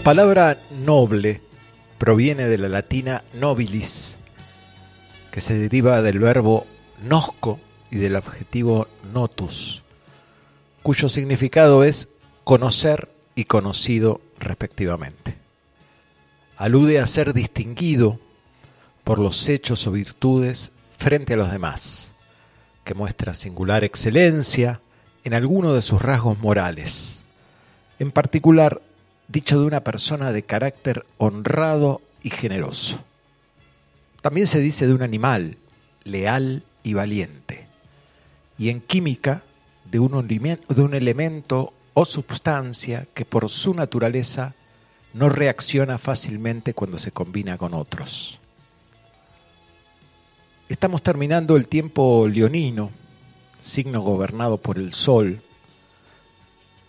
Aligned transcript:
La 0.00 0.04
palabra 0.04 0.58
noble 0.70 1.42
proviene 1.98 2.46
de 2.46 2.56
la 2.56 2.70
latina 2.70 3.22
nobilis, 3.34 4.16
que 5.30 5.42
se 5.42 5.58
deriva 5.58 6.00
del 6.00 6.18
verbo 6.18 6.66
nosco 7.02 7.60
y 7.90 7.98
del 7.98 8.16
adjetivo 8.16 8.88
notus, 9.12 9.82
cuyo 10.82 11.10
significado 11.10 11.84
es 11.84 12.08
conocer 12.44 13.10
y 13.34 13.44
conocido 13.44 14.22
respectivamente. 14.38 15.36
Alude 16.56 16.98
a 16.98 17.06
ser 17.06 17.34
distinguido 17.34 18.18
por 19.04 19.18
los 19.18 19.50
hechos 19.50 19.86
o 19.86 19.92
virtudes 19.92 20.72
frente 20.96 21.34
a 21.34 21.36
los 21.36 21.52
demás, 21.52 22.14
que 22.84 22.94
muestra 22.94 23.34
singular 23.34 23.84
excelencia 23.84 24.80
en 25.24 25.34
alguno 25.34 25.74
de 25.74 25.82
sus 25.82 26.00
rasgos 26.00 26.38
morales, 26.38 27.22
en 27.98 28.10
particular 28.12 28.80
dicho 29.30 29.60
de 29.60 29.66
una 29.66 29.84
persona 29.84 30.32
de 30.32 30.42
carácter 30.42 31.06
honrado 31.18 32.02
y 32.22 32.30
generoso. 32.30 33.00
También 34.22 34.46
se 34.46 34.60
dice 34.60 34.86
de 34.86 34.94
un 34.94 35.02
animal 35.02 35.56
leal 36.04 36.64
y 36.82 36.94
valiente. 36.94 37.66
Y 38.58 38.68
en 38.70 38.80
química, 38.80 39.42
de 39.90 39.98
un, 39.98 40.94
elemento 40.94 41.72
o 41.94 42.04
substancia 42.04 43.06
que 43.14 43.24
por 43.24 43.48
su 43.48 43.74
naturaleza 43.74 44.54
no 45.14 45.28
reacciona 45.28 45.98
fácilmente 45.98 46.74
cuando 46.74 46.98
se 46.98 47.10
combina 47.10 47.56
con 47.56 47.74
otros. 47.74 48.38
Estamos 50.68 51.02
terminando 51.02 51.56
el 51.56 51.68
tiempo 51.68 52.28
leonino, 52.28 52.90
signo 53.60 54.02
gobernado 54.02 54.58
por 54.58 54.78
el 54.78 54.92
sol, 54.92 55.40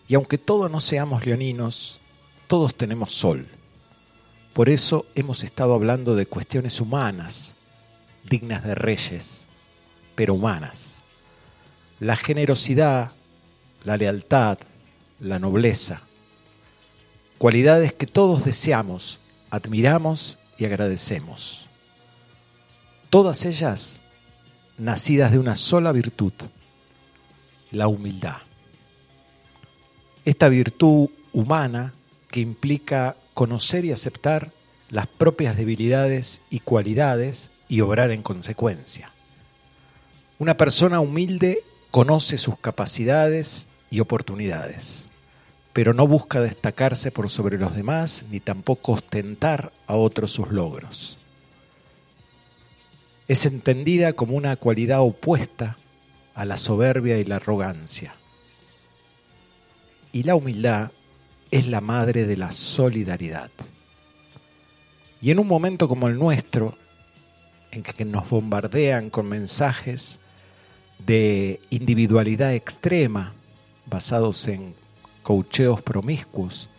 y 0.07 0.15
aunque 0.15 0.37
todos 0.37 0.69
no 0.69 0.81
seamos 0.81 1.25
leoninos, 1.25 2.00
todos 2.51 2.75
tenemos 2.75 3.13
sol. 3.13 3.47
Por 4.51 4.67
eso 4.67 5.05
hemos 5.15 5.41
estado 5.41 5.73
hablando 5.73 6.17
de 6.17 6.25
cuestiones 6.25 6.81
humanas, 6.81 7.55
dignas 8.29 8.65
de 8.65 8.75
reyes, 8.75 9.47
pero 10.15 10.33
humanas. 10.33 11.01
La 12.01 12.17
generosidad, 12.17 13.13
la 13.85 13.95
lealtad, 13.95 14.57
la 15.21 15.39
nobleza. 15.39 16.01
Cualidades 17.37 17.93
que 17.93 18.05
todos 18.05 18.43
deseamos, 18.43 19.21
admiramos 19.49 20.37
y 20.57 20.65
agradecemos. 20.65 21.67
Todas 23.09 23.45
ellas 23.45 24.01
nacidas 24.77 25.31
de 25.31 25.39
una 25.39 25.55
sola 25.55 25.93
virtud, 25.93 26.33
la 27.71 27.87
humildad. 27.87 28.39
Esta 30.25 30.49
virtud 30.49 31.07
humana 31.31 31.93
que 32.31 32.39
implica 32.39 33.15
conocer 33.33 33.85
y 33.85 33.91
aceptar 33.91 34.51
las 34.89 35.07
propias 35.07 35.55
debilidades 35.55 36.41
y 36.49 36.59
cualidades 36.59 37.51
y 37.67 37.81
obrar 37.81 38.11
en 38.11 38.23
consecuencia. 38.23 39.11
Una 40.39 40.57
persona 40.57 40.99
humilde 40.99 41.63
conoce 41.91 42.37
sus 42.37 42.57
capacidades 42.57 43.67
y 43.89 43.99
oportunidades, 43.99 45.07
pero 45.73 45.93
no 45.93 46.07
busca 46.07 46.41
destacarse 46.41 47.11
por 47.11 47.29
sobre 47.29 47.57
los 47.57 47.75
demás 47.75 48.25
ni 48.31 48.39
tampoco 48.39 48.93
ostentar 48.93 49.71
a 49.87 49.95
otros 49.95 50.31
sus 50.31 50.49
logros. 50.49 51.17
Es 53.27 53.45
entendida 53.45 54.13
como 54.13 54.35
una 54.35 54.55
cualidad 54.55 55.01
opuesta 55.01 55.77
a 56.33 56.43
la 56.43 56.57
soberbia 56.57 57.17
y 57.17 57.23
la 57.23 57.37
arrogancia. 57.37 58.15
Y 60.11 60.23
la 60.23 60.35
humildad 60.35 60.91
es 61.51 61.67
la 61.67 61.81
madre 61.81 62.25
de 62.25 62.37
la 62.37 62.51
solidaridad. 62.51 63.51
Y 65.21 65.31
en 65.31 65.39
un 65.39 65.47
momento 65.47 65.87
como 65.87 66.07
el 66.07 66.17
nuestro, 66.17 66.75
en 67.71 67.83
que 67.83 68.05
nos 68.05 68.29
bombardean 68.29 69.09
con 69.09 69.29
mensajes 69.29 70.19
de 71.05 71.59
individualidad 71.69 72.53
extrema, 72.53 73.33
basados 73.85 74.47
en 74.47 74.73
cocheos 75.23 75.81
promiscuos, 75.81 76.69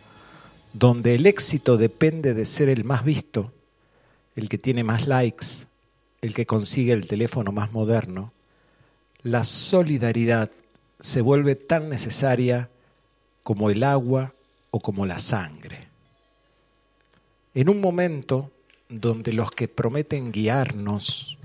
donde 0.73 1.15
el 1.15 1.25
éxito 1.27 1.77
depende 1.77 2.33
de 2.33 2.45
ser 2.45 2.69
el 2.69 2.83
más 2.83 3.05
visto, 3.05 3.53
el 4.35 4.49
que 4.49 4.57
tiene 4.57 4.83
más 4.83 5.07
likes, 5.07 5.67
el 6.21 6.33
que 6.33 6.45
consigue 6.45 6.93
el 6.93 7.07
teléfono 7.07 7.51
más 7.51 7.71
moderno, 7.71 8.33
la 9.21 9.43
solidaridad 9.43 10.51
se 10.99 11.21
vuelve 11.21 11.55
tan 11.55 11.89
necesaria 11.89 12.69
como 13.43 13.69
el 13.69 13.83
agua 13.83 14.33
o 14.75 14.79
como 14.79 15.05
la 15.05 15.19
sangre. 15.19 15.87
En 17.53 17.69
un 17.69 17.79
momento 17.79 18.51
donde 18.89 19.31
los 19.31 19.51
que 19.51 19.67
prometen 19.67 20.31
guiarnos 20.31 21.37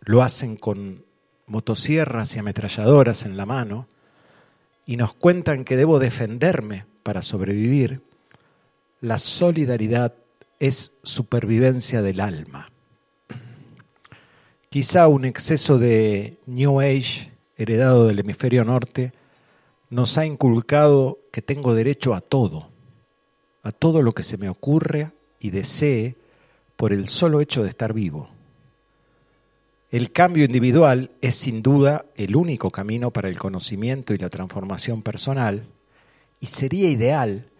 lo 0.00 0.22
hacen 0.22 0.56
con 0.56 1.04
motosierras 1.46 2.34
y 2.34 2.38
ametralladoras 2.38 3.26
en 3.26 3.36
la 3.36 3.44
mano 3.44 3.88
y 4.86 4.96
nos 4.96 5.12
cuentan 5.12 5.64
que 5.64 5.76
debo 5.76 5.98
defenderme 5.98 6.86
para 7.02 7.20
sobrevivir, 7.20 8.00
la 9.02 9.18
solidaridad 9.18 10.14
es 10.58 10.92
supervivencia 11.02 12.00
del 12.00 12.20
alma. 12.20 12.70
Quizá 14.70 15.08
un 15.08 15.26
exceso 15.26 15.76
de 15.76 16.38
New 16.46 16.80
Age 16.80 17.32
heredado 17.58 18.06
del 18.06 18.20
hemisferio 18.20 18.64
norte 18.64 19.12
nos 19.92 20.16
ha 20.16 20.24
inculcado 20.24 21.18
que 21.32 21.42
tengo 21.42 21.74
derecho 21.74 22.14
a 22.14 22.22
todo, 22.22 22.70
a 23.62 23.72
todo 23.72 24.00
lo 24.00 24.12
que 24.12 24.22
se 24.22 24.38
me 24.38 24.48
ocurre 24.48 25.12
y 25.38 25.50
desee 25.50 26.16
por 26.76 26.94
el 26.94 27.08
solo 27.08 27.42
hecho 27.42 27.62
de 27.62 27.68
estar 27.68 27.92
vivo. 27.92 28.30
El 29.90 30.10
cambio 30.10 30.46
individual 30.46 31.10
es 31.20 31.34
sin 31.34 31.62
duda 31.62 32.06
el 32.16 32.36
único 32.36 32.70
camino 32.70 33.10
para 33.10 33.28
el 33.28 33.38
conocimiento 33.38 34.14
y 34.14 34.16
la 34.16 34.30
transformación 34.30 35.02
personal 35.02 35.66
y 36.40 36.46
sería 36.46 36.88
ideal 36.88 37.50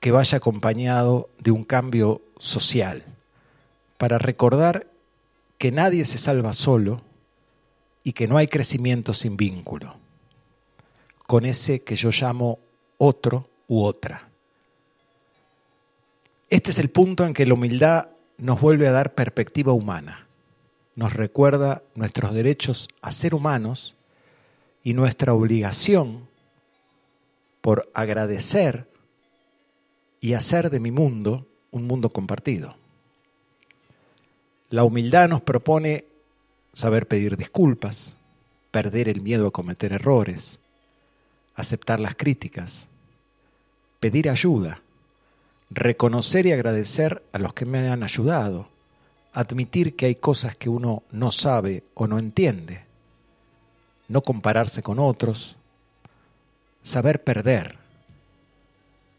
que 0.00 0.10
vaya 0.10 0.38
acompañado 0.38 1.28
de 1.38 1.50
un 1.50 1.64
cambio 1.64 2.22
social 2.38 3.04
para 3.98 4.16
recordar 4.16 4.86
que 5.58 5.70
nadie 5.70 6.06
se 6.06 6.16
salva 6.16 6.54
solo 6.54 7.02
y 8.04 8.14
que 8.14 8.26
no 8.26 8.38
hay 8.38 8.46
crecimiento 8.46 9.12
sin 9.12 9.36
vínculo 9.36 10.07
con 11.28 11.44
ese 11.44 11.80
que 11.80 11.94
yo 11.94 12.08
llamo 12.10 12.58
otro 12.96 13.50
u 13.68 13.82
otra. 13.82 14.30
Este 16.48 16.70
es 16.70 16.78
el 16.78 16.88
punto 16.88 17.26
en 17.26 17.34
que 17.34 17.44
la 17.44 17.52
humildad 17.52 18.08
nos 18.38 18.58
vuelve 18.62 18.88
a 18.88 18.92
dar 18.92 19.14
perspectiva 19.14 19.74
humana, 19.74 20.26
nos 20.96 21.12
recuerda 21.12 21.82
nuestros 21.94 22.32
derechos 22.32 22.88
a 23.02 23.12
ser 23.12 23.34
humanos 23.34 23.94
y 24.82 24.94
nuestra 24.94 25.34
obligación 25.34 26.26
por 27.60 27.90
agradecer 27.92 28.88
y 30.22 30.32
hacer 30.32 30.70
de 30.70 30.80
mi 30.80 30.90
mundo 30.90 31.46
un 31.70 31.86
mundo 31.86 32.08
compartido. 32.08 32.74
La 34.70 34.82
humildad 34.82 35.28
nos 35.28 35.42
propone 35.42 36.06
saber 36.72 37.06
pedir 37.06 37.36
disculpas, 37.36 38.16
perder 38.70 39.10
el 39.10 39.20
miedo 39.20 39.48
a 39.48 39.50
cometer 39.50 39.92
errores, 39.92 40.60
aceptar 41.58 41.98
las 41.98 42.14
críticas, 42.14 42.86
pedir 43.98 44.30
ayuda, 44.30 44.80
reconocer 45.70 46.46
y 46.46 46.52
agradecer 46.52 47.22
a 47.32 47.38
los 47.38 47.52
que 47.52 47.66
me 47.66 47.88
han 47.88 48.04
ayudado, 48.04 48.68
admitir 49.32 49.96
que 49.96 50.06
hay 50.06 50.14
cosas 50.14 50.56
que 50.56 50.68
uno 50.68 51.02
no 51.10 51.32
sabe 51.32 51.82
o 51.94 52.06
no 52.06 52.20
entiende, 52.20 52.84
no 54.06 54.22
compararse 54.22 54.82
con 54.82 55.00
otros, 55.00 55.56
saber 56.84 57.24
perder, 57.24 57.76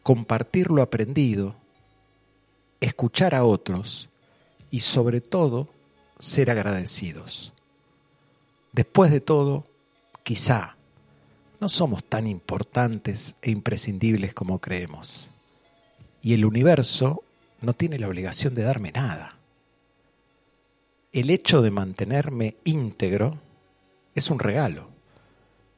compartir 0.02 0.72
lo 0.72 0.82
aprendido, 0.82 1.56
escuchar 2.80 3.36
a 3.36 3.44
otros 3.44 4.08
y 4.72 4.80
sobre 4.80 5.20
todo 5.20 5.68
ser 6.20 6.50
agradecidos. 6.50 7.52
Después 8.72 9.12
de 9.12 9.20
todo, 9.20 9.66
quizá 10.24 10.78
no 11.60 11.70
somos 11.70 12.04
tan 12.04 12.28
importantes 12.28 13.36
e 13.42 13.52
imprescindibles 13.52 14.34
como 14.34 14.60
creemos. 14.60 15.30
Y 16.22 16.34
el 16.34 16.46
universo 16.46 17.24
no 17.62 17.74
tiene 17.74 18.00
la 18.00 18.08
obligación 18.08 18.56
de 18.56 18.64
darme 18.64 18.92
nada. 18.92 19.38
El 21.12 21.30
hecho 21.30 21.62
de 21.62 21.72
mantenerme 21.72 22.56
íntegro 22.64 23.40
es 24.16 24.30
un 24.30 24.40
regalo, 24.40 24.90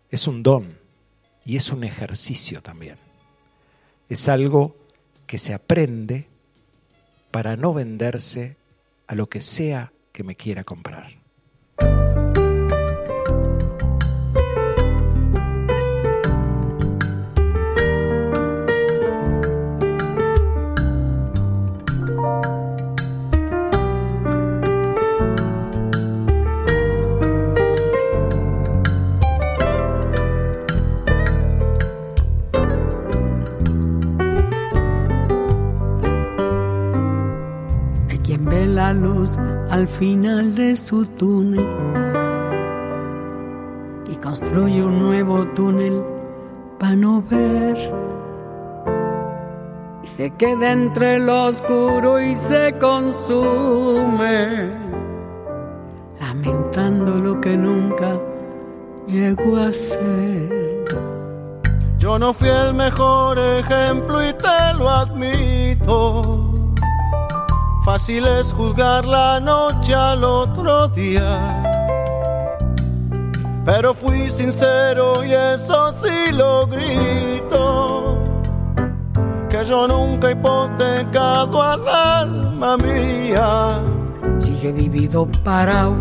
es 0.10 0.28
un 0.28 0.44
don 0.44 0.78
y 1.45 1.57
es 1.57 1.72
un 1.72 1.84
ejercicio 1.84 2.62
también. 2.62 2.98
Es 4.10 4.30
algo 4.30 4.75
que 5.25 5.39
se 5.39 5.54
aprende 5.54 6.27
para 7.31 7.56
no 7.56 7.74
venderse 7.74 8.57
a 9.07 9.16
lo 9.16 9.30
que 9.30 9.42
sea 9.42 9.94
que 10.12 10.24
me 10.24 10.36
quiera 10.36 10.63
comprar. 10.63 11.21
Al 39.72 39.88
final 39.88 40.54
de 40.54 40.76
su 40.76 41.06
túnel 41.06 41.66
y 44.12 44.16
construye 44.18 44.84
un 44.84 45.00
nuevo 45.00 45.46
túnel 45.56 46.04
para 46.78 46.98
no 46.98 47.24
ver. 47.30 47.78
Y 50.04 50.08
se 50.08 50.30
queda 50.32 50.74
entre 50.74 51.20
lo 51.20 51.46
oscuro 51.46 52.20
y 52.20 52.36
se 52.36 52.76
consume, 52.82 54.72
lamentando 56.20 57.16
lo 57.16 57.40
que 57.40 57.56
nunca 57.56 58.20
llegó 59.08 59.56
a 59.56 59.72
ser. 59.72 60.84
Yo 61.98 62.20
no 62.20 62.34
fui 62.34 62.50
el 62.50 62.74
mejor 62.74 63.40
ejemplo 63.40 64.22
y 64.28 64.34
te 64.34 64.74
lo 64.78 64.90
admito. 64.90 66.50
Fácil 67.83 68.28
es 68.28 68.54
juzgar 68.54 69.06
la 69.06 69.39
noche 69.39 69.95
al 69.95 70.24
otro 70.24 70.88
día. 70.89 71.63
Pero 73.66 73.95
fui 73.95 74.30
sincero 74.30 75.25
y 75.25 75.33
eso 75.33 75.92
sí 75.94 76.31
lo 76.31 76.68
grito. 76.68 78.22
Que 79.50 79.66
yo 79.66 79.88
nunca 79.88 80.30
he 80.30 80.33
hipotecado 80.33 81.62
al 81.63 81.88
alma 81.88 82.78
mía. 82.78 83.81
Si 84.38 84.60
yo 84.60 84.69
he 84.69 84.74
vivido 84.74 85.27
parado, 85.44 85.95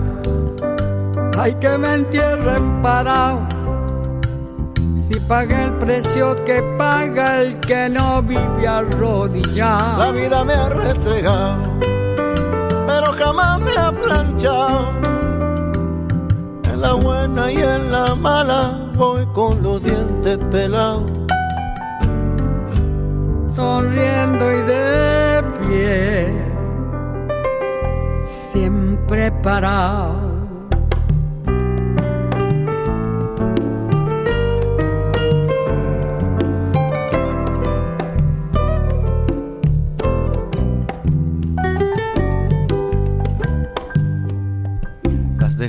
hay 1.38 1.54
que 1.54 1.78
me 1.78 1.94
entierren 1.94 2.82
parado. 2.82 3.59
Si 5.10 5.18
paga 5.18 5.64
el 5.64 5.72
precio 5.72 6.36
que 6.44 6.62
paga 6.78 7.40
el 7.40 7.58
que 7.58 7.88
no 7.88 8.22
vive 8.22 8.68
arrodillado. 8.68 10.04
La 10.04 10.12
vida 10.12 10.44
me 10.44 10.54
ha 10.54 10.68
restregado, 10.68 11.62
pero 12.86 13.12
jamás 13.18 13.58
me 13.58 13.72
ha 13.76 13.90
planchado. 13.90 14.92
En 16.72 16.80
la 16.80 16.92
buena 16.92 17.50
y 17.50 17.56
en 17.56 17.90
la 17.90 18.14
mala 18.14 18.92
voy 18.94 19.26
con 19.34 19.60
los 19.64 19.82
dientes 19.82 20.38
pelados. 20.48 21.10
Sonriendo 23.52 24.52
y 24.52 24.62
de 24.62 25.44
pie, 25.58 26.28
siempre 28.22 29.32
parado. 29.42 30.29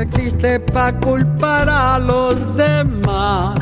que 0.00 0.04
existe 0.04 0.60
para 0.60 0.98
culpar 0.98 1.68
a 1.68 1.98
los 1.98 2.56
demás. 2.56 3.58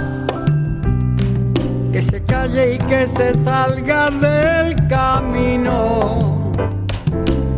Que 1.93 2.02
se 2.02 2.23
calle 2.23 2.75
y 2.75 2.79
que 2.79 3.06
se 3.06 3.35
salga 3.35 4.08
del 4.11 4.76
camino. 4.88 6.52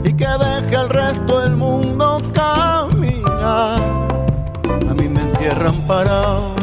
y 0.05 0.13
que 0.15 0.27
deje 0.27 0.77
al 0.77 0.89
resto 0.89 1.41
del 1.41 1.57
mundo 1.57 2.19
caminar. 2.33 3.81
A 4.89 4.95
mí 4.95 5.09
me 5.09 5.21
entierran 5.21 5.77
parado, 5.87 6.55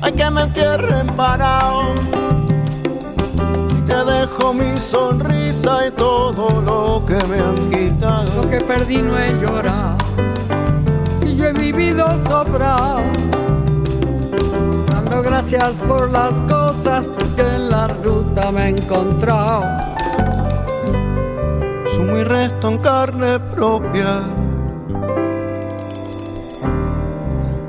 hay 0.00 0.12
que 0.12 0.30
me 0.30 0.42
entierren 0.42 1.06
parado. 1.16 1.82
Y 3.70 3.80
te 3.86 4.04
dejo 4.12 4.52
mi 4.54 4.76
sonrisa 4.76 5.86
y 5.86 5.90
todo 5.92 6.60
lo 6.62 7.06
que 7.06 7.24
me 7.26 7.38
han 7.38 7.70
quitado. 7.70 8.42
Lo 8.42 8.50
que 8.50 8.60
perdí 8.60 9.00
no 9.02 9.16
he 9.18 9.30
llorado. 9.40 10.02
He 11.52 11.60
vivido 11.60 12.06
sobrado. 12.26 13.00
Dando 14.86 15.22
gracias 15.22 15.74
por 15.86 16.10
las 16.10 16.36
cosas 16.42 17.06
que 17.36 17.42
en 17.42 17.68
la 17.68 17.88
ruta 17.88 18.50
me 18.50 18.64
he 18.64 18.68
encontrado. 18.70 19.64
Sumo 21.94 22.16
y 22.16 22.24
resto 22.24 22.68
en 22.68 22.78
carne 22.78 23.38
propia. 23.54 24.20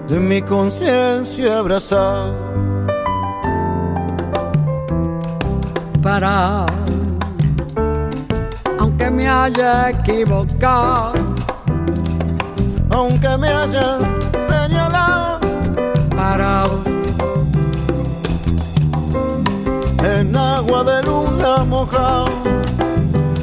De 0.08 0.18
mi 0.18 0.42
conciencia 0.42 1.60
abrazada. 1.60 2.32
Parado. 6.02 6.68
Aunque 8.80 9.12
me 9.12 9.28
haya 9.28 9.90
equivocado. 9.90 11.23
Aunque 12.94 13.38
me 13.38 13.48
hayan 13.48 14.00
señalado 14.40 15.40
Parado. 16.16 16.94
en 20.04 20.36
agua 20.36 20.84
de 20.84 21.04
luna 21.04 21.64
mojado, 21.64 22.26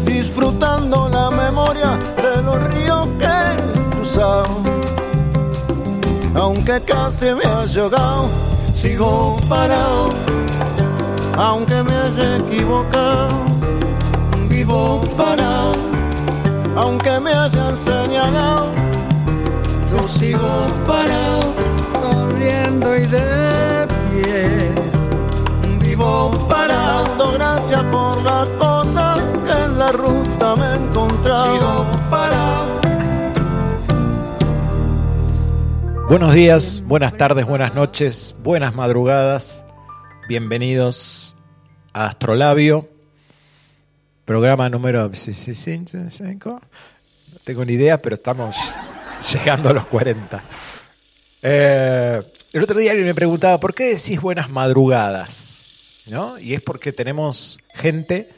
disfrutando 0.05 1.09
la 1.09 1.31
memoria 1.31 1.99
de 2.23 2.43
los 2.43 2.63
ríos 2.75 3.09
que 3.19 3.27
he 3.27 3.91
cruzado. 3.91 4.49
Aunque 6.35 6.81
casi 6.83 7.27
me 7.35 7.45
haya 7.45 7.83
ahogado, 7.83 8.29
sigo 8.75 9.37
parado, 9.49 10.11
aunque 11.37 11.83
me 11.83 11.97
haya 11.97 12.37
equivocado, 12.39 13.29
vivo 14.49 15.03
parado, 15.17 15.73
aunque 16.77 17.21
me 17.21 17.33
hayan 17.33 17.77
señalado, 17.77 18.80
sigo 20.03 20.69
parado. 20.87 21.55
Sonriendo 22.01 22.97
y 22.97 23.07
de 23.07 23.89
pie. 24.11 24.73
Vivo 25.85 26.31
parado, 26.49 27.33
gracias 27.33 27.83
por 27.85 28.23
las 28.23 28.47
cosas 28.51 29.21
que 29.45 29.53
en 29.53 29.79
la 29.79 29.93
ruta 29.93 30.57
me 30.57 30.67
he 30.67 30.75
encontrado. 30.77 31.55
Sigo 31.55 31.87
parado. 32.09 32.81
Buenos 36.09 36.35
días, 36.35 36.83
buenas 36.87 37.17
tardes, 37.17 37.47
buenas 37.47 37.75
noches, 37.75 38.35
buenas 38.43 38.75
madrugadas. 38.75 39.65
Bienvenidos 40.29 41.37
a 41.93 42.07
Astrolabio, 42.07 42.89
programa 44.25 44.69
número 44.69 45.09
5. 45.13 46.51
No 46.51 46.61
tengo 47.45 47.65
ni 47.65 47.75
idea, 47.75 48.03
pero 48.03 48.17
estamos 48.17 48.57
llegando 49.33 49.71
a 49.71 49.73
los 49.73 49.87
40. 49.87 50.43
Eh, 51.43 52.21
el 52.53 52.63
otro 52.63 52.79
día 52.79 52.91
alguien 52.91 53.07
me 53.07 53.15
preguntaba, 53.15 53.59
¿por 53.59 53.75
qué 53.75 53.95
decís 53.95 54.21
buenas 54.21 54.51
madrugadas? 54.51 56.03
¿No? 56.07 56.39
Y 56.39 56.55
es 56.55 56.63
porque 56.63 56.93
tenemos 56.93 57.59
gente, 57.75 58.29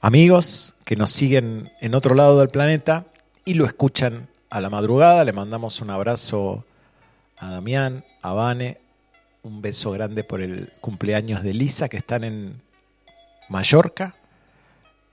amigos, 0.00 0.74
que 0.84 0.96
nos 0.96 1.10
siguen 1.10 1.70
en 1.80 1.94
otro 1.94 2.14
lado 2.14 2.38
del 2.38 2.48
planeta 2.48 3.04
y 3.44 3.54
lo 3.54 3.66
escuchan 3.66 4.28
a 4.50 4.60
la 4.60 4.70
madrugada. 4.70 5.24
Le 5.24 5.32
mandamos 5.32 5.80
un 5.80 5.90
abrazo 5.90 6.64
a 7.38 7.50
Damián, 7.50 8.04
a 8.22 8.32
Vane, 8.32 8.78
un 9.42 9.60
beso 9.60 9.90
grande 9.90 10.24
por 10.24 10.40
el 10.40 10.70
cumpleaños 10.80 11.42
de 11.42 11.54
Lisa, 11.54 11.88
que 11.88 11.96
están 11.96 12.24
en 12.24 12.62
Mallorca. 13.48 14.14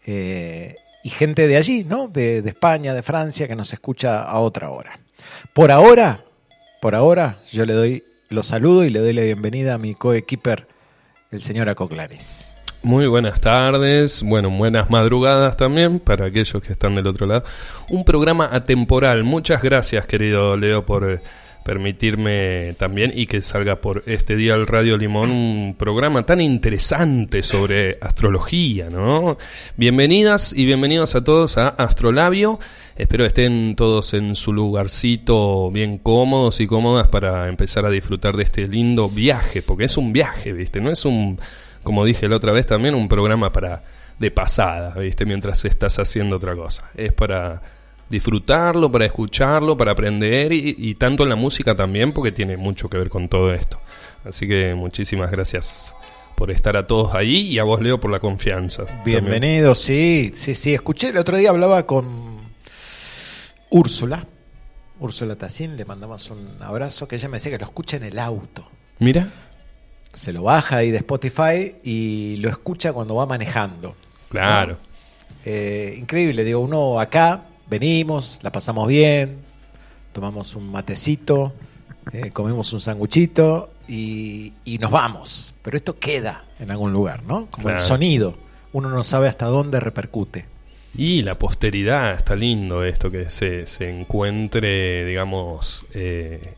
Eh, 0.05 0.75
gente 1.09 1.47
de 1.47 1.57
allí, 1.57 1.83
¿no? 1.83 2.07
De, 2.07 2.41
de 2.41 2.49
España, 2.49 2.93
de 2.93 3.03
Francia, 3.03 3.47
que 3.47 3.55
nos 3.55 3.73
escucha 3.73 4.23
a 4.23 4.39
otra 4.39 4.69
hora. 4.69 4.99
Por 5.53 5.71
ahora, 5.71 6.23
por 6.81 6.95
ahora, 6.95 7.37
yo 7.51 7.65
le 7.65 7.73
doy 7.73 8.03
los 8.29 8.45
saludo 8.45 8.85
y 8.85 8.89
le 8.89 8.99
doy 8.99 9.13
la 9.13 9.23
bienvenida 9.23 9.73
a 9.73 9.77
mi 9.77 9.95
coequiper, 9.95 10.67
el 11.31 11.41
señor 11.41 11.67
Acoclaris. 11.67 12.53
Muy 12.81 13.07
buenas 13.07 13.41
tardes, 13.41 14.23
bueno, 14.23 14.49
buenas 14.49 14.89
madrugadas 14.89 15.57
también 15.57 15.99
para 15.99 16.27
aquellos 16.27 16.61
que 16.63 16.71
están 16.71 16.95
del 16.95 17.07
otro 17.07 17.25
lado. 17.25 17.43
Un 17.89 18.05
programa 18.05 18.47
atemporal. 18.51 19.23
Muchas 19.23 19.61
gracias, 19.61 20.05
querido 20.05 20.55
Leo, 20.55 20.85
por 20.85 21.09
eh, 21.09 21.21
permitirme 21.69 22.73
también 22.79 23.13
y 23.15 23.27
que 23.27 23.43
salga 23.43 23.75
por 23.75 24.01
este 24.07 24.35
día 24.35 24.55
el 24.55 24.65
Radio 24.65 24.97
Limón 24.97 25.29
un 25.29 25.75
programa 25.77 26.25
tan 26.25 26.41
interesante 26.41 27.43
sobre 27.43 27.99
astrología, 28.01 28.89
¿no? 28.89 29.37
Bienvenidas 29.77 30.51
y 30.51 30.65
bienvenidos 30.65 31.13
a 31.13 31.23
todos 31.23 31.59
a 31.59 31.67
Astrolabio. 31.67 32.57
Espero 32.95 33.23
estén 33.23 33.75
todos 33.75 34.15
en 34.15 34.35
su 34.35 34.51
lugarcito 34.51 35.69
bien 35.69 35.99
cómodos 35.99 36.59
y 36.59 36.65
cómodas 36.65 37.07
para 37.07 37.47
empezar 37.47 37.85
a 37.85 37.91
disfrutar 37.91 38.35
de 38.35 38.45
este 38.45 38.67
lindo 38.67 39.07
viaje, 39.07 39.61
porque 39.61 39.83
es 39.83 39.95
un 39.95 40.11
viaje, 40.11 40.53
¿viste? 40.53 40.81
No 40.81 40.89
es 40.89 41.05
un, 41.05 41.39
como 41.83 42.03
dije 42.03 42.27
la 42.27 42.37
otra 42.37 42.51
vez 42.51 42.65
también, 42.65 42.95
un 42.95 43.07
programa 43.07 43.51
para 43.51 43.83
de 44.17 44.31
pasada, 44.31 44.95
¿viste? 44.95 45.23
Mientras 45.23 45.63
estás 45.65 45.99
haciendo 45.99 46.37
otra 46.37 46.55
cosa. 46.55 46.89
Es 46.95 47.13
para 47.13 47.61
disfrutarlo, 48.09 48.91
para 48.91 49.05
escucharlo, 49.05 49.77
para 49.77 49.91
aprender 49.91 50.51
y, 50.51 50.95
tanto 50.95 51.23
en 51.23 51.29
la 51.29 51.35
música 51.35 51.75
también, 51.75 52.11
porque 52.11 52.31
tiene 52.31 52.57
mucho 52.57 52.89
que 52.89 52.97
ver 52.97 53.09
con 53.09 53.29
todo 53.29 53.53
esto. 53.53 53.79
Así 54.25 54.47
que 54.47 54.73
muchísimas 54.75 55.31
gracias 55.31 55.95
por 56.35 56.51
estar 56.51 56.75
a 56.75 56.87
todos 56.87 57.13
ahí 57.13 57.41
y 57.41 57.59
a 57.59 57.63
vos, 57.63 57.81
Leo, 57.81 57.99
por 57.99 58.11
la 58.11 58.19
confianza. 58.19 58.85
Bienvenido, 59.05 59.75
sí, 59.75 60.33
sí, 60.35 60.55
sí. 60.55 60.73
Escuché, 60.73 61.09
el 61.09 61.17
otro 61.17 61.37
día 61.37 61.49
hablaba 61.49 61.85
con 61.85 62.39
Úrsula, 63.69 64.25
Úrsula 64.99 65.35
Tacín, 65.35 65.77
le 65.77 65.85
mandamos 65.85 66.29
un 66.31 66.57
abrazo, 66.61 67.07
que 67.07 67.15
ella 67.17 67.29
me 67.29 67.37
decía 67.37 67.51
que 67.51 67.59
lo 67.59 67.65
escucha 67.65 67.97
en 67.97 68.03
el 68.03 68.19
auto. 68.19 68.67
Mira. 68.99 69.29
Se 70.13 70.33
lo 70.33 70.43
baja 70.43 70.77
ahí 70.77 70.91
de 70.91 70.97
Spotify 70.97 71.75
y 71.83 72.37
lo 72.37 72.49
escucha 72.49 72.91
cuando 72.91 73.15
va 73.15 73.25
manejando. 73.25 73.95
Claro. 74.29 74.77
Eh, 75.45 75.95
increíble, 75.97 76.43
digo, 76.43 76.59
uno 76.59 76.99
acá 76.99 77.48
venimos, 77.69 78.39
la 78.41 78.51
pasamos 78.51 78.87
bien, 78.87 79.37
tomamos 80.11 80.55
un 80.55 80.71
matecito, 80.71 81.53
eh, 82.11 82.31
comemos 82.31 82.73
un 82.73 82.81
sanguchito 82.81 83.71
y, 83.87 84.53
nos 84.79 84.91
vamos. 84.91 85.55
Pero 85.61 85.77
esto 85.77 85.97
queda 85.99 86.43
en 86.59 86.71
algún 86.71 86.93
lugar, 86.93 87.23
¿no? 87.23 87.47
Como 87.51 87.69
el 87.69 87.79
sonido. 87.79 88.35
Uno 88.71 88.89
no 88.89 89.03
sabe 89.03 89.27
hasta 89.27 89.45
dónde 89.45 89.79
repercute. 89.79 90.45
Y 90.95 91.21
la 91.21 91.37
posteridad, 91.37 92.13
está 92.13 92.35
lindo 92.35 92.83
esto 92.83 93.11
que 93.11 93.29
se, 93.29 93.67
se 93.67 93.89
encuentre, 93.89 95.05
digamos, 95.05 95.85
eh, 95.93 96.55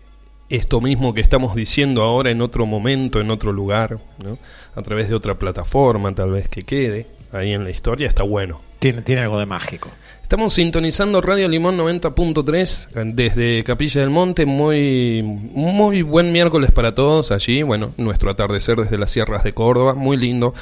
esto 0.50 0.82
mismo 0.82 1.14
que 1.14 1.22
estamos 1.22 1.56
diciendo 1.56 2.04
ahora 2.04 2.32
en 2.32 2.42
otro 2.42 2.66
momento, 2.66 3.20
en 3.20 3.32
otro 3.32 3.52
lugar, 3.52 3.98
¿no? 4.24 4.38
a 4.76 4.82
través 4.82 5.10
de 5.10 5.16
otra 5.16 5.36
plataforma, 5.36 6.14
tal 6.14 6.32
vez 6.32 6.50
que 6.50 6.62
quede 6.62 7.08
ahí 7.32 7.54
en 7.54 7.64
la 7.64 7.70
historia, 7.70 8.08
está 8.08 8.24
bueno. 8.24 8.62
Tiene, 8.80 9.02
tiene 9.02 9.22
algo 9.22 9.40
de 9.40 9.46
mágico. 9.46 9.90
Estamos 10.32 10.54
sintonizando 10.54 11.20
Radio 11.20 11.50
Limón 11.50 11.78
90.3 11.78 13.04
desde 13.14 13.66
Capilla 13.66 14.00
del 14.00 14.12
Monte. 14.12 14.46
Muy, 14.46 15.22
muy 15.22 16.04
buen 16.04 16.32
miércoles 16.32 16.72
para 16.72 16.96
todos 16.96 17.32
allí. 17.32 17.64
Bueno, 17.64 17.94
nuestro 17.98 18.32
atardecer 18.32 18.78
desde 18.78 18.98
las 18.98 19.12
sierras 19.12 19.44
de 19.44 19.52
Córdoba. 19.52 19.94
Muy 19.94 20.16
lindo. 20.16 20.54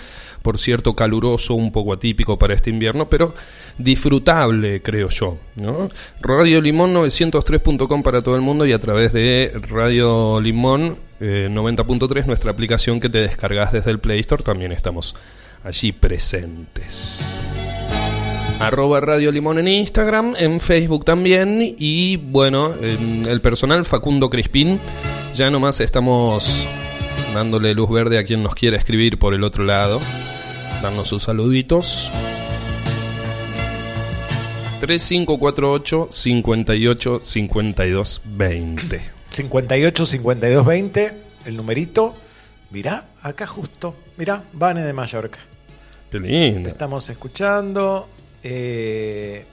Por 0.42 0.58
cierto, 0.58 0.96
caluroso, 0.96 1.54
un 1.54 1.72
poco 1.72 1.94
atípico 1.94 2.40
para 2.40 2.56
este 2.56 2.72
invierno, 2.72 3.10
pero 3.10 3.36
disfrutable, 3.78 4.82
creo 4.82 5.10
yo. 5.10 5.38
Radio 6.20 6.62
Limón 6.62 6.92
903.com 6.96 8.02
para 8.02 8.24
todo 8.24 8.36
el 8.36 8.42
mundo 8.42 8.66
y 8.66 8.74
a 8.74 8.80
través 8.80 9.14
de 9.14 9.54
Radio 9.70 10.42
Limón 10.42 10.98
90.3, 11.20 12.18
eh, 12.18 12.24
nuestra 12.26 12.50
aplicación 12.50 13.00
que 13.00 13.10
te 13.10 13.20
descargas 13.20 13.72
desde 13.72 13.92
el 13.92 14.00
Play 14.00 14.22
Store, 14.22 14.42
también 14.42 14.72
estamos 14.72 15.16
allí 15.64 15.92
presentes 15.92 17.38
arroba 18.60 19.00
Radio 19.00 19.32
Limón 19.32 19.58
en 19.60 19.68
Instagram, 19.68 20.36
en 20.38 20.60
Facebook 20.60 21.06
también 21.06 21.76
y 21.78 22.18
bueno, 22.18 22.74
en 22.82 23.26
el 23.26 23.42
personal 23.42 23.86
Facundo 23.86 24.30
Crispín. 24.30 24.80
Ya 25.36 25.50
nomás 25.50 25.80
estamos 25.80 26.68
dándole 27.34 27.74
luz 27.74 27.90
verde 27.90 28.20
a 28.20 28.26
quien 28.26 28.44
nos 28.44 28.56
quiera 28.56 28.78
escribir 28.78 29.18
por 29.18 29.34
el 29.34 29.44
otro 29.44 29.64
lado, 29.64 30.00
darnos 30.82 31.08
sus 31.08 31.24
saluditos. 31.24 32.12
3548 34.82 36.08
58 36.10 37.20
52 37.22 38.22
20. 38.26 39.02
58 39.30 40.06
52 40.06 40.66
20, 40.66 41.14
el 41.46 41.58
numerito. 41.58 42.16
Mirá, 42.72 43.08
acá 43.22 43.46
justo. 43.48 43.96
Mirá, 44.18 44.44
Vane 44.54 44.84
de 44.84 44.94
Mallorca. 44.94 45.40
Qué 46.12 46.20
lindo. 46.20 46.64
Te 46.64 46.70
estamos 46.70 47.10
escuchando. 47.10 48.08
Eh, 48.44 49.46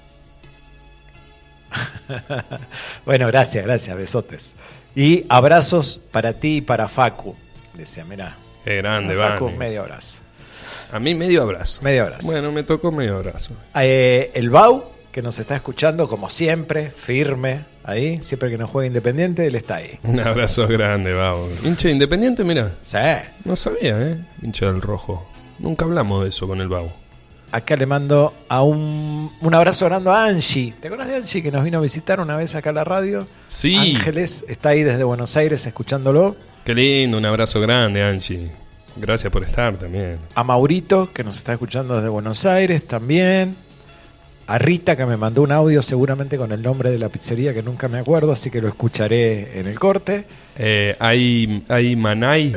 bueno, 3.05 3.27
gracias, 3.27 3.65
gracias, 3.65 3.97
besotes. 3.97 4.57
Y 4.95 5.25
abrazos 5.29 5.99
para 6.11 6.33
ti 6.33 6.57
y 6.57 6.61
para 6.61 6.89
Facu. 6.89 7.37
Decía, 7.75 8.05
mira. 8.05 8.37
Qué 8.65 8.77
grande, 8.77 9.17
Facu, 9.17 9.51
medio 9.51 9.83
abrazo. 9.83 10.19
A 10.93 10.99
mí 10.99 11.15
medio 11.15 11.43
abrazo. 11.43 11.83
Medio 11.83 12.05
abrazo. 12.05 12.27
Bueno, 12.27 12.53
me 12.53 12.63
tocó 12.63 12.93
medio 12.93 13.17
abrazo. 13.17 13.55
Eh, 13.75 14.31
el 14.35 14.51
Bau, 14.51 14.93
que 15.13 15.21
nos 15.21 15.39
está 15.39 15.57
escuchando 15.57 16.09
como 16.09 16.31
siempre, 16.31 16.91
firme, 16.91 17.65
ahí, 17.85 18.19
siempre 18.23 18.51
que 18.51 18.57
nos 18.57 18.71
juega 18.71 18.87
Independiente, 18.87 19.47
él 19.47 19.57
está 19.57 19.77
ahí. 19.77 19.99
Un 20.05 20.21
abrazo 20.21 20.67
grande, 20.69 21.13
Bau. 21.13 21.49
Hincha 21.65 21.91
Independiente, 21.91 22.45
mira. 22.45 22.73
Sí. 22.83 22.99
No 23.45 23.57
sabía, 23.57 24.01
¿eh? 24.01 24.17
Hincha 24.43 24.67
del 24.67 24.81
rojo. 24.81 25.29
Nunca 25.59 25.85
hablamos 25.85 26.23
de 26.23 26.29
eso 26.29 26.47
con 26.47 26.61
el 26.61 26.69
Bau. 26.69 26.91
Acá 27.53 27.77
le 27.77 27.87
mando 27.87 28.35
a 28.49 28.63
un, 28.63 29.31
un 29.41 29.55
abrazo 29.55 29.87
grande 29.87 30.11
a 30.11 30.25
Angie. 30.25 30.75
¿Te 30.81 30.89
acuerdas 30.89 31.09
de 31.09 31.17
Angie 31.17 31.43
que 31.43 31.53
nos 31.53 31.65
vino 31.65 31.79
a 31.79 31.81
visitar 31.81 32.21
una 32.21 32.37
vez 32.37 32.55
acá 32.55 32.71
a 32.71 32.73
la 32.73 32.85
radio? 32.85 33.27
Sí. 33.49 33.77
Ángeles 33.77 34.45
está 34.49 34.71
ahí 34.71 34.83
desde 34.83 35.05
Buenos 35.05 35.37
Aires 35.37 35.67
escuchándolo. 35.67 36.37
Qué 36.65 36.75
lindo, 36.75 37.17
un 37.17 37.25
abrazo 37.25 37.61
grande, 37.61 38.03
Angie. 38.03 38.51
Gracias 38.97 39.33
por 39.33 39.45
estar 39.45 39.77
también. 39.77 40.19
A 40.35 40.43
Maurito, 40.43 41.13
que 41.13 41.23
nos 41.23 41.37
está 41.37 41.53
escuchando 41.53 41.97
desde 41.97 42.09
Buenos 42.09 42.45
Aires 42.47 42.87
también. 42.87 43.55
A 44.49 44.59
Rita, 44.59 44.97
que 44.97 45.05
me 45.07 45.17
mandó 45.17 45.43
un 45.43 45.53
audio 45.53 45.83
seguramente 45.83 46.39
con 46.39 46.53
el 46.53 46.63
nombre 46.63 46.91
de 46.91 46.99
la 46.99 47.09
pizzería 47.09 47.53
que 47.53 47.63
nunca 47.63 47.89
me 47.89 47.99
acuerdo, 47.99 48.33
así 48.33 48.51
que 48.51 48.61
lo 48.61 48.69
escucharé 48.69 49.59
en 49.59 49.67
el 49.67 49.79
corte. 49.79 50.25
Eh, 50.57 50.97
hay, 50.99 51.65
hay 51.69 51.97
Manay. 51.97 52.55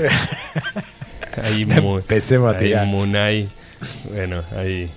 hay 1.44 1.64
Empecemos 1.64 2.54
a 2.54 2.58
tirar. 2.58 2.86
Hay 2.86 2.92
Munay. 2.92 3.50
Bueno, 4.14 4.44
ahí 4.58 4.90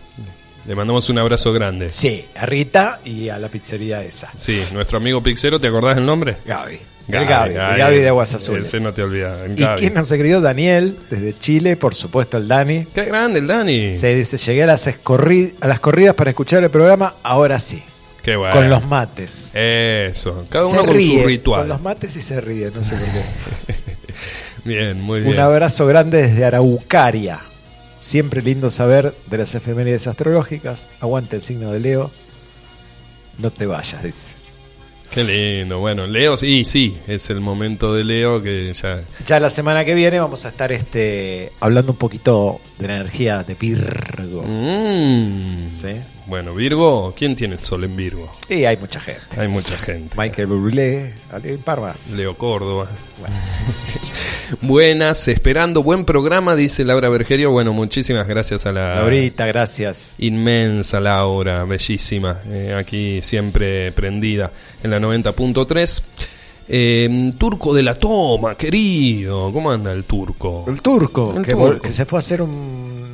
le 0.67 0.77
mandamos 0.77 1.09
un 1.11 1.19
abrazo 1.19 1.53
grande. 1.53 1.91
Sí, 1.91 2.25
a 2.37 2.47
Rita 2.47 3.01
y 3.05 3.29
a 3.29 3.39
la 3.39 3.49
pizzería 3.49 4.03
esa. 4.03 4.31
Sí, 4.37 4.63
nuestro 4.73 4.99
amigo 4.99 5.21
Pixero, 5.23 5.59
¿te 5.59 5.67
acordás 5.67 5.99
el 5.99 6.07
nombre? 6.07 6.37
Gaby. 6.45 6.79
el 7.09 7.27
Gaby, 7.27 7.55
Gaby, 7.55 7.97
de 7.97 8.09
Aguas 8.09 8.35
Azules. 8.35 8.69
Ese 8.69 8.79
no 8.79 8.93
te 8.93 9.03
olvidas. 9.03 9.41
¿Y 9.57 9.65
quién 9.79 9.95
nos 9.95 10.11
escribió? 10.11 10.41
Daniel, 10.41 10.97
desde 11.11 11.35
Chile, 11.35 11.77
por 11.77 11.97
supuesto 11.97 12.37
el 12.37 12.47
Dani. 12.47 12.87
Qué 12.95 13.05
grande 13.05 13.41
el 13.41 13.49
Dani. 13.49 13.97
Se 13.97 14.15
dice, 14.15 14.37
llegué 14.37 14.63
a 14.63 14.67
las, 14.67 14.87
a 14.87 15.67
las 15.67 15.81
corridas 15.81 16.15
para 16.15 16.31
escuchar 16.31 16.63
el 16.63 16.71
programa, 16.71 17.17
ahora 17.25 17.59
sí. 17.59 17.83
Qué 18.23 18.37
bueno. 18.37 18.55
Con 18.55 18.71
los 18.71 18.87
mates. 18.87 19.51
Eso, 19.55 20.47
cada 20.49 20.67
uno 20.67 20.87
con 20.87 21.01
su 21.01 21.25
ritual. 21.25 21.63
Con 21.63 21.69
los 21.71 21.83
mates 21.83 22.15
y 22.15 22.23
se 22.23 22.41
ríe, 22.41 22.71
no 22.71 22.85
sé 22.85 22.95
por 22.95 23.07
qué. 23.07 23.75
bien, 24.65 25.01
muy 25.01 25.23
bien. 25.23 25.35
Un 25.35 25.41
abrazo 25.41 25.87
grande 25.87 26.29
desde 26.29 26.45
Araucaria. 26.45 27.41
Siempre 28.03 28.43
lindo 28.43 28.69
saber 28.69 29.15
de 29.31 29.39
las 29.39 29.55
efemérides 29.55 30.09
astrológicas. 30.09 30.89
Aguante 30.99 31.37
el 31.37 31.43
signo 31.43 31.71
de 31.71 31.79
Leo. 31.79 32.11
No 33.39 33.53
te 33.53 33.65
vayas, 33.65 34.03
dice. 34.03 34.35
Qué 35.13 35.23
lindo. 35.23 35.79
Bueno, 35.79 36.09
Leo, 36.09 36.37
sí, 36.37 36.65
sí, 36.65 36.97
es 37.07 37.31
el 37.31 37.39
momento 37.39 37.95
de 37.95 38.03
Leo 38.03 38.43
que 38.43 38.73
ya. 38.73 39.05
Ya 39.25 39.39
la 39.39 39.51
semana 39.51 39.85
que 39.85 39.95
viene 39.95 40.19
vamos 40.19 40.45
a 40.45 40.49
estar 40.49 40.73
este 40.73 41.53
hablando 41.61 41.93
un 41.93 41.99
poquito 41.99 42.61
de 42.81 42.89
la 42.89 42.97
energía 42.97 43.45
de 43.45 43.55
Virgo. 43.55 44.43
Mm. 44.49 45.71
¿Sí? 45.71 45.95
Bueno, 46.33 46.55
Virgo, 46.55 47.13
¿quién 47.15 47.37
tiene 47.37 47.57
el 47.57 47.61
sol 47.61 47.85
en 47.85 47.95
Virgo? 47.95 48.33
Sí, 48.49 48.65
hay 48.65 48.79
mucha 48.79 48.99
gente. 49.01 49.39
Hay 49.39 49.49
mucha 49.49 49.77
gente. 49.77 50.17
Michael 50.17 50.47
Bublé, 50.47 51.13
Parvas. 51.63 52.13
Leo 52.13 52.39
Córdoba. 52.39 52.89
Buenas, 54.63 55.29
esperando 55.29 55.83
buen 55.83 56.07
programa, 56.07 56.57
dice 56.57 56.87
Laura 56.87 57.11
Bergerio. 57.11 57.51
Bueno, 57.51 57.75
muchísimas 57.75 58.27
gracias 58.27 58.65
a 58.65 58.73
la. 58.73 58.95
Laurita, 58.95 59.45
gracias. 59.45 60.15
Inmensa 60.21 61.01
Laura, 61.01 61.65
bellísima. 61.65 62.39
Eh, 62.49 62.75
aquí 62.79 63.21
siempre 63.21 63.93
prendida 63.93 64.51
en 64.83 64.91
la 64.91 65.01
90.3. 65.01 66.03
Eh, 66.67 67.33
turco 67.37 67.75
de 67.75 67.83
la 67.83 67.95
toma, 67.97 68.55
querido. 68.55 69.53
¿Cómo 69.53 69.71
anda 69.71 69.93
el 69.93 70.05
turco? 70.05 70.65
El 70.67 70.81
turco, 70.81 71.43
que 71.43 71.89
se 71.91 72.07
fue 72.07 72.19
a 72.19 72.21
hacer 72.21 72.41
un 72.41 73.12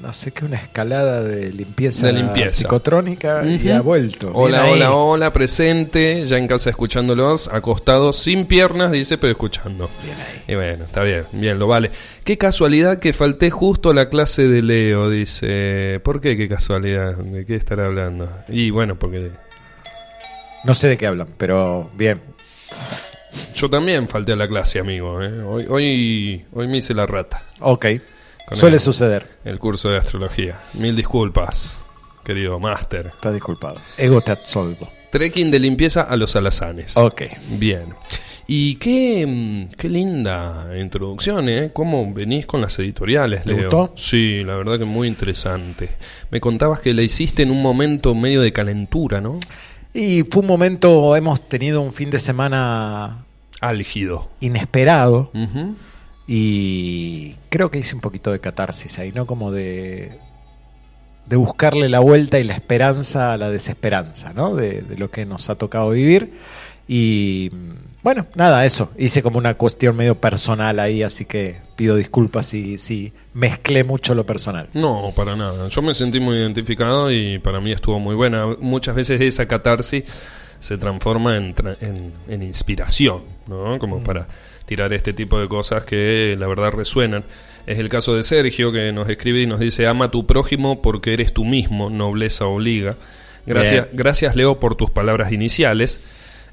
no 0.00 0.12
sé 0.12 0.32
qué, 0.32 0.44
una 0.46 0.56
escalada 0.56 1.22
de 1.22 1.52
limpieza, 1.52 2.10
psicotrónica 2.48 3.44
y 3.44 3.68
ha 3.68 3.82
vuelto. 3.82 4.30
Hola, 4.34 4.64
hola, 4.64 4.92
hola, 4.92 5.32
presente, 5.32 6.24
ya 6.26 6.38
en 6.38 6.48
casa 6.48 6.70
escuchándolos, 6.70 7.48
acostados, 7.48 8.16
sin 8.16 8.46
piernas, 8.46 8.92
dice, 8.92 9.18
pero 9.18 9.32
escuchando. 9.32 9.90
Bien 10.02 10.16
ahí. 10.16 10.42
Y 10.48 10.54
bueno, 10.54 10.84
está 10.84 11.02
bien, 11.02 11.24
bien, 11.32 11.58
lo 11.58 11.66
vale. 11.66 11.90
Qué 12.24 12.38
casualidad 12.38 12.98
que 12.98 13.12
falté 13.12 13.50
justo 13.50 13.90
a 13.90 13.94
la 13.94 14.08
clase 14.08 14.48
de 14.48 14.62
Leo, 14.62 15.10
dice. 15.10 16.00
¿Por 16.02 16.20
qué? 16.20 16.36
Qué 16.36 16.48
casualidad, 16.48 17.16
¿de 17.16 17.44
qué 17.44 17.54
estará 17.54 17.86
hablando? 17.86 18.30
Y 18.48 18.70
bueno, 18.70 18.98
porque... 18.98 19.30
No 20.64 20.74
sé 20.74 20.88
de 20.88 20.98
qué 20.98 21.06
hablan, 21.06 21.28
pero 21.36 21.90
bien. 21.94 22.20
Yo 23.54 23.68
también 23.68 24.08
falté 24.08 24.32
a 24.32 24.36
la 24.36 24.48
clase, 24.48 24.78
amigo. 24.78 25.22
¿eh? 25.22 25.42
Hoy, 25.42 25.66
hoy, 25.68 26.44
hoy 26.52 26.68
me 26.68 26.78
hice 26.78 26.94
la 26.94 27.06
rata. 27.06 27.42
Ok. 27.60 27.86
Suele 28.52 28.76
el- 28.76 28.80
suceder. 28.80 29.26
El 29.44 29.58
curso 29.58 29.88
de 29.88 29.98
astrología. 29.98 30.60
Mil 30.74 30.96
disculpas, 30.96 31.78
querido 32.24 32.58
máster. 32.60 33.06
Está 33.08 33.32
disculpado. 33.32 33.76
Ego 33.98 34.20
te 34.20 34.30
absolvo. 34.32 34.88
Trekking 35.12 35.50
de 35.50 35.58
limpieza 35.58 36.02
a 36.02 36.16
los 36.16 36.36
alazanes. 36.36 36.96
Ok. 36.96 37.22
Bien. 37.58 37.94
Y 38.46 38.76
qué, 38.76 39.24
mm, 39.26 39.74
qué 39.76 39.88
linda 39.88 40.68
introducción, 40.76 41.48
¿eh? 41.48 41.70
¿Cómo 41.72 42.12
venís 42.12 42.46
con 42.46 42.60
las 42.60 42.76
editoriales, 42.80 43.44
¿Te 43.44 43.50
Leo? 43.52 43.62
gustó? 43.70 43.92
Sí, 43.96 44.42
la 44.44 44.54
verdad 44.56 44.78
que 44.78 44.84
muy 44.84 45.06
interesante. 45.06 45.88
Me 46.30 46.40
contabas 46.40 46.80
que 46.80 46.92
la 46.94 47.02
hiciste 47.02 47.42
en 47.42 47.50
un 47.52 47.62
momento 47.62 48.14
medio 48.14 48.40
de 48.40 48.52
calentura, 48.52 49.20
¿no? 49.20 49.38
Y 49.94 50.22
fue 50.24 50.42
un 50.42 50.48
momento, 50.48 51.14
hemos 51.16 51.40
tenido 51.48 51.80
un 51.80 51.92
fin 51.92 52.10
de 52.10 52.18
semana 52.20 53.24
Álgido. 53.60 54.30
inesperado. 54.40 55.30
Y 56.32 57.34
creo 57.48 57.72
que 57.72 57.78
hice 57.80 57.96
un 57.96 58.00
poquito 58.00 58.30
de 58.30 58.38
catarsis 58.38 59.00
ahí, 59.00 59.10
¿no? 59.10 59.26
Como 59.26 59.50
de, 59.50 60.12
de 61.26 61.34
buscarle 61.34 61.88
la 61.88 61.98
vuelta 61.98 62.38
y 62.38 62.44
la 62.44 62.54
esperanza 62.54 63.32
a 63.32 63.36
la 63.36 63.50
desesperanza, 63.50 64.32
¿no? 64.32 64.54
De, 64.54 64.82
de 64.82 64.96
lo 64.96 65.10
que 65.10 65.26
nos 65.26 65.50
ha 65.50 65.56
tocado 65.56 65.90
vivir. 65.90 66.34
Y 66.86 67.50
mm, 67.52 67.70
bueno, 68.04 68.26
nada, 68.36 68.64
eso. 68.64 68.92
Hice 68.96 69.24
como 69.24 69.38
una 69.38 69.54
cuestión 69.54 69.96
medio 69.96 70.14
personal 70.20 70.78
ahí, 70.78 71.02
así 71.02 71.24
que 71.24 71.56
pido 71.74 71.96
disculpas 71.96 72.46
si, 72.46 72.78
si 72.78 73.12
mezclé 73.34 73.82
mucho 73.82 74.14
lo 74.14 74.24
personal. 74.24 74.68
No, 74.72 75.12
para 75.16 75.34
nada. 75.34 75.66
Yo 75.66 75.82
me 75.82 75.94
sentí 75.94 76.20
muy 76.20 76.36
identificado 76.36 77.10
y 77.10 77.40
para 77.40 77.60
mí 77.60 77.72
estuvo 77.72 77.98
muy 77.98 78.14
buena. 78.14 78.46
Muchas 78.60 78.94
veces 78.94 79.20
esa 79.20 79.46
catarsis 79.46 80.04
se 80.60 80.78
transforma 80.78 81.36
en, 81.36 81.56
tra- 81.56 81.76
en, 81.80 82.12
en 82.28 82.42
inspiración, 82.44 83.22
¿no? 83.48 83.80
Como 83.80 83.98
para 84.04 84.28
tirar 84.70 84.92
este 84.92 85.12
tipo 85.12 85.40
de 85.40 85.48
cosas 85.48 85.82
que 85.82 86.36
la 86.38 86.46
verdad 86.46 86.70
resuenan. 86.70 87.24
Es 87.66 87.80
el 87.80 87.88
caso 87.88 88.14
de 88.14 88.22
Sergio 88.22 88.70
que 88.70 88.92
nos 88.92 89.08
escribe 89.08 89.40
y 89.42 89.46
nos 89.46 89.58
dice, 89.58 89.88
ama 89.88 90.04
a 90.04 90.10
tu 90.12 90.24
prójimo 90.26 90.80
porque 90.80 91.12
eres 91.12 91.34
tú 91.34 91.44
mismo, 91.44 91.90
nobleza 91.90 92.46
obliga. 92.46 92.94
Gracias, 93.46 93.86
Bien. 93.86 93.96
gracias 93.96 94.36
Leo 94.36 94.60
por 94.60 94.76
tus 94.76 94.90
palabras 94.90 95.32
iniciales. 95.32 95.98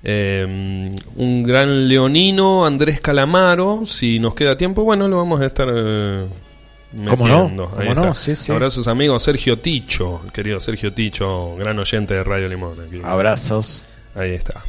Eh, 0.03 0.91
un 1.15 1.43
gran 1.43 1.87
leonino, 1.87 2.65
Andrés 2.65 2.99
Calamaro, 3.01 3.83
si 3.85 4.19
nos 4.19 4.33
queda 4.33 4.57
tiempo, 4.57 4.83
bueno, 4.83 5.07
lo 5.07 5.17
vamos 5.17 5.41
a 5.41 5.45
estar... 5.45 5.67
eh, 5.71 6.25
¿Cómo 7.07 7.27
no? 7.27 8.13
Sí, 8.15 8.35
sí. 8.35 8.51
Abrazos 8.51 8.87
amigos, 8.87 9.21
Sergio 9.21 9.59
Ticho, 9.59 10.21
querido 10.33 10.59
Sergio 10.59 10.91
Ticho, 10.91 11.55
gran 11.55 11.77
oyente 11.77 12.15
de 12.15 12.23
Radio 12.23 12.47
Limón. 12.49 12.73
aquí. 12.87 12.99
Abrazos. 13.03 13.85
Ahí 14.15 14.31
está. 14.31 14.63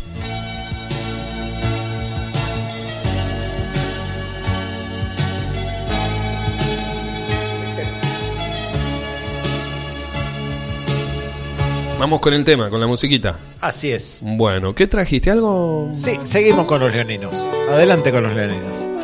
Vamos 11.98 12.20
con 12.20 12.32
el 12.32 12.44
tema, 12.44 12.70
con 12.70 12.80
la 12.80 12.86
musiquita. 12.86 13.36
Así 13.60 13.90
es. 13.90 14.20
Bueno, 14.24 14.72
¿qué 14.72 14.86
trajiste? 14.86 15.32
¿Algo? 15.32 15.90
Sí, 15.92 16.18
seguimos 16.22 16.66
con 16.66 16.80
los 16.80 16.92
leoninos. 16.94 17.34
Adelante 17.70 18.12
con 18.12 18.22
los 18.22 18.34
leoninos. 18.34 18.97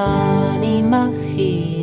gran 0.00 0.64
imagen. 0.64 1.79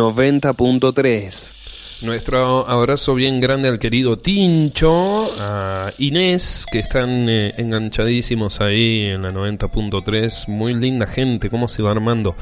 90.3. 0.00 2.06
Nuestro 2.06 2.66
abrazo 2.66 3.14
bien 3.14 3.38
grande 3.38 3.68
al 3.68 3.78
querido 3.78 4.16
Tincho, 4.16 5.30
a 5.38 5.90
Inés, 5.98 6.64
que 6.72 6.78
están 6.78 7.28
eh, 7.28 7.52
enganchadísimos 7.58 8.62
ahí 8.62 9.02
en 9.02 9.20
la 9.20 9.30
90.3. 9.30 10.48
Muy 10.48 10.72
linda 10.72 11.06
gente, 11.06 11.50
cómo 11.50 11.68
se 11.68 11.82
va 11.82 11.90
armando 11.90 12.34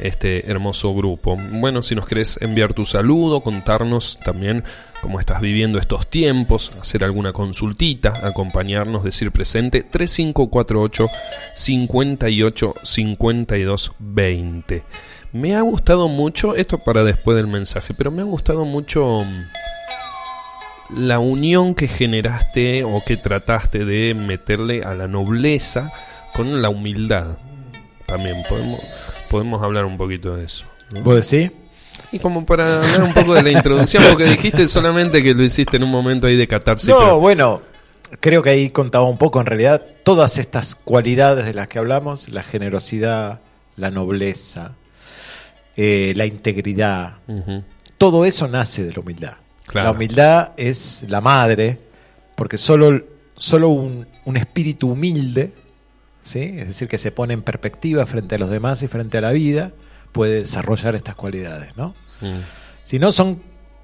este 0.00 0.50
hermoso 0.50 0.94
grupo. 0.94 1.36
Bueno, 1.60 1.82
si 1.82 1.94
nos 1.94 2.06
querés 2.06 2.38
enviar 2.40 2.72
tu 2.72 2.86
saludo, 2.86 3.42
contarnos 3.42 4.18
también 4.24 4.64
cómo 5.02 5.20
estás 5.20 5.42
viviendo 5.42 5.78
estos 5.78 6.06
tiempos, 6.06 6.72
hacer 6.80 7.04
alguna 7.04 7.34
consultita, 7.34 8.14
acompañarnos, 8.26 9.04
decir 9.04 9.32
presente 9.32 9.82
3548 9.82 11.08
58 11.52 12.74
52 12.82 13.92
20. 13.98 14.82
Me 15.32 15.54
ha 15.56 15.62
gustado 15.62 16.08
mucho, 16.08 16.54
esto 16.54 16.78
para 16.78 17.04
después 17.04 17.36
del 17.36 17.46
mensaje, 17.46 17.94
pero 17.94 18.10
me 18.10 18.20
ha 18.20 18.24
gustado 18.24 18.64
mucho 18.66 19.24
mm, 19.24 19.44
la 21.00 21.18
unión 21.18 21.74
que 21.74 21.88
generaste 21.88 22.84
o 22.84 23.02
que 23.04 23.16
trataste 23.16 23.84
de 23.86 24.14
meterle 24.14 24.82
a 24.84 24.94
la 24.94 25.08
nobleza 25.08 25.90
con 26.34 26.60
la 26.60 26.68
humildad. 26.68 27.38
También 28.04 28.42
podemos, 28.48 28.80
podemos 29.30 29.62
hablar 29.62 29.86
un 29.86 29.96
poquito 29.96 30.36
de 30.36 30.44
eso. 30.44 30.66
¿no? 30.90 31.00
¿Vos 31.00 31.26
decís? 31.30 31.50
Y 32.10 32.18
como 32.18 32.44
para 32.44 32.82
hablar 32.82 33.02
un 33.02 33.14
poco 33.14 33.32
de 33.34 33.42
la 33.42 33.50
introducción, 33.52 34.02
porque 34.10 34.24
dijiste 34.24 34.68
solamente 34.68 35.22
que 35.22 35.32
lo 35.32 35.42
hiciste 35.42 35.78
en 35.78 35.84
un 35.84 35.90
momento 35.90 36.26
ahí 36.26 36.36
de 36.36 36.46
catarse. 36.46 36.90
No, 36.90 36.98
pero- 36.98 37.20
bueno, 37.20 37.62
creo 38.20 38.42
que 38.42 38.50
ahí 38.50 38.68
contaba 38.68 39.06
un 39.06 39.16
poco 39.16 39.40
en 39.40 39.46
realidad 39.46 39.80
todas 40.04 40.36
estas 40.36 40.74
cualidades 40.74 41.46
de 41.46 41.54
las 41.54 41.68
que 41.68 41.78
hablamos, 41.78 42.28
la 42.28 42.42
generosidad, 42.42 43.40
la 43.76 43.88
nobleza, 43.90 44.72
eh, 45.76 46.12
la 46.16 46.26
integridad, 46.26 47.18
todo 47.98 48.24
eso 48.24 48.48
nace 48.48 48.84
de 48.84 48.92
la 48.92 49.00
humildad. 49.00 49.34
Claro. 49.66 49.88
La 49.88 49.92
humildad 49.92 50.50
es 50.56 51.04
la 51.08 51.20
madre, 51.20 51.78
porque 52.36 52.58
solo, 52.58 53.00
solo 53.36 53.68
un, 53.68 54.06
un 54.24 54.36
espíritu 54.36 54.90
humilde, 54.90 55.52
¿sí? 56.22 56.40
es 56.58 56.66
decir, 56.68 56.88
que 56.88 56.98
se 56.98 57.12
pone 57.12 57.34
en 57.34 57.42
perspectiva 57.42 58.04
frente 58.06 58.34
a 58.34 58.38
los 58.38 58.50
demás 58.50 58.82
y 58.82 58.88
frente 58.88 59.18
a 59.18 59.20
la 59.20 59.30
vida, 59.32 59.72
puede 60.12 60.40
desarrollar 60.40 60.94
estas 60.94 61.14
cualidades, 61.14 61.76
¿no? 61.76 61.94
Mm. 62.20 62.40
Si 62.84 62.98
no, 62.98 63.12
son 63.12 63.40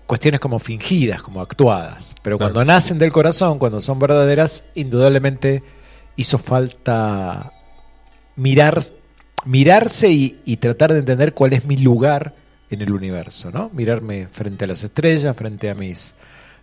cuestiones 0.06 0.40
como 0.40 0.58
fingidas, 0.58 1.22
como 1.22 1.40
actuadas. 1.40 2.14
Pero 2.22 2.36
Claro. 2.38 2.52
cuando 2.52 2.70
nacen 2.72 2.98
del 2.98 3.12
corazón, 3.12 3.58
cuando 3.58 3.80
son 3.80 3.98
verdaderas, 3.98 4.64
indudablemente 4.74 5.62
hizo 6.16 6.38
falta 6.38 7.52
mirar, 8.36 8.82
mirarse 9.44 10.10
y, 10.10 10.38
y 10.44 10.56
tratar 10.58 10.92
de 10.92 11.00
entender 11.00 11.34
cuál 11.34 11.52
es 11.52 11.64
mi 11.64 11.76
lugar 11.76 12.34
en 12.70 12.82
el 12.82 12.92
universo, 12.92 13.50
¿no? 13.50 13.70
Mirarme 13.72 14.28
frente 14.28 14.64
a 14.64 14.68
las 14.68 14.84
estrellas, 14.84 15.36
frente 15.36 15.70
a 15.70 15.74
mis 15.74 16.14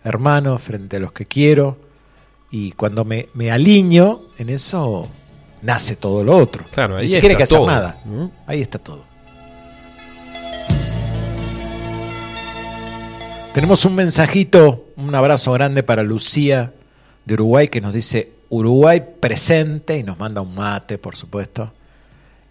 hermanos, 0.04 0.62
frente 0.62 0.96
a 0.96 1.00
los 1.00 1.12
que 1.12 1.26
quiero. 1.26 1.78
Y 2.50 2.72
cuando 2.72 3.04
me, 3.04 3.28
me 3.34 3.50
alineo 3.50 4.22
en 4.38 4.50
eso, 4.50 5.08
nace 5.62 5.96
todo 5.96 6.22
lo 6.22 6.36
otro. 6.36 6.64
Claro, 6.72 6.96
ahí 6.96 7.06
Ni 7.06 7.12
siquiera 7.12 7.32
hay 7.32 7.36
que 7.36 7.42
hacer 7.42 7.58
todo, 7.58 7.66
nada. 7.66 8.00
Ahí 8.46 8.62
está 8.62 8.78
todo. 8.78 9.04
Tenemos 13.52 13.84
un 13.86 13.94
mensajito, 13.94 14.90
un 14.96 15.14
abrazo 15.14 15.50
grande 15.52 15.82
para 15.82 16.02
Lucía 16.02 16.74
de 17.24 17.34
Uruguay 17.34 17.68
que 17.68 17.80
nos 17.80 17.94
dice 17.94 18.32
Uruguay 18.50 19.02
presente 19.18 19.96
y 19.96 20.02
nos 20.02 20.18
manda 20.18 20.42
un 20.42 20.54
mate, 20.54 20.98
por 20.98 21.16
supuesto. 21.16 21.72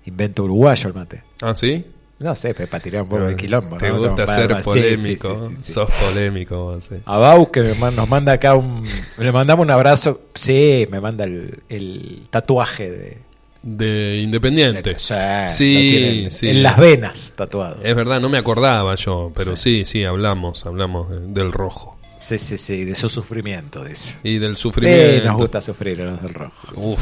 Invento 0.06 0.44
uruguayo 0.44 0.88
el 0.90 0.94
mate. 0.94 1.22
¿Ah, 1.42 1.54
sí? 1.56 1.86
No 2.20 2.34
sé, 2.34 2.54
para 2.54 2.82
tirar 2.82 3.02
un 3.04 3.10
poco 3.10 3.26
de 3.26 3.36
quilombo. 3.36 3.78
Te 3.78 3.90
¿no? 3.90 3.98
gusta 4.00 4.26
Como 4.26 4.38
ser 4.38 4.56
sí, 4.58 4.70
polémico. 4.70 5.38
sí, 5.38 5.46
sí, 5.48 5.54
sí, 5.58 5.64
sí. 5.64 5.74
Sos 5.74 5.90
polémico, 5.92 6.78
sí. 6.82 6.96
A 7.06 7.18
Bau 7.18 7.52
que 7.52 7.62
nos 7.62 8.08
manda 8.10 8.32
acá 8.34 8.56
un... 8.56 8.86
Le 9.18 9.32
mandamos 9.34 9.64
un 9.66 9.72
abrazo. 9.72 10.22
Sí, 10.34 10.88
me 10.90 11.02
manda 11.02 11.26
el, 11.26 11.60
el 11.68 12.28
tatuaje 12.30 12.90
de... 12.90 13.18
De 13.64 14.20
Independiente. 14.24 14.96
Sí, 14.98 15.14
Sí, 15.48 15.74
lo 15.74 15.80
tiene 15.82 16.24
en- 16.26 16.32
sí. 16.32 16.48
En 16.50 16.64
las 16.64 16.78
venas 16.78 17.34
tatuado. 17.36 17.84
Es 17.84 17.96
verdad, 17.96 18.22
no 18.22 18.30
me 18.30 18.38
acordaba 18.38 18.94
yo, 18.96 19.32
pero 19.36 19.56
sí, 19.56 19.84
sí, 19.86 20.04
hablamos, 20.06 20.66
hablamos 20.68 21.10
de- 21.10 21.20
del 21.20 21.52
rojo. 21.52 21.98
Sí, 22.18 22.40
sí, 22.40 22.58
sí, 22.58 22.86
de 22.86 22.96
su 22.96 23.10
sufrimiento, 23.10 23.84
dice. 23.84 24.20
Y 24.24 24.38
del 24.38 24.56
Sí, 24.56 24.62
sufrimiento. 24.62 25.26
nos 25.28 25.38
gusta 25.38 25.62
sufrir 25.62 26.02
a 26.02 26.06
los 26.06 26.22
del 26.22 26.34
rojo. 26.34 26.68
Uf. 26.76 27.00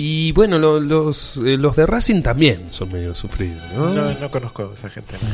Y 0.00 0.30
bueno, 0.30 0.58
lo- 0.60 0.78
los, 0.78 1.38
eh, 1.38 1.56
los 1.56 1.74
de 1.74 1.84
Racing 1.84 2.22
también 2.22 2.66
son 2.70 2.92
medio 2.92 3.16
sufridos, 3.16 3.60
¿no? 3.74 3.90
No, 3.92 4.14
no 4.14 4.30
conozco 4.30 4.70
a 4.70 4.74
esa 4.74 4.88
gente. 4.88 5.16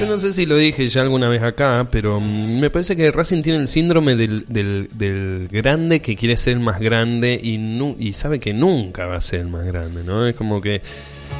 Yo 0.00 0.06
no 0.06 0.18
sé 0.18 0.32
si 0.32 0.46
lo 0.46 0.56
dije 0.56 0.88
ya 0.88 1.02
alguna 1.02 1.28
vez 1.28 1.42
acá, 1.42 1.86
pero 1.90 2.18
mm, 2.18 2.58
me 2.58 2.70
parece 2.70 2.96
que 2.96 3.12
Racing 3.12 3.42
tiene 3.42 3.58
el 3.60 3.68
síndrome 3.68 4.16
del, 4.16 4.46
del, 4.48 4.88
del 4.94 5.48
grande 5.48 6.00
que 6.00 6.16
quiere 6.16 6.36
ser 6.36 6.54
el 6.54 6.60
más 6.60 6.80
grande 6.80 7.38
y, 7.40 7.58
nu- 7.58 7.94
y 7.98 8.12
sabe 8.14 8.40
que 8.40 8.52
nunca 8.54 9.06
va 9.06 9.16
a 9.16 9.20
ser 9.20 9.40
el 9.40 9.48
más 9.48 9.64
grande, 9.64 10.02
¿no? 10.02 10.26
Es 10.26 10.34
como 10.34 10.60
que 10.60 10.80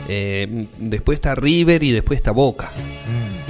eh, 0.09 0.67
después 0.79 1.17
está 1.17 1.35
River 1.35 1.83
y 1.83 1.91
después 1.91 2.19
está 2.19 2.31
Boca, 2.31 2.71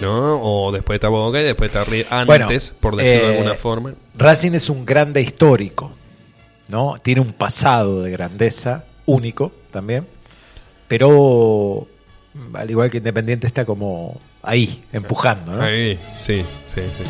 ¿no? 0.01 0.40
O 0.40 0.72
después 0.72 0.94
está 0.96 1.09
Boca 1.09 1.40
y 1.40 1.44
después 1.44 1.68
está 1.68 1.85
River 1.85 2.07
Bueno, 2.25 2.44
antes, 2.46 2.72
por 2.79 2.96
decirlo 2.96 3.27
de 3.29 3.35
eh, 3.35 3.37
alguna 3.38 3.55
forma. 3.57 3.92
Racing 4.16 4.53
es 4.53 4.70
un 4.70 4.85
grande 4.87 5.20
histórico, 5.20 5.92
¿no? 6.72 6.96
Tiene 7.00 7.20
un 7.20 7.32
pasado 7.35 8.02
de 8.02 8.11
grandeza 8.11 8.85
único 9.06 9.52
también, 9.70 10.06
pero 10.88 11.87
Al 12.54 12.70
igual 12.70 12.90
que 12.90 12.96
Independiente 12.98 13.46
está 13.46 13.64
como 13.64 14.18
ahí, 14.42 14.82
empujando, 14.92 15.54
¿no? 15.56 15.62
Ahí, 15.62 15.98
sí, 16.16 16.37
sí, 16.66 16.80
sí. 16.80 17.04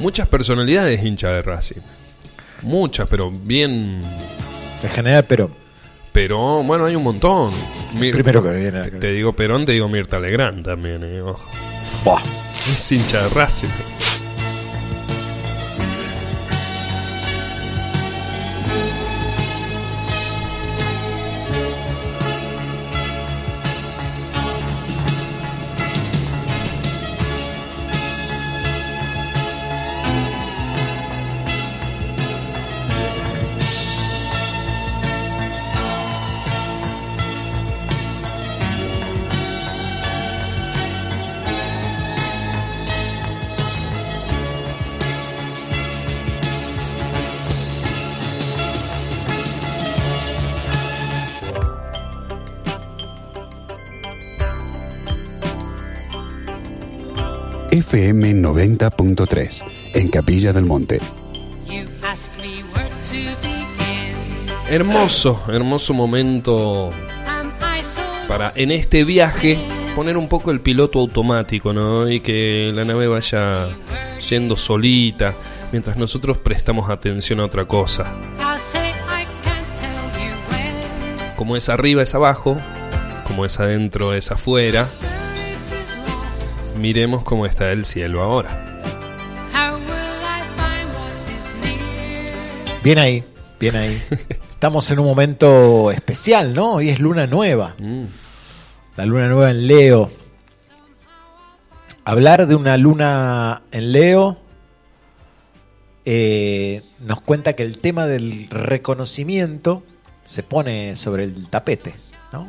Muchas 0.00 0.28
personalidades 0.28 1.02
hincha 1.02 1.30
de 1.30 1.42
Racing. 1.42 1.80
Muchas, 2.62 3.08
pero 3.08 3.30
bien. 3.30 4.00
En 4.82 4.90
general, 4.90 5.24
pero 5.26 5.50
Pero 6.12 6.62
bueno, 6.62 6.84
hay 6.84 6.94
un 6.96 7.02
montón. 7.02 7.52
Mir- 7.94 8.12
primero 8.12 8.42
que 8.42 8.50
viene 8.50 8.84
te, 8.90 9.12
digo 9.12 9.32
Perón, 9.34 9.64
te 9.64 9.72
digo 9.72 9.88
Mirta 9.88 10.18
Legrand 10.20 10.64
también, 10.64 11.02
eh, 11.02 11.20
ojo. 11.22 11.44
Buah. 12.04 12.22
Es 12.74 12.92
hincha 12.92 13.22
de 13.22 13.28
Racing. 13.30 13.68
90.3 58.48 59.64
en 59.94 60.08
Capilla 60.08 60.54
del 60.54 60.64
Monte. 60.64 61.00
Hermoso, 64.70 65.42
hermoso 65.52 65.92
momento 65.92 66.90
para 68.26 68.52
en 68.56 68.70
este 68.70 69.04
viaje 69.04 69.58
poner 69.94 70.16
un 70.16 70.28
poco 70.28 70.50
el 70.50 70.60
piloto 70.60 70.98
automático, 70.98 71.72
¿no? 71.74 72.08
Y 72.08 72.20
que 72.20 72.72
la 72.74 72.84
nave 72.84 73.06
vaya 73.06 73.68
yendo 74.30 74.56
solita 74.56 75.34
mientras 75.70 75.98
nosotros 75.98 76.38
prestamos 76.38 76.88
atención 76.88 77.40
a 77.40 77.44
otra 77.44 77.66
cosa. 77.66 78.04
Como 81.36 81.54
es 81.56 81.68
arriba 81.68 82.02
es 82.02 82.14
abajo, 82.14 82.56
como 83.26 83.44
es 83.44 83.60
adentro 83.60 84.14
es 84.14 84.30
afuera. 84.30 84.86
Miremos 86.78 87.24
cómo 87.24 87.44
está 87.44 87.72
el 87.72 87.84
cielo 87.84 88.22
ahora. 88.22 88.48
Bien 92.84 92.98
ahí, 92.98 93.24
bien 93.58 93.74
ahí. 93.74 94.00
Estamos 94.50 94.88
en 94.92 95.00
un 95.00 95.06
momento 95.06 95.90
especial, 95.90 96.54
¿no? 96.54 96.74
Hoy 96.74 96.90
es 96.90 97.00
luna 97.00 97.26
nueva. 97.26 97.74
Mm. 97.78 98.04
La 98.96 99.06
luna 99.06 99.26
nueva 99.28 99.50
en 99.50 99.66
Leo. 99.66 100.10
Hablar 102.04 102.46
de 102.46 102.54
una 102.54 102.76
luna 102.76 103.62
en 103.72 103.92
Leo 103.92 104.38
eh, 106.04 106.82
nos 107.00 107.20
cuenta 107.20 107.54
que 107.54 107.64
el 107.64 107.78
tema 107.78 108.06
del 108.06 108.48
reconocimiento 108.50 109.82
se 110.24 110.42
pone 110.42 110.94
sobre 110.94 111.24
el 111.24 111.48
tapete, 111.48 111.96
¿no? 112.32 112.48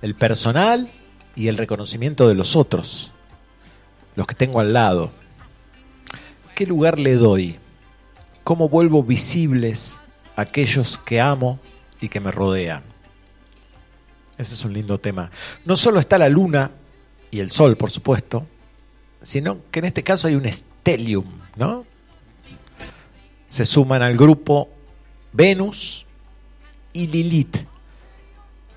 El 0.00 0.14
personal 0.14 0.88
y 1.36 1.48
el 1.48 1.58
reconocimiento 1.58 2.26
de 2.26 2.34
los 2.34 2.56
otros, 2.56 3.12
los 4.16 4.26
que 4.26 4.34
tengo 4.34 4.58
al 4.58 4.72
lado. 4.72 5.12
¿Qué 6.54 6.66
lugar 6.66 6.98
le 6.98 7.14
doy? 7.14 7.58
¿Cómo 8.42 8.68
vuelvo 8.68 9.02
visibles 9.02 10.00
aquellos 10.34 10.98
que 10.98 11.20
amo 11.20 11.60
y 12.00 12.08
que 12.08 12.20
me 12.20 12.30
rodean? 12.30 12.82
Ese 14.38 14.54
es 14.54 14.64
un 14.64 14.72
lindo 14.72 14.98
tema. 14.98 15.30
No 15.64 15.76
solo 15.76 16.00
está 16.00 16.18
la 16.18 16.28
luna 16.28 16.70
y 17.30 17.40
el 17.40 17.50
sol, 17.50 17.76
por 17.76 17.90
supuesto, 17.90 18.46
sino 19.22 19.58
que 19.70 19.80
en 19.80 19.86
este 19.86 20.02
caso 20.02 20.28
hay 20.28 20.34
un 20.34 20.46
stellium, 20.46 21.26
¿no? 21.56 21.84
Se 23.48 23.64
suman 23.64 24.02
al 24.02 24.16
grupo 24.16 24.68
Venus 25.32 26.06
y 26.92 27.06
Lilith, 27.06 27.56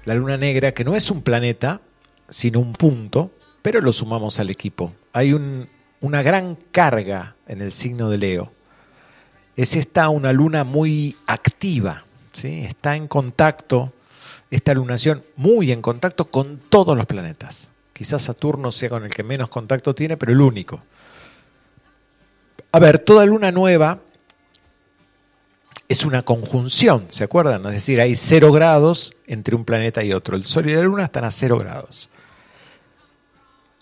la 0.06 0.15
luna 0.15 0.38
negra, 0.38 0.73
que 0.73 0.84
no 0.84 0.95
es 0.95 1.12
un 1.12 1.21
planeta, 1.21 1.82
sino 2.30 2.60
un 2.60 2.73
punto, 2.73 3.32
pero 3.71 3.82
lo 3.82 3.93
sumamos 3.93 4.39
al 4.39 4.49
equipo. 4.49 4.95
Hay 5.13 5.32
un- 5.32 5.69
una 6.01 6.23
gran 6.23 6.58
carga 6.71 7.36
en 7.47 7.62
el 7.62 7.71
signo 7.71 8.10
de 8.10 8.17
Leo. 8.17 8.51
Es 9.55 9.75
esta 9.75 10.10
una 10.10 10.34
luna 10.34 10.63
muy 10.63 11.15
activa, 11.27 12.03
¿sí? 12.34 12.62
está 12.62 12.95
en 12.95 13.08
contacto, 13.08 13.93
esta 14.49 14.73
lunación 14.73 15.23
muy 15.36 15.71
en 15.71 15.84
contacto 15.84 16.32
con 16.32 16.58
todos 16.69 16.97
los 16.97 17.05
planetas. 17.05 17.69
Quizás 17.93 18.23
Saturno 18.23 18.71
sea 18.71 18.89
con 18.89 19.05
el 19.05 19.12
que 19.13 19.21
menos 19.21 19.49
contacto 19.49 19.93
tiene, 19.93 20.17
pero 20.17 20.32
el 20.32 20.41
único. 20.41 20.82
A 22.71 22.79
ver, 22.79 22.97
toda 22.97 23.23
luna 23.23 23.51
nueva 23.51 23.99
es 25.88 26.05
una 26.05 26.23
conjunción, 26.23 27.05
¿se 27.10 27.23
acuerdan? 27.23 27.63
Es 27.67 27.73
decir, 27.73 28.01
hay 28.01 28.15
cero 28.15 28.51
grados 28.51 29.13
entre 29.27 29.55
un 29.55 29.63
planeta 29.63 30.03
y 30.03 30.12
otro. 30.12 30.36
El 30.36 30.47
Sol 30.47 30.67
y 30.67 30.73
la 30.73 30.82
Luna 30.82 31.03
están 31.03 31.23
a 31.25 31.29
cero 31.29 31.60
grados. 31.60 32.10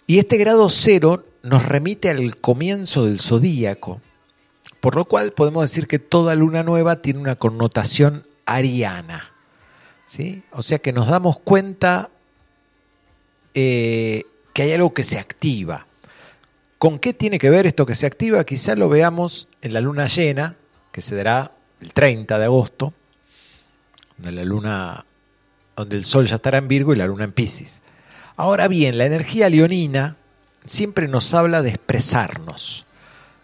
Y 0.07 0.19
este 0.19 0.37
grado 0.37 0.69
cero 0.69 1.25
nos 1.43 1.65
remite 1.65 2.09
al 2.09 2.37
comienzo 2.37 3.05
del 3.05 3.19
zodíaco, 3.19 4.01
por 4.79 4.95
lo 4.95 5.03
cual 5.03 5.33
podemos 5.33 5.63
decir 5.63 5.85
que 5.85 5.99
toda 5.99 6.33
luna 6.33 6.63
nueva 6.63 7.01
tiene 7.01 7.19
una 7.19 7.35
connotación 7.35 8.25
ariana. 8.45 9.33
¿sí? 10.07 10.43
O 10.51 10.63
sea 10.63 10.79
que 10.79 10.93
nos 10.93 11.07
damos 11.07 11.39
cuenta 11.39 12.09
eh, 13.53 14.23
que 14.53 14.61
hay 14.61 14.71
algo 14.71 14.93
que 14.93 15.03
se 15.03 15.19
activa. 15.19 15.85
¿Con 16.77 16.99
qué 16.99 17.13
tiene 17.13 17.37
que 17.37 17.49
ver 17.49 17.67
esto 17.67 17.85
que 17.85 17.95
se 17.95 18.05
activa? 18.05 18.45
Quizá 18.45 18.75
lo 18.75 18.87
veamos 18.87 19.49
en 19.61 19.73
la 19.73 19.81
luna 19.81 20.07
llena, 20.07 20.55
que 20.93 21.01
se 21.01 21.15
dará 21.15 21.51
el 21.81 21.91
30 21.91 22.39
de 22.39 22.45
agosto, 22.45 22.93
donde 24.17 24.31
la 24.31 24.45
luna, 24.45 25.05
donde 25.75 25.97
el 25.97 26.05
sol 26.05 26.27
ya 26.27 26.35
estará 26.35 26.59
en 26.59 26.67
Virgo 26.67 26.93
y 26.93 26.97
la 26.97 27.07
luna 27.07 27.25
en 27.25 27.33
Pisces. 27.33 27.81
Ahora 28.37 28.67
bien, 28.67 28.99
la 28.99 29.05
energía 29.05 29.49
leonina 29.49 30.15
siempre 30.63 31.07
nos 31.07 31.33
habla 31.33 31.63
de 31.63 31.69
expresarnos, 31.69 32.85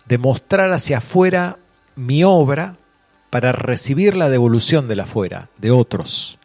de 0.05 0.19
mostrar 0.19 0.71
hacia 0.71 0.99
afuera 0.99 1.57
mi 1.95 2.23
obra 2.23 2.77
para 3.31 3.53
recibir 3.53 4.15
la 4.15 4.29
devolución 4.29 4.87
de 4.87 4.95
la 4.95 5.03
afuera, 5.03 5.49
de 5.57 5.71
otros. 5.71 6.37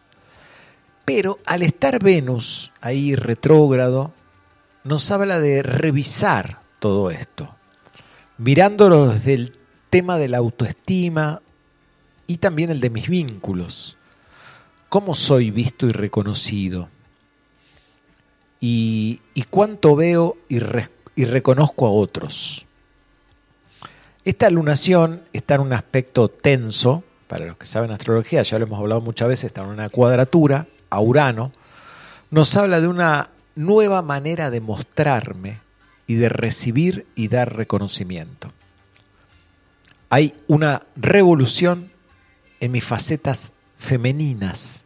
Pero 1.04 1.38
al 1.44 1.62
estar 1.62 2.02
Venus 2.02 2.72
ahí 2.80 3.14
retrógrado, 3.14 4.14
nos 4.82 5.10
habla 5.10 5.40
de 5.40 5.62
revisar 5.62 6.62
todo 6.78 7.10
esto, 7.10 7.54
mirándolo 8.38 9.08
desde 9.08 9.34
el 9.34 9.58
tema 9.90 10.16
de 10.16 10.28
la 10.28 10.38
autoestima 10.38 11.42
y 12.26 12.38
también 12.38 12.70
el 12.70 12.80
de 12.80 12.88
mis 12.88 13.10
vínculos. 13.10 13.98
¿Cómo 14.88 15.14
soy 15.14 15.50
visto 15.50 15.86
y 15.86 15.90
reconocido? 15.90 16.88
Y, 18.60 19.20
cuánto 19.50 19.94
veo 19.96 20.36
y 20.48 21.24
reconozco 21.24 21.86
a 21.86 21.90
otros. 21.90 22.66
Esta 24.24 24.50
lunación 24.50 25.22
está 25.32 25.54
en 25.54 25.62
un 25.62 25.72
aspecto 25.72 26.28
tenso, 26.28 27.04
para 27.28 27.46
los 27.46 27.56
que 27.56 27.66
saben 27.66 27.90
astrología, 27.90 28.42
ya 28.42 28.58
lo 28.58 28.66
hemos 28.66 28.78
hablado 28.78 29.00
muchas 29.00 29.28
veces, 29.28 29.44
está 29.46 29.62
en 29.62 29.68
una 29.68 29.88
cuadratura 29.90 30.66
a 30.90 31.00
Urano, 31.00 31.52
nos 32.30 32.56
habla 32.56 32.80
de 32.80 32.88
una 32.88 33.30
nueva 33.54 34.02
manera 34.02 34.50
de 34.50 34.60
mostrarme 34.60 35.60
y 36.06 36.14
de 36.14 36.28
recibir 36.28 37.06
y 37.14 37.28
dar 37.28 37.54
reconocimiento. 37.54 38.52
Hay 40.10 40.34
una 40.46 40.82
revolución 40.96 41.90
en 42.60 42.72
mis 42.72 42.84
facetas 42.84 43.52
femeninas, 43.78 44.84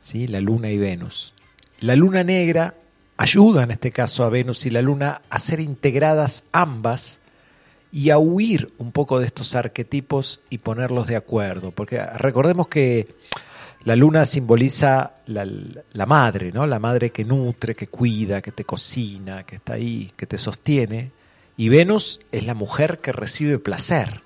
¿sí? 0.00 0.26
la 0.26 0.40
luna 0.40 0.70
y 0.70 0.78
Venus. 0.78 1.33
La 1.84 1.96
luna 1.96 2.24
negra 2.24 2.76
ayuda 3.18 3.64
en 3.64 3.70
este 3.70 3.92
caso 3.92 4.24
a 4.24 4.30
Venus 4.30 4.64
y 4.64 4.70
la 4.70 4.80
luna 4.80 5.20
a 5.28 5.38
ser 5.38 5.60
integradas 5.60 6.44
ambas 6.50 7.20
y 7.92 8.08
a 8.08 8.16
huir 8.16 8.72
un 8.78 8.90
poco 8.90 9.18
de 9.18 9.26
estos 9.26 9.54
arquetipos 9.54 10.40
y 10.48 10.56
ponerlos 10.56 11.06
de 11.06 11.16
acuerdo. 11.16 11.72
Porque 11.72 12.02
recordemos 12.02 12.68
que 12.68 13.14
la 13.82 13.96
luna 13.96 14.24
simboliza 14.24 15.16
la, 15.26 16.06
madre, 16.06 16.52
¿no? 16.52 16.66
La 16.66 16.78
madre 16.78 17.10
que 17.10 17.26
nutre, 17.26 17.74
que 17.74 17.88
cuida, 17.88 18.40
que 18.40 18.50
te 18.50 18.64
cocina, 18.64 19.44
que 19.44 19.56
está 19.56 19.74
ahí, 19.74 20.10
que 20.16 20.24
te 20.24 20.38
sostiene. 20.38 21.12
Y 21.58 21.68
Venus 21.68 22.18
es 22.32 22.46
la 22.46 22.54
mujer 22.54 23.00
que 23.00 23.12
recibe 23.12 23.58
placer 23.58 24.22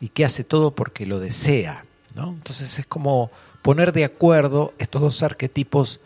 y 0.00 0.08
que 0.08 0.24
hace 0.24 0.42
todo 0.42 0.74
porque 0.74 1.06
lo 1.06 1.20
desea, 1.20 1.84
¿no? 2.16 2.30
Entonces 2.30 2.80
es 2.80 2.86
como 2.86 3.30
poner 3.62 3.92
de 3.92 4.04
acuerdo 4.04 4.74
estos 4.78 5.02
dos 5.02 5.22
arquetipos 5.22 6.00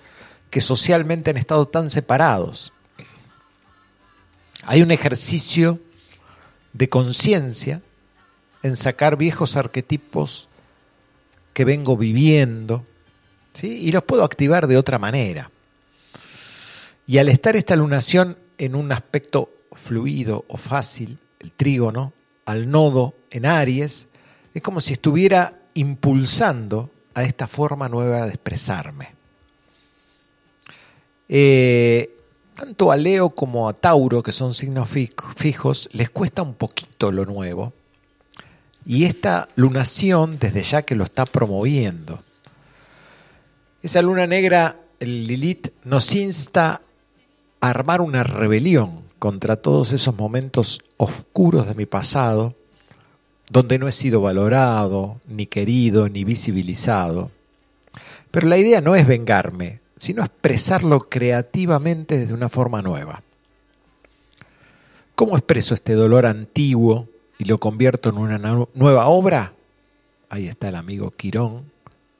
que 0.51 0.61
socialmente 0.61 1.31
han 1.31 1.37
estado 1.37 1.69
tan 1.69 1.91
separados. 1.91 2.73
Hay 4.65 4.83
un 4.83 4.91
ejercicio 4.91 5.81
de 6.73 6.89
conciencia 6.89 7.83
en 8.63 8.77
sacar 8.77 9.17
viejos 9.17 9.57
arquetipos 9.57 10.49
que 11.53 11.65
vengo 11.65 11.97
viviendo 11.97 12.87
¿sí? 13.53 13.69
y 13.69 13.93
los 13.93 14.03
puedo 14.05 14.25
activar 14.25 14.67
de 14.67 14.77
otra 14.77 14.99
manera. 14.99 15.51
Y 17.07 17.19
al 17.19 17.29
estar 17.29 17.57
esta 17.57 17.77
lunación 17.77 18.39
en 18.59 18.75
un 18.75 18.93
aspecto 18.93 19.51
fluido 19.73 20.45
o 20.49 20.57
fácil, 20.57 21.19
el 21.41 21.53
trígono, 21.53 22.13
al 22.45 22.71
nodo 22.71 23.15
en 23.31 23.47
Aries, 23.47 24.09
es 24.55 24.63
como 24.63 24.81
si 24.81 24.95
estuviera 24.95 25.61
impulsando 25.75 26.91
a 27.15 27.25
esta 27.25 27.47
forma 27.47 27.89
nueva 27.89 28.27
de 28.27 28.31
expresarme. 28.31 29.17
Eh, 31.29 32.11
tanto 32.55 32.91
a 32.91 32.97
Leo 32.97 33.31
como 33.31 33.69
a 33.69 33.73
Tauro, 33.73 34.23
que 34.23 34.33
son 34.33 34.55
signos 34.55 34.88
fi- 34.88 35.11
fijos, 35.37 35.88
les 35.93 36.11
cuesta 36.11 36.43
un 36.43 36.55
poquito 36.55 37.12
lo 37.12 37.25
nuevo. 37.25 37.73
Y 38.87 39.05
esta 39.05 39.49
lunación, 39.55 40.38
desde 40.38 40.62
ya 40.62 40.83
que 40.83 40.95
lo 40.97 41.05
está 41.05 41.25
promoviendo. 41.27 42.23
Esa 43.83 44.03
luna 44.03 44.27
negra, 44.27 44.77
el 44.99 45.27
Lilith, 45.27 45.69
nos 45.85 46.14
insta 46.14 46.81
a 47.61 47.69
armar 47.69 48.01
una 48.01 48.25
rebelión 48.25 49.03
contra 49.19 49.57
todos 49.57 49.93
esos 49.93 50.17
momentos 50.17 50.81
oscuros 50.97 51.67
de 51.67 51.75
mi 51.75 51.87
pasado, 51.87 52.55
donde 53.51 53.79
no 53.79 53.88
he 53.88 53.93
sido 53.93 54.21
valorado, 54.21 55.21
ni 55.27 55.47
querido, 55.47 56.09
ni 56.09 56.25
visibilizado. 56.25 57.31
Pero 58.31 58.47
la 58.49 58.59
idea 58.59 58.81
no 58.81 58.95
es 58.95 59.07
vengarme, 59.07 59.81
sino 59.99 60.23
expresarlo 60.23 61.01
creativamente 61.01 62.19
desde 62.19 62.35
una 62.35 62.49
forma 62.49 62.83
nueva. 62.83 63.23
¿Cómo 65.15 65.37
expreso 65.37 65.75
este 65.75 65.95
dolor 65.95 66.27
antiguo 66.27 67.09
y 67.39 67.45
lo 67.45 67.59
convierto 67.59 68.09
en 68.09 68.19
una 68.19 68.39
nu- 68.39 68.69
nueva 68.75 69.09
obra? 69.09 69.53
Ahí 70.31 70.47
está 70.47 70.69
el 70.69 70.77
amigo 70.77 71.11
Quirón 71.11 71.65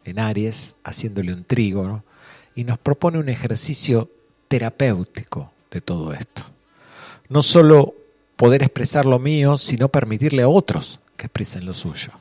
en 0.05 0.19
Aries 0.19 0.75
haciéndole 0.83 1.33
un 1.33 1.45
trígono 1.45 2.03
y 2.55 2.65
nos 2.65 2.79
propone 2.79 3.19
un 3.19 3.29
ejercicio 3.29 4.11
terapéutico 4.49 5.53
de 5.71 5.81
todo 5.81 6.13
esto. 6.13 6.43
No 7.29 7.43
solo 7.43 7.95
poder 8.37 8.63
expresar 8.63 9.05
lo 9.07 9.19
mío, 9.19 9.59
sino 9.59 9.89
permitirle 9.89 10.43
a 10.43 10.49
otros 10.49 10.99
que 11.17 11.27
expresen 11.27 11.67
lo 11.67 11.75
suyo. 11.75 12.13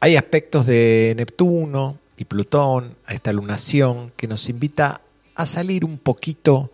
Hay 0.00 0.16
aspectos 0.16 0.66
de 0.66 1.14
Neptuno 1.16 1.98
y 2.16 2.24
Plutón, 2.24 2.96
a 3.06 3.14
esta 3.14 3.32
lunación, 3.32 4.12
que 4.16 4.28
nos 4.28 4.48
invita 4.48 5.00
a 5.34 5.46
salir 5.46 5.84
un 5.84 5.98
poquito 5.98 6.70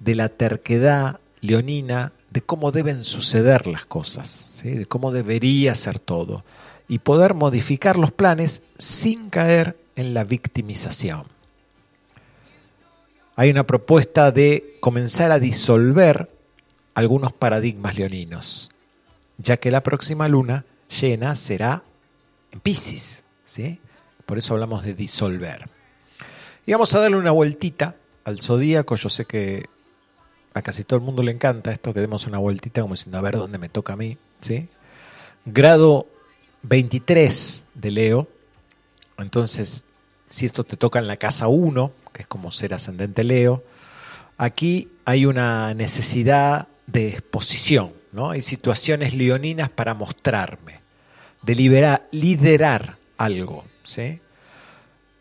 de 0.00 0.14
la 0.14 0.28
terquedad 0.28 1.20
leonina 1.40 2.12
de 2.30 2.42
cómo 2.42 2.72
deben 2.72 3.04
suceder 3.04 3.66
las 3.66 3.86
cosas, 3.86 4.60
de 4.64 4.86
cómo 4.86 5.12
debería 5.12 5.74
ser 5.76 6.00
todo, 6.00 6.44
y 6.88 6.98
poder 6.98 7.34
modificar 7.34 7.96
los 7.96 8.10
planes 8.10 8.62
sin 8.76 9.30
caer 9.30 9.78
en 9.94 10.14
la 10.14 10.24
victimización. 10.24 11.24
Hay 13.36 13.50
una 13.50 13.64
propuesta 13.64 14.32
de 14.32 14.76
comenzar 14.80 15.30
a 15.32 15.38
disolver 15.38 16.30
algunos 16.94 17.32
paradigmas 17.32 17.96
leoninos, 17.96 18.70
ya 19.38 19.56
que 19.56 19.70
la 19.70 19.82
próxima 19.82 20.28
luna 20.28 20.64
llena 20.88 21.34
será 21.36 21.84
en 22.52 22.60
Pisces, 22.60 23.24
¿sí? 23.44 23.80
Por 24.26 24.38
eso 24.38 24.54
hablamos 24.54 24.82
de 24.82 24.94
disolver. 24.94 25.68
Y 26.66 26.72
vamos 26.72 26.94
a 26.94 27.00
darle 27.00 27.16
una 27.16 27.30
vueltita 27.30 27.96
al 28.24 28.40
zodíaco. 28.40 28.96
Yo 28.96 29.08
sé 29.08 29.26
que 29.26 29.66
a 30.54 30.62
casi 30.62 30.84
todo 30.84 30.98
el 30.98 31.04
mundo 31.04 31.22
le 31.22 31.32
encanta 31.32 31.72
esto, 31.72 31.92
que 31.92 32.00
demos 32.00 32.26
una 32.26 32.38
vueltita 32.38 32.80
como 32.80 32.94
diciendo 32.94 33.18
a 33.18 33.22
ver 33.22 33.36
dónde 33.36 33.58
me 33.58 33.68
toca 33.68 33.94
a 33.94 33.96
mí, 33.96 34.16
¿sí? 34.40 34.68
Grado 35.44 36.06
23 36.62 37.64
de 37.74 37.90
Leo. 37.90 38.28
Entonces, 39.18 39.84
si 40.28 40.46
esto 40.46 40.64
te 40.64 40.76
toca 40.76 40.98
en 40.98 41.06
la 41.06 41.16
casa 41.16 41.48
1, 41.48 41.92
que 42.12 42.22
es 42.22 42.28
como 42.28 42.50
ser 42.50 42.72
ascendente 42.72 43.24
Leo, 43.24 43.62
aquí 44.38 44.88
hay 45.04 45.26
una 45.26 45.74
necesidad 45.74 46.68
de 46.86 47.08
exposición, 47.08 47.92
¿no? 48.12 48.30
Hay 48.30 48.40
situaciones 48.40 49.12
leoninas 49.12 49.68
para 49.70 49.92
mostrarme, 49.94 50.80
de 51.42 51.54
liderar 52.12 52.96
algo, 53.18 53.64
¿sí? 53.84 54.20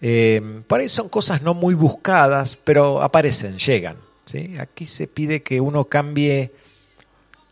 Eh, 0.02 0.64
por 0.68 0.82
ahí 0.82 0.90
son 0.90 1.08
cosas 1.08 1.42
no 1.42 1.54
muy 1.54 1.76
buscadas, 1.76 2.58
pero 2.58 3.02
aparecen, 3.02 3.58
llegan. 3.58 3.98
¿sí? 4.26 4.56
Aquí 4.60 4.86
se 4.86 5.08
pide 5.08 5.44
que 5.44 5.62
uno 5.62 5.86
cambie 5.86 6.52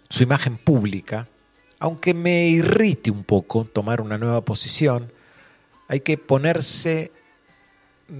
su 0.10 0.24
imagen 0.24 0.58
pública, 0.58 1.28
aunque 1.80 2.13
me 2.13 2.47
irrite 2.47 3.10
un 3.10 3.24
poco 3.24 3.65
tomar 3.65 4.02
una 4.02 4.17
nueva 4.17 4.43
posición, 4.43 5.12
hay 5.88 6.02
que 6.02 6.17
ponerse 6.17 7.12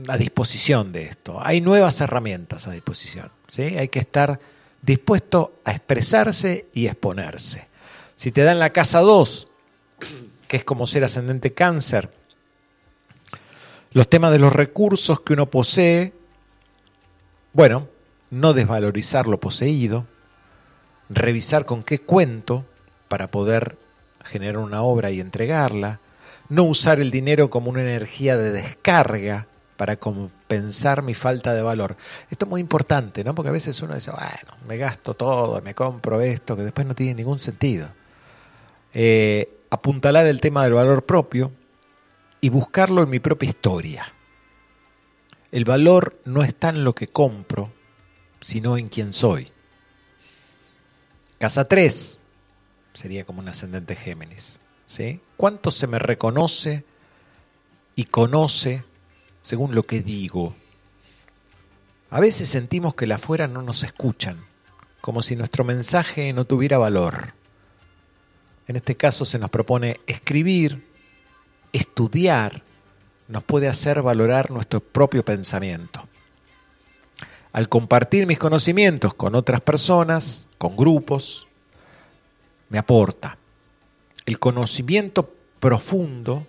a 0.08 0.18
disposición 0.18 0.92
de 0.92 1.04
esto. 1.04 1.38
Hay 1.42 1.62
nuevas 1.62 2.00
herramientas 2.02 2.68
a 2.68 2.72
disposición. 2.72 3.32
¿sí? 3.48 3.64
Hay 3.78 3.90
que 3.90 4.00
estar 4.00 4.40
dispuesto 4.82 5.60
a 5.64 5.72
expresarse 5.72 6.68
y 6.74 6.88
exponerse. 6.88 7.68
Si 8.16 8.32
te 8.32 8.42
dan 8.42 8.60
la 8.60 8.72
casa 8.72 9.00
2, 9.02 9.48
que 10.48 10.58
es 10.58 10.64
como 10.64 10.88
ser 10.88 11.04
ascendente 11.04 11.54
cáncer, 11.54 12.10
los 13.92 14.08
temas 14.10 14.32
de 14.32 14.40
los 14.40 14.54
recursos 14.54 15.20
que 15.20 15.34
uno 15.34 15.50
posee, 15.50 16.14
bueno, 17.54 17.88
no 18.30 18.54
desvalorizar 18.54 19.28
lo 19.28 19.40
poseído, 19.40 20.08
revisar 21.10 21.66
con 21.66 21.84
qué 21.84 22.00
cuento 22.00 22.66
para 23.08 23.30
poder 23.30 23.78
generar 24.24 24.58
una 24.58 24.84
obra 24.84 25.12
y 25.12 25.20
entregarla, 25.20 26.00
no 26.48 26.64
usar 26.64 27.00
el 27.00 27.12
dinero 27.12 27.50
como 27.50 27.70
una 27.70 27.82
energía 27.82 28.38
de 28.38 28.52
descarga 28.52 29.48
para 29.76 29.98
compensar 29.98 31.02
mi 31.02 31.14
falta 31.14 31.54
de 31.54 31.62
valor. 31.62 31.98
Esto 32.30 32.46
es 32.46 32.50
muy 32.50 32.62
importante, 32.62 33.24
¿no? 33.24 33.36
Porque 33.36 33.50
a 33.50 33.54
veces 33.54 33.82
uno 33.82 33.96
dice, 33.96 34.12
bueno, 34.12 34.64
me 34.68 34.78
gasto 34.78 35.16
todo, 35.16 35.62
me 35.62 35.74
compro 35.74 36.22
esto, 36.22 36.56
que 36.56 36.64
después 36.64 36.88
no 36.88 36.96
tiene 36.96 37.16
ningún 37.16 37.40
sentido. 37.40 37.88
Eh, 38.94 39.60
apuntalar 39.70 40.28
el 40.28 40.40
tema 40.40 40.64
del 40.64 40.74
valor 40.74 41.06
propio 41.06 41.52
y 42.42 42.50
buscarlo 42.50 43.04
en 43.04 43.10
mi 43.10 43.20
propia 43.20 43.50
historia. 43.50 44.14
El 45.52 45.64
valor 45.64 46.20
no 46.26 46.44
está 46.44 46.70
en 46.70 46.84
lo 46.84 46.96
que 46.96 47.08
compro, 47.08 47.72
sino 48.40 48.78
en 48.78 48.90
quién 48.90 49.14
soy. 49.14 49.52
Casa 51.38 51.66
3 51.66 52.20
sería 52.94 53.26
como 53.26 53.42
un 53.42 53.48
ascendente 53.48 53.96
Géminis. 53.96 54.60
¿sí? 54.92 55.22
¿Cuánto 55.38 55.72
se 55.72 55.88
me 55.88 56.00
reconoce 56.00 56.84
y 57.96 58.06
conoce 58.06 58.84
según 59.40 59.74
lo 59.74 59.84
que 59.84 60.02
digo? 60.02 60.56
A 62.10 62.20
veces 62.20 62.50
sentimos 62.50 62.94
que 62.94 63.08
la 63.08 63.16
afuera 63.16 63.48
no 63.48 63.62
nos 63.62 63.84
escuchan, 63.84 64.46
como 65.00 65.22
si 65.22 65.38
nuestro 65.38 65.64
mensaje 65.64 66.34
no 66.34 66.44
tuviera 66.44 66.78
valor. 66.78 67.34
En 68.68 68.76
este 68.76 68.96
caso 68.96 69.24
se 69.24 69.40
nos 69.40 69.50
propone 69.50 70.02
escribir, 70.08 70.91
estudiar, 71.74 72.64
nos 73.28 73.44
puede 73.44 73.68
hacer 73.68 74.02
valorar 74.02 74.52
nuestro 74.52 74.80
propio 74.80 75.24
pensamiento. 75.24 76.08
Al 77.54 77.70
compartir 77.70 78.26
mis 78.26 78.40
conocimientos 78.40 79.14
con 79.14 79.36
otras 79.36 79.62
personas, 79.62 80.48
con 80.58 80.76
grupos, 80.76 81.48
me 82.70 82.78
aporta. 82.78 83.38
El 84.26 84.40
conocimiento 84.40 85.34
profundo 85.60 86.48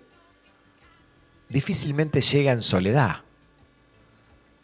difícilmente 1.49 2.21
llega 2.21 2.51
en 2.51 2.61
soledad. 2.61 3.21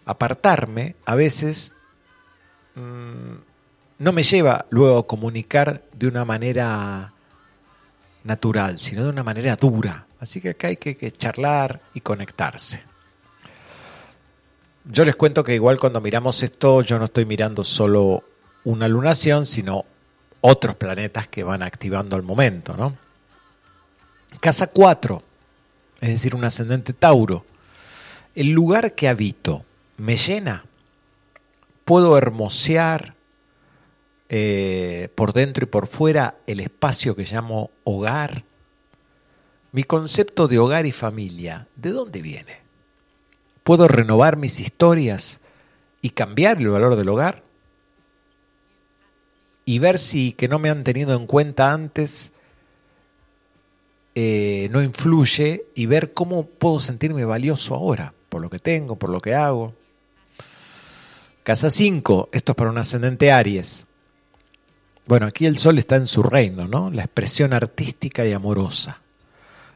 Apartarme 0.05 0.95
a 1.05 1.15
veces 1.15 1.73
mmm, 2.75 3.35
no 3.99 4.13
me 4.13 4.23
lleva 4.23 4.65
luego 4.69 4.97
a 4.97 5.07
comunicar 5.07 5.83
de 5.93 6.07
una 6.07 6.23
manera 6.25 7.13
natural, 8.23 8.79
sino 8.79 9.03
de 9.03 9.09
una 9.09 9.23
manera 9.23 9.55
dura. 9.55 10.07
Así 10.19 10.41
que 10.41 10.49
acá 10.49 10.67
hay 10.67 10.75
que, 10.75 11.11
charlar 11.11 11.81
y 11.93 12.01
conectarse. 12.01 12.83
Yo 14.85 15.05
les 15.05 15.15
cuento 15.15 15.43
que 15.43 15.53
igual 15.53 15.79
cuando 15.79 16.01
miramos 16.01 16.43
esto, 16.43 16.81
yo 16.81 16.99
no 16.99 17.05
estoy 17.05 17.25
mirando 17.25 17.63
solo 17.63 18.23
una 18.63 18.87
lunación, 18.87 19.45
sino 19.45 19.85
otros 20.41 20.75
planetas 20.75 21.27
que 21.27 21.43
van 21.43 21.63
activando 21.63 22.15
al 22.15 22.23
momento, 22.23 22.75
¿no? 22.75 22.97
Casa 24.39 24.67
4, 24.67 25.23
es 26.01 26.09
decir, 26.09 26.35
un 26.35 26.43
ascendente 26.43 26.93
Tauro. 26.93 27.45
El 28.35 28.51
lugar 28.51 28.93
que 28.95 29.07
habito 29.07 29.65
me 29.97 30.17
llena. 30.17 30.65
Puedo 31.85 32.17
hermosear 32.17 33.15
eh, 34.29 35.09
por 35.15 35.33
dentro 35.33 35.63
y 35.63 35.67
por 35.67 35.87
fuera 35.87 36.35
el 36.45 36.59
espacio 36.59 37.15
que 37.15 37.23
llamo 37.23 37.71
hogar. 37.83 38.43
Mi 39.71 39.83
concepto 39.83 40.47
de 40.47 40.59
hogar 40.59 40.85
y 40.85 40.91
familia, 40.91 41.67
¿de 41.75 41.91
dónde 41.91 42.21
viene? 42.21 42.69
puedo 43.69 43.87
renovar 43.87 44.35
mis 44.35 44.59
historias 44.59 45.41
y 46.01 46.09
cambiar 46.09 46.57
el 46.57 46.69
valor 46.69 46.95
del 46.95 47.07
hogar 47.07 47.43
y 49.63 49.77
ver 49.77 49.99
si 49.99 50.31
que 50.31 50.47
no 50.47 50.57
me 50.57 50.71
han 50.71 50.83
tenido 50.83 51.15
en 51.15 51.27
cuenta 51.27 51.71
antes 51.71 52.31
eh, 54.15 54.69
no 54.71 54.81
influye 54.81 55.65
y 55.75 55.85
ver 55.85 56.13
cómo 56.13 56.47
puedo 56.47 56.79
sentirme 56.79 57.25
valioso 57.25 57.75
ahora, 57.75 58.11
por 58.29 58.41
lo 58.41 58.49
que 58.49 58.57
tengo, 58.57 58.95
por 58.95 59.11
lo 59.11 59.21
que 59.21 59.35
hago. 59.35 59.75
Casa 61.43 61.69
5, 61.69 62.29
esto 62.31 62.51
es 62.53 62.55
para 62.55 62.71
un 62.71 62.79
ascendente 62.79 63.31
Aries. 63.31 63.85
Bueno, 65.05 65.27
aquí 65.27 65.45
el 65.45 65.59
sol 65.59 65.77
está 65.77 65.95
en 65.95 66.07
su 66.07 66.23
reino, 66.23 66.67
¿no? 66.67 66.89
La 66.89 67.03
expresión 67.03 67.53
artística 67.53 68.25
y 68.25 68.33
amorosa. 68.33 68.99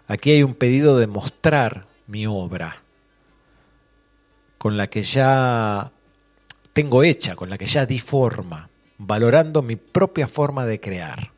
Aquí 0.07 0.31
hay 0.31 0.43
un 0.43 0.53
pedido 0.53 0.97
de 0.97 1.07
mostrar 1.07 1.87
mi 2.07 2.25
obra, 2.27 2.83
con 4.57 4.77
la 4.77 4.87
que 4.89 5.03
ya 5.03 5.91
tengo 6.73 7.03
hecha, 7.03 7.35
con 7.35 7.49
la 7.49 7.57
que 7.57 7.65
ya 7.65 7.85
di 7.85 7.99
forma, 7.99 8.69
valorando 8.97 9.61
mi 9.61 9.75
propia 9.75 10.27
forma 10.27 10.65
de 10.65 10.79
crear. 10.79 11.31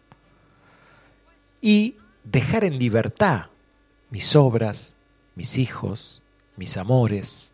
Y 1.62 1.96
dejar 2.24 2.64
en 2.64 2.78
libertad 2.78 3.48
mis 4.10 4.36
obras, 4.36 4.94
mis 5.36 5.58
hijos, 5.58 6.22
mis 6.56 6.78
amores. 6.78 7.54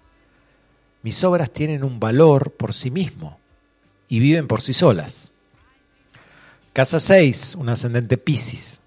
Mis 1.02 1.24
obras 1.24 1.52
tienen 1.52 1.84
un 1.84 2.00
valor 2.00 2.52
por 2.52 2.74
sí 2.74 2.92
mismo 2.92 3.40
y 4.08 4.20
viven 4.20 4.48
por 4.48 4.62
sí 4.62 4.74
solas. 4.74 5.32
Casa 6.74 7.00
6, 7.00 7.56
un 7.56 7.70
ascendente 7.70 8.18
Piscis. 8.18 8.81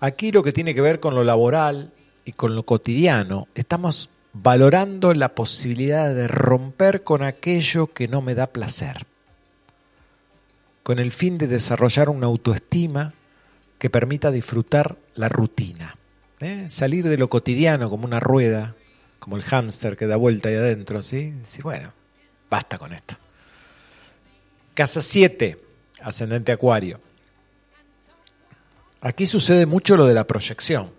Aquí 0.00 0.32
lo 0.32 0.42
que 0.42 0.52
tiene 0.52 0.74
que 0.74 0.80
ver 0.80 0.98
con 0.98 1.14
lo 1.14 1.24
laboral 1.24 1.92
y 2.24 2.32
con 2.32 2.56
lo 2.56 2.64
cotidiano, 2.64 3.48
estamos 3.54 4.08
valorando 4.32 5.12
la 5.12 5.34
posibilidad 5.34 6.14
de 6.14 6.26
romper 6.26 7.04
con 7.04 7.22
aquello 7.22 7.86
que 7.88 8.08
no 8.08 8.22
me 8.22 8.34
da 8.34 8.46
placer, 8.46 9.06
con 10.82 10.98
el 10.98 11.12
fin 11.12 11.36
de 11.36 11.46
desarrollar 11.48 12.08
una 12.08 12.26
autoestima 12.26 13.12
que 13.78 13.90
permita 13.90 14.30
disfrutar 14.30 14.96
la 15.14 15.28
rutina, 15.28 15.96
¿eh? 16.40 16.66
salir 16.70 17.06
de 17.06 17.18
lo 17.18 17.28
cotidiano 17.28 17.90
como 17.90 18.06
una 18.06 18.20
rueda, 18.20 18.74
como 19.18 19.36
el 19.36 19.42
hámster 19.42 19.98
que 19.98 20.06
da 20.06 20.16
vuelta 20.16 20.48
ahí 20.48 20.54
adentro, 20.54 21.02
¿sí? 21.02 21.30
Decir, 21.30 21.62
bueno, 21.62 21.92
basta 22.48 22.78
con 22.78 22.94
esto. 22.94 23.16
Casa 24.72 25.02
7, 25.02 25.58
ascendente 26.00 26.52
Acuario. 26.52 27.00
Aquí 29.00 29.26
sucede 29.26 29.66
mucho 29.66 29.96
lo 29.96 30.06
de 30.06 30.14
la 30.14 30.26
proyección. 30.26 30.90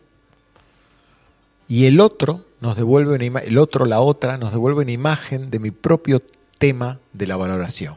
Y 1.67 1.85
el 1.85 1.99
otro 1.99 2.45
nos 2.59 2.75
devuelve 2.75 3.15
una 3.15 3.39
el 3.39 3.57
otro, 3.57 3.85
la 3.85 4.01
otra, 4.01 4.37
nos 4.37 4.51
devuelve 4.51 4.81
una 4.81 4.91
imagen 4.91 5.49
de 5.51 5.59
mi 5.59 5.71
propio 5.71 6.21
tema 6.57 6.99
de 7.13 7.27
la 7.27 7.37
valoración. 7.37 7.95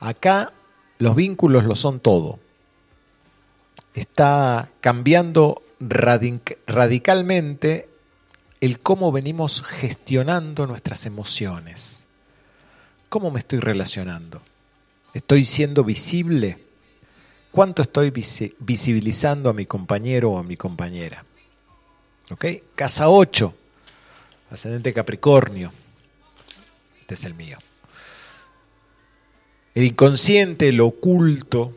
Acá 0.00 0.52
los 0.98 1.14
vínculos 1.14 1.64
lo 1.64 1.74
son 1.74 2.00
todo. 2.00 2.38
Está 3.94 4.70
cambiando 4.80 5.62
radic- 5.80 6.56
radicalmente 6.66 7.88
el 8.60 8.78
cómo 8.78 9.12
venimos 9.12 9.62
gestionando 9.62 10.66
nuestras 10.66 11.04
emociones. 11.06 12.06
¿Cómo 13.08 13.30
me 13.30 13.40
estoy 13.40 13.58
relacionando? 13.58 14.40
¿Estoy 15.12 15.44
siendo 15.44 15.84
visible? 15.84 16.64
¿Cuánto 17.52 17.82
estoy 17.82 18.10
visi- 18.10 18.54
visibilizando 18.58 19.50
a 19.50 19.52
mi 19.52 19.66
compañero 19.66 20.32
o 20.32 20.38
a 20.38 20.42
mi 20.42 20.56
compañera? 20.56 21.24
¿Ok? 22.30 22.46
Casa 22.74 23.10
8, 23.10 23.54
ascendente 24.50 24.92
Capricornio. 24.94 25.70
Este 27.02 27.14
es 27.14 27.24
el 27.24 27.34
mío. 27.34 27.58
El 29.74 29.84
inconsciente, 29.84 30.72
lo 30.72 30.86
oculto, 30.86 31.76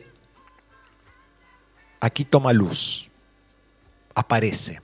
aquí 2.00 2.24
toma 2.24 2.52
luz, 2.54 3.10
aparece. 4.14 4.80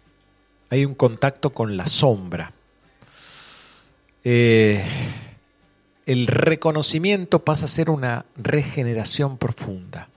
Hay 0.71 0.85
un 0.85 0.95
contacto 0.95 1.51
con 1.55 1.77
la 1.77 1.87
sombra. 1.87 2.53
Eh, 4.25 4.85
el 6.05 6.27
reconocimiento 6.27 7.45
pasa 7.45 7.65
a 7.65 7.69
ser 7.69 7.89
una 7.91 8.27
regeneración 8.37 9.39
profunda. 9.39 10.09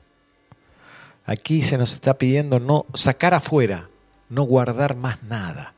Aquí 1.26 1.64
se 1.64 1.78
nos 1.78 1.94
está 1.94 2.18
pidiendo 2.18 2.60
no 2.60 2.86
sacar 2.94 3.34
afuera, 3.34 3.90
no 4.30 4.44
guardar 4.44 4.96
más 4.96 5.24
nada. 5.24 5.74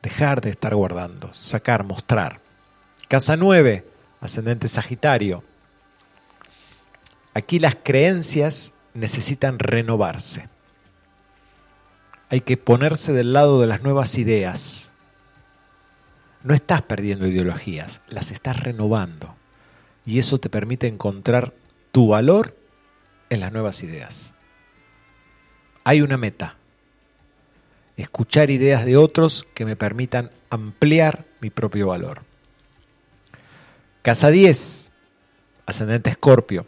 Dejar 0.00 0.40
de 0.40 0.50
estar 0.50 0.74
guardando, 0.76 1.32
sacar, 1.32 1.82
mostrar. 1.82 2.40
Casa 3.08 3.36
9, 3.36 3.84
ascendente 4.20 4.68
Sagitario. 4.68 5.42
Aquí 7.34 7.58
las 7.58 7.76
creencias 7.82 8.74
necesitan 8.94 9.58
renovarse. 9.58 10.48
Hay 12.30 12.42
que 12.42 12.56
ponerse 12.56 13.12
del 13.12 13.32
lado 13.32 13.60
de 13.60 13.66
las 13.66 13.82
nuevas 13.82 14.18
ideas. 14.18 14.92
No 16.44 16.54
estás 16.54 16.82
perdiendo 16.82 17.26
ideologías, 17.26 18.02
las 18.08 18.30
estás 18.30 18.60
renovando. 18.60 19.34
Y 20.06 20.20
eso 20.20 20.38
te 20.38 20.48
permite 20.48 20.86
encontrar 20.86 21.54
tu 21.90 22.08
valor 22.08 22.56
en 23.30 23.40
las 23.40 23.52
nuevas 23.52 23.82
ideas. 23.82 24.34
Hay 25.84 26.02
una 26.02 26.16
meta. 26.16 26.56
Escuchar 27.96 28.50
ideas 28.50 28.84
de 28.84 28.96
otros 28.96 29.46
que 29.54 29.64
me 29.64 29.76
permitan 29.76 30.30
ampliar 30.50 31.24
mi 31.40 31.50
propio 31.50 31.88
valor. 31.88 32.22
Casa 34.02 34.30
10, 34.30 34.92
ascendente 35.66 36.10
Escorpio. 36.10 36.66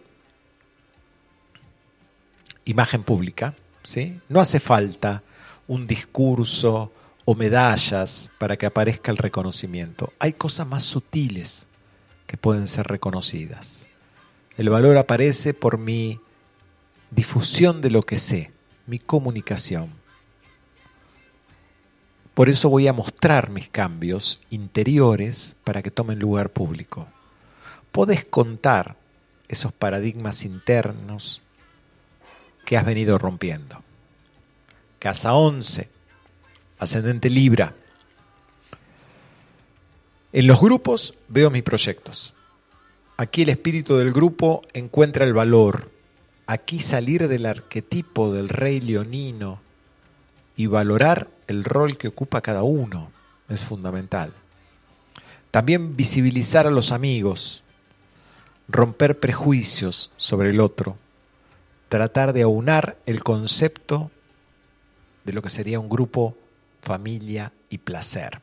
Imagen 2.65 3.03
pública, 3.03 3.55
¿sí? 3.83 4.21
No 4.29 4.41
hace 4.41 4.61
falta 4.61 5.23
un 5.67 5.87
discurso 5.87 6.93
o 7.25 7.35
medallas 7.35 8.31
para 8.39 8.57
que 8.57 8.67
aparezca 8.67 9.11
el 9.11 9.17
reconocimiento. 9.17 10.13
Hay 10.19 10.33
cosas 10.33 10.67
más 10.67 10.83
sutiles 10.83 11.67
que 12.27 12.37
pueden 12.37 12.69
ser 12.69 12.87
reconocidas. 12.87 13.87
El 14.57 14.69
valor 14.69 14.99
aparece 14.99 15.55
por 15.55 15.79
mi 15.79 16.21
difusión 17.11 17.81
de 17.81 17.91
lo 17.91 18.03
que 18.03 18.19
sé, 18.19 18.53
mi 18.87 18.99
comunicación. 18.99 19.91
Por 22.35 22.49
eso 22.49 22.71
voy 22.71 22.87
a 22.87 22.93
mostrar 22.93 23.51
mis 23.51 23.69
cambios 23.69 24.41
interiores 24.51 25.57
para 25.65 25.83
que 25.83 25.91
tomen 25.91 26.19
lugar 26.19 26.51
público. 26.51 27.09
Podés 27.93 28.25
contar 28.25 28.97
esos 29.49 29.73
paradigmas 29.73 30.45
internos 30.45 31.43
que 32.65 32.77
has 32.77 32.87
venido 32.87 33.19
rompiendo. 33.19 33.83
Casa 35.01 35.35
11, 35.35 35.89
ascendente 36.79 37.29
Libra. 37.29 37.75
En 40.33 40.47
los 40.47 40.61
grupos 40.61 41.15
veo 41.29 41.51
mis 41.51 41.65
proyectos. 41.65 42.35
Aquí 43.17 43.43
el 43.43 43.49
espíritu 43.49 43.97
del 43.97 44.13
grupo 44.13 44.63
encuentra 44.73 45.25
el 45.25 45.35
valor. 45.35 45.91
Aquí 46.51 46.81
salir 46.81 47.29
del 47.29 47.47
arquetipo 47.47 48.33
del 48.33 48.49
rey 48.49 48.81
leonino 48.81 49.61
y 50.57 50.67
valorar 50.67 51.29
el 51.47 51.63
rol 51.63 51.97
que 51.97 52.09
ocupa 52.09 52.41
cada 52.41 52.65
uno 52.65 53.13
es 53.49 53.65
fundamental. 53.65 54.33
También 55.53 55.95
visibilizar 55.95 56.67
a 56.67 56.73
los 56.73 56.91
amigos, 56.91 57.63
romper 58.67 59.21
prejuicios 59.21 60.11
sobre 60.17 60.51
el 60.51 60.59
otro, 60.59 60.97
tratar 61.89 62.33
de 62.33 62.43
aunar 62.43 62.97
el 63.07 63.23
concepto 63.23 64.11
de 65.25 65.33
lo 65.33 65.43
que 65.43 65.51
sería 65.51 65.79
un 65.79 65.89
grupo, 65.89 66.37
familia 66.83 67.53
y 67.69 67.79
placer. 67.79 68.41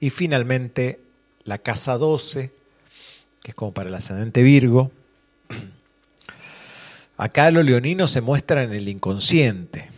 Y 0.00 0.10
finalmente, 0.10 1.00
la 1.44 1.56
casa 1.56 1.96
12, 1.96 2.52
que 3.42 3.52
es 3.52 3.54
como 3.54 3.72
para 3.72 3.88
el 3.88 3.94
ascendente 3.94 4.42
Virgo. 4.42 4.92
Acá 7.20 7.50
lo 7.50 7.62
leonino 7.62 8.06
se 8.06 8.22
muestra 8.22 8.62
en 8.62 8.72
el 8.72 8.88
inconsciente. 8.88 9.90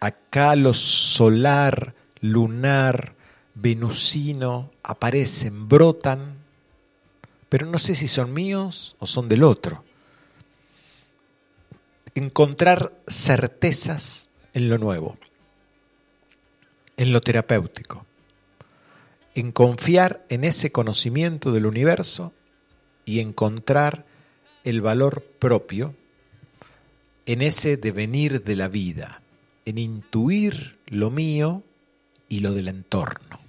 Acá 0.00 0.56
lo 0.56 0.74
solar, 0.74 1.94
lunar, 2.20 3.14
venusino 3.54 4.72
aparecen, 4.82 5.68
brotan, 5.68 6.38
pero 7.48 7.66
no 7.66 7.78
sé 7.78 7.94
si 7.94 8.08
son 8.08 8.34
míos 8.34 8.96
o 8.98 9.06
son 9.06 9.28
del 9.28 9.44
otro. 9.44 9.84
Encontrar 12.16 12.92
certezas 13.06 14.28
en 14.54 14.68
lo 14.68 14.76
nuevo, 14.76 15.18
en 16.96 17.12
lo 17.12 17.20
terapéutico, 17.20 18.06
en 19.36 19.52
confiar 19.52 20.26
en 20.30 20.42
ese 20.42 20.72
conocimiento 20.72 21.52
del 21.52 21.66
universo 21.66 22.32
y 23.04 23.20
encontrar 23.20 24.09
el 24.64 24.80
valor 24.80 25.22
propio 25.38 25.94
en 27.26 27.42
ese 27.42 27.76
devenir 27.76 28.42
de 28.42 28.56
la 28.56 28.68
vida, 28.68 29.22
en 29.64 29.78
intuir 29.78 30.76
lo 30.88 31.10
mío 31.10 31.62
y 32.28 32.40
lo 32.40 32.52
del 32.52 32.68
entorno. 32.68 33.40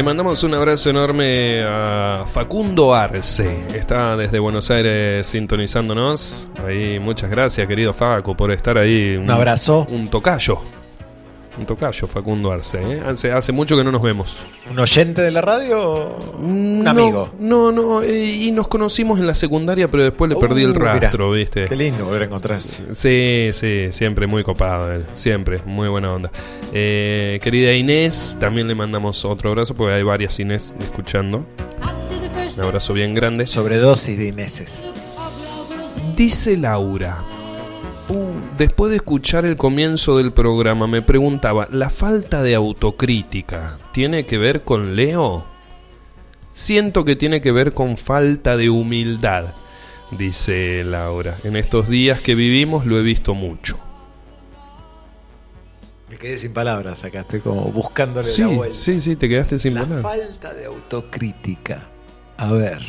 Le 0.00 0.04
mandamos 0.04 0.42
un 0.44 0.54
abrazo 0.54 0.88
enorme 0.88 1.60
a 1.62 2.24
Facundo 2.26 2.94
Arce. 2.94 3.66
Está 3.74 4.16
desde 4.16 4.38
Buenos 4.38 4.70
Aires 4.70 5.26
sintonizándonos. 5.26 6.48
Ahí, 6.66 6.98
muchas 6.98 7.28
gracias, 7.28 7.68
querido 7.68 7.92
Facu, 7.92 8.34
por 8.34 8.50
estar 8.50 8.78
ahí. 8.78 9.18
Un 9.18 9.30
abrazo. 9.30 9.86
Un 9.90 10.08
tocayo. 10.08 10.62
Un 11.60 11.66
tocayo, 11.66 12.06
Facundo 12.06 12.50
Arce. 12.50 12.80
¿eh? 12.80 13.02
Hace, 13.06 13.30
hace 13.32 13.52
mucho 13.52 13.76
que 13.76 13.84
no 13.84 13.92
nos 13.92 14.00
vemos. 14.00 14.46
¿Un 14.70 14.78
oyente 14.78 15.20
de 15.20 15.30
la 15.30 15.42
radio? 15.42 16.16
Un 16.38 16.82
No, 16.82 16.90
amigo. 16.90 17.28
No, 17.38 17.70
no, 17.70 18.02
eh, 18.02 18.24
y 18.24 18.50
nos 18.50 18.66
conocimos 18.66 19.20
en 19.20 19.26
la 19.26 19.34
secundaria, 19.34 19.90
pero 19.90 20.04
después 20.04 20.30
le 20.30 20.36
perdí 20.36 20.62
el 20.62 20.70
Uh, 20.70 20.78
mirá, 20.78 20.98
rastro, 20.98 21.32
¿viste? 21.32 21.66
Qué 21.66 21.76
lindo 21.76 22.06
volver 22.06 22.22
a 22.22 22.24
encontrarse. 22.24 22.94
Sí, 22.94 23.50
sí, 23.52 23.88
siempre 23.90 24.26
muy 24.26 24.42
copado 24.42 24.90
él, 24.90 25.04
siempre, 25.12 25.60
muy 25.66 25.88
buena 25.88 26.10
onda. 26.14 26.30
Eh, 26.72 27.38
querida 27.42 27.74
Inés, 27.74 28.38
también 28.40 28.66
le 28.66 28.74
mandamos 28.74 29.22
otro 29.26 29.50
abrazo 29.50 29.74
porque 29.74 29.92
hay 29.92 30.02
varias 30.02 30.40
Inés 30.40 30.72
escuchando. 30.80 31.44
Un 32.56 32.64
abrazo 32.64 32.94
bien 32.94 33.14
grande. 33.14 33.46
Sobredosis 33.46 34.16
de 34.16 34.28
Ineses. 34.28 34.88
Dice 36.16 36.56
Laura, 36.56 37.18
después 38.58 38.90
de 38.90 38.96
escuchar 38.96 39.44
el 39.44 39.56
comienzo 39.56 40.16
del 40.16 40.32
programa, 40.32 40.86
me 40.86 41.02
preguntaba, 41.02 41.66
¿la 41.70 41.90
falta 41.90 42.42
de 42.42 42.54
autocrítica 42.54 43.78
tiene 43.92 44.24
que 44.26 44.38
ver 44.38 44.62
con 44.62 44.96
Leo? 44.96 45.44
Siento 46.52 47.04
que 47.04 47.16
tiene 47.16 47.40
que 47.40 47.52
ver 47.52 47.72
con 47.72 47.96
falta 47.96 48.56
de 48.56 48.70
humildad, 48.70 49.46
dice 50.10 50.82
Laura. 50.84 51.36
En 51.44 51.56
estos 51.56 51.88
días 51.88 52.20
que 52.20 52.34
vivimos 52.34 52.86
lo 52.86 52.98
he 52.98 53.02
visto 53.02 53.34
mucho. 53.34 53.78
Me 56.08 56.16
quedé 56.16 56.36
sin 56.38 56.52
palabras 56.52 57.04
acá, 57.04 57.20
estoy 57.20 57.40
como 57.40 57.62
buscándole 57.66 58.26
Sí, 58.26 58.42
la 58.42 58.48
vuelta. 58.48 58.74
sí, 58.76 58.98
sí, 58.98 59.14
te 59.14 59.28
quedaste 59.28 59.58
sin 59.60 59.74
la 59.74 59.82
palabras. 59.82 60.02
falta 60.18 60.54
de 60.54 60.64
autocrítica. 60.66 61.82
A 62.36 62.52
ver. 62.52 62.82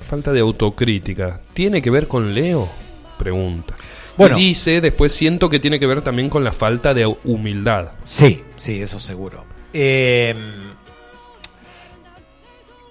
Falta 0.00 0.32
de 0.32 0.40
autocrítica. 0.40 1.40
¿Tiene 1.52 1.80
que 1.80 1.90
ver 1.90 2.08
con 2.08 2.34
Leo? 2.34 2.68
Pregunta. 3.18 3.74
Bueno. 4.16 4.38
Y 4.38 4.48
dice, 4.48 4.80
después 4.80 5.12
siento 5.12 5.48
que 5.50 5.58
tiene 5.60 5.78
que 5.78 5.86
ver 5.86 6.02
también 6.02 6.30
con 6.30 6.42
la 6.44 6.52
falta 6.52 6.94
de 6.94 7.06
humildad. 7.24 7.92
Sí, 8.04 8.42
sí, 8.56 8.80
eso 8.80 8.98
seguro. 8.98 9.44
Eh, 9.72 10.34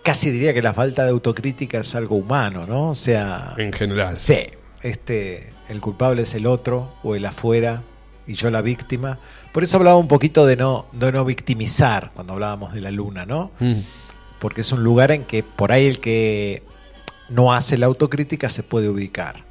casi 0.03 0.29
diría 0.29 0.53
que 0.53 0.61
la 0.61 0.73
falta 0.73 1.03
de 1.03 1.09
autocrítica 1.09 1.79
es 1.79 1.95
algo 1.95 2.15
humano, 2.15 2.65
¿no? 2.67 2.89
O 2.91 2.95
sea, 2.95 3.53
En 3.57 3.73
general. 3.73 4.15
sí, 4.17 4.37
este, 4.83 5.51
el 5.67 5.81
culpable 5.81 6.21
es 6.23 6.33
el 6.35 6.45
otro 6.45 6.93
o 7.03 7.15
el 7.15 7.25
afuera 7.25 7.81
y 8.27 8.33
yo 8.33 8.51
la 8.51 8.61
víctima. 8.61 9.17
Por 9.51 9.63
eso 9.63 9.77
hablaba 9.77 9.97
un 9.97 10.07
poquito 10.07 10.45
de 10.45 10.57
no, 10.57 10.85
de 10.91 11.11
no 11.11 11.25
victimizar 11.25 12.11
cuando 12.13 12.33
hablábamos 12.33 12.73
de 12.73 12.81
la 12.81 12.91
luna, 12.91 13.25
¿no? 13.25 13.51
Mm, 13.59 13.79
Porque 14.39 14.61
es 14.61 14.71
un 14.71 14.83
lugar 14.83 15.11
en 15.11 15.23
que 15.23 15.41
por 15.43 15.71
ahí 15.71 15.87
el 15.87 15.99
que 15.99 16.61
no 17.29 17.53
hace 17.53 17.77
la 17.77 17.87
autocrítica 17.87 18.49
se 18.49 18.61
puede 18.63 18.89
ubicar. 18.89 19.43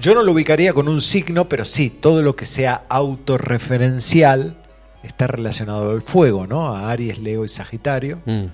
Yo 0.00 0.14
no 0.14 0.22
lo 0.22 0.32
ubicaría 0.32 0.72
con 0.72 0.88
un 0.88 1.00
signo, 1.00 1.48
pero 1.48 1.64
sí, 1.64 1.90
todo 1.90 2.22
lo 2.22 2.36
que 2.36 2.46
sea 2.46 2.84
autorreferencial 2.88 4.56
está 5.02 5.26
relacionado 5.26 5.90
al 5.90 6.02
fuego, 6.02 6.46
¿no? 6.46 6.68
A 6.68 6.90
Aries, 6.90 7.18
Leo 7.18 7.44
y 7.44 7.48
Sagitario. 7.48 8.20
mm. 8.24 8.44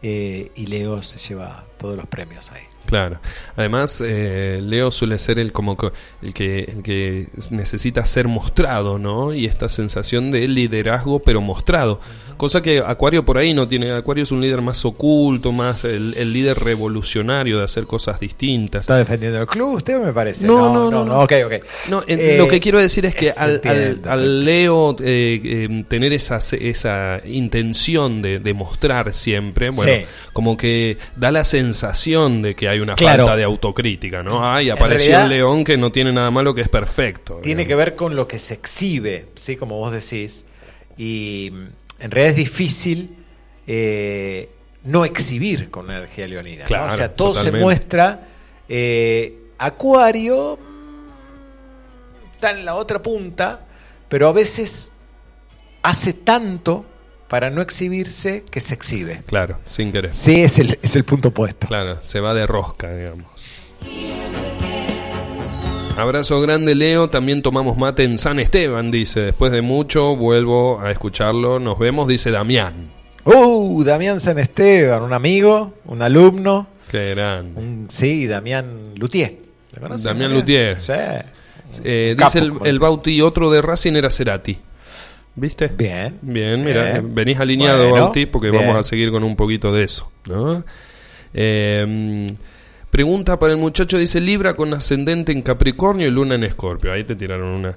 Eh, 0.00 0.52
y 0.54 0.66
Leo 0.66 1.02
se 1.02 1.18
lleva 1.18 1.64
todos 1.76 1.96
los 1.96 2.06
premios 2.06 2.52
ahí. 2.52 2.62
Claro. 2.88 3.20
Además, 3.54 4.02
eh, 4.04 4.60
Leo 4.62 4.90
suele 4.90 5.18
ser 5.18 5.38
el 5.38 5.52
como 5.52 5.76
que- 5.76 5.92
el 6.22 6.32
que, 6.32 6.60
el 6.60 6.82
que 6.82 7.26
necesita 7.50 8.04
ser 8.06 8.28
mostrado, 8.28 8.98
¿no? 8.98 9.34
Y 9.34 9.44
esta 9.44 9.68
sensación 9.68 10.30
de 10.30 10.48
liderazgo, 10.48 11.18
pero 11.20 11.42
mostrado. 11.42 12.00
Cosa 12.38 12.62
que 12.62 12.78
Acuario 12.78 13.24
por 13.24 13.36
ahí 13.36 13.52
no 13.52 13.66
tiene. 13.68 13.92
Acuario 13.92 14.22
es 14.22 14.30
un 14.32 14.40
líder 14.40 14.62
más 14.62 14.84
oculto, 14.84 15.52
más 15.52 15.84
el, 15.84 16.14
el 16.16 16.32
líder 16.32 16.58
revolucionario 16.58 17.58
de 17.58 17.64
hacer 17.64 17.84
cosas 17.86 18.20
distintas. 18.20 18.82
¿Está 18.84 18.96
defendiendo 18.96 19.40
el 19.40 19.46
club 19.46 19.74
usted 19.74 20.00
me 20.00 20.12
parece? 20.12 20.46
No, 20.46 20.72
no, 20.72 20.90
no, 20.90 21.04
no. 21.04 21.20
Ok. 21.20 21.32
No, 21.90 22.04
en- 22.06 22.20
Eh, 22.20 22.36
lo 22.38 22.48
que 22.48 22.60
quiero 22.60 22.78
decir 22.80 23.04
es 23.06 23.14
que 23.14 23.30
al, 23.30 23.36
al- 23.50 23.54
entiende, 23.56 24.08
al 24.08 24.44
Leo 24.44 24.96
eh, 25.00 25.40
eh, 25.44 25.84
tener 25.88 26.12
esa, 26.12 26.38
esa 26.38 27.20
intención 27.26 28.22
de, 28.22 28.38
de 28.38 28.54
mostrar 28.54 29.12
siempre, 29.14 29.70
bueno, 29.70 29.92
Sí. 29.92 30.04
como 30.32 30.56
que 30.56 30.96
da 31.16 31.30
la 31.32 31.44
sensación 31.44 32.40
de 32.42 32.54
que 32.54 32.68
hay 32.68 32.77
una 32.80 32.94
Claro. 32.94 33.24
falta 33.24 33.36
de 33.36 33.44
autocrítica, 33.44 34.22
¿no? 34.22 34.44
Ay, 34.50 34.70
apareció 34.70 35.20
el 35.20 35.28
león 35.28 35.64
que 35.64 35.76
no 35.76 35.90
tiene 35.92 36.12
nada 36.12 36.30
malo, 36.30 36.54
que 36.54 36.60
es 36.62 36.68
perfecto. 36.68 37.40
Tiene 37.42 37.66
que 37.66 37.74
ver 37.74 37.94
con 37.94 38.16
lo 38.16 38.26
que 38.28 38.38
se 38.38 38.54
exhibe, 38.54 39.26
¿sí? 39.34 39.56
Como 39.56 39.76
vos 39.76 39.92
decís. 39.92 40.46
Y 40.96 41.50
mm, 41.52 41.66
en 42.02 42.10
realidad 42.10 42.30
es 42.30 42.36
difícil 42.36 43.10
eh, 43.66 44.48
no 44.84 45.04
exhibir 45.04 45.70
con 45.70 45.90
energía 45.90 46.26
leonina. 46.26 46.62
¿no? 46.62 46.66
Claro, 46.66 46.86
O 46.86 46.96
sea, 46.96 47.14
todo 47.14 47.28
totalmente. 47.32 47.58
se 47.58 47.64
muestra. 47.64 48.20
eh, 48.68 49.34
Acuario 49.58 50.56
mm, 50.56 52.34
está 52.34 52.50
en 52.50 52.64
la 52.64 52.74
otra 52.76 53.02
punta, 53.02 53.60
pero 54.08 54.28
a 54.28 54.32
veces 54.32 54.92
hace 55.82 56.12
tanto 56.12 56.84
para 57.28 57.50
no 57.50 57.60
exhibirse 57.62 58.44
que 58.50 58.60
se 58.60 58.74
exhibe. 58.74 59.22
Claro, 59.26 59.58
sin 59.64 59.92
querer. 59.92 60.14
Sí, 60.14 60.40
es 60.40 60.58
el, 60.58 60.78
es 60.82 60.96
el 60.96 61.04
punto 61.04 61.28
opuesto. 61.28 61.66
Claro, 61.66 61.98
se 62.02 62.20
va 62.20 62.34
de 62.34 62.46
rosca, 62.46 62.92
digamos. 62.94 63.26
Abrazo 65.96 66.40
grande, 66.40 66.74
Leo. 66.74 67.10
También 67.10 67.42
tomamos 67.42 67.76
mate 67.76 68.04
en 68.04 68.18
San 68.18 68.38
Esteban, 68.38 68.90
dice. 68.90 69.20
Después 69.20 69.50
de 69.50 69.62
mucho, 69.62 70.14
vuelvo 70.16 70.80
a 70.80 70.90
escucharlo. 70.90 71.58
Nos 71.58 71.78
vemos, 71.78 72.06
dice 72.06 72.30
Damián. 72.30 72.90
Uh, 73.24 73.82
Damián 73.84 74.20
San 74.20 74.38
Esteban, 74.38 75.02
un 75.02 75.12
amigo, 75.12 75.74
un 75.86 76.00
alumno. 76.00 76.68
Qué 76.90 77.10
grande. 77.14 77.60
Un- 77.60 77.86
sí, 77.90 78.26
Damián 78.26 78.92
Lutier. 78.94 79.36
¿Le 79.72 79.80
conoces, 79.80 80.04
Damián 80.04 80.32
Luthier. 80.32 80.78
Sí. 80.78 80.92
Eh, 81.84 82.14
dice 82.16 82.38
el, 82.38 82.52
el 82.64 82.78
Bauti, 82.78 83.20
otro 83.20 83.50
de 83.50 83.60
Racing 83.60 83.94
era 83.94 84.08
Cerati. 84.08 84.56
¿Viste? 85.40 85.68
Bien. 85.68 86.18
Bien, 86.22 86.60
mira, 86.64 87.00
venís 87.04 87.38
alineado, 87.38 87.88
Bueno, 87.90 88.04
Bauti, 88.06 88.26
porque 88.26 88.50
bien. 88.50 88.62
vamos 88.64 88.78
a 88.80 88.82
seguir 88.82 89.10
con 89.10 89.22
un 89.24 89.36
poquito 89.36 89.72
de 89.72 89.84
eso. 89.84 90.10
¿no? 90.28 90.64
Eh, 91.34 92.26
pregunta 92.90 93.38
para 93.38 93.52
el 93.52 93.58
muchacho, 93.58 93.98
dice 93.98 94.20
Libra 94.20 94.54
con 94.54 94.72
ascendente 94.74 95.32
en 95.32 95.42
Capricornio 95.42 96.08
y 96.08 96.10
Luna 96.10 96.34
en 96.34 96.44
Escorpio. 96.44 96.92
Ahí 96.92 97.04
te 97.04 97.14
tiraron 97.14 97.48
una. 97.48 97.76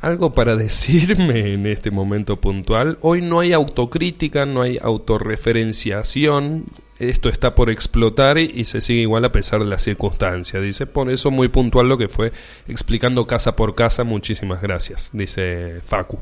¿Algo 0.00 0.34
para 0.34 0.54
decirme 0.64 1.54
en 1.54 1.66
este 1.66 1.90
momento 1.90 2.40
puntual? 2.40 2.98
Hoy 3.00 3.22
no 3.22 3.40
hay 3.40 3.52
autocrítica, 3.52 4.46
no 4.46 4.62
hay 4.62 4.78
autorreferenciación. 4.80 6.64
Esto 6.98 7.28
está 7.28 7.56
por 7.56 7.70
explotar 7.70 8.38
y, 8.38 8.52
y 8.54 8.66
se 8.66 8.80
sigue 8.80 9.00
igual 9.00 9.24
a 9.24 9.32
pesar 9.32 9.60
de 9.60 9.66
las 9.66 9.82
circunstancias. 9.82 10.62
Dice, 10.62 10.86
por 10.86 11.10
eso 11.10 11.30
muy 11.32 11.48
puntual 11.48 11.88
lo 11.88 11.98
que 11.98 12.08
fue 12.08 12.32
explicando 12.68 13.26
casa 13.26 13.56
por 13.56 13.74
casa. 13.74 14.04
Muchísimas 14.04 14.62
gracias, 14.62 15.10
dice 15.12 15.80
Facu. 15.82 16.20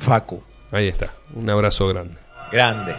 Facu. 0.00 0.42
Ahí 0.72 0.88
está. 0.88 1.12
Un 1.34 1.48
abrazo 1.50 1.86
grande. 1.86 2.14
Grande. 2.50 2.94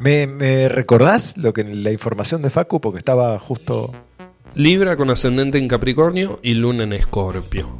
¿Me, 0.00 0.26
¿Me, 0.26 0.68
recordás 0.68 1.38
lo 1.38 1.54
que 1.54 1.64
la 1.64 1.90
información 1.90 2.42
de 2.42 2.50
Facu? 2.50 2.80
Porque 2.80 2.98
estaba 2.98 3.38
justo. 3.38 3.92
Libra 4.54 4.96
con 4.96 5.10
ascendente 5.10 5.58
en 5.58 5.66
Capricornio 5.66 6.40
y 6.42 6.54
Luna 6.54 6.82
en 6.82 6.92
Escorpio. 6.92 7.70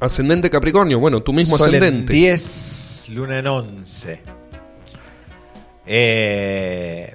Ascendente 0.00 0.50
Capricornio, 0.50 0.98
bueno, 0.98 1.22
tú 1.22 1.32
mismo 1.32 1.56
ascendente. 1.56 2.12
10 2.12 2.83
Luna 3.08 3.38
en 3.38 3.46
Once. 3.46 4.20
Eh, 5.86 7.14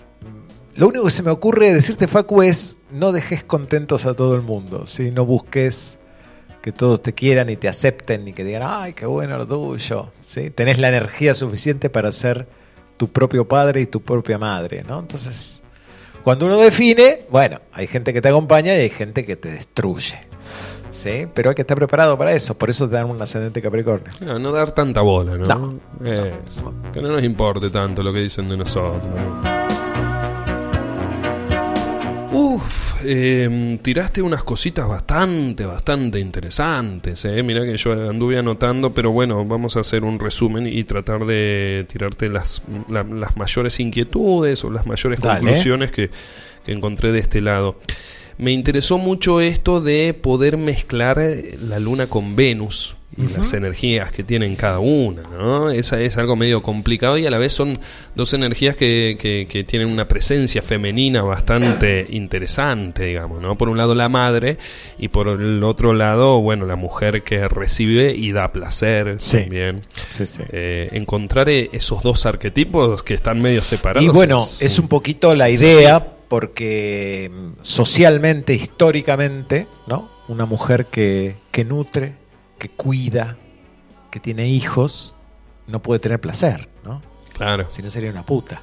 lo 0.75 0.87
único 0.87 1.05
que 1.05 1.11
se 1.11 1.23
me 1.23 1.31
ocurre 1.31 1.73
decirte, 1.73 2.07
Facu, 2.07 2.41
es 2.41 2.77
no 2.91 3.11
dejes 3.11 3.43
contentos 3.43 4.05
a 4.05 4.13
todo 4.13 4.35
el 4.35 4.41
mundo, 4.41 4.87
¿sí? 4.87 5.11
no 5.11 5.25
busques 5.25 5.97
que 6.61 6.71
todos 6.71 7.01
te 7.01 7.13
quieran 7.13 7.49
y 7.49 7.55
te 7.55 7.67
acepten 7.67 8.27
y 8.27 8.33
que 8.33 8.43
digan, 8.43 8.63
ay, 8.65 8.93
qué 8.93 9.05
bueno 9.05 9.37
lo 9.37 9.47
tuyo. 9.47 10.11
¿sí? 10.21 10.49
Tenés 10.49 10.77
la 10.79 10.89
energía 10.89 11.33
suficiente 11.33 11.89
para 11.89 12.11
ser 12.11 12.47
tu 12.97 13.09
propio 13.09 13.47
padre 13.47 13.81
y 13.81 13.85
tu 13.85 14.01
propia 14.01 14.37
madre. 14.37 14.83
¿no? 14.87 14.99
Entonces, 14.99 15.63
cuando 16.23 16.45
uno 16.45 16.57
define, 16.57 17.23
bueno, 17.29 17.61
hay 17.71 17.87
gente 17.87 18.13
que 18.13 18.21
te 18.21 18.29
acompaña 18.29 18.75
y 18.75 18.79
hay 18.79 18.89
gente 18.89 19.25
que 19.25 19.35
te 19.35 19.49
destruye. 19.49 20.28
¿Sí? 20.91 21.27
Pero 21.33 21.49
hay 21.49 21.55
que 21.55 21.61
estar 21.61 21.77
preparado 21.77 22.17
para 22.17 22.31
eso. 22.33 22.57
Por 22.57 22.69
eso 22.69 22.87
te 22.89 22.95
dan 22.95 23.09
un 23.09 23.21
ascendente 23.21 23.61
Capricornio. 23.61 24.11
No, 24.21 24.39
no 24.39 24.51
dar 24.51 24.71
tanta 24.71 25.01
bola, 25.01 25.37
¿no? 25.37 25.45
No, 25.47 25.79
Eso. 26.05 26.73
Que 26.93 27.01
no 27.01 27.09
nos 27.09 27.23
importe 27.23 27.69
tanto 27.69 28.01
lo 28.03 28.11
que 28.13 28.19
dicen 28.19 28.49
de 28.49 28.57
nosotros. 28.57 29.01
Uf, 32.31 33.01
eh, 33.03 33.79
tiraste 33.81 34.21
unas 34.21 34.43
cositas 34.43 34.87
bastante, 34.87 35.65
bastante 35.65 36.19
interesantes. 36.19 37.25
Eh. 37.25 37.41
Mirá 37.41 37.63
que 37.63 37.75
yo 37.75 37.93
anduve 38.09 38.37
anotando, 38.37 38.91
pero 38.93 39.11
bueno, 39.11 39.43
vamos 39.45 39.75
a 39.77 39.79
hacer 39.79 40.03
un 40.03 40.19
resumen 40.19 40.67
y 40.67 40.83
tratar 40.83 41.25
de 41.25 41.85
tirarte 41.91 42.29
las, 42.29 42.61
la- 42.87 43.03
las 43.03 43.35
mayores 43.35 43.79
inquietudes 43.79 44.63
o 44.63 44.69
las 44.69 44.85
mayores 44.85 45.19
Dale. 45.19 45.39
conclusiones 45.39 45.91
que, 45.91 46.11
que 46.63 46.71
encontré 46.71 47.11
de 47.11 47.19
este 47.19 47.41
lado. 47.41 47.77
Me 48.39 48.51
interesó 48.51 48.97
mucho 48.97 49.41
esto 49.41 49.81
de 49.81 50.13
poder 50.15 50.57
mezclar 50.57 51.19
eh, 51.19 51.57
la 51.61 51.77
luna 51.77 52.07
con 52.07 52.35
Venus 52.35 52.95
y 53.17 53.23
las 53.27 53.51
energías 53.53 54.13
que 54.13 54.23
tienen 54.23 54.55
cada 54.55 54.79
una, 54.79 55.23
¿no? 55.23 55.71
Esa 55.71 55.99
es 55.99 56.17
algo 56.17 56.37
medio 56.37 56.61
complicado 56.61 57.17
y 57.17 57.25
a 57.25 57.31
la 57.31 57.37
vez 57.37 57.51
son 57.51 57.77
dos 58.15 58.33
energías 58.33 58.77
que, 58.77 59.17
que- 59.19 59.45
que 59.49 59.65
tienen 59.65 59.89
una 59.89 60.07
presencia 60.07 60.61
femenina 60.61 61.21
bastante 61.21 62.05
interesante, 62.11 63.03
digamos, 63.05 63.41
¿no? 63.41 63.57
Por 63.57 63.67
un 63.67 63.77
lado 63.77 63.93
la 63.93 64.07
madre 64.07 64.57
y 64.97 65.09
por 65.09 65.27
el 65.27 65.61
otro 65.63 65.93
lado, 65.93 66.39
bueno, 66.39 66.65
la 66.65 66.77
mujer 66.77 67.21
que 67.23 67.45
recibe 67.49 68.15
y 68.15 68.31
da 68.31 68.53
placer 68.53 69.15
Sí. 69.19 69.39
también. 69.41 69.81
Sí, 70.11 70.25
sí. 70.25 70.43
Eh, 70.53 70.87
encontrar 70.93 71.49
eh, 71.49 71.69
esos 71.73 72.01
dos 72.03 72.25
arquetipos 72.25 73.03
que 73.03 73.15
están 73.15 73.39
medio 73.41 73.61
separados. 73.61 74.05
Y 74.05 74.07
bueno, 74.09 74.45
es 74.61 74.79
un 74.79 74.87
poquito 74.87 75.35
la 75.35 75.49
idea 75.49 76.07
porque 76.29 77.29
mm, 77.33 77.59
socialmente, 77.63 78.53
históricamente, 78.53 79.67
¿no? 79.87 80.09
Una 80.29 80.45
mujer 80.45 80.85
que, 80.85 81.35
que 81.51 81.65
nutre, 81.65 82.13
que 82.57 82.69
cuida, 82.69 83.35
que 84.11 84.19
tiene 84.19 84.47
hijos, 84.47 85.15
no 85.67 85.81
puede 85.81 85.99
tener 85.99 86.21
placer, 86.21 86.69
¿no? 86.85 87.01
Claro, 87.33 87.65
Si 87.69 87.81
no 87.81 87.89
sería 87.89 88.11
una 88.11 88.25
puta. 88.25 88.61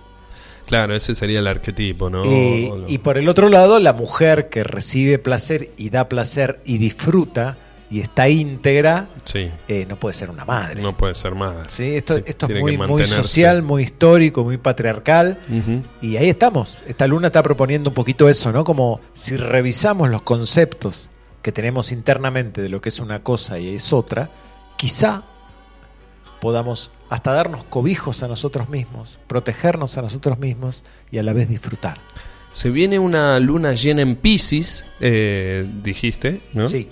claro, 0.66 0.94
ese 0.94 1.14
sería 1.14 1.38
el 1.40 1.46
arquetipo, 1.46 2.08
¿no? 2.10 2.22
Lo- 2.24 2.88
y 2.88 2.98
por 2.98 3.18
el 3.18 3.28
otro 3.28 3.48
lado, 3.48 3.78
la 3.80 3.92
mujer 3.92 4.48
que 4.48 4.64
recibe 4.64 5.18
placer 5.18 5.70
y 5.76 5.90
da 5.90 6.08
placer 6.08 6.60
y 6.64 6.78
disfruta 6.78 7.56
y 7.90 8.00
está 8.00 8.28
íntegra, 8.28 9.08
Sí, 9.24 9.50
eh, 9.68 9.86
no 9.88 9.96
puede 9.96 10.14
ser 10.14 10.30
una 10.30 10.44
madre. 10.44 10.82
no 10.82 10.96
puede 10.96 11.14
ser 11.14 11.34
más. 11.34 11.72
¿sí? 11.72 11.96
Esto, 11.96 12.16
esto 12.16 12.46
es 12.46 12.60
muy, 12.60 13.04
social, 13.04 13.62
muy 13.62 13.82
histórico, 13.84 14.44
muy 14.44 14.56
patriarcal. 14.56 15.38
Y 16.00 16.16
ahí 16.16 16.28
estamos. 16.28 16.78
Esta 16.86 17.06
luna 17.06 17.28
está 17.28 17.42
proponiendo 17.42 17.90
un 17.90 17.94
poquito 17.94 18.28
eso, 18.28 18.52
¿no? 18.52 18.64
Como 18.64 19.00
si 19.14 19.36
revisamos 19.36 20.10
los 20.10 20.22
conceptos 20.22 21.10
que 21.42 21.52
tenemos 21.52 21.92
internamente 21.92 22.60
de 22.60 22.68
lo 22.68 22.80
que 22.80 22.88
es 22.88 22.98
una 22.98 23.22
cosa 23.22 23.58
y 23.60 23.76
es 23.76 23.92
otra, 23.92 24.30
quizá 24.76 25.22
podamos 26.40 26.90
hasta 27.08 27.32
darnos 27.32 27.64
cobijos 27.64 28.22
a 28.22 28.28
nosotros 28.28 28.68
mismos, 28.68 29.18
protegernos 29.26 29.96
a 29.96 30.02
nosotros 30.02 30.38
mismos 30.38 30.82
y 31.10 31.18
a 31.18 31.22
la 31.22 31.32
vez 31.32 31.48
disfrutar. 31.48 31.98
Se 32.56 32.70
viene 32.70 32.98
una 32.98 33.38
luna 33.38 33.74
llena 33.74 34.00
en 34.00 34.16
Pisces, 34.16 34.86
eh, 35.00 35.66
dijiste, 35.82 36.40
¿no? 36.54 36.64
Sí. 36.64 36.88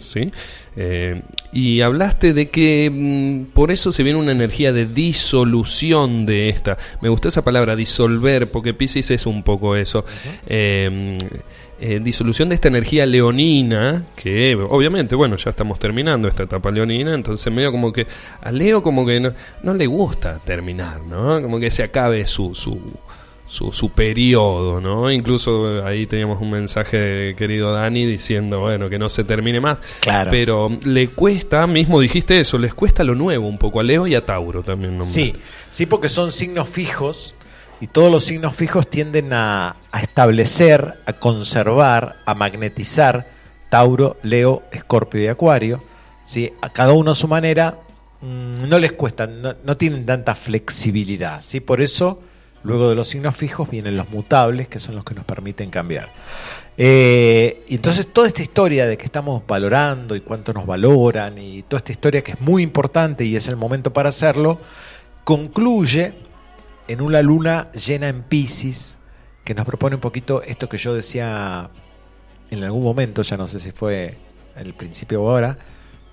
Eh, 0.76 1.22
y 1.54 1.80
hablaste 1.80 2.34
de 2.34 2.50
que 2.50 2.90
mm, 2.92 3.54
por 3.54 3.70
eso 3.70 3.90
se 3.90 4.02
viene 4.02 4.18
una 4.18 4.32
energía 4.32 4.74
de 4.74 4.84
disolución 4.84 6.26
de 6.26 6.50
esta. 6.50 6.76
Me 7.00 7.08
gustó 7.08 7.28
esa 7.28 7.42
palabra, 7.42 7.76
disolver, 7.76 8.50
porque 8.50 8.74
Pisces 8.74 9.10
es 9.10 9.24
un 9.24 9.42
poco 9.42 9.74
eso. 9.74 10.04
Eh, 10.46 11.16
eh, 11.80 11.98
disolución 11.98 12.50
de 12.50 12.56
esta 12.56 12.68
energía 12.68 13.06
leonina, 13.06 14.04
que 14.16 14.54
obviamente, 14.54 15.14
bueno, 15.14 15.36
ya 15.36 15.48
estamos 15.48 15.78
terminando 15.78 16.28
esta 16.28 16.42
etapa 16.42 16.70
leonina, 16.70 17.14
entonces 17.14 17.50
medio 17.50 17.72
como 17.72 17.90
que 17.90 18.06
a 18.42 18.52
Leo 18.52 18.82
como 18.82 19.06
que 19.06 19.18
no, 19.18 19.32
no 19.62 19.72
le 19.72 19.86
gusta 19.86 20.38
terminar, 20.40 21.00
¿no? 21.00 21.40
Como 21.40 21.58
que 21.58 21.70
se 21.70 21.82
acabe 21.82 22.26
su... 22.26 22.54
su 22.54 22.78
su, 23.54 23.72
su 23.72 23.90
periodo, 23.90 24.80
¿no? 24.80 25.10
Incluso 25.10 25.78
eh, 25.78 25.82
ahí 25.84 26.06
teníamos 26.06 26.40
un 26.40 26.50
mensaje 26.50 26.96
de 26.96 27.36
querido 27.36 27.72
Dani 27.72 28.04
diciendo, 28.04 28.60
bueno, 28.60 28.90
que 28.90 28.98
no 28.98 29.08
se 29.08 29.22
termine 29.22 29.60
más. 29.60 29.78
Claro. 30.00 30.30
Pero 30.30 30.68
le 30.84 31.08
cuesta, 31.08 31.66
mismo 31.68 32.00
dijiste 32.00 32.40
eso, 32.40 32.58
les 32.58 32.74
cuesta 32.74 33.04
lo 33.04 33.14
nuevo 33.14 33.46
un 33.46 33.58
poco 33.58 33.78
a 33.78 33.84
Leo 33.84 34.08
y 34.08 34.16
a 34.16 34.26
Tauro 34.26 34.62
también. 34.64 35.00
Sí, 35.02 35.34
sí, 35.70 35.86
porque 35.86 36.08
son 36.08 36.32
signos 36.32 36.68
fijos 36.68 37.34
y 37.80 37.86
todos 37.86 38.10
los 38.10 38.24
signos 38.24 38.56
fijos 38.56 38.88
tienden 38.90 39.32
a, 39.32 39.76
a 39.92 40.00
establecer, 40.00 40.94
a 41.06 41.12
conservar, 41.12 42.16
a 42.26 42.34
magnetizar 42.34 43.28
Tauro, 43.68 44.16
Leo, 44.24 44.64
Escorpio 44.72 45.22
y 45.22 45.28
Acuario. 45.28 45.80
¿sí? 46.24 46.52
A 46.60 46.72
cada 46.72 46.92
uno 46.92 47.12
a 47.12 47.14
su 47.14 47.28
manera 47.28 47.78
mm, 48.20 48.68
no 48.68 48.78
les 48.80 48.92
cuesta, 48.92 49.28
no, 49.28 49.54
no 49.62 49.76
tienen 49.76 50.04
tanta 50.04 50.34
flexibilidad. 50.34 51.40
¿sí? 51.40 51.60
Por 51.60 51.80
eso, 51.80 52.20
luego 52.64 52.88
de 52.88 52.94
los 52.94 53.08
signos 53.08 53.36
fijos 53.36 53.70
vienen 53.70 53.96
los 53.96 54.10
mutables, 54.10 54.68
que 54.68 54.80
son 54.80 54.96
los 54.96 55.04
que 55.04 55.14
nos 55.14 55.24
permiten 55.24 55.70
cambiar. 55.70 56.08
Eh, 56.76 57.62
y 57.68 57.76
entonces 57.76 58.12
toda 58.12 58.26
esta 58.26 58.42
historia 58.42 58.86
de 58.86 58.96
que 58.96 59.04
estamos 59.04 59.46
valorando 59.46 60.16
y 60.16 60.20
cuánto 60.20 60.52
nos 60.52 60.66
valoran 60.66 61.38
y 61.38 61.62
toda 61.62 61.78
esta 61.78 61.92
historia 61.92 62.24
que 62.24 62.32
es 62.32 62.40
muy 62.40 62.62
importante 62.62 63.24
y 63.24 63.36
es 63.36 63.46
el 63.46 63.56
momento 63.56 63.92
para 63.92 64.08
hacerlo, 64.08 64.58
concluye 65.22 66.14
en 66.88 67.00
una 67.00 67.22
luna 67.22 67.70
llena 67.72 68.08
en 68.08 68.22
Pisces 68.22 68.96
que 69.44 69.54
nos 69.54 69.66
propone 69.66 69.96
un 69.96 70.00
poquito 70.00 70.42
esto 70.42 70.68
que 70.68 70.78
yo 70.78 70.94
decía 70.94 71.70
en 72.50 72.64
algún 72.64 72.82
momento, 72.82 73.22
ya 73.22 73.36
no 73.36 73.46
sé 73.46 73.60
si 73.60 73.70
fue 73.70 74.16
en 74.56 74.66
el 74.66 74.74
principio 74.74 75.22
o 75.22 75.30
ahora, 75.30 75.58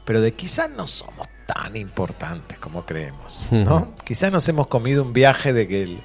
pero 0.05 0.21
de 0.21 0.33
quizás 0.33 0.69
no 0.69 0.85
somos 0.87 1.27
tan 1.47 1.75
importantes 1.75 2.57
como 2.59 2.85
creemos, 2.85 3.47
¿no? 3.51 3.93
Quizás 4.03 4.31
nos 4.31 4.47
hemos 4.49 4.67
comido 4.67 5.03
un 5.03 5.13
viaje 5.13 5.53
de 5.53 5.67
que 5.67 5.83
el, 5.83 5.99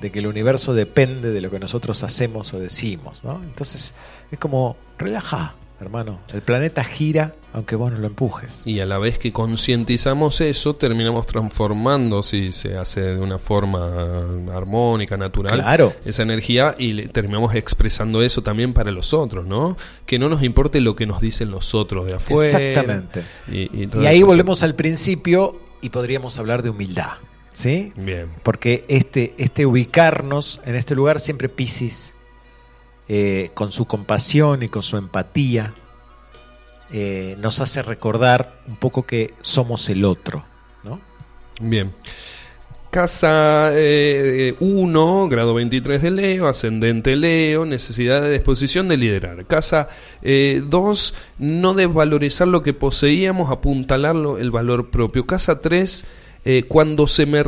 de 0.00 0.10
que 0.12 0.18
el 0.18 0.26
universo 0.26 0.74
depende 0.74 1.30
de 1.30 1.40
lo 1.40 1.50
que 1.50 1.58
nosotros 1.58 2.02
hacemos 2.02 2.52
o 2.54 2.58
decimos, 2.60 3.24
¿no? 3.24 3.40
Entonces 3.42 3.94
es 4.30 4.38
como, 4.38 4.76
relaja, 4.98 5.54
hermano, 5.80 6.20
el 6.32 6.42
planeta 6.42 6.84
gira 6.84 7.34
aunque 7.52 7.74
vos 7.74 7.90
no 7.90 7.96
lo 7.98 8.06
empujes. 8.08 8.66
Y 8.66 8.80
a 8.80 8.86
la 8.86 8.98
vez 8.98 9.18
que 9.18 9.32
concientizamos 9.32 10.42
eso, 10.42 10.76
terminamos 10.76 11.24
transformando, 11.24 12.22
si 12.22 12.52
se 12.52 12.76
hace 12.76 13.00
de 13.00 13.18
una 13.18 13.38
forma 13.38 14.26
armónica, 14.54 15.16
natural, 15.16 15.54
Claro. 15.60 15.94
esa 16.04 16.22
energía 16.22 16.74
y 16.78 16.92
le- 16.92 17.08
terminamos 17.08 17.54
expresando 17.54 18.22
eso 18.22 18.42
también 18.42 18.74
para 18.74 18.90
los 18.90 19.14
otros, 19.14 19.46
¿no? 19.46 19.78
Que 20.04 20.18
no 20.18 20.28
nos 20.28 20.42
importe 20.42 20.82
lo 20.82 20.94
que 20.96 21.06
nos 21.06 21.22
dicen 21.22 21.50
los 21.50 21.74
otros 21.74 22.04
de 22.04 22.16
afuera. 22.16 22.58
Exactamente. 22.58 23.22
Y, 23.50 23.84
y 23.84 23.86
todo 23.86 24.02
Y 24.02 24.06
ahí 24.06 24.22
volvemos 24.22 24.62
al 24.62 24.74
principio 24.74 25.58
y 25.80 25.88
podríamos 25.88 26.38
hablar 26.38 26.62
de 26.62 26.68
humildad, 26.68 27.12
¿sí? 27.56 27.94
Bien. 27.96 28.28
Porque 28.42 28.84
este, 28.88 29.34
este 29.38 29.64
ubicarnos 29.64 30.60
en 30.66 30.76
este 30.76 30.94
lugar 30.94 31.20
siempre 31.20 31.48
Piscis, 31.48 32.14
eh, 33.08 33.50
con 33.54 33.72
su 33.72 33.86
compasión 33.86 34.62
y 34.62 34.68
con 34.68 34.82
su 34.82 34.98
empatía, 34.98 35.72
eh, 36.92 37.34
nos 37.38 37.62
hace 37.62 37.80
recordar 37.80 38.60
un 38.68 38.76
poco 38.76 39.06
que 39.06 39.32
somos 39.40 39.88
el 39.88 40.04
otro, 40.04 40.44
¿no? 40.84 41.00
Bien. 41.58 41.94
Casa 42.90 43.72
1, 43.72 45.28
grado 45.28 45.54
23 45.54 46.02
de 46.02 46.10
Leo, 46.10 46.48
ascendente 46.48 47.16
Leo, 47.16 47.64
necesidad 47.64 48.20
de 48.20 48.32
disposición 48.32 48.88
de 48.88 48.98
liderar. 48.98 49.46
Casa 49.46 49.88
2, 50.22 51.14
no 51.38 51.74
desvalorizar 51.74 52.48
lo 52.48 52.62
que 52.62 52.74
poseíamos, 52.74 53.50
apuntalarlo 53.50 54.38
el 54.38 54.50
valor 54.50 54.90
propio. 54.90 55.26
Casa 55.26 55.60
3, 55.60 56.06
cuando 56.68 57.08
se 57.08 57.26
me 57.26 57.42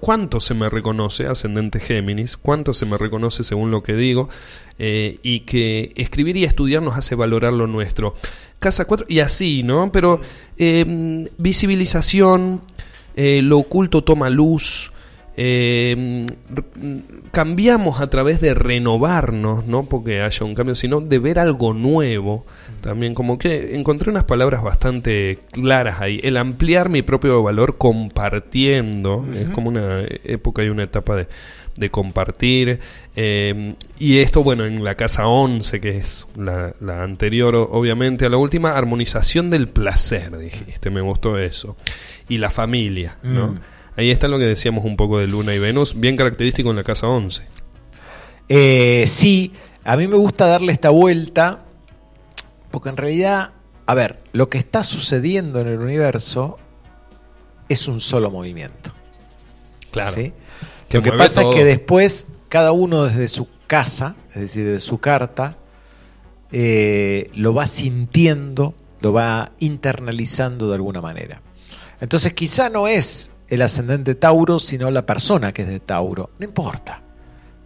cuánto 0.00 0.40
se 0.40 0.54
me 0.54 0.70
reconoce, 0.70 1.26
ascendente 1.26 1.80
Géminis, 1.80 2.38
cuánto 2.38 2.72
se 2.72 2.86
me 2.86 2.96
reconoce 2.96 3.44
según 3.44 3.70
lo 3.70 3.82
que 3.82 3.94
digo, 3.94 4.30
eh, 4.78 5.18
y 5.22 5.40
que 5.40 5.92
escribir 5.96 6.36
y 6.36 6.44
estudiar 6.44 6.82
nos 6.82 6.96
hace 6.96 7.14
valorar 7.14 7.52
lo 7.52 7.66
nuestro. 7.66 8.14
Casa 8.58 8.86
4, 8.86 9.06
y 9.08 9.20
así, 9.20 9.62
¿no? 9.64 9.92
Pero 9.92 10.20
eh, 10.56 11.28
visibilización, 11.36 12.62
eh, 13.16 13.40
lo 13.42 13.58
oculto 13.58 14.02
toma 14.02 14.30
luz, 14.30 14.92
eh, 15.40 16.26
r- 16.52 17.02
cambiamos 17.30 18.00
a 18.00 18.10
través 18.10 18.40
de 18.40 18.54
renovarnos, 18.54 19.66
no 19.66 19.84
porque 19.84 20.20
haya 20.22 20.44
un 20.44 20.54
cambio, 20.56 20.74
sino 20.74 21.00
de 21.00 21.18
ver 21.20 21.38
algo 21.38 21.74
nuevo. 21.74 22.44
También 22.80 23.14
como 23.14 23.38
que 23.38 23.76
encontré 23.76 24.10
unas 24.10 24.24
palabras 24.24 24.62
bastante 24.64 25.38
claras 25.52 26.00
ahí. 26.00 26.18
El 26.24 26.36
ampliar 26.36 26.88
mi 26.88 27.02
propio 27.02 27.40
valor 27.42 27.76
compartiendo. 27.78 29.24
Es 29.34 29.48
como 29.50 29.68
una 29.68 30.00
época 30.24 30.64
y 30.64 30.68
una 30.68 30.84
etapa 30.84 31.16
de, 31.16 31.28
de 31.76 31.90
compartir. 31.90 32.80
eh, 33.16 33.74
y 33.98 34.18
esto, 34.18 34.42
bueno, 34.42 34.64
en 34.64 34.82
la 34.84 34.94
casa 34.96 35.26
11, 35.26 35.80
que 35.80 35.96
es 35.98 36.26
la, 36.36 36.74
la 36.80 37.02
anterior, 37.02 37.54
obviamente, 37.56 38.26
a 38.26 38.28
la 38.28 38.36
última, 38.36 38.70
armonización 38.70 39.50
del 39.50 39.68
placer, 39.68 40.36
dijiste, 40.38 40.90
me 40.90 41.00
gustó 41.00 41.38
eso. 41.38 41.76
Y 42.28 42.38
la 42.38 42.50
familia, 42.50 43.16
¿no? 43.22 43.48
Mm. 43.52 43.58
Ahí 43.98 44.12
está 44.12 44.28
lo 44.28 44.38
que 44.38 44.44
decíamos 44.44 44.84
un 44.84 44.96
poco 44.96 45.18
de 45.18 45.26
Luna 45.26 45.52
y 45.54 45.58
Venus, 45.58 45.98
bien 45.98 46.16
característico 46.16 46.70
en 46.70 46.76
la 46.76 46.84
casa 46.84 47.08
11. 47.08 47.42
Eh, 48.48 49.04
sí, 49.08 49.52
a 49.82 49.96
mí 49.96 50.06
me 50.06 50.14
gusta 50.14 50.46
darle 50.46 50.72
esta 50.72 50.90
vuelta, 50.90 51.64
porque 52.70 52.90
en 52.90 52.96
realidad, 52.96 53.50
a 53.86 53.94
ver, 53.96 54.20
lo 54.32 54.48
que 54.48 54.58
está 54.58 54.84
sucediendo 54.84 55.60
en 55.60 55.66
el 55.66 55.80
universo 55.80 56.58
es 57.68 57.88
un 57.88 57.98
solo 57.98 58.30
movimiento. 58.30 58.92
Claro. 59.90 60.12
¿sí? 60.12 60.32
Que 60.88 60.98
Lo 60.98 61.02
que 61.02 61.10
pasa 61.14 61.42
todo. 61.42 61.50
es 61.50 61.56
que 61.56 61.64
después, 61.64 62.28
cada 62.48 62.70
uno 62.70 63.02
desde 63.02 63.26
su 63.26 63.48
casa, 63.66 64.14
es 64.32 64.42
decir, 64.42 64.64
desde 64.64 64.80
su 64.80 64.98
carta, 64.98 65.56
eh, 66.52 67.32
lo 67.34 67.52
va 67.52 67.66
sintiendo, 67.66 68.76
lo 69.00 69.12
va 69.12 69.50
internalizando 69.58 70.68
de 70.68 70.76
alguna 70.76 71.00
manera. 71.00 71.42
Entonces 72.00 72.32
quizá 72.34 72.70
no 72.70 72.86
es 72.86 73.32
el 73.48 73.62
ascendente 73.62 74.14
Tauro, 74.14 74.58
sino 74.58 74.90
la 74.90 75.06
persona 75.06 75.52
que 75.52 75.62
es 75.62 75.68
de 75.68 75.80
Tauro. 75.80 76.30
No 76.38 76.44
importa. 76.44 77.02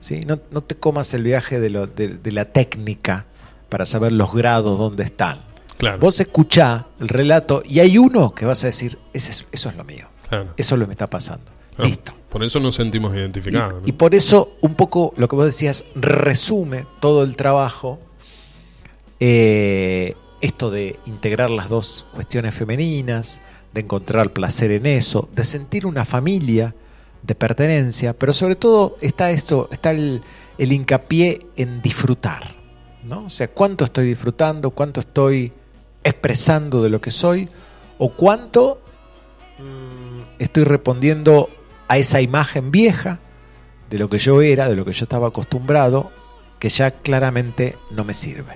¿sí? 0.01 0.21
No, 0.27 0.39
no 0.51 0.63
te 0.63 0.75
comas 0.77 1.13
el 1.15 1.23
viaje 1.23 1.61
de, 1.61 1.71
lo- 1.71 1.87
de- 1.87 2.17
de 2.19 2.33
la 2.33 2.47
técnica 2.47 3.27
para 3.69 3.87
saber 3.87 4.13
los 4.13 4.35
grados 4.35 4.79
donde 4.79 5.05
están. 5.05 5.39
Claro. 5.79 5.99
Vos 5.99 6.21
escuchá 6.21 6.87
el 7.01 7.09
relato 7.09 7.63
y 7.65 7.81
hay 7.81 7.99
uno 7.99 8.35
que 8.35 8.45
vas 8.45 8.63
a 8.65 8.67
decir, 8.69 8.99
"Ese 9.13 9.31
es- 9.31 9.47
eso 9.53 9.69
es 9.71 9.77
lo 9.77 9.85
mío. 9.85 10.09
Claro. 10.29 10.55
Eso 10.57 10.75
es 10.75 10.79
lo 10.79 10.85
que 10.85 10.89
me 10.89 10.93
está 10.95 11.09
pasando. 11.11 11.45
Listo. 11.79 12.13
Por 12.29 12.45
eso 12.45 12.61
nos 12.61 12.75
sentimos 12.75 13.15
Y, 13.15 13.19
identificados. 13.19 13.83
¿no? 13.83 13.89
y 13.89 13.93
por 13.93 14.15
eso, 14.15 14.57
un 14.61 14.75
poco 14.75 15.13
lo 15.17 15.27
que 15.29 15.37
vos 15.37 15.47
decías, 15.47 15.85
resume 15.95 16.87
todo 17.01 17.23
el 17.25 17.37
trabajo. 17.37 17.99
eh, 19.21 20.15
esto 20.41 20.71
de 20.73 20.99
integrar 21.07 21.51
las 21.51 21.69
dos 21.69 22.07
cuestiones 22.13 22.55
femeninas, 22.55 23.41
de 23.75 23.81
encontrar 23.81 24.31
placer 24.31 24.71
en 24.71 24.87
eso, 24.87 25.29
de 25.35 25.45
sentir 25.45 25.87
una 25.87 26.05
familia 26.05 26.75
de 27.23 27.35
pertenencia, 27.35 28.13
pero 28.13 28.33
sobre 28.33 28.57
todo 28.57 28.97
está 29.01 29.31
esto, 29.31 29.69
está 29.71 29.93
el, 29.93 30.23
el 30.59 30.73
hincapié 30.73 31.39
en 31.57 31.81
disfrutar, 31.81 32.55
¿no? 33.05 33.25
O 33.25 33.31
sea, 33.31 33.49
cuánto 33.49 33.85
estoy 33.85 34.07
disfrutando, 34.07 34.71
cuánto 34.71 35.01
estoy 35.01 35.53
expresando 36.05 36.83
de 36.83 36.91
lo 36.91 37.01
que 37.01 37.11
soy, 37.11 37.49
o 37.99 38.11
cuánto 38.11 38.81
mm, 39.59 40.43
estoy 40.43 40.65
respondiendo 40.65 41.49
a 41.89 41.99
esa 41.99 42.21
imagen 42.21 42.71
vieja 42.71 43.21
de 43.89 43.99
lo 43.99 44.09
que 44.09 44.19
yo 44.19 44.43
era, 44.43 44.69
de 44.69 44.77
lo 44.77 44.85
que 44.85 44.93
yo 44.93 45.05
estaba 45.05 45.29
acostumbrado, 45.29 46.11
que 46.59 46.69
ya 46.69 46.91
claramente 46.91 47.77
no 47.91 48.05
me 48.05 48.15
sirve. 48.15 48.55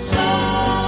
So 0.00 0.79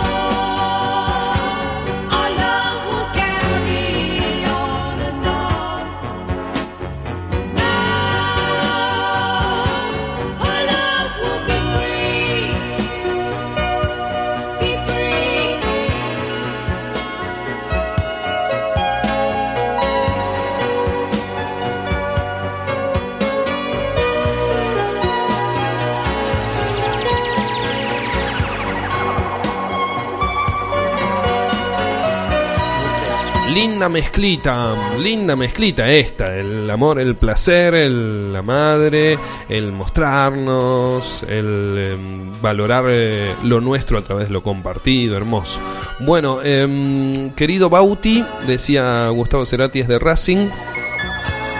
Linda 33.52 33.90
mezclita, 33.90 34.74
linda 34.98 35.36
mezclita 35.36 35.90
esta, 35.90 36.38
el 36.38 36.70
amor, 36.70 36.98
el 36.98 37.16
placer, 37.16 37.74
la 37.74 38.40
madre, 38.40 39.18
el 39.46 39.72
mostrarnos, 39.72 41.22
el 41.24 41.90
em, 41.92 42.40
valorar 42.40 42.86
eh, 42.88 43.34
lo 43.42 43.60
nuestro 43.60 43.98
a 43.98 44.02
través 44.02 44.28
de 44.28 44.32
lo 44.32 44.42
compartido, 44.42 45.18
hermoso. 45.18 45.60
Bueno, 46.00 46.40
em, 46.42 47.30
querido 47.32 47.68
Bauti, 47.68 48.24
decía 48.46 49.10
Gustavo 49.10 49.44
Cerati 49.44 49.80
es 49.80 49.88
de 49.88 49.98
Racing 49.98 50.48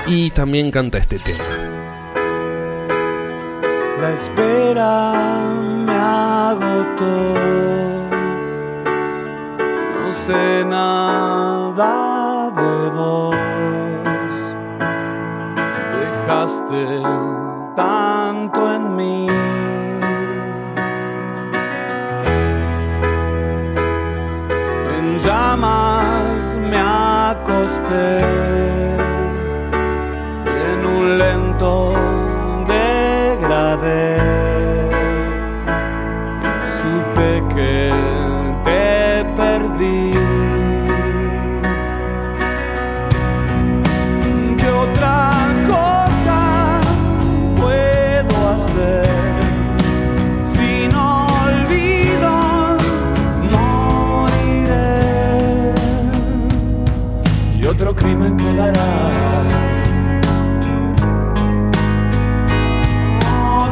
y 0.06 0.30
también 0.30 0.70
canta 0.70 0.96
este 0.96 1.18
tema. 1.18 1.44
La 4.00 4.12
espera 4.14 5.54
me 5.84 5.92
agotó. 5.92 7.81
No 10.12 10.18
sé 10.18 10.62
nada 10.66 12.50
de 12.50 12.90
vos. 12.90 13.34
Dejaste 16.00 16.84
tanto 17.74 18.74
en 18.74 18.94
mí. 18.94 19.26
En 24.98 25.18
llamas 25.18 26.58
me 26.60 26.78
acosté 26.78 28.20
en 30.68 30.86
un 30.94 31.16
lento 31.16 31.94
degradé. 32.68 34.31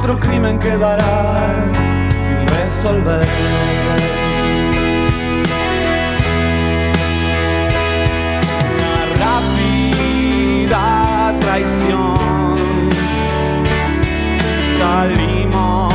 Otro 0.00 0.18
crimen 0.18 0.58
quedará 0.58 1.46
sin 2.26 2.46
resolver. 2.48 3.28
Una 8.72 8.94
rápida 9.22 10.84
traición. 11.40 12.88
Salimos 14.78 15.92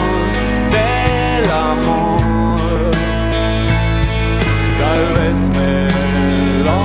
del 0.75 1.49
amor. 1.51 2.91
Tal 4.79 5.03
vez 5.15 5.37
me 5.49 5.87
lo 6.63 6.79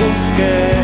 busqué. 0.00 0.83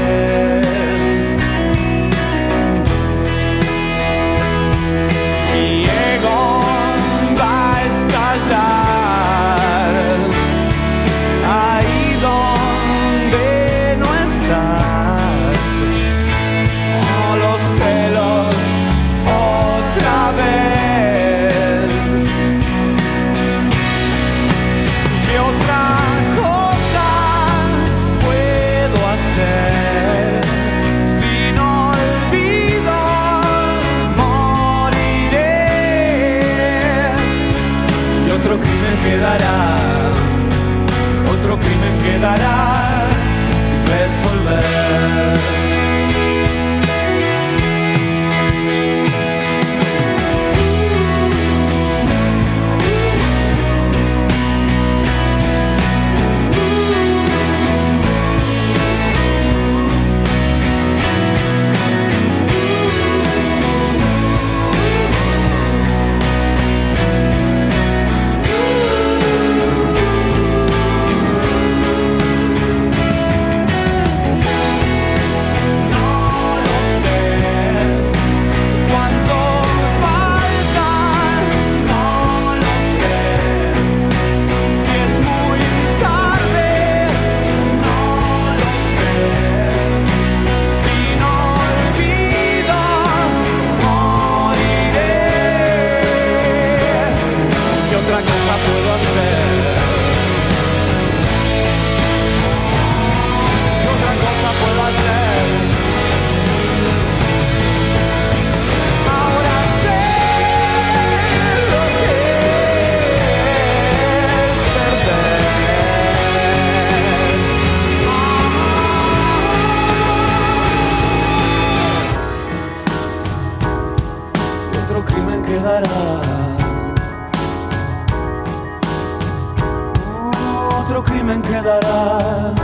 Crimen 131.31 131.43
quedará 131.43 132.55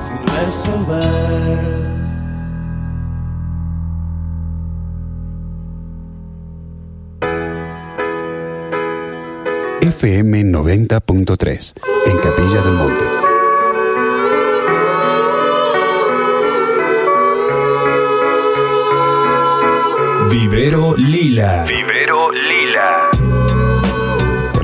sin 0.00 0.18
resolver. 0.26 1.86
FM 9.80 10.42
90.3 10.44 11.74
en 12.06 12.18
Capilla 12.18 12.62
del 12.62 12.74
Monte. 12.74 13.04
Vivero 20.30 20.94
Lila. 20.96 21.64
Vivero 21.64 21.84
Lila. 21.84 21.95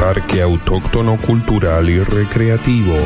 Parque 0.00 0.42
Autóctono 0.42 1.16
Cultural 1.16 1.88
y 1.88 1.98
Recreativo. 1.98 2.96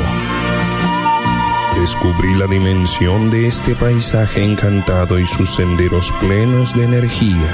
Descubrí 1.80 2.34
la 2.34 2.46
dimensión 2.46 3.30
de 3.30 3.46
este 3.46 3.74
paisaje 3.74 4.42
encantado 4.42 5.18
y 5.18 5.26
sus 5.26 5.54
senderos 5.54 6.12
plenos 6.20 6.74
de 6.74 6.84
energía. 6.84 7.48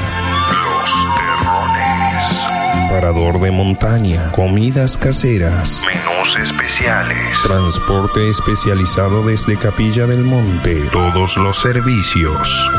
Los 0.65 1.07
Terrones. 1.17 2.91
Parador 2.91 3.41
de 3.41 3.51
montaña, 3.51 4.33
comidas 4.33 4.97
caseras, 4.97 5.85
menús 5.87 6.37
especiales, 6.37 7.39
transporte 7.43 8.31
especializado 8.31 9.23
desde 9.23 9.57
Capilla 9.57 10.07
del 10.07 10.25
Monte, 10.25 10.89
todos 10.91 11.37
los 11.37 11.59
servicios. 11.59 12.71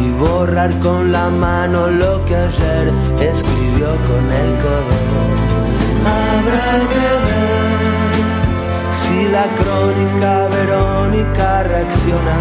y 0.04 0.06
borrar 0.20 0.72
con 0.80 1.12
la 1.12 1.30
mano 1.30 1.88
lo 1.88 2.26
que 2.26 2.36
ayer 2.36 2.86
escribió 3.30 3.90
con 4.10 4.24
el 4.42 4.52
codo. 4.64 4.98
Habrá 6.20 6.72
que 6.94 7.08
ver 7.28 7.80
si 9.02 9.18
la 9.36 9.46
crónica 9.60 10.32
Verónica 10.58 11.64
reacciona. 11.64 12.40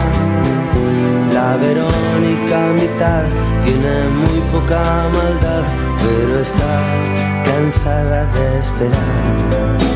La 1.37 1.57
Verónica 1.59 2.59
mitad 2.81 3.25
tiene 3.65 3.95
muy 4.21 4.41
poca 4.53 4.83
maldad, 5.17 5.65
pero 6.03 6.41
está 6.41 6.75
cansada 7.45 8.25
de 8.35 8.59
esperar. 8.59 9.90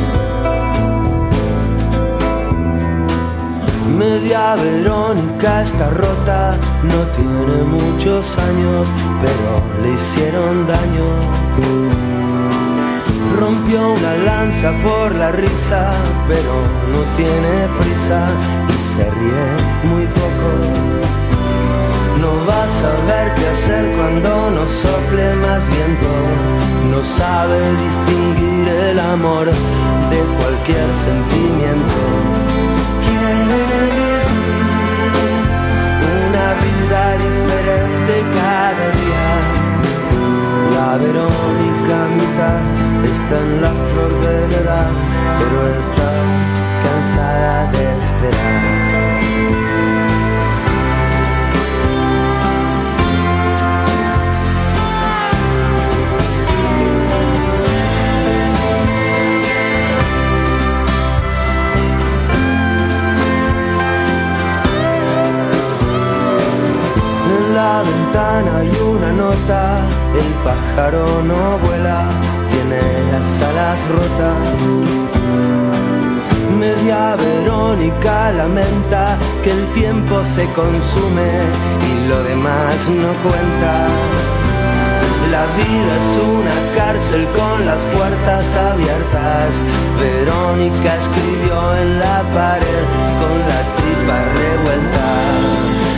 Media 3.99 4.57
Verónica 4.57 5.63
está 5.63 5.89
rota, 5.91 6.57
no 6.83 7.01
tiene 7.17 7.63
muchos 7.63 8.39
años, 8.39 8.93
pero 9.23 9.63
le 9.83 9.93
hicieron 9.93 10.67
daño. 10.67 11.09
Rompió 13.39 13.93
una 13.93 14.15
lanza 14.25 14.73
por 14.83 15.15
la 15.15 15.31
risa, 15.31 15.93
pero 16.27 16.55
no 16.93 17.03
tiene 17.17 17.69
prisa 17.79 18.27
y 18.69 18.97
se 18.97 19.11
ríe 19.11 19.47
muy 19.85 20.07
poco. 20.07 20.51
No 22.21 22.47
va 22.49 22.65
a 22.65 22.69
saber 22.83 23.35
qué 23.35 23.47
hacer 23.47 23.93
cuando 23.97 24.51
no 24.51 24.69
sople 24.69 25.35
más 25.37 25.63
viento. 25.69 26.11
No 26.91 27.03
sabe 27.03 27.61
distinguir 27.77 28.69
el 28.69 28.99
amor 28.99 29.47
de 29.47 30.19
cualquier 30.39 30.89
sentimiento. 31.05 32.44
Vida 36.95 37.17
diferente 37.19 38.15
cada 38.39 38.87
día. 39.01 39.27
La 40.77 40.97
Verónica 40.97 41.97
mitad 42.17 42.61
está 43.05 43.41
en 43.41 43.63
la 43.63 43.73
flor 43.89 44.13
de 44.21 44.49
la 44.49 44.59
edad, 44.63 44.91
pero 45.39 45.59
está 45.81 46.11
cansada 46.83 47.71
de 47.73 47.99
esperar. 47.99 48.74
La 67.65 67.83
ventana 67.83 68.51
hay 68.59 68.73
una 68.95 69.11
nota, 69.25 69.62
el 70.23 70.31
pájaro 70.47 71.05
no 71.31 71.43
vuela, 71.65 72.01
tiene 72.51 72.83
las 73.12 73.29
alas 73.51 73.79
rotas. 73.97 74.39
Media 76.65 77.17
Verónica 77.25 78.17
lamenta 78.41 79.03
que 79.43 79.51
el 79.59 79.65
tiempo 79.81 80.15
se 80.37 80.45
consume 80.61 81.31
y 81.91 81.93
lo 82.11 82.19
demás 82.31 82.77
no 83.03 83.11
cuenta. 83.27 83.75
La 85.35 85.45
vida 85.61 85.93
es 86.03 86.11
una 86.39 86.57
cárcel 86.79 87.23
con 87.39 87.57
las 87.69 87.83
puertas 87.97 88.45
abiertas. 88.71 89.51
Verónica 90.05 90.91
escribió 91.03 91.57
en 91.83 91.89
la 92.05 92.19
pared 92.39 92.85
con 93.21 93.37
la 93.51 93.61
tripa 93.77 94.17
revuelta. 94.39 95.94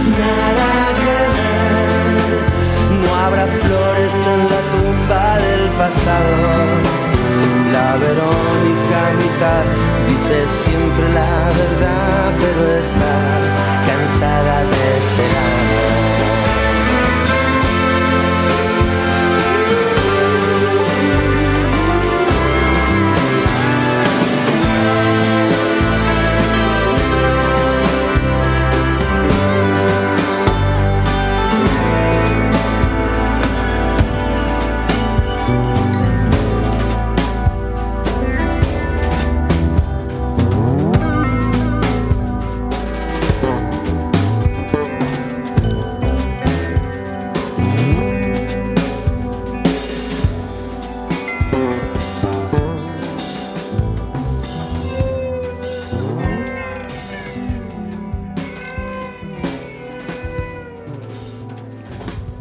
Habrá 3.26 3.46
flores 3.46 4.14
en 4.34 4.40
la 4.52 4.60
tumba 4.72 5.36
del 5.38 5.64
pasado. 5.80 6.36
La 7.72 7.96
Verónica 7.96 9.00
mitad 9.20 9.64
dice 10.08 10.36
siempre 10.64 11.06
la 11.12 11.36
verdad, 11.60 12.32
pero 12.40 12.62
está 12.82 13.14
cansada 13.88 14.56
de 14.72 14.98
esperar. 14.98 16.15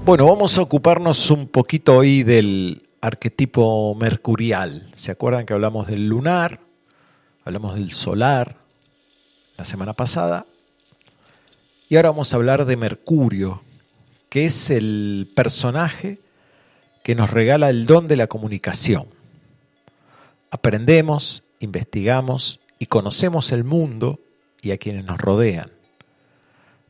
Bueno, 0.06 0.28
vamos 0.28 0.56
a 0.60 0.62
ocuparnos 0.62 1.32
un 1.32 1.48
poquito 1.48 1.98
hoy 1.98 2.22
del 2.22 2.88
arquetipo 3.02 3.96
mercurial. 3.96 4.88
¿Se 4.94 5.10
acuerdan 5.12 5.48
que 5.48 5.54
hablamos 5.54 5.88
del 5.88 6.08
lunar? 6.08 6.60
Hablamos 7.44 7.74
del 7.74 7.92
solar 7.92 8.56
la 9.58 9.66
semana 9.66 9.94
pasada. 9.94 10.46
Y 11.90 11.96
ahora 11.96 12.12
vamos 12.12 12.32
a 12.32 12.38
hablar 12.38 12.66
de 12.66 12.78
Mercurio, 12.78 13.64
que 14.30 14.46
es 14.46 14.70
el 14.70 15.28
personaje 15.36 16.20
que 17.02 17.16
nos 17.16 17.32
regala 17.32 17.72
el 17.72 17.88
don 17.88 18.08
de 18.08 18.18
la 18.18 18.28
comunicación. 18.28 19.08
Aprendemos, 20.52 21.42
investigamos 21.60 22.60
y 22.78 22.86
conocemos 22.86 23.52
el 23.52 23.64
mundo 23.64 24.20
y 24.62 24.70
a 24.70 24.78
quienes 24.78 25.06
nos 25.06 25.20
rodean. 25.20 25.72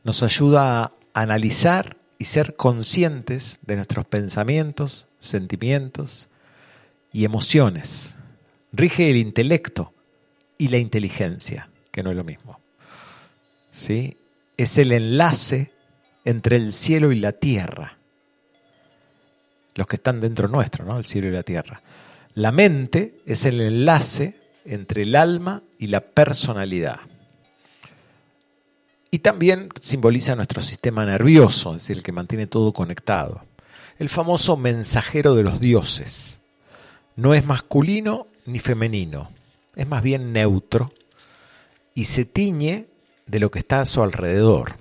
Nos 0.04 0.22
ayuda 0.22 0.82
a 0.82 0.92
analizar 1.14 1.96
y 2.18 2.24
ser 2.24 2.56
conscientes 2.56 3.60
de 3.62 3.76
nuestros 3.76 4.06
pensamientos, 4.06 5.06
sentimientos 5.18 6.28
y 7.12 7.24
emociones. 7.24 8.16
Rige 8.72 9.10
el 9.10 9.16
intelecto 9.16 9.92
y 10.58 10.68
la 10.68 10.78
inteligencia, 10.78 11.68
que 11.90 12.02
no 12.02 12.10
es 12.10 12.16
lo 12.16 12.24
mismo. 12.24 12.60
¿Sí? 13.72 14.16
Es 14.56 14.78
el 14.78 14.92
enlace 14.92 15.72
entre 16.24 16.56
el 16.56 16.72
cielo 16.72 17.12
y 17.12 17.16
la 17.16 17.32
tierra. 17.32 17.98
Los 19.74 19.86
que 19.86 19.96
están 19.96 20.20
dentro 20.20 20.48
nuestro, 20.48 20.84
¿no? 20.84 20.96
El 20.96 21.04
cielo 21.04 21.28
y 21.28 21.32
la 21.32 21.42
tierra. 21.42 21.82
La 22.34 22.52
mente 22.52 23.20
es 23.26 23.44
el 23.44 23.60
enlace 23.60 24.38
entre 24.64 25.02
el 25.02 25.14
alma 25.14 25.62
y 25.78 25.86
la 25.88 26.00
personalidad. 26.00 27.00
Y 29.16 29.20
también 29.20 29.70
simboliza 29.80 30.36
nuestro 30.36 30.60
sistema 30.60 31.06
nervioso, 31.06 31.70
es 31.70 31.84
decir, 31.84 31.96
el 31.96 32.02
que 32.02 32.12
mantiene 32.12 32.46
todo 32.46 32.74
conectado. 32.74 33.46
El 33.98 34.10
famoso 34.10 34.58
mensajero 34.58 35.34
de 35.34 35.42
los 35.42 35.58
dioses. 35.58 36.40
No 37.14 37.32
es 37.32 37.42
masculino 37.46 38.26
ni 38.44 38.58
femenino, 38.58 39.30
es 39.74 39.88
más 39.88 40.02
bien 40.02 40.34
neutro 40.34 40.92
y 41.94 42.04
se 42.04 42.26
tiñe 42.26 42.88
de 43.24 43.40
lo 43.40 43.50
que 43.50 43.58
está 43.58 43.80
a 43.80 43.86
su 43.86 44.02
alrededor. 44.02 44.76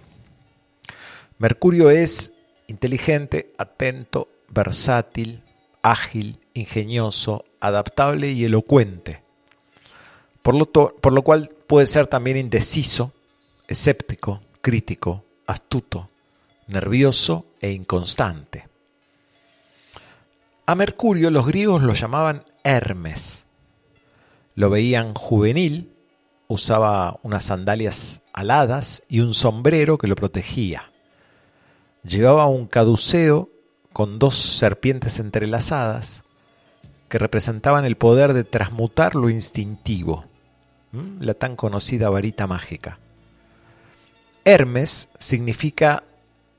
Mercurio 1.38 1.90
es 1.90 2.34
inteligente, 2.68 3.54
atento, 3.58 4.28
versátil, 4.50 5.44
ágil, 5.82 6.40
ingenioso, 6.54 7.46
adaptable 7.62 8.34
y 8.34 8.44
elocuente. 8.44 9.22
Por 10.42 10.56
lo, 10.56 10.66
por 10.66 11.14
lo 11.14 11.22
cual 11.22 11.52
puede 11.68 11.88
ser 11.88 12.08
también 12.08 12.36
indeciso 12.36 13.14
escéptico, 13.68 14.42
crítico, 14.62 15.26
astuto, 15.48 16.10
nervioso 16.68 17.46
e 17.60 17.72
inconstante. 17.72 18.68
A 20.66 20.76
Mercurio 20.76 21.30
los 21.30 21.46
griegos 21.46 21.84
lo 21.84 21.94
llamaban 21.94 22.44
Hermes. 22.64 23.46
Lo 24.56 24.70
veían 24.70 25.14
juvenil, 25.14 25.92
usaba 26.48 27.20
unas 27.24 27.46
sandalias 27.46 28.22
aladas 28.34 29.04
y 29.08 29.20
un 29.20 29.34
sombrero 29.34 29.98
que 29.98 30.08
lo 30.08 30.16
protegía. 30.16 30.90
Llevaba 32.04 32.48
un 32.48 32.68
caduceo 32.68 33.50
con 33.94 34.20
dos 34.20 34.36
serpientes 34.36 35.20
entrelazadas 35.20 36.24
que 37.10 37.20
representaban 37.20 37.86
el 37.86 37.98
poder 37.98 38.34
de 38.34 38.44
transmutar 38.44 39.16
lo 39.16 39.30
instintivo, 39.30 40.26
la 41.20 41.34
tan 41.34 41.56
conocida 41.56 42.10
varita 42.10 42.48
mágica. 42.48 43.00
Hermes 44.48 45.10
significa 45.18 46.04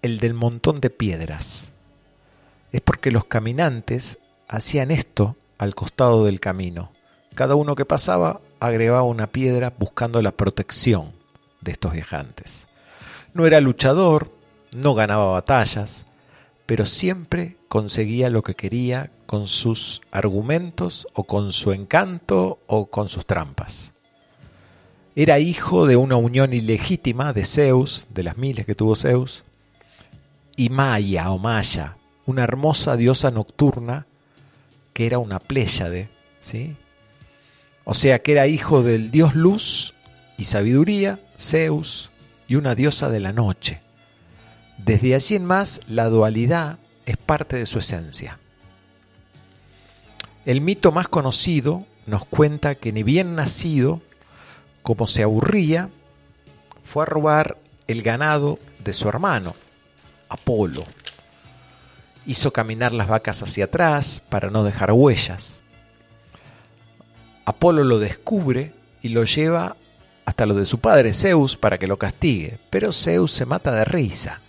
el 0.03 0.19
del 0.19 0.35
montón 0.35 0.81
de 0.81 0.91
piedras. 0.91 1.71
Es 2.73 2.81
porque 2.81 3.13
los 3.13 3.27
caminantes 3.27 4.19
hacían 4.49 4.91
esto 4.91 5.37
al 5.57 5.77
costado 5.77 6.25
del 6.25 6.41
camino. 6.41 6.91
Cada 7.37 7.55
uno 7.55 7.77
que 7.77 7.85
pasaba 7.85 8.41
agregaba 8.59 9.05
una 9.05 9.29
piedra 9.29 9.73
buscando 9.79 10.21
la 10.21 10.33
protección 10.33 11.13
de 11.61 11.71
estos 11.71 11.93
viajantes. 11.93 12.67
No 13.35 13.47
era 13.47 13.61
luchador, 13.61 14.33
no 14.73 14.95
ganaba 14.97 15.27
batallas, 15.27 16.07
pero 16.67 16.87
siempre 16.87 17.57
conseguía 17.69 18.31
lo 18.31 18.43
que 18.43 18.55
quería 18.55 19.13
con 19.27 19.47
sus 19.47 20.03
argumentos 20.11 21.07
o 21.15 21.23
con 21.23 21.53
su 21.53 21.71
encanto 21.71 22.59
o 22.67 22.87
con 22.87 23.09
sus 23.09 23.27
trampas. 23.27 23.95
Era 25.19 25.39
hijo 25.39 25.87
de 25.87 25.97
una 25.97 26.17
unión 26.17 26.53
ilegítima 26.53 27.33
de 27.33 27.47
Zeus, 27.47 28.07
de 28.11 28.23
las 28.23 28.37
miles 28.37 28.67
que 28.67 28.75
tuvo 28.75 28.95
Zeus, 28.97 29.45
y 30.57 30.69
Maya 30.69 31.31
o 31.31 31.39
Maya, 31.39 31.97
una 32.27 32.45
hermosa 32.45 32.99
diosa 32.99 33.31
nocturna 33.31 34.07
que 34.93 35.07
era 35.07 35.19
una 35.19 35.39
pléyade, 35.39 36.11
¿sí? 36.39 36.77
O 37.85 37.95
sea 37.95 38.21
que 38.21 38.33
era 38.33 38.47
hijo 38.47 38.83
del 38.83 39.11
dios 39.11 39.35
luz 39.35 39.95
y 40.37 40.45
sabiduría, 40.45 41.19
Zeus, 41.41 42.11
y 42.47 42.57
una 42.57 42.75
diosa 42.75 43.09
de 43.09 43.21
la 43.21 43.33
noche. 43.33 43.81
Desde 44.77 45.15
allí 45.15 45.35
en 45.35 45.47
más, 45.47 45.81
la 45.89 46.11
dualidad 46.11 46.79
es 47.07 47.17
parte 47.17 47.57
de 47.57 47.65
su 47.65 47.79
esencia. 47.79 48.39
El 50.45 50.61
mito 50.61 50.93
más 50.93 51.09
conocido 51.09 51.87
nos 52.07 52.27
cuenta 52.27 52.75
que 52.75 52.93
ni 52.93 53.03
bien 53.03 53.35
nacido, 53.35 54.03
como 54.87 55.09
se 55.09 55.25
aburría, 55.25 55.91
fue 56.85 57.03
a 57.03 57.07
robar 57.07 57.59
el 57.89 58.05
ganado 58.05 58.61
de 58.85 58.93
su 58.93 59.09
hermano, 59.09 59.57
Apolo. 60.29 60.87
Hizo 62.25 62.53
caminar 62.53 62.93
las 62.93 63.09
vacas 63.09 63.43
hacia 63.43 63.65
atrás 63.65 64.23
para 64.29 64.49
no 64.49 64.63
dejar 64.63 64.93
huellas. 64.93 65.61
Apolo 67.45 67.83
lo 67.83 67.99
descubre 67.99 68.75
y 69.03 69.09
lo 69.09 69.25
lleva 69.25 69.75
hasta 70.25 70.47
lo 70.47 70.55
de 70.55 70.67
su 70.67 70.79
padre 70.79 71.13
Zeus 71.13 71.57
para 71.57 71.79
que 71.79 71.89
lo 71.89 71.99
castigue, 71.99 72.61
pero 72.71 72.93
Zeus 72.93 73.33
se 73.33 73.45
mata 73.45 73.73
de 73.73 73.85
risa. 73.85 74.41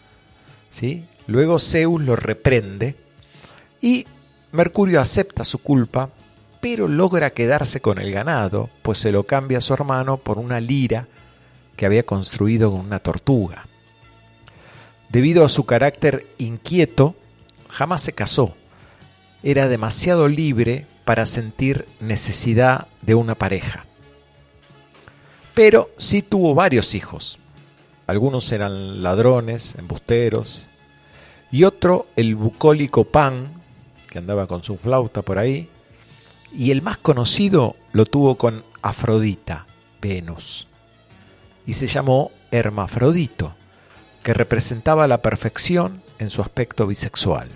¿sí? 0.69 1.03
Luego 1.25 1.57
Zeus 1.57 1.99
lo 1.99 2.15
reprende 2.15 2.95
y 3.81 4.05
Mercurio 4.51 5.01
acepta 5.01 5.43
su 5.43 5.57
culpa, 5.57 6.11
pero 6.59 6.87
logra 6.87 7.29
quedarse 7.29 7.81
con 7.81 7.99
el 7.99 8.11
ganado, 8.11 8.69
pues 8.81 8.97
se 8.97 9.11
lo 9.11 9.23
cambia 9.23 9.59
a 9.59 9.61
su 9.61 9.73
hermano 9.73 10.17
por 10.17 10.39
una 10.39 10.59
lira 10.59 11.07
que 11.75 11.85
había 11.85 12.03
construido 12.03 12.71
con 12.71 12.81
una 12.81 12.99
tortuga. 12.99 13.65
Debido 15.09 15.45
a 15.45 15.49
su 15.49 15.65
carácter 15.65 16.27
inquieto, 16.37 17.15
jamás 17.69 18.01
se 18.01 18.13
casó. 18.13 18.55
Era 19.43 19.67
demasiado 19.69 20.27
libre 20.27 20.87
para 21.05 21.25
sentir 21.25 21.87
necesidad 21.99 22.87
de 23.01 23.15
una 23.15 23.35
pareja. 23.35 23.85
Pero 25.53 25.89
sí 25.97 26.21
tuvo 26.21 26.53
varios 26.53 26.93
hijos. 26.95 27.39
Algunos 28.07 28.51
eran 28.51 29.01
ladrones, 29.01 29.75
embusteros, 29.75 30.63
y 31.51 31.63
otro 31.63 32.07
el 32.15 32.35
bucólico 32.35 33.05
Pan, 33.05 33.53
que 34.09 34.19
andaba 34.19 34.47
con 34.47 34.63
su 34.63 34.77
flauta 34.77 35.21
por 35.21 35.39
ahí, 35.39 35.69
y 36.53 36.71
el 36.71 36.81
más 36.81 36.97
conocido 36.97 37.75
lo 37.91 38.05
tuvo 38.05 38.37
con 38.37 38.63
Afrodita, 38.81 39.65
Venus, 40.01 40.67
y 41.65 41.73
se 41.73 41.87
llamó 41.87 42.31
Hermafrodito, 42.51 43.55
que 44.23 44.33
representaba 44.33 45.07
la 45.07 45.21
perfección 45.21 46.01
en 46.19 46.29
su 46.29 46.41
aspecto 46.41 46.87
bisexual. 46.87 47.49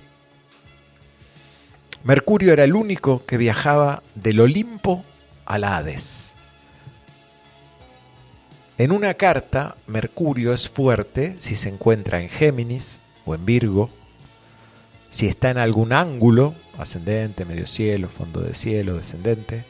Mercurio 2.03 2.53
era 2.53 2.63
el 2.63 2.75
único 2.75 3.25
que 3.25 3.37
viajaba 3.37 4.01
del 4.15 4.39
Olimpo 4.39 5.03
al 5.45 5.63
Hades. 5.63 6.33
En 8.77 8.91
una 8.91 9.13
carta, 9.13 9.75
Mercurio 9.85 10.53
es 10.53 10.67
fuerte 10.67 11.35
si 11.39 11.55
se 11.55 11.69
encuentra 11.69 12.21
en 12.21 12.29
Géminis 12.29 13.01
o 13.25 13.35
en 13.35 13.45
Virgo, 13.45 13.91
si 15.11 15.27
está 15.27 15.51
en 15.51 15.57
algún 15.57 15.93
ángulo, 15.93 16.55
ascendente, 16.79 17.45
medio 17.45 17.67
cielo, 17.67 18.07
fondo 18.07 18.41
de 18.41 18.55
cielo, 18.55 18.97
descendente, 18.97 19.65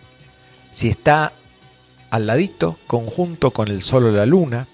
si 0.72 0.88
está 0.88 1.34
al 2.12 2.28
ladito, 2.28 2.78
conjunto 2.88 3.52
con 3.52 3.68
el 3.68 3.82
Sol 3.82 4.06
o 4.06 4.12
la 4.12 4.26
Luna, 4.26 4.68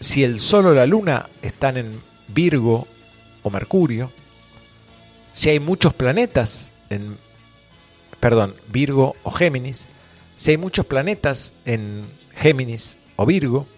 si 0.00 0.24
el 0.24 0.40
Sol 0.40 0.66
o 0.66 0.74
la 0.74 0.86
Luna 0.86 1.30
están 1.40 1.76
en 1.76 1.98
Virgo 2.26 2.86
o 3.42 3.50
Mercurio, 3.50 4.10
si 5.32 5.50
hay 5.50 5.60
muchos 5.60 5.94
planetas 5.94 6.68
en, 6.90 7.16
perdón, 8.18 8.56
Virgo 8.72 9.14
o 9.22 9.30
Géminis, 9.30 9.88
si 10.36 10.50
hay 10.50 10.56
muchos 10.56 10.84
planetas 10.84 11.52
en 11.64 12.04
Géminis 12.34 12.98
o 13.14 13.24
Virgo, 13.24 13.68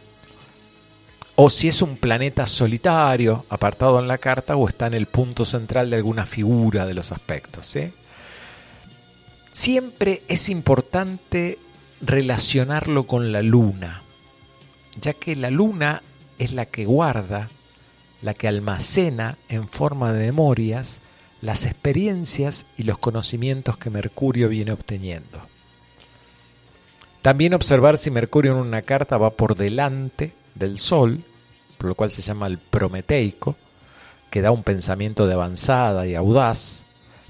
o 1.43 1.49
si 1.49 1.69
es 1.69 1.81
un 1.81 1.97
planeta 1.97 2.45
solitario 2.45 3.47
apartado 3.49 3.99
en 3.99 4.09
la 4.09 4.19
carta 4.19 4.57
o 4.57 4.69
está 4.69 4.89
en 4.89 4.93
el 4.93 5.07
punto 5.07 5.47
central 5.47 5.89
de 5.89 5.97
alguna 5.97 6.27
figura 6.27 6.85
de 6.85 6.93
los 6.93 7.12
aspectos. 7.12 7.79
Siempre 9.51 10.23
es 10.29 10.51
importante 10.51 11.59
relacionarlo 12.03 13.05
con 13.05 13.33
la 13.33 13.41
luna, 13.41 14.03
ya 15.01 15.15
que 15.15 15.35
la 15.35 15.49
luna 15.49 16.03
es 16.39 16.53
la 16.53 16.67
que 16.67 16.85
guarda, 16.85 17.49
la 18.21 18.35
que 18.35 18.47
almacena 18.47 19.39
en 19.49 19.67
forma 19.67 20.12
de 20.12 20.27
memorias 20.27 21.01
las 21.41 21.65
experiencias 21.65 22.67
y 22.77 22.83
los 22.83 22.99
conocimientos 22.99 23.79
que 23.79 23.89
Mercurio 23.89 24.51
viene 24.51 24.73
obteniendo. 24.73 25.41
También 27.23 27.55
observar 27.55 27.97
si 27.97 28.11
Mercurio 28.11 28.53
en 28.53 28.59
una 28.59 28.83
carta 28.83 29.17
va 29.17 29.31
por 29.31 29.57
delante 29.57 30.35
del 30.55 30.79
Sol, 30.79 31.25
por 31.81 31.89
lo 31.89 31.94
cual 31.94 32.12
se 32.12 32.20
llama 32.20 32.47
el 32.47 32.59
prometeico, 32.59 33.57
que 34.28 34.43
da 34.43 34.51
un 34.51 34.65
pensamiento 34.65 35.27
de 35.27 35.32
avanzada 35.32 36.07
y 36.07 36.15
audaz, 36.15 36.85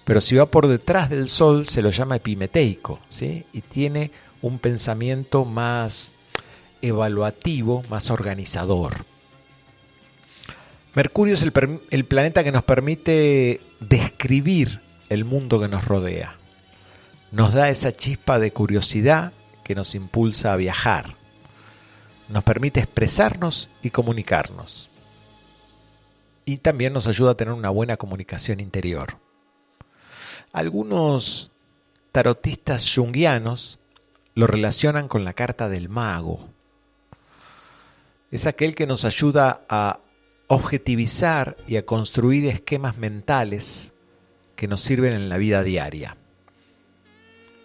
pero 0.05 0.21
si 0.21 0.35
va 0.35 0.47
por 0.47 0.67
detrás 0.67 1.09
del 1.09 1.29
Sol 1.29 1.69
se 1.69 1.83
lo 1.83 1.91
llama 1.91 2.17
epimeteico, 2.17 2.99
¿sí? 3.09 3.45
y 3.53 3.61
tiene 3.61 4.11
un 4.43 4.59
pensamiento 4.59 5.45
más 5.45 6.15
evaluativo, 6.83 7.85
más 7.91 8.11
organizador. 8.11 9.05
Mercurio 10.97 11.35
es 11.35 11.43
el, 11.43 11.53
el, 11.91 12.05
planeta 12.05 12.43
que 12.43 12.51
nos 12.51 12.65
permite 12.65 13.61
describir 13.79 14.81
el 15.11 15.25
mundo 15.25 15.61
que 15.61 15.69
nos 15.69 15.85
rodea. 15.85 16.35
Nos 17.31 17.55
da 17.55 17.69
esa 17.69 17.93
chispa 17.93 18.41
de 18.41 18.51
curiosidad 18.51 19.33
que 19.63 19.77
nos 19.77 19.95
impulsa 19.95 20.53
a 20.53 20.57
viajar. 20.57 21.20
Nos 22.31 22.45
permite 22.45 22.79
expresarnos 22.79 23.69
y 23.83 23.91
comunicarnos. 23.91 24.89
Y 26.45 26.59
también 26.59 26.93
nos 26.93 27.09
ayuda 27.09 27.33
a 27.33 27.37
tener 27.37 27.53
una 27.53 27.71
buena 27.71 27.97
comunicación 27.97 28.61
interior. 28.61 29.19
Algunos 30.53 31.51
tarotistas 32.13 32.91
junguianos 32.95 33.81
lo 34.35 34.47
relacionan 34.47 35.09
con 35.09 35.25
la 35.25 35.33
carta 35.33 35.69
del 35.69 35.89
mago. 35.89 36.49
Es 38.31 38.47
aquel 38.47 38.77
que 38.77 38.87
nos 38.87 39.05
ayuda 39.05 39.63
a 39.69 39.99
objetivizar 40.47 41.57
y 41.67 41.77
a 41.77 41.85
construir 41.85 42.47
esquemas 42.47 42.97
mentales 42.97 43.93
que 44.55 44.69
nos 44.69 44.81
sirven 44.83 45.15
en 45.15 45.29
la 45.29 45.37
vida 45.37 45.65
diaria. 45.65 46.17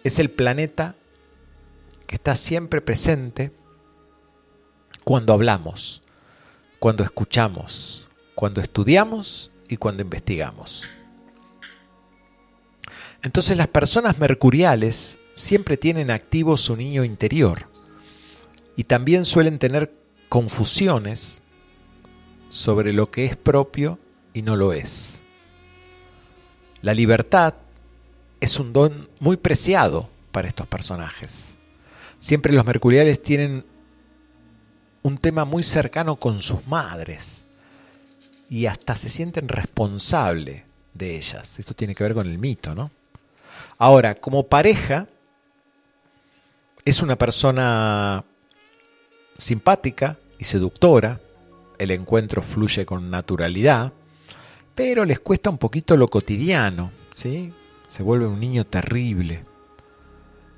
Es 0.02 0.18
el 0.18 0.30
planeta 0.30 0.96
que 2.08 2.16
está 2.16 2.34
siempre 2.34 2.80
presente 2.80 3.52
cuando 5.06 5.34
hablamos, 5.34 6.02
cuando 6.80 7.04
escuchamos, 7.04 8.08
cuando 8.34 8.60
estudiamos 8.60 9.52
y 9.68 9.76
cuando 9.76 10.02
investigamos. 10.02 10.82
Entonces 13.22 13.56
las 13.56 13.68
personas 13.68 14.18
mercuriales 14.18 15.16
siempre 15.34 15.76
tienen 15.76 16.10
activo 16.10 16.56
su 16.56 16.74
niño 16.74 17.04
interior 17.04 17.68
y 18.74 18.82
también 18.82 19.24
suelen 19.24 19.60
tener 19.60 19.94
confusiones 20.28 21.44
sobre 22.48 22.92
lo 22.92 23.08
que 23.08 23.26
es 23.26 23.36
propio 23.36 24.00
y 24.34 24.42
no 24.42 24.56
lo 24.56 24.72
es. 24.72 25.20
La 26.82 26.94
libertad 26.94 27.54
es 28.40 28.58
un 28.58 28.72
don 28.72 29.08
muy 29.20 29.36
preciado 29.36 30.10
para 30.32 30.48
estos 30.48 30.66
personajes. 30.66 31.54
Siempre 32.18 32.52
los 32.52 32.66
mercuriales 32.66 33.22
tienen 33.22 33.75
un 35.06 35.18
tema 35.18 35.44
muy 35.44 35.62
cercano 35.62 36.16
con 36.16 36.42
sus 36.42 36.66
madres 36.66 37.44
y 38.50 38.66
hasta 38.66 38.96
se 38.96 39.08
sienten 39.08 39.46
responsables 39.46 40.64
de 40.94 41.16
ellas. 41.16 41.60
Esto 41.60 41.74
tiene 41.74 41.94
que 41.94 42.02
ver 42.02 42.12
con 42.14 42.26
el 42.26 42.38
mito, 42.38 42.74
¿no? 42.74 42.90
Ahora, 43.78 44.16
como 44.16 44.48
pareja, 44.48 45.06
Es 46.84 47.02
una 47.02 47.16
persona 47.16 48.24
simpática 49.38 50.18
y 50.38 50.44
seductora, 50.44 51.20
el 51.78 51.90
encuentro 51.90 52.42
fluye 52.42 52.86
con 52.86 53.10
naturalidad, 53.10 53.92
pero 54.76 55.04
les 55.04 55.18
cuesta 55.18 55.50
un 55.50 55.58
poquito 55.58 55.96
lo 55.96 56.06
cotidiano, 56.06 56.92
¿sí? 57.12 57.52
Se 57.88 58.04
vuelve 58.04 58.28
un 58.28 58.38
niño 58.38 58.64
terrible. 58.66 59.44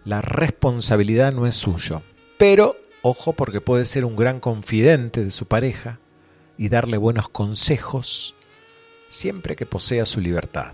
La 0.05 0.21
responsabilidad 0.21 1.33
no 1.33 1.47
es 1.47 1.55
suyo, 1.55 2.03
pero 2.37 2.77
ojo 3.03 3.33
porque 3.33 3.61
puede 3.61 3.87
ser 3.87 4.05
un 4.05 4.17
gran 4.17 4.41
confidente 4.41 5.25
de 5.25 5.31
su 5.31 5.47
pareja 5.47 6.01
y 6.57 6.69
darle 6.69 6.97
buenos 6.97 7.29
consejos 7.29 8.35
siempre 9.11 9.57
que 9.57 9.67
posea 9.67 10.05
su 10.07 10.21
libertad. 10.21 10.73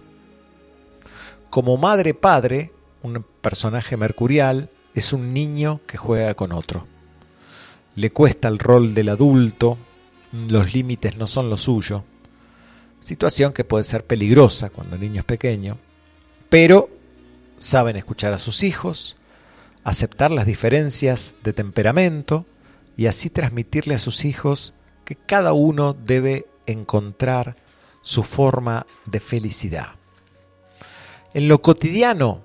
Como 1.50 1.76
madre-padre, 1.76 2.72
un 3.02 3.24
personaje 3.40 3.96
mercurial 3.96 4.70
es 4.94 5.12
un 5.12 5.32
niño 5.32 5.80
que 5.86 5.98
juega 5.98 6.34
con 6.34 6.52
otro. 6.52 6.86
Le 7.94 8.10
cuesta 8.10 8.48
el 8.48 8.58
rol 8.58 8.94
del 8.94 9.10
adulto, 9.10 9.78
los 10.48 10.74
límites 10.74 11.16
no 11.16 11.26
son 11.26 11.48
lo 11.48 11.56
suyo, 11.56 12.04
situación 13.00 13.52
que 13.52 13.64
puede 13.64 13.84
ser 13.84 14.04
peligrosa 14.04 14.70
cuando 14.70 14.96
el 14.96 15.02
niño 15.02 15.20
es 15.20 15.26
pequeño, 15.26 15.78
pero 16.48 16.88
saben 17.58 17.96
escuchar 17.96 18.32
a 18.32 18.38
sus 18.38 18.64
hijos, 18.64 19.16
aceptar 19.84 20.30
las 20.30 20.46
diferencias 20.46 21.34
de 21.44 21.52
temperamento 21.52 22.46
y 22.96 23.06
así 23.06 23.30
transmitirle 23.30 23.94
a 23.94 23.98
sus 23.98 24.24
hijos 24.24 24.72
que 25.04 25.14
cada 25.14 25.52
uno 25.52 25.92
debe 25.92 26.46
encontrar 26.66 27.56
su 28.02 28.22
forma 28.22 28.86
de 29.04 29.20
felicidad. 29.20 29.94
En 31.34 31.48
lo 31.48 31.60
cotidiano 31.60 32.42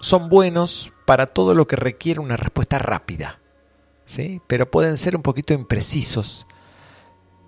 son 0.00 0.28
buenos 0.28 0.92
para 1.06 1.26
todo 1.26 1.54
lo 1.54 1.66
que 1.66 1.76
requiere 1.76 2.20
una 2.20 2.36
respuesta 2.36 2.78
rápida, 2.78 3.40
¿sí? 4.06 4.40
pero 4.46 4.70
pueden 4.70 4.96
ser 4.96 5.14
un 5.16 5.22
poquito 5.22 5.52
imprecisos 5.52 6.46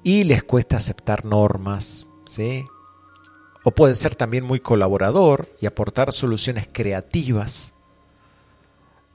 y 0.04 0.24
les 0.24 0.42
cuesta 0.42 0.76
aceptar 0.76 1.24
normas, 1.24 2.06
¿sí? 2.26 2.64
o 3.64 3.70
pueden 3.70 3.96
ser 3.96 4.14
también 4.14 4.44
muy 4.44 4.60
colaborador 4.60 5.48
y 5.60 5.66
aportar 5.66 6.12
soluciones 6.12 6.68
creativas, 6.70 7.74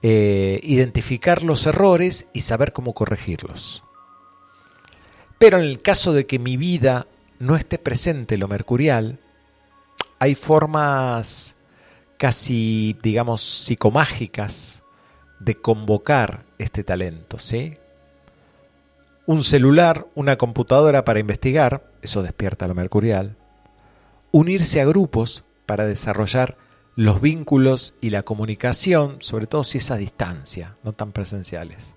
eh, 0.03 0.60
identificar 0.64 1.44
los 1.44 1.65
errores 1.65 2.28
y 2.34 2.41
saber 2.41 2.74
cómo 2.74 2.94
corregirlos. 2.94 3.84
Pero 5.40 5.57
en 5.57 5.65
el 5.65 5.82
caso 5.82 6.14
de 6.14 6.26
que 6.26 6.40
mi 6.40 6.57
vida 6.57 7.07
no 7.40 7.56
esté 7.56 7.78
presente 7.78 8.38
lo 8.38 8.48
mercurial, 8.48 9.19
hay 10.19 10.36
formas 10.36 11.56
casi, 12.18 12.98
digamos, 13.02 13.44
psicomágicas 13.44 14.84
de 15.40 15.56
convocar 15.56 16.45
este 16.57 16.84
talento, 16.84 17.38
¿sí? 17.38 17.76
Un 19.28 19.44
celular, 19.44 20.07
una 20.15 20.38
computadora 20.38 21.06
para 21.06 21.19
investigar, 21.19 21.91
eso 22.02 22.24
despierta 22.24 22.68
lo 22.68 22.74
mercurial. 22.74 23.36
Unirse 24.32 24.82
a 24.82 24.86
grupos 24.86 25.44
para 25.65 25.86
desarrollar 25.86 26.57
los 26.98 27.22
vínculos 27.22 27.94
y 28.02 28.10
la 28.10 28.24
comunicación, 28.24 29.18
sobre 29.19 29.45
todo 29.45 29.64
si 29.64 29.78
es 29.78 29.91
a 29.91 29.98
distancia, 29.98 30.78
no 30.84 30.94
tan 30.94 31.11
presenciales. 31.11 31.94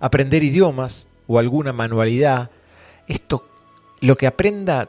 Aprender 0.00 0.42
idiomas 0.42 1.06
o 1.28 1.38
alguna 1.38 1.72
manualidad, 1.72 2.50
esto 3.06 3.46
lo 4.00 4.16
que 4.16 4.26
aprenda 4.26 4.88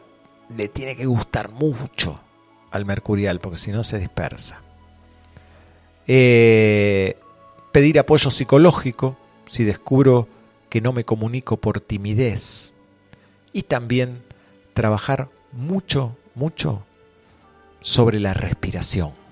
le 0.55 0.67
tiene 0.69 0.95
que 0.95 1.05
gustar 1.05 1.51
mucho 1.51 2.19
al 2.71 2.85
mercurial, 2.85 3.39
porque 3.39 3.59
si 3.59 3.71
no 3.71 3.83
se 3.83 3.99
dispersa. 3.99 4.63
Eh, 6.07 7.15
pedir 7.71 7.99
apoyo 7.99 8.31
psicológico 8.31 9.17
si 9.45 9.63
descubro 9.63 10.27
que 10.67 10.81
no 10.81 10.93
me 10.93 11.03
comunico 11.03 11.57
por 11.57 11.79
timidez. 11.79 12.73
Y 13.53 13.63
también 13.63 14.23
trabajar 14.73 15.29
mucho, 15.51 16.17
mucho 16.33 16.83
sobre 17.81 18.19
la 18.19 18.33
respiración. 18.33 19.26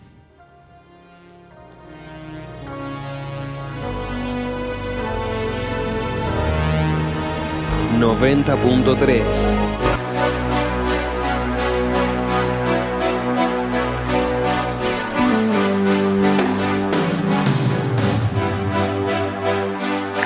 Noventa 7.99 8.55
punto 8.57 8.95
tres. 8.95 9.26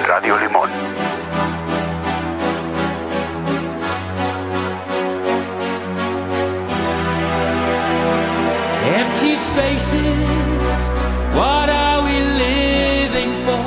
Radio 0.08 0.36
Limón. 0.38 0.70
Empty 8.84 9.36
spaces, 9.36 10.90
what 11.36 11.70
are 11.70 12.02
we 12.04 12.20
living 12.20 13.32
for? 13.46 13.64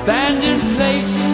Abandoned 0.00 0.76
places, 0.76 1.33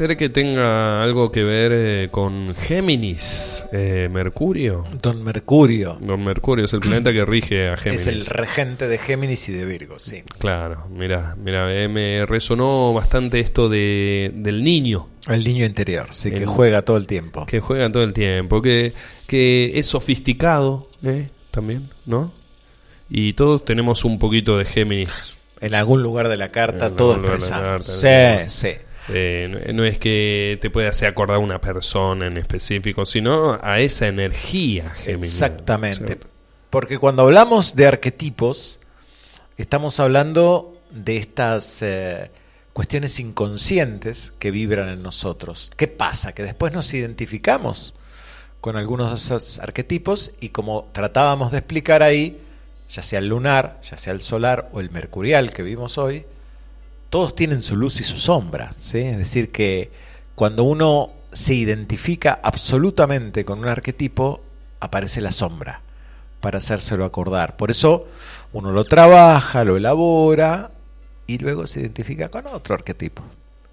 Ser 0.00 0.16
que 0.16 0.30
tenga 0.30 1.02
algo 1.02 1.30
que 1.30 1.44
ver 1.44 1.72
eh, 1.74 2.08
con 2.10 2.54
Géminis, 2.54 3.66
eh, 3.70 4.08
Mercurio. 4.10 4.86
Don 5.02 5.22
Mercurio 5.22 5.98
Don 6.00 6.24
Mercurio 6.24 6.64
es 6.64 6.72
el 6.72 6.80
planeta 6.80 7.12
que 7.12 7.22
rige 7.26 7.68
a 7.68 7.76
Géminis. 7.76 8.00
es 8.00 8.06
el 8.06 8.24
regente 8.24 8.88
de 8.88 8.96
Géminis 8.96 9.46
y 9.50 9.52
de 9.52 9.66
Virgo, 9.66 9.98
sí. 9.98 10.22
Claro, 10.38 10.86
mira, 10.88 11.36
mira, 11.38 11.70
eh, 11.70 11.86
me 11.88 12.24
resonó 12.24 12.94
bastante 12.94 13.40
esto 13.40 13.68
de, 13.68 14.32
del 14.36 14.64
niño 14.64 15.06
El 15.28 15.44
niño 15.44 15.66
interior, 15.66 16.06
sí, 16.12 16.30
que 16.30 16.46
juega 16.46 16.80
todo 16.80 16.96
el 16.96 17.06
tiempo. 17.06 17.44
que 17.44 17.60
juega 17.60 17.92
todo 17.92 18.02
el 18.02 18.14
tiempo, 18.14 18.62
que, 18.62 18.94
que 19.26 19.72
es 19.74 19.86
sofisticado 19.86 20.88
eh, 21.04 21.28
también, 21.50 21.86
¿no? 22.06 22.32
Y 23.10 23.34
todos 23.34 23.66
tenemos 23.66 24.06
un 24.06 24.18
poquito 24.18 24.56
de 24.56 24.64
Géminis. 24.64 25.36
En 25.60 25.74
algún 25.74 26.02
lugar 26.02 26.28
de 26.28 26.38
la 26.38 26.50
carta, 26.50 26.86
En 26.86 26.96
todo 26.96 27.16
expresado. 27.16 27.62
carta, 27.78 28.48
Sí, 28.48 28.48
sí. 28.48 28.80
Eh, 29.08 29.70
no, 29.74 29.84
es 29.84 29.98
que 29.98 30.58
te 30.60 30.70
pueda 30.70 30.90
hacer 30.90 31.08
acordar 31.08 31.36
a 31.36 31.40
una 31.40 31.60
persona 31.60 32.26
en 32.26 32.36
específico, 32.36 33.06
sino 33.06 33.58
a 33.60 33.80
esa 33.80 34.06
energía 34.06 34.90
Géminis. 34.90 35.32
Exactamente. 35.32 36.18
Porque 36.68 36.98
cuando 36.98 37.22
hablamos 37.22 37.74
de 37.74 37.86
arquetipos, 37.86 38.78
estamos 39.56 39.98
hablando 39.98 40.80
de 40.90 41.16
estas 41.16 41.82
eh, 41.82 42.30
cuestiones 42.72 43.18
inconscientes 43.18 44.32
que 44.38 44.50
vibran 44.50 44.88
en 44.88 45.02
nosotros. 45.02 45.70
¿Qué 45.76 45.88
pasa? 45.88 46.32
Que 46.32 46.42
después 46.42 46.72
nos 46.72 46.92
identificamos 46.94 47.94
con 48.60 48.76
algunos 48.76 49.10
de 49.10 49.16
esos 49.16 49.58
arquetipos 49.58 50.32
y 50.40 50.50
como 50.50 50.88
tratábamos 50.92 51.50
de 51.50 51.58
explicar 51.58 52.02
ahí, 52.02 52.40
ya 52.90 53.02
sea 53.02 53.18
el 53.18 53.28
lunar, 53.28 53.80
ya 53.88 53.96
sea 53.96 54.12
el 54.12 54.20
solar 54.20 54.68
o 54.72 54.80
el 54.80 54.90
mercurial 54.90 55.52
que 55.52 55.62
vimos 55.62 55.98
hoy, 55.98 56.24
todos 57.10 57.34
tienen 57.34 57.62
su 57.62 57.76
luz 57.76 58.00
y 58.00 58.04
su 58.04 58.16
sombra. 58.16 58.72
¿sí? 58.76 59.00
Es 59.00 59.18
decir, 59.18 59.50
que 59.50 59.90
cuando 60.34 60.64
uno 60.64 61.10
se 61.32 61.54
identifica 61.54 62.40
absolutamente 62.42 63.44
con 63.44 63.58
un 63.58 63.68
arquetipo, 63.68 64.40
aparece 64.80 65.20
la 65.20 65.32
sombra 65.32 65.82
para 66.40 66.58
hacérselo 66.58 67.04
acordar. 67.04 67.56
Por 67.56 67.70
eso 67.70 68.06
uno 68.52 68.72
lo 68.72 68.84
trabaja, 68.84 69.64
lo 69.64 69.76
elabora 69.76 70.70
y 71.26 71.38
luego 71.38 71.66
se 71.66 71.80
identifica 71.80 72.28
con 72.30 72.46
otro 72.46 72.74
arquetipo. 72.74 73.22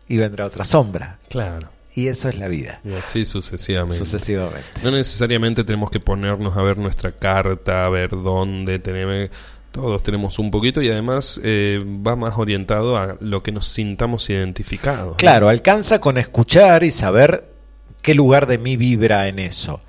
Y 0.09 0.17
vendrá 0.17 0.45
otra 0.45 0.63
sombra. 0.65 1.19
Claro. 1.29 1.69
Y 1.93 2.07
eso 2.07 2.29
es 2.29 2.37
la 2.37 2.47
vida. 2.47 2.79
Y 2.85 2.93
así 2.93 3.25
sucesivamente. 3.25 3.97
Sucesivamente. 3.97 4.67
No 4.83 4.91
necesariamente 4.91 5.63
tenemos 5.63 5.89
que 5.89 5.99
ponernos 5.99 6.55
a 6.55 6.61
ver 6.61 6.77
nuestra 6.77 7.11
carta, 7.11 7.85
a 7.85 7.89
ver 7.89 8.11
dónde 8.11 8.77
tenemos. 8.79 9.31
Todos 9.71 10.01
tenemos 10.01 10.39
un 10.39 10.49
poquito 10.49 10.81
y 10.81 10.89
además 10.89 11.39
eh, 11.43 11.83
va 11.85 12.15
más 12.15 12.37
orientado 12.37 12.97
a 12.97 13.17
lo 13.19 13.43
que 13.43 13.51
nos 13.51 13.67
sintamos 13.67 14.29
identificados. 14.29 15.17
Claro, 15.17 15.49
alcanza 15.49 15.99
con 15.99 16.17
escuchar 16.17 16.83
y 16.83 16.91
saber 16.91 17.45
qué 18.01 18.15
lugar 18.15 18.47
de 18.47 18.57
mí 18.57 18.77
vibra 18.77 19.27
en 19.27 19.39
eso. 19.39 19.81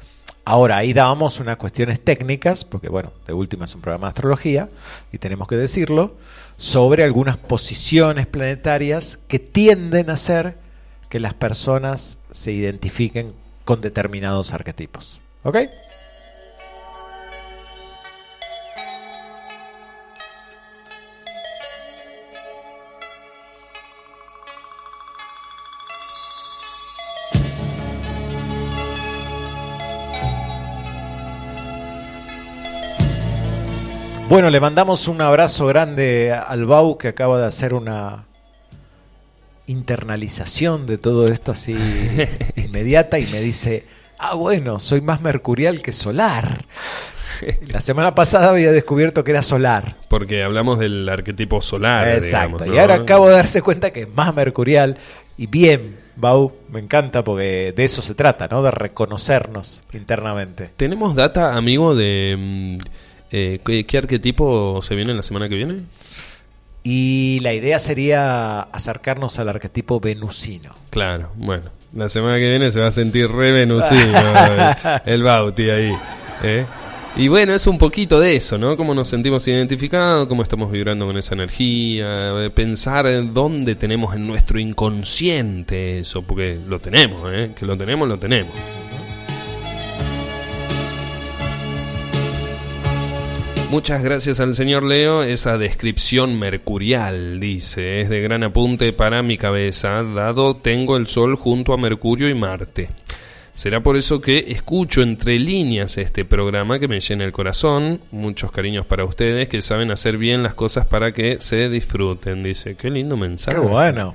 Ahora, 0.45 0.79
ahí 0.79 0.95
dábamos 0.95 1.41
unas 1.41 1.59
cuestiones 1.59 2.01
técnicas, 2.01 2.65
porque 2.65 2.89
bueno, 2.89 3.13
de 3.27 3.35
última 3.35 3.67
es 3.67 3.75
un 3.75 3.83
programa 3.83 4.07
de 4.07 4.13
astrología, 4.13 4.71
y 5.13 5.19
tenemos 5.19 5.47
que 5.47 5.57
decirlo, 5.57 6.17
sobre 6.57 7.05
algunas 7.05 7.37
posiciones 7.37 8.27
planetarias 8.27 9.19
que 9.29 9.39
tienden 9.39 10.09
a 10.09 10.15
hacer 10.15 10.57
que 11.11 11.21
las 11.21 11.35
personas 11.35 12.19
se 12.31 12.53
identifiquen 12.53 13.35
con 13.65 13.83
determinados 13.83 14.55
arquetipos. 14.55 15.21
¿Ok? 15.43 15.59
Bueno, 34.29 34.51
le 34.51 34.61
mandamos 34.61 35.09
un 35.09 35.23
abrazo 35.23 35.65
grande 35.67 36.33
al 36.33 36.67
Bau 36.67 36.99
que 36.99 37.09
acaba 37.09 37.41
de 37.41 37.47
hacer 37.47 37.73
una 37.73 38.27
internalización 39.67 40.87
de 40.87 40.99
todo 40.99 41.29
esto 41.29 41.53
así 41.53 41.75
inmediata 42.57 43.19
y 43.19 43.27
me 43.29 43.41
dice, 43.41 43.87
ah 44.19 44.35
bueno, 44.35 44.81
soy 44.81 45.01
más 45.01 45.23
mercurial 45.23 45.81
que 45.81 45.95
solar. 45.95 46.67
La 47.69 47.81
semana 47.81 48.15
pasada 48.15 48.51
había 48.51 48.71
descubierto 48.71 49.25
que 49.25 49.31
era 49.31 49.43
solar. 49.43 49.97
Porque 50.09 50.43
hablamos 50.43 50.79
del 50.79 51.09
arquetipo 51.09 51.63
solar. 51.63 52.07
Exacto. 52.09 52.65
digamos, 52.65 52.77
Y 52.77 52.81
ahora 52.81 52.97
acabo 52.97 53.29
de 53.29 53.35
darse 53.35 53.63
cuenta 53.63 53.93
que 53.93 54.03
es 54.03 54.15
más 54.15 54.35
mercurial 54.35 54.99
y 55.39 55.47
bien, 55.47 55.97
Bau, 56.17 56.53
me 56.71 56.81
encanta 56.81 57.25
porque 57.25 57.73
de 57.75 57.85
eso 57.85 58.03
se 58.03 58.15
trata, 58.15 58.47
¿no? 58.49 58.63
De 58.63 58.73
reconocernos 58.73 59.85
internamente. 59.95 60.69
¿Tenemos 60.77 61.15
data, 61.15 61.57
amigo, 61.57 61.95
de 61.95 62.77
mm, 62.77 62.77
eh, 63.31 63.61
¿qué, 63.65 63.85
qué 63.85 63.99
arquetipo 63.99 64.81
se 64.83 64.95
viene 64.95 65.15
la 65.15 65.23
semana 65.23 65.49
que 65.49 65.55
viene? 65.55 65.81
Y 66.83 67.41
la 67.41 67.53
idea 67.53 67.79
sería 67.79 68.61
acercarnos 68.61 69.39
al 69.39 69.49
arquetipo 69.49 70.01
venusino. 70.01 70.75
Claro, 70.91 71.31
bueno. 71.37 71.65
La 71.95 72.09
semana 72.09 72.39
que 72.39 72.49
viene 72.49 72.71
se 72.71 72.81
va 72.81 72.89
a 72.89 72.91
sentir 72.91 73.31
re 73.31 73.51
venusino 73.51 74.19
el, 75.05 75.13
el 75.13 75.23
Bauti 75.23 75.71
ahí. 75.71 75.97
¿eh? 76.43 76.67
Y 77.17 77.27
bueno, 77.29 77.53
es 77.53 77.67
un 77.67 77.79
poquito 77.79 78.21
de 78.21 78.37
eso, 78.37 78.59
¿no? 78.59 78.77
Cómo 78.77 78.95
nos 78.95 79.09
sentimos 79.09 79.47
identificados, 79.49 80.29
cómo 80.29 80.43
estamos 80.43 80.71
vibrando 80.71 81.05
con 81.07 81.17
esa 81.17 81.35
energía, 81.35 82.45
eh, 82.45 82.51
pensar 82.55 83.07
en 83.07 83.35
dónde 83.35 83.75
tenemos 83.75 84.15
en 84.15 84.27
nuestro 84.27 84.61
inconsciente 84.61 85.99
eso, 85.99 86.23
porque 86.23 86.59
lo 86.67 86.79
tenemos, 86.79 87.21
¿eh? 87.33 87.51
Que 87.59 87.67
lo 87.67 87.77
tenemos, 87.77 88.09
lo 88.09 88.19
tenemos. 88.19 88.53
Muchas 93.71 94.03
gracias 94.03 94.41
al 94.41 94.55
señor 94.55 94.83
Leo. 94.83 95.23
Esa 95.23 95.59
descripción 95.59 96.39
mercurial, 96.39 97.39
dice, 97.39 98.01
es 98.01 98.09
de 98.09 98.23
gran 98.23 98.43
apunte 98.43 98.95
para 98.95 99.23
mi 99.23 99.37
cabeza, 99.37 100.03
dado 100.03 100.57
tengo 100.57 100.97
el 100.97 101.07
Sol 101.07 101.37
junto 101.37 101.75
a 101.75 101.77
Mercurio 101.77 102.31
y 102.31 102.35
Marte. 102.35 102.89
Será 103.53 103.83
por 103.83 103.99
eso 103.99 104.23
que 104.23 104.47
escucho 104.49 105.03
entre 105.03 105.39
líneas 105.39 105.99
este 105.99 106.25
programa 106.25 106.79
que 106.79 106.89
me 106.89 107.01
llena 107.01 107.25
el 107.25 107.33
corazón. 107.33 108.01
Muchos 108.11 108.51
cariños 108.53 108.87
para 108.87 109.05
ustedes 109.05 109.51
que 109.51 109.61
saben 109.61 109.91
hacer 109.91 110.17
bien 110.17 110.43
las 110.43 110.55
cosas 110.55 110.87
para 110.87 111.13
que 111.13 111.37
se 111.41 111.69
disfruten. 111.69 112.43
Dice, 112.43 112.75
qué 112.75 112.89
lindo 112.89 113.19
mensaje. 113.19 113.61
Qué 113.61 113.67
bueno. 113.67 114.15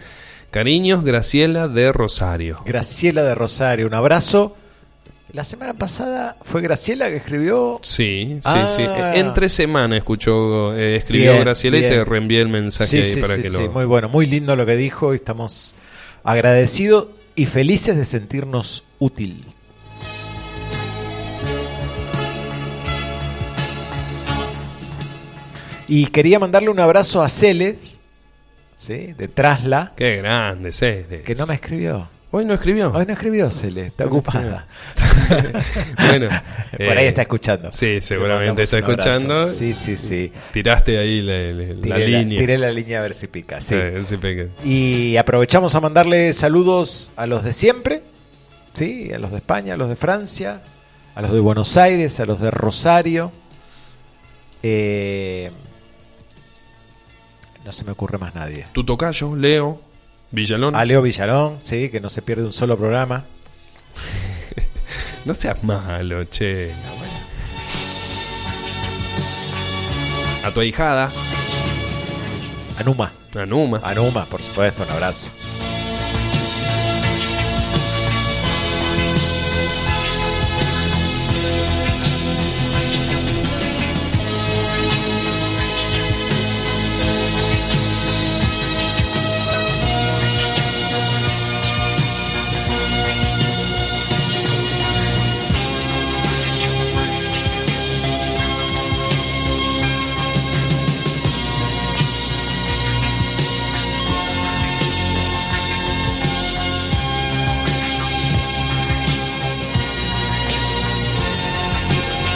Cariños, 0.49 1.03
Graciela 1.03 1.67
de 1.67 1.91
Rosario. 1.91 2.59
Graciela 2.65 3.21
de 3.21 3.35
Rosario, 3.35 3.85
un 3.85 3.93
abrazo. 3.93 4.55
La 5.33 5.43
semana 5.43 5.73
pasada 5.73 6.37
fue 6.43 6.61
Graciela 6.61 7.09
que 7.09 7.15
escribió. 7.15 7.79
Sí, 7.81 8.35
sí, 8.35 8.41
Ah. 8.43 8.69
sí. 8.75 8.83
Entre 9.19 9.49
semana 9.49 9.97
escuchó, 9.97 10.75
eh, 10.75 10.95
escribió 10.97 11.31
Bien, 11.31 11.43
Graciela 11.43 11.77
y 11.79 11.81
te 11.81 12.05
reenvié 12.05 12.39
el 12.41 12.49
mensaje 12.49 12.89
Sí, 12.89 12.97
ahí 12.97 13.13
sí, 13.15 13.19
para 13.19 13.35
sí, 13.37 13.41
que 13.41 13.49
sí, 13.49 13.57
lo... 13.57 13.71
muy 13.71 13.85
bueno, 13.85 14.09
muy 14.09 14.27
lindo 14.27 14.55
lo 14.55 14.63
que 14.67 14.75
dijo 14.75 15.11
y 15.13 15.15
estamos 15.15 15.73
agradecidos 16.23 17.07
y 17.35 17.47
felices 17.47 17.97
de 17.97 18.05
sentirnos 18.05 18.83
útil. 18.99 19.43
Y 25.87 26.07
quería 26.07 26.39
mandarle 26.39 26.69
un 26.69 26.79
abrazo 26.79 27.21
a 27.21 27.29
Celes, 27.29 27.99
¿sí? 28.77 29.13
de 29.17 29.27
Trasla, 29.27 29.93
Qué 29.95 30.17
grande, 30.17 30.71
Celes. 30.71 31.23
que 31.23 31.35
no 31.35 31.45
me 31.45 31.55
escribió. 31.55 32.07
Hoy 32.35 32.45
no 32.45 32.55
escribió. 32.55 32.91
Hoy 32.91 33.05
no 33.05 33.13
escribió 33.13 33.51
Celes, 33.51 33.85
está 33.89 34.05
ocupada. 34.07 34.65
bueno, 36.09 36.29
Por 36.71 36.97
ahí 36.97 37.05
eh, 37.05 37.09
está 37.09 37.21
escuchando. 37.21 37.69
Sí, 37.71 37.99
seguramente 38.01 38.63
está 38.63 38.79
escuchando. 38.79 39.47
Sí, 39.47 39.75
sí, 39.75 39.95
sí. 39.95 40.31
Tiraste 40.51 40.97
ahí 40.97 41.21
la, 41.21 41.33
la- 41.51 41.73
la 41.75 41.81
Tiré 41.83 41.99
la, 42.09 42.17
línea. 42.19 42.39
tiré 42.39 42.57
la 42.57 42.71
línea 42.71 42.99
a 42.99 43.01
ver 43.03 43.13
si 43.13 43.27
pica. 43.27 43.61
Sí. 43.61 43.75
Y 44.65 45.15
aprovechamos 45.17 45.75
a 45.75 45.79
mandarle 45.79 46.33
saludos 46.33 47.13
a 47.17 47.27
los 47.27 47.43
de 47.43 47.53
siempre, 47.53 48.01
¿sí? 48.73 49.11
a 49.13 49.19
los 49.19 49.29
de 49.29 49.37
España, 49.37 49.75
a 49.75 49.77
los 49.77 49.87
de 49.89 49.95
Francia, 49.95 50.63
a 51.13 51.21
los 51.21 51.31
de 51.33 51.39
Buenos 51.39 51.77
Aires, 51.77 52.19
a 52.19 52.25
los 52.25 52.39
de 52.41 52.49
Rosario. 52.49 53.31
Eh, 54.63 55.51
no 57.63 57.71
se 57.71 57.83
me 57.83 57.91
ocurre 57.91 58.17
más 58.17 58.33
nadie. 58.33 58.65
Tu 58.71 58.83
tocayo, 58.83 59.35
Leo, 59.35 59.79
Villalón. 60.33 60.75
A 60.75 60.83
Leo 60.83 61.03
Villarón, 61.03 61.59
sí, 61.61 61.89
que 61.89 62.01
no 62.01 62.09
se 62.09 62.23
pierde 62.23 62.43
un 62.43 62.53
solo 62.53 62.77
programa. 62.77 63.25
No 65.25 65.33
seas 65.33 65.63
malo, 65.63 66.25
che. 66.29 66.73
A 70.43 70.51
tu 70.51 70.59
ahijada, 70.59 71.09
Anuma, 72.77 73.09
Anuma. 73.33 73.79
Anuma, 73.85 74.25
por 74.25 74.41
supuesto, 74.41 74.83
un 74.83 74.91
abrazo. 74.91 75.31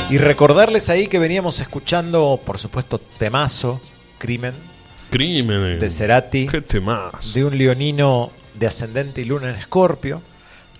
Y 0.10 0.18
recordarles 0.20 0.90
ahí 0.90 1.08
que 1.08 1.20
veníamos 1.20 1.60
escuchando, 1.60 2.40
por 2.46 2.58
supuesto, 2.58 2.98
Temazo, 3.00 3.82
Crimen, 4.18 4.54
Crimen. 5.10 5.80
de 5.80 5.90
Cerati, 5.90 6.48
¿Qué 6.48 6.62
temas? 6.62 7.34
de 7.34 7.44
un 7.44 7.58
leonino 7.58 8.32
de 8.54 8.68
ascendente 8.68 9.22
y 9.22 9.26
luna 9.26 9.50
en 9.50 9.58
Escorpio, 9.58 10.22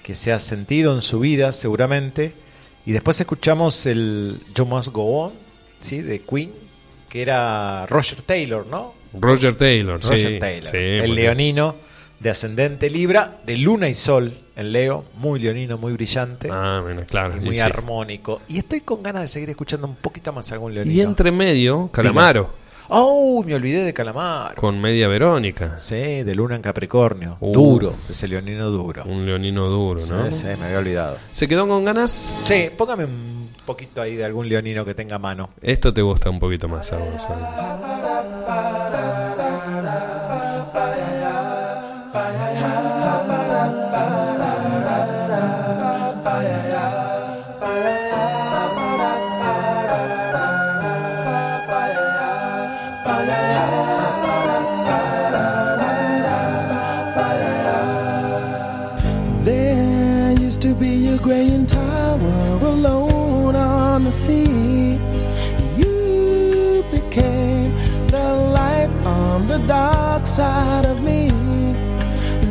que 0.02 0.16
se 0.16 0.32
ha 0.32 0.40
sentido 0.40 0.96
en 0.96 1.02
su 1.02 1.20
vida 1.20 1.52
seguramente. 1.52 2.34
Y 2.86 2.94
después 2.94 3.20
escuchamos 3.20 3.86
el 3.86 4.40
You 4.56 4.66
Must 4.66 4.94
Go 4.94 5.26
On, 5.26 5.34
¿sí? 5.82 6.02
de 6.02 6.20
Queen, 6.22 6.52
que 7.10 7.22
era 7.22 7.86
Roger 7.88 8.22
Taylor, 8.22 8.66
¿no? 8.68 8.94
Roger 9.14 9.58
Taylor, 9.58 10.02
Roger 10.02 10.34
sí. 10.36 10.40
Taylor, 10.40 10.68
sí, 10.68 10.78
el 10.78 11.16
leonino 11.16 11.76
de 12.22 12.30
ascendente 12.30 12.90
Libra, 12.90 13.40
de 13.46 13.58
luna 13.58 13.90
y 13.90 13.94
sol 13.94 14.34
en 14.58 14.72
Leo, 14.74 15.06
muy 15.16 15.40
leonino, 15.40 15.78
muy 15.78 15.94
brillante. 15.94 16.50
Ah, 16.52 16.80
bueno, 16.84 17.04
claro. 17.08 17.36
y 17.36 17.42
y 17.42 17.46
muy 17.46 17.56
sí. 17.56 17.62
armónico. 17.62 18.42
Y 18.50 18.58
estoy 18.58 18.82
con 18.82 19.02
ganas 19.04 19.22
de 19.22 19.28
seguir 19.30 19.50
escuchando 19.52 19.88
un 19.88 19.96
poquito 19.96 20.34
más 20.34 20.52
algún 20.52 20.74
leonino. 20.74 20.96
Y 20.96 21.02
entre 21.02 21.32
medio, 21.32 21.90
Calamaro, 21.92 22.50
¡Oh! 22.90 23.44
Me 23.46 23.54
olvidé 23.54 23.84
de 23.84 23.94
Calamar. 23.94 24.56
con 24.56 24.80
media 24.80 25.08
Verónica. 25.10 25.78
Sí, 25.78 26.24
de 26.24 26.36
Luna 26.36 26.56
en 26.56 26.62
Capricornio. 26.62 27.36
Uh. 27.42 27.52
Duro, 27.52 27.94
ese 28.10 28.28
leonino 28.30 28.70
duro. 28.70 29.04
Un 29.06 29.26
leonino 29.26 29.68
duro, 29.68 30.00
Sí, 30.00 30.14
¿no? 30.14 30.32
sí, 30.32 30.46
me 30.58 30.66
había 30.66 30.80
olvidado. 30.80 31.18
¿Se 31.34 31.48
quedó 31.48 31.68
con 31.68 31.84
ganas? 31.84 32.32
Sí, 32.46 32.70
póngame 32.78 33.04
un 33.06 33.50
poquito 33.66 34.02
ahí 34.02 34.16
de 34.16 34.24
algún 34.24 34.48
leonino 34.48 34.86
que 34.86 34.94
tenga 34.94 35.20
mano. 35.20 35.50
Esto 35.62 35.94
te 35.94 36.02
gusta 36.02 36.30
un 36.30 36.40
poquito 36.40 36.68
más 36.70 36.92
a 36.94 36.98
dark 70.38 70.84
side 70.84 70.86
of 70.86 71.02
me. 71.02 71.32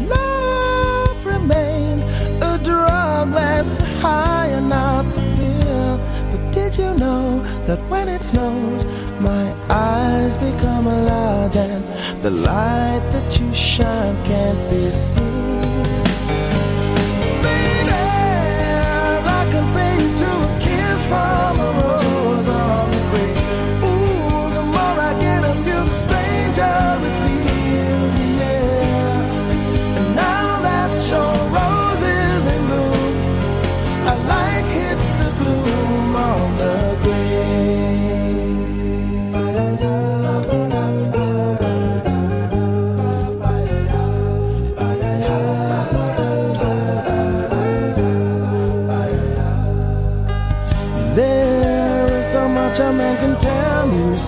Love 0.08 1.24
remains 1.24 2.04
a 2.50 2.58
drug 2.62 3.32
that's 3.32 3.72
the 3.74 3.86
high 4.00 4.48
and 4.48 4.68
not 4.68 5.04
the 5.14 5.22
pill. 5.36 5.98
But 6.30 6.52
did 6.52 6.76
you 6.76 6.94
know 6.94 7.42
that 7.66 7.80
when 7.88 8.08
it 8.08 8.24
snows, 8.24 8.84
my 9.20 9.54
eyes 9.68 10.36
become 10.36 10.86
large 10.86 11.56
and 11.56 11.84
the 12.22 12.30
light 12.30 13.04
that 13.12 13.40
you 13.40 13.52
shine 13.54 14.16
can't 14.24 14.70
be 14.70 14.90
seen? 14.90 15.65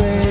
On 0.00 0.27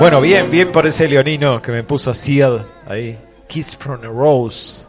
Bueno, 0.00 0.20
bien, 0.22 0.50
bien 0.50 0.72
por 0.72 0.86
ese 0.86 1.08
leonino 1.08 1.60
que 1.60 1.72
me 1.72 1.82
puso 1.82 2.14
Seal 2.14 2.66
ahí. 2.86 3.18
Kiss 3.48 3.76
from 3.76 4.00
a 4.02 4.06
Rose. 4.06 4.86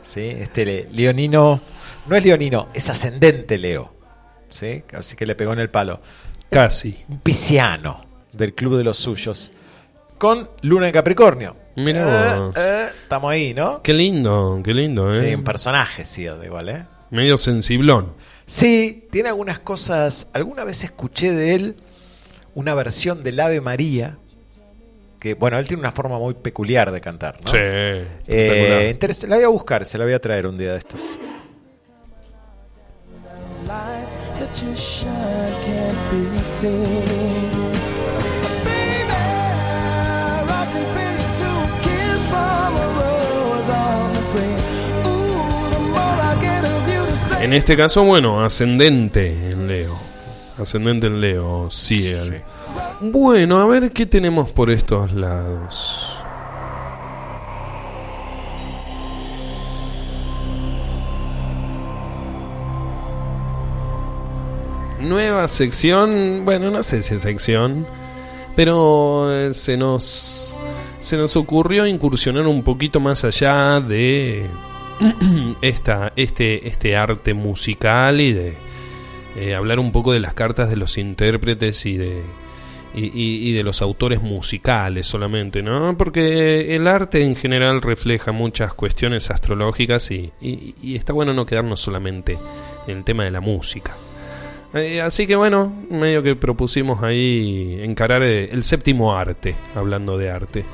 ¿Sí? 0.00 0.20
Este 0.22 0.64
le- 0.64 0.88
leonino, 0.90 1.60
no 2.06 2.16
es 2.16 2.24
leonino, 2.24 2.68
es 2.74 2.88
ascendente 2.90 3.56
Leo. 3.56 3.94
¿Sí? 4.48 4.82
Así 4.92 5.14
que 5.14 5.26
le 5.26 5.34
pegó 5.36 5.52
en 5.52 5.60
el 5.60 5.70
palo. 5.70 6.00
Casi. 6.50 7.04
Un 7.08 7.20
pisciano 7.20 8.04
del 8.32 8.54
Club 8.54 8.76
de 8.76 8.84
los 8.84 8.98
Suyos. 8.98 9.52
Con 10.16 10.50
Luna 10.62 10.88
en 10.88 10.92
Capricornio. 10.92 11.56
Mira 11.76 12.36
Eh, 12.38 12.50
eh, 12.56 12.86
estamos 13.02 13.30
ahí, 13.30 13.54
¿no? 13.54 13.80
Qué 13.82 13.92
lindo, 13.92 14.60
qué 14.64 14.74
lindo, 14.74 15.10
¿eh? 15.10 15.12
Sí, 15.28 15.34
un 15.34 15.44
personaje, 15.44 16.04
Seal, 16.04 16.44
igual, 16.44 16.68
¿eh? 16.70 16.84
Medio 17.10 17.36
sensiblón. 17.36 18.14
Sí, 18.46 19.06
tiene 19.12 19.28
algunas 19.28 19.60
cosas. 19.60 20.30
Alguna 20.32 20.64
vez 20.64 20.82
escuché 20.82 21.30
de 21.32 21.54
él 21.54 21.76
una 22.54 22.74
versión 22.74 23.22
del 23.22 23.38
Ave 23.38 23.60
María. 23.60 24.18
Que, 25.20 25.34
bueno, 25.34 25.58
él 25.58 25.66
tiene 25.66 25.80
una 25.80 25.92
forma 25.92 26.18
muy 26.18 26.34
peculiar 26.34 26.92
de 26.92 27.00
cantar, 27.00 27.40
¿no? 27.42 27.50
Sí. 27.50 27.56
Eh, 27.58 28.96
la 29.26 29.36
voy 29.36 29.44
a 29.44 29.48
buscar, 29.48 29.84
se 29.84 29.98
la 29.98 30.04
voy 30.04 30.14
a 30.14 30.20
traer 30.20 30.46
un 30.46 30.56
día 30.56 30.72
de 30.72 30.78
estos. 30.78 31.18
En 47.40 47.52
este 47.52 47.76
caso, 47.76 48.04
bueno, 48.04 48.44
ascendente 48.44 49.28
en 49.28 49.68
Leo. 49.68 50.07
Ascendente 50.58 51.06
en 51.06 51.20
Leo, 51.20 51.70
sí. 51.70 52.14
Bueno, 53.00 53.58
a 53.58 53.66
ver 53.66 53.92
qué 53.92 54.06
tenemos 54.06 54.50
por 54.50 54.70
estos 54.70 55.12
lados. 55.12 56.14
Nueva 65.00 65.46
sección, 65.46 66.44
bueno, 66.44 66.70
no 66.70 66.82
sé 66.82 67.02
si 67.02 67.14
es 67.14 67.22
sección, 67.22 67.86
pero 68.56 69.32
eh, 69.32 69.54
se 69.54 69.76
nos 69.76 70.54
se 71.00 71.16
nos 71.16 71.36
ocurrió 71.36 71.86
incursionar 71.86 72.46
un 72.46 72.62
poquito 72.64 72.98
más 72.98 73.24
allá 73.24 73.80
de 73.80 74.44
esta, 75.62 76.12
este, 76.16 76.66
este 76.68 76.96
arte 76.96 77.32
musical 77.32 78.20
y 78.20 78.32
de 78.32 78.67
eh, 79.38 79.54
hablar 79.54 79.78
un 79.78 79.92
poco 79.92 80.12
de 80.12 80.20
las 80.20 80.34
cartas 80.34 80.70
de 80.70 80.76
los 80.76 80.98
intérpretes 80.98 81.86
y 81.86 81.96
de, 81.96 82.22
y, 82.94 83.52
de 83.52 83.62
los 83.62 83.82
autores 83.82 84.22
musicales 84.22 85.06
solamente, 85.06 85.62
¿no? 85.62 85.96
Porque 85.96 86.74
el 86.74 86.86
arte 86.88 87.22
en 87.22 87.36
general 87.36 87.82
refleja 87.82 88.32
muchas 88.32 88.74
cuestiones 88.74 89.30
astrológicas 89.30 90.10
y 90.10 90.32
está 90.94 91.12
bueno 91.12 91.32
no 91.32 91.46
quedarnos 91.46 91.80
solamente 91.80 92.38
en 92.86 92.98
el 92.98 93.04
tema 93.04 93.24
de 93.24 93.30
la 93.30 93.40
música. 93.40 93.94
Eh, 94.74 95.00
así 95.00 95.26
que 95.26 95.34
bueno, 95.34 95.72
medio 95.90 96.22
que 96.22 96.36
propusimos 96.36 97.02
ahí 97.02 97.78
encarar 97.82 98.22
eh, 98.22 98.50
el 98.50 98.64
séptimo 98.64 99.16
arte, 99.16 99.54
hablando 99.74 100.18
de 100.18 100.30
arte. 100.30 100.64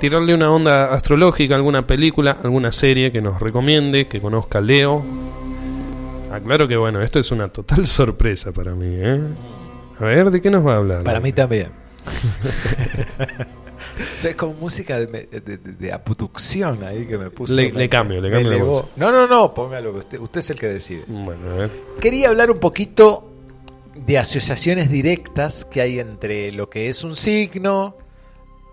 Tirarle 0.00 0.34
una 0.34 0.50
onda 0.50 0.92
astrológica, 0.92 1.54
a 1.54 1.56
alguna 1.56 1.86
película, 1.86 2.36
alguna 2.42 2.72
serie 2.72 3.12
que 3.12 3.22
nos 3.22 3.40
recomiende, 3.40 4.06
que 4.06 4.20
conozca 4.20 4.60
Leo. 4.60 5.04
Aclaro 6.30 6.66
que 6.68 6.76
bueno, 6.76 7.00
esto 7.02 7.18
es 7.18 7.30
una 7.30 7.48
total 7.48 7.86
sorpresa 7.86 8.52
para 8.52 8.74
mí, 8.74 8.86
¿eh? 8.88 9.20
A 9.98 10.04
ver, 10.04 10.30
¿de 10.30 10.40
qué 10.40 10.50
nos 10.50 10.66
va 10.66 10.74
a 10.74 10.76
hablar? 10.76 11.02
Para 11.04 11.20
mí 11.20 11.32
también. 11.32 11.70
O 13.98 14.18
sea, 14.18 14.30
es 14.30 14.36
como 14.36 14.52
música 14.54 14.98
de, 14.98 15.06
de- 15.06 15.40
de- 15.40 15.56
de 15.58 15.92
aputucción 15.92 16.84
ahí 16.84 17.06
que 17.06 17.16
me 17.16 17.30
puso. 17.30 17.54
Le- 17.54 17.88
cambio, 17.88 18.20
le 18.20 18.30
cambio 18.30 18.50
la 18.50 18.62
voz. 18.64 18.84
No, 18.96 19.10
no, 19.10 19.26
no, 19.26 19.54
póngalo. 19.54 19.92
Usted, 19.92 20.18
usted 20.20 20.40
es 20.40 20.50
el 20.50 20.58
que 20.58 20.66
decide. 20.66 21.04
Bueno, 21.06 21.50
a 21.50 21.54
ver. 21.54 21.70
Quería 22.00 22.28
hablar 22.28 22.50
un 22.50 22.58
poquito 22.58 23.30
de 23.94 24.18
asociaciones 24.18 24.90
directas 24.90 25.64
que 25.64 25.80
hay 25.80 25.98
entre 25.98 26.52
lo 26.52 26.68
que 26.68 26.88
es 26.90 27.04
un 27.04 27.16
signo, 27.16 27.96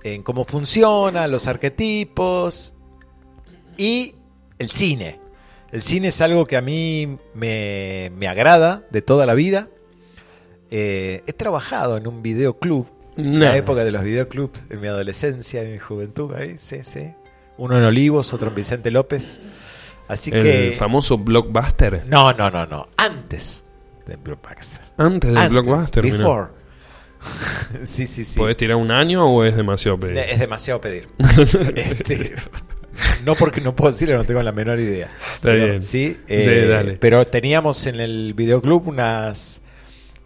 en 0.04 0.24
cómo 0.24 0.44
funciona, 0.44 1.28
los 1.30 1.48
arquetipos 1.48 2.74
y 3.78 4.16
el 4.60 4.70
cine. 4.72 5.22
El 5.74 5.82
cine 5.82 6.10
es 6.10 6.22
algo 6.22 6.46
que 6.46 6.56
a 6.56 6.62
mí 6.62 7.18
me, 7.34 8.12
me 8.16 8.28
agrada 8.28 8.84
de 8.92 9.02
toda 9.02 9.26
la 9.26 9.34
vida. 9.34 9.70
Eh, 10.70 11.24
he 11.26 11.34
trabajado 11.34 11.98
en 11.98 12.06
un 12.06 12.22
videoclub, 12.22 12.88
en 13.18 13.40
la 13.40 13.58
época 13.58 13.84
de 13.84 13.92
los 13.92 14.04
videoclubs, 14.04 14.60
en 14.70 14.80
mi 14.80 14.86
adolescencia, 14.86 15.64
en 15.64 15.72
mi 15.72 15.80
juventud, 15.80 16.32
ahí, 16.36 16.58
sí, 16.60 16.84
sí. 16.84 17.12
Uno 17.58 17.76
en 17.76 17.86
Olivos, 17.86 18.36
otro 18.36 18.50
en 18.50 18.56
Vicente 18.56 18.92
López. 18.92 19.42
Así 20.08 20.30
el 20.32 20.44
que... 20.44 20.76
famoso 20.78 21.18
blockbuster. 21.18 22.04
No, 22.06 22.34
no, 22.34 22.52
no, 22.52 22.68
no. 22.68 22.90
Antes 22.96 23.66
del 24.06 24.18
blockbuster. 24.18 24.82
Antes 24.98 25.34
del 25.34 25.50
blockbuster. 25.50 26.04
Before. 26.04 26.52
sí, 27.84 28.06
sí, 28.06 28.24
sí. 28.24 28.38
¿Podés 28.38 28.58
tirar 28.58 28.78
un 28.78 28.92
año 28.92 29.26
o 29.26 29.44
es 29.44 29.56
demasiado 29.56 30.00
pedir? 30.00 30.20
Es 30.20 30.38
demasiado 30.38 30.80
pedir. 30.80 31.08
Este, 31.76 32.36
no 33.26 33.36
porque 33.36 33.62
no 33.62 33.76
puedo 33.76 33.92
decirlo, 33.92 34.18
no 34.18 34.24
tengo 34.24 34.42
la 34.44 34.52
menor 34.52 34.80
idea. 34.80 35.06
Está 35.08 35.40
Pero, 35.42 35.66
bien. 35.66 35.82
Sí, 35.82 36.18
Sí, 36.28 36.34
eh, 36.34 36.68
dale. 36.70 36.94
pero 36.94 37.26
teníamos 37.26 37.86
en 37.88 38.00
el 38.00 38.34
videoclub 38.34 38.88
unas 38.88 39.62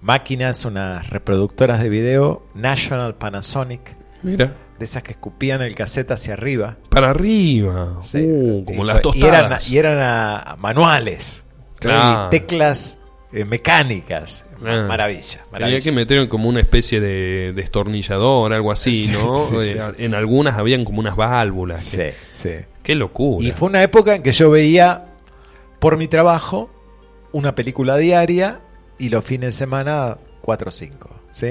máquinas, 0.01 0.65
unas 0.65 1.09
reproductoras 1.09 1.81
de 1.81 1.89
video 1.89 2.45
National 2.53 3.15
Panasonic, 3.15 3.95
Mira. 4.23 4.53
de 4.79 4.85
esas 4.85 5.03
que 5.03 5.11
escupían 5.11 5.61
el 5.61 5.75
cassette 5.75 6.11
hacia 6.11 6.33
arriba. 6.33 6.77
Para 6.89 7.09
arriba. 7.11 7.97
Sí. 8.01 8.19
Uh, 8.25 8.63
como 8.65 8.83
Y- 8.83 8.87
las 8.87 9.01
y 9.15 9.19
eran, 9.25 9.41
tostadas. 9.41 9.69
y 9.71 9.77
eran 9.77 9.97
ah, 10.01 10.55
manuales. 10.59 11.45
Claro. 11.79 12.27
Y 12.27 12.29
teclas 12.31 12.99
eh, 13.33 13.45
mecánicas. 13.45 14.45
Ah. 14.65 14.85
Maravilla, 14.87 15.45
maravilla. 15.51 15.81
que 15.81 15.91
meter 15.91 16.27
como 16.27 16.49
una 16.49 16.59
especie 16.59 16.99
de 16.99 17.53
destornillador, 17.53 18.53
algo 18.53 18.71
así, 18.71 19.01
Sí, 19.01 19.11
¿no? 19.13 19.37
sí, 19.37 19.55
Eh, 19.61 19.63
sí. 19.97 20.03
En 20.03 20.15
algunas 20.15 20.57
habían 20.57 20.83
como 20.85 20.99
unas 20.99 21.15
válvulas. 21.15 21.83
Sí, 21.83 21.97
que- 21.97 22.13
sí. 22.31 22.49
Qué 22.83 22.95
locura. 22.95 23.45
Y 23.47 23.51
fue 23.51 23.67
una 23.69 23.83
época 23.83 24.15
en 24.15 24.23
que 24.23 24.31
yo 24.31 24.49
veía 24.49 25.05
por 25.79 25.97
mi 25.97 26.07
trabajo 26.07 26.69
una 27.33 27.53
película 27.53 27.97
diaria 27.97 28.61
y 28.97 29.09
los 29.09 29.23
fines 29.25 29.47
de 29.49 29.51
semana 29.51 30.17
cuatro 30.41 30.69
o 30.69 30.71
cinco. 30.71 31.09
¿sí? 31.29 31.47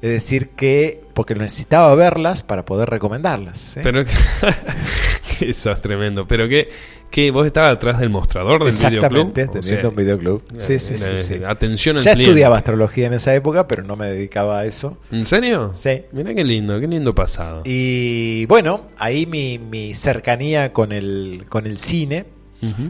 Es 0.00 0.10
decir, 0.10 0.48
que 0.50 1.04
porque 1.14 1.34
necesitaba 1.36 1.94
verlas 1.94 2.42
para 2.42 2.64
poder 2.64 2.88
recomendarlas. 2.90 3.58
¿sí? 3.58 3.80
Pero 3.84 4.02
que 4.04 5.50
eso 5.50 5.70
es 5.70 5.80
tremendo. 5.80 6.26
Pero 6.26 6.48
que, 6.48 6.70
que 7.12 7.30
vos 7.30 7.46
estabas 7.46 7.74
atrás 7.76 8.00
del 8.00 8.10
mostrador 8.10 8.58
del 8.60 8.68
Exactamente, 8.70 9.42
videoclub. 9.42 9.56
O 9.56 9.60
teniendo 9.60 9.88
un 9.90 9.94
videoclub. 9.96 10.42
Sí, 10.56 10.78
sí, 10.80 10.94
era- 11.00 11.16
sí, 11.16 11.34
sí. 11.38 11.40
Atención 11.46 11.96
al 11.98 12.02
Ya 12.02 12.14
cliente. 12.14 12.30
estudiaba 12.32 12.56
astrología 12.56 13.06
en 13.06 13.14
esa 13.14 13.32
época, 13.34 13.68
pero 13.68 13.84
no 13.84 13.94
me 13.94 14.06
dedicaba 14.06 14.58
a 14.58 14.64
eso. 14.64 14.98
¿En 15.12 15.24
serio? 15.24 15.70
Sí. 15.74 16.02
Mira 16.12 16.34
qué 16.34 16.42
lindo, 16.42 16.80
qué 16.80 16.88
lindo 16.88 17.14
pasado. 17.14 17.62
Y 17.64 18.46
bueno, 18.46 18.88
ahí 18.98 19.26
mi, 19.26 19.58
mi 19.60 19.94
cercanía 19.94 20.72
con 20.72 20.90
el, 20.90 21.44
con 21.48 21.66
el 21.66 21.78
cine, 21.78 22.24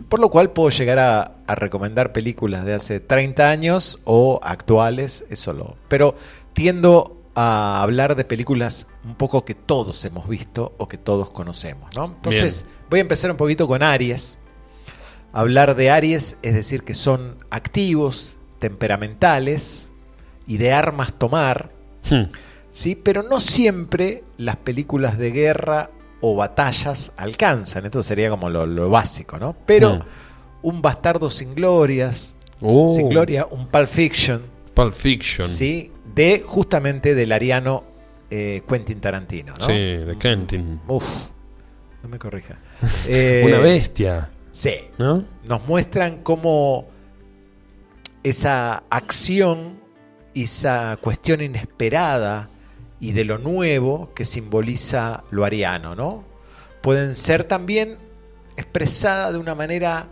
por 0.08 0.20
lo 0.20 0.28
cual 0.30 0.50
puedo 0.52 0.68
llegar 0.70 0.98
a, 0.98 1.36
a 1.46 1.54
recomendar 1.54 2.12
películas 2.12 2.64
de 2.64 2.74
hace 2.74 3.00
30 3.00 3.50
años 3.50 4.00
o 4.04 4.38
actuales, 4.42 5.24
eso 5.30 5.52
lo. 5.52 5.76
Pero 5.88 6.14
tiendo 6.52 7.18
a 7.34 7.82
hablar 7.82 8.14
de 8.14 8.24
películas 8.26 8.86
un 9.04 9.14
poco 9.14 9.44
que 9.46 9.54
todos 9.54 10.04
hemos 10.04 10.28
visto 10.28 10.74
o 10.76 10.86
que 10.88 10.98
todos 10.98 11.30
conocemos, 11.30 11.88
¿no? 11.96 12.04
Entonces, 12.04 12.66
voy 12.92 12.98
a 12.98 13.02
empezar 13.02 13.30
un 13.30 13.38
poquito 13.38 13.66
con 13.66 13.82
Aries. 13.82 14.38
Hablar 15.32 15.76
de 15.76 15.90
Aries 15.90 16.36
es 16.42 16.52
decir 16.54 16.82
que 16.82 16.92
son 16.92 17.36
activos, 17.48 18.36
temperamentales 18.58 19.90
y 20.46 20.58
de 20.58 20.72
armas 20.74 21.14
tomar, 21.14 21.70
Hmm. 22.10 22.24
¿sí? 22.70 22.94
Pero 22.94 23.22
no 23.22 23.40
siempre 23.40 24.24
las 24.36 24.56
películas 24.56 25.16
de 25.16 25.30
guerra 25.30 25.90
o 26.20 26.36
batallas 26.36 27.14
alcanzan. 27.16 27.86
Esto 27.86 28.02
sería 28.02 28.28
como 28.28 28.50
lo, 28.50 28.66
lo 28.66 28.90
básico, 28.90 29.38
¿no? 29.38 29.56
Pero 29.64 29.96
Mm. 29.96 30.00
un 30.62 30.82
Bastardo 30.82 31.30
sin 31.30 31.54
glorias, 31.54 32.36
Oh, 32.60 32.92
sin 32.94 33.08
gloria, 33.08 33.46
un 33.50 33.68
Pulp 33.68 33.88
Fiction, 33.88 34.42
Pulp 34.74 34.92
Fiction. 34.92 35.46
¿sí? 35.48 35.90
De 36.14 36.42
justamente 36.46 37.14
del 37.14 37.32
ariano 37.32 37.84
eh, 38.30 38.62
Quentin 38.68 39.00
Tarantino, 39.00 39.54
¿no? 39.58 39.64
Sí, 39.64 39.72
de 39.72 40.16
Kentin. 40.18 40.80
Uf, 40.88 41.04
no 42.02 42.08
me 42.08 42.18
corrija. 42.18 42.58
Eh, 43.08 43.42
Una 43.46 43.58
bestia, 43.58 44.30
Sí, 44.52 44.74
¿no? 44.98 45.24
nos 45.44 45.66
muestran 45.66 46.22
cómo 46.22 46.88
esa 48.22 48.82
acción, 48.90 49.80
esa 50.34 50.98
cuestión 51.00 51.40
inesperada 51.42 52.48
y 53.00 53.12
de 53.12 53.24
lo 53.24 53.38
nuevo 53.38 54.12
que 54.14 54.24
simboliza 54.24 55.24
lo 55.30 55.44
ariano, 55.44 55.94
¿no? 55.96 56.24
Pueden 56.82 57.16
ser 57.16 57.44
también 57.44 57.98
expresada 58.56 59.32
de 59.32 59.38
una 59.38 59.54
manera 59.54 60.08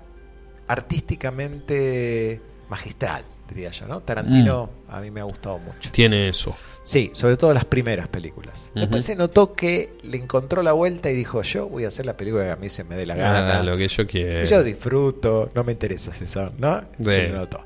artísticamente 0.67 2.41
magistral, 2.69 3.25
diría 3.51 3.71
yo, 3.71 3.87
¿no? 3.87 4.01
Tarantino 4.01 4.71
a 4.89 5.01
mí 5.01 5.11
me 5.11 5.21
ha 5.21 5.25
gustado 5.25 5.59
mucho. 5.59 5.91
Tiene 5.93 6.29
eso. 6.29 6.57
Sí, 6.83 7.11
sobre 7.15 7.37
todo 7.37 7.53
las 7.53 7.67
primeras 7.67 8.09
películas. 8.09 8.71
Después 8.75 9.05
se 9.05 9.15
notó 9.15 9.53
que 9.55 9.93
le 10.03 10.17
encontró 10.17 10.63
la 10.63 10.73
vuelta 10.73 11.11
y 11.11 11.15
dijo, 11.15 11.43
yo 11.43 11.69
voy 11.69 11.85
a 11.85 11.89
hacer 11.89 12.07
la 12.07 12.17
película 12.17 12.45
que 12.45 12.51
a 12.51 12.57
mí 12.57 12.69
se 12.69 12.85
me 12.85 12.97
dé 12.97 13.07
la 13.07 13.15
gana. 13.15 13.61
Ah, 13.61 13.63
lo 13.63 13.77
que 13.77 13.87
yo 13.87 14.07
quiero. 14.07 14.47
Yo 14.47 14.63
disfruto, 14.63 15.51
no 15.55 15.63
me 15.63 15.73
interesa 15.73 16.13
si 16.15 16.27
son, 16.27 16.55
¿no? 16.59 16.83
Se 17.05 17.29
notó. 17.29 17.65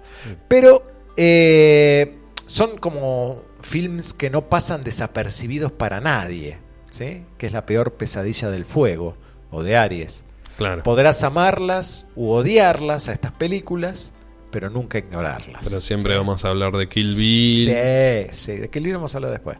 Pero 0.48 0.86
eh, 1.16 2.16
son 2.46 2.76
como 2.78 3.42
films 3.60 4.12
que 4.12 4.30
no 4.30 4.48
pasan 4.48 4.82
desapercibidos 4.82 5.72
para 5.72 6.00
nadie, 6.00 6.58
¿sí? 6.90 7.22
Que 7.38 7.46
es 7.46 7.52
la 7.52 7.64
peor 7.66 7.94
pesadilla 7.94 8.50
del 8.50 8.64
fuego 8.64 9.16
o 9.50 9.62
de 9.62 9.76
Aries. 9.76 10.24
Claro. 10.56 10.82
Podrás 10.82 11.22
amarlas 11.24 12.08
u 12.14 12.30
odiarlas 12.30 13.08
a 13.08 13.12
estas 13.12 13.32
películas, 13.32 14.12
pero 14.54 14.70
nunca 14.70 14.98
ignorarlas. 14.98 15.60
Pero 15.64 15.80
siempre 15.80 16.12
Sí. 16.12 16.18
vamos 16.18 16.44
a 16.44 16.50
hablar 16.50 16.72
de 16.76 16.88
Kill 16.88 17.14
Bill. 17.16 17.68
Sí, 17.74 18.26
sí, 18.30 18.52
de 18.56 18.70
Kill 18.70 18.84
Bill 18.84 18.94
vamos 18.94 19.12
a 19.14 19.18
hablar 19.18 19.32
después. 19.32 19.58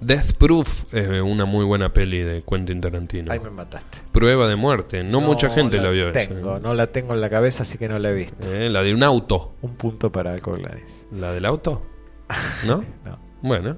Death 0.00 0.32
Proof 0.34 0.94
es 0.94 1.20
una 1.22 1.44
muy 1.44 1.64
buena 1.64 1.92
peli 1.92 2.20
de 2.22 2.42
Quentin 2.48 2.80
Tarantino. 2.80 3.32
Ahí 3.32 3.40
me 3.40 3.50
mataste. 3.50 3.98
Prueba 4.12 4.46
de 4.46 4.54
muerte. 4.56 5.02
No, 5.02 5.20
mucha 5.20 5.50
gente 5.50 5.78
la, 5.78 5.90
vio. 5.90 6.08
esa, 6.10 6.28
Tengo, 6.28 6.60
no 6.60 6.72
la 6.74 6.86
tengo 6.86 7.14
en 7.14 7.20
la 7.20 7.28
cabeza, 7.28 7.64
así 7.64 7.78
que 7.78 7.88
no 7.88 7.98
la 7.98 8.10
he 8.10 8.14
visto. 8.14 8.52
Eh, 8.52 8.70
la 8.70 8.82
de 8.82 8.94
un 8.94 9.02
auto. 9.02 9.54
Un 9.62 9.74
punto 9.74 10.10
para 10.12 10.32
Alcoglanis. 10.32 11.06
¿La 11.12 11.32
del 11.32 11.44
auto? 11.44 11.82
¿No? 12.66 12.84
No. 13.04 13.18
Bueno. 13.42 13.76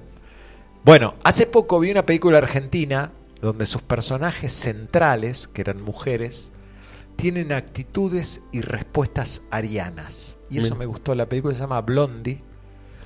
Bueno, 0.85 1.15
hace 1.25 1.47
poco 1.47 1.81
vi 1.81 1.91
una 1.91 2.05
película 2.05 2.37
argentina 2.39 3.13
donde 3.41 3.65
sus 3.67 3.81
personajes 3.83 4.53
centrales, 4.53 5.49
que 5.49 5.63
eran 5.63 5.81
mujeres, 5.83 6.53
tienen 7.17 7.53
actitudes 7.53 8.43
y 8.53 8.61
respuestas 8.61 9.43
arianas. 9.51 10.39
Y 10.51 10.59
eso 10.59 10.75
me 10.77 10.87
gustó. 10.87 11.15
La 11.15 11.29
película 11.29 11.55
se 11.55 11.61
llama 11.61 11.81
Blondie. 11.81 12.41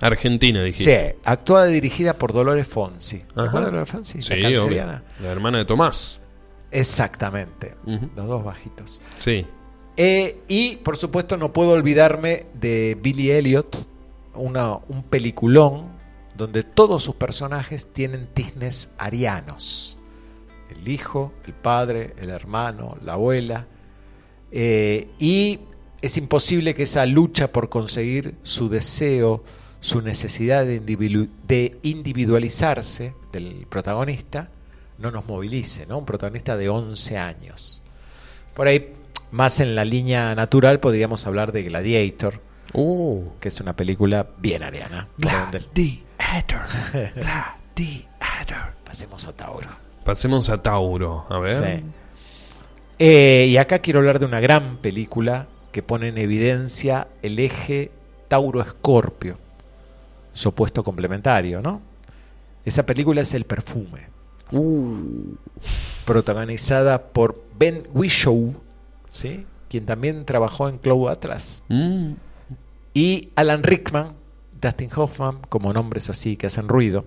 Argentina, 0.01 0.61
Sí, 0.61 0.67
dijiste. 0.67 1.19
actuada 1.25 1.69
y 1.71 1.75
dirigida 1.75 2.17
por 2.19 2.33
Dolores 2.33 2.69
Fonsi. 2.69 3.17
¿Se 3.19 3.25
acuerdan 3.41 3.63
de 3.65 3.67
Dolores 3.71 3.89
Fonsi? 3.89 4.23
Sí, 4.23 4.37
la 4.37 4.49
obvio. 4.49 4.59
canceriana. 4.61 5.03
La 5.21 5.29
hermana 5.33 5.59
de 5.59 5.65
Tomás. 5.65 6.21
Exactamente. 6.71 7.75
Ujú. 7.87 8.09
Los 8.15 8.27
dos 8.27 8.45
bajitos. 8.45 9.01
Sí. 9.21 9.45
Eh, 9.97 10.41
y 10.47 10.77
por 10.77 10.97
supuesto 10.97 11.37
no 11.37 11.53
puedo 11.53 11.73
olvidarme 11.73 12.47
de 12.55 12.97
Billy 13.01 13.33
Elliot, 13.33 13.85
una, 14.35 14.77
un 14.77 15.03
peliculón 15.03 15.89
donde 16.37 16.63
todos 16.63 17.03
sus 17.03 17.17
personajes 17.17 17.93
tienen 17.93 18.29
tiznes 18.33 18.91
arianos. 18.99 19.97
el 20.71 20.87
hijo, 20.87 21.33
el 21.47 21.55
padre, 21.55 22.15
el 22.19 22.31
hermano, 22.31 22.97
la 23.03 23.15
abuela. 23.15 23.67
Eh, 24.53 25.09
y 25.19 25.61
es 26.01 26.17
imposible 26.17 26.75
que 26.75 26.85
esa 26.85 27.05
lucha 27.07 27.53
por 27.53 27.69
conseguir 27.69 28.37
su 28.43 28.69
deseo, 28.69 29.43
su 29.81 30.01
necesidad 30.01 30.65
de, 30.65 30.81
individu- 30.83 31.29
de 31.47 31.79
individualizarse 31.83 33.15
del 33.33 33.67
protagonista, 33.69 34.51
no 34.99 35.11
nos 35.11 35.27
movilice, 35.27 35.87
¿no? 35.87 35.99
Un 35.99 36.05
protagonista 36.07 36.57
de 36.57 36.69
11 36.69 37.19
años. 37.19 37.83
Por 38.55 38.67
ahí, 38.69 38.93
más 39.31 39.61
en 39.61 39.75
la 39.75 39.85
línea 39.85 40.35
natural, 40.35 40.81
podríamos 40.81 41.27
hablar 41.27 41.53
de 41.53 41.63
Gladiator, 41.65 42.47
Uh, 42.75 43.31
que 43.41 43.49
es 43.49 43.61
una 43.63 43.75
película 43.75 44.27
bien 44.39 44.63
ariana. 44.63 45.09
Gladiator. 45.17 46.67
Gladiator. 47.15 48.75
Pasemos 48.85 49.27
a 49.27 49.33
Tauro. 49.33 49.69
Pasemos 50.05 50.51
a 50.51 50.63
Tauro. 50.63 51.27
A 51.31 51.39
ver. 51.39 51.79
Sí. 51.81 51.85
Eh, 52.99 53.47
y 53.49 53.57
acá 53.57 53.79
quiero 53.79 54.01
hablar 54.01 54.19
de 54.19 54.27
una 54.27 54.41
gran 54.41 54.79
película 54.79 55.47
que 55.73 55.83
pone 55.83 56.09
en 56.09 56.19
evidencia 56.19 57.09
el 57.23 57.39
eje 57.39 57.91
Tauro-Escorpio, 58.29 59.39
su 60.33 60.49
opuesto 60.49 60.83
complementario, 60.83 61.63
¿no? 61.63 61.81
Esa 62.65 62.85
película 62.85 63.21
es 63.23 63.35
El 63.35 63.45
Perfume, 63.45 64.09
Uh, 64.51 65.35
protagonizada 66.07 67.03
por 67.09 67.45
Ben 67.59 67.87
Whishaw, 67.93 68.55
¿sí? 69.11 69.45
quien 69.69 69.85
también 69.85 70.25
trabajó 70.25 70.71
en 70.71 70.79
Cloud 70.79 71.11
Atlas, 71.11 71.63
mm, 71.69 72.13
y 72.95 73.29
Alan 73.37 73.63
Rickman, 73.63 74.15
Dustin 74.59 74.89
Hoffman, 74.97 75.41
como 75.51 75.73
nombres 75.75 76.09
así 76.09 76.39
que 76.39 76.47
hacen 76.47 76.67
ruido. 76.67 77.05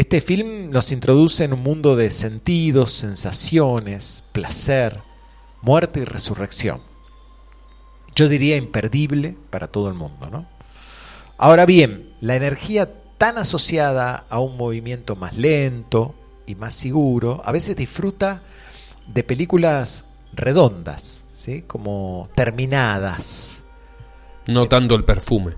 Este 0.00 0.22
film 0.22 0.70
nos 0.70 0.92
introduce 0.92 1.44
en 1.44 1.52
un 1.52 1.62
mundo 1.62 1.94
de 1.94 2.10
sentidos, 2.10 2.90
sensaciones, 2.90 4.24
placer, 4.32 5.02
muerte 5.60 6.00
y 6.00 6.04
resurrección. 6.06 6.80
Yo 8.16 8.30
diría 8.30 8.56
imperdible 8.56 9.36
para 9.50 9.66
todo 9.66 9.88
el 9.88 9.94
mundo, 9.96 10.30
¿no? 10.30 10.46
Ahora 11.36 11.66
bien, 11.66 12.14
la 12.22 12.34
energía 12.34 12.90
tan 13.18 13.36
asociada 13.36 14.24
a 14.30 14.40
un 14.40 14.56
movimiento 14.56 15.16
más 15.16 15.36
lento 15.36 16.14
y 16.46 16.54
más 16.54 16.74
seguro, 16.74 17.42
a 17.44 17.52
veces 17.52 17.76
disfruta 17.76 18.40
de 19.06 19.22
películas 19.22 20.06
redondas, 20.32 21.26
¿sí? 21.28 21.60
Como 21.66 22.30
terminadas. 22.34 23.64
No 24.46 24.66
tanto 24.66 24.94
el 24.94 25.04
perfume. 25.04 25.56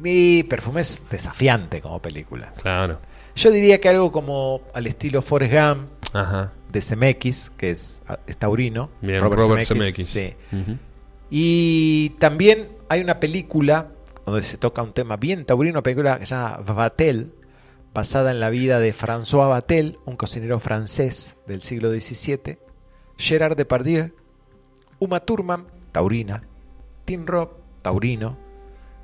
Mi 0.00 0.42
perfume 0.42 0.80
es 0.80 1.04
desafiante 1.08 1.80
como 1.80 2.02
película. 2.02 2.52
Claro. 2.60 2.98
Yo 3.40 3.50
diría 3.50 3.80
que 3.80 3.88
algo 3.88 4.12
como 4.12 4.60
al 4.74 4.86
estilo 4.86 5.22
Forrest 5.22 5.54
Gump 5.54 5.88
Ajá. 6.12 6.52
de 6.70 6.82
Zemeckis, 6.82 7.48
que 7.56 7.70
es, 7.70 8.02
es 8.26 8.36
taurino. 8.36 8.90
Bien, 9.00 9.18
Robert, 9.18 9.64
Zemeckis. 9.64 10.06
sí. 10.06 10.34
Ujú. 10.52 10.76
Y 11.30 12.10
también 12.18 12.68
hay 12.90 13.00
una 13.00 13.18
película 13.18 13.92
donde 14.26 14.42
se 14.42 14.58
toca 14.58 14.82
un 14.82 14.92
tema 14.92 15.16
bien 15.16 15.46
taurino, 15.46 15.76
una 15.76 15.82
película 15.82 16.18
que 16.18 16.26
se 16.26 16.34
llama 16.34 16.58
Vatel, 16.58 17.32
basada 17.94 18.30
en 18.30 18.40
la 18.40 18.50
vida 18.50 18.78
de 18.78 18.92
François 18.92 19.48
Vatel, 19.48 19.98
un 20.04 20.16
cocinero 20.16 20.60
francés 20.60 21.36
del 21.46 21.62
siglo 21.62 21.90
XVII, 21.90 22.58
Gerard 23.16 23.56
Depardieu, 23.56 24.10
Uma 24.98 25.20
Thurman, 25.20 25.64
taurina, 25.92 26.42
Tim 27.06 27.24
Roth, 27.24 27.52
taurino. 27.80 28.36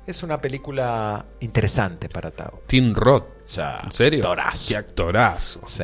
Es 0.07 0.23
una 0.23 0.39
película 0.39 1.25
interesante 1.41 2.07
para 2.09 2.31
Tao. 2.31 2.61
Tim 2.67 2.93
Roth. 2.95 3.23
O 3.43 3.47
sea, 3.47 3.79
¿En 3.83 3.91
serio? 3.91 4.19
actorazo. 4.23 4.69
Qué 4.69 4.77
actorazo. 4.77 5.61
Sí, 5.67 5.83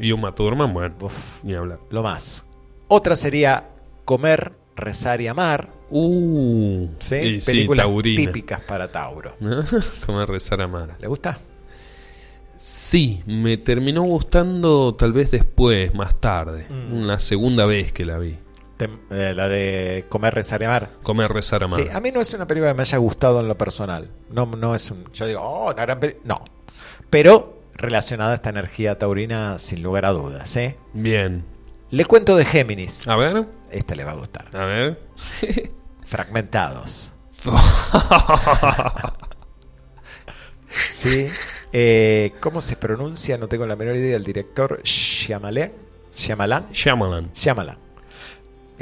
Y 0.00 0.12
Uma 0.12 0.34
Thurman, 0.34 0.72
bueno, 0.74 0.94
Uf. 1.00 1.42
ni 1.44 1.54
hablar. 1.54 1.78
lo 1.90 2.02
más. 2.02 2.44
Otra 2.88 3.14
sería 3.14 3.68
Comer, 4.04 4.52
Rezar 4.74 5.20
y 5.20 5.28
Amar. 5.28 5.68
Uh, 5.90 6.88
¿sí? 6.98 7.40
sí, 7.40 7.46
Películas 7.52 7.86
taurina. 7.86 8.16
típicas 8.32 8.60
para 8.62 8.90
Tauro. 8.90 9.36
Como 10.06 10.24
rezar 10.26 10.60
a 10.62 10.66
Mara. 10.68 10.96
¿Le 11.00 11.06
gusta? 11.06 11.38
Sí, 12.56 13.22
me 13.26 13.56
terminó 13.56 14.02
gustando 14.02 14.94
tal 14.94 15.12
vez 15.12 15.30
después, 15.30 15.94
más 15.94 16.20
tarde. 16.20 16.66
Mm. 16.68 16.92
Una 16.94 17.18
segunda 17.18 17.66
vez 17.66 17.92
que 17.92 18.04
la 18.04 18.18
vi. 18.18 18.36
Eh, 19.10 19.32
la 19.34 19.48
de 19.48 20.06
Comer, 20.08 20.34
Rezar 20.34 20.62
y 20.62 20.64
Amar. 20.64 20.90
Comer, 21.02 21.30
rezar 21.32 21.64
a 21.64 21.68
Mara. 21.68 21.82
Sí, 21.82 21.88
a 21.92 22.00
mí 22.00 22.10
no 22.12 22.20
es 22.20 22.32
una 22.32 22.46
película 22.46 22.70
que 22.72 22.76
me 22.76 22.82
haya 22.82 22.98
gustado 22.98 23.40
en 23.40 23.48
lo 23.48 23.56
personal. 23.58 24.10
No, 24.30 24.46
no 24.46 24.74
es 24.74 24.90
un. 24.90 25.04
Yo 25.12 25.26
digo, 25.26 25.40
oh, 25.42 25.72
una 25.72 25.82
gran 25.82 25.98
peli-". 26.00 26.16
No. 26.24 26.44
Pero 27.10 27.60
relacionada 27.74 28.32
a 28.32 28.34
esta 28.36 28.50
energía 28.50 28.98
taurina, 28.98 29.58
sin 29.58 29.82
lugar 29.82 30.04
a 30.06 30.10
dudas. 30.10 30.54
¿eh? 30.56 30.76
Bien. 30.92 31.44
Le 31.90 32.04
cuento 32.04 32.36
de 32.36 32.44
Géminis. 32.44 33.08
A 33.08 33.16
ver, 33.16 33.46
Esta 33.70 33.94
le 33.94 34.04
va 34.04 34.12
a 34.12 34.16
gustar. 34.16 34.48
a 34.54 34.64
ver. 34.64 35.00
Fragmentados. 36.06 37.14
Sí. 40.92 41.28
Eh, 41.72 42.32
¿Cómo 42.40 42.60
se 42.60 42.76
pronuncia? 42.76 43.36
No 43.38 43.48
tengo 43.48 43.66
la 43.66 43.74
menor 43.76 43.96
idea. 43.96 44.16
El 44.16 44.24
director 44.24 44.80
Shyamalan. 44.84 45.72
Shyamalan. 46.14 46.68
Shyamalan. 46.72 47.32
Shyamalan. 47.32 47.78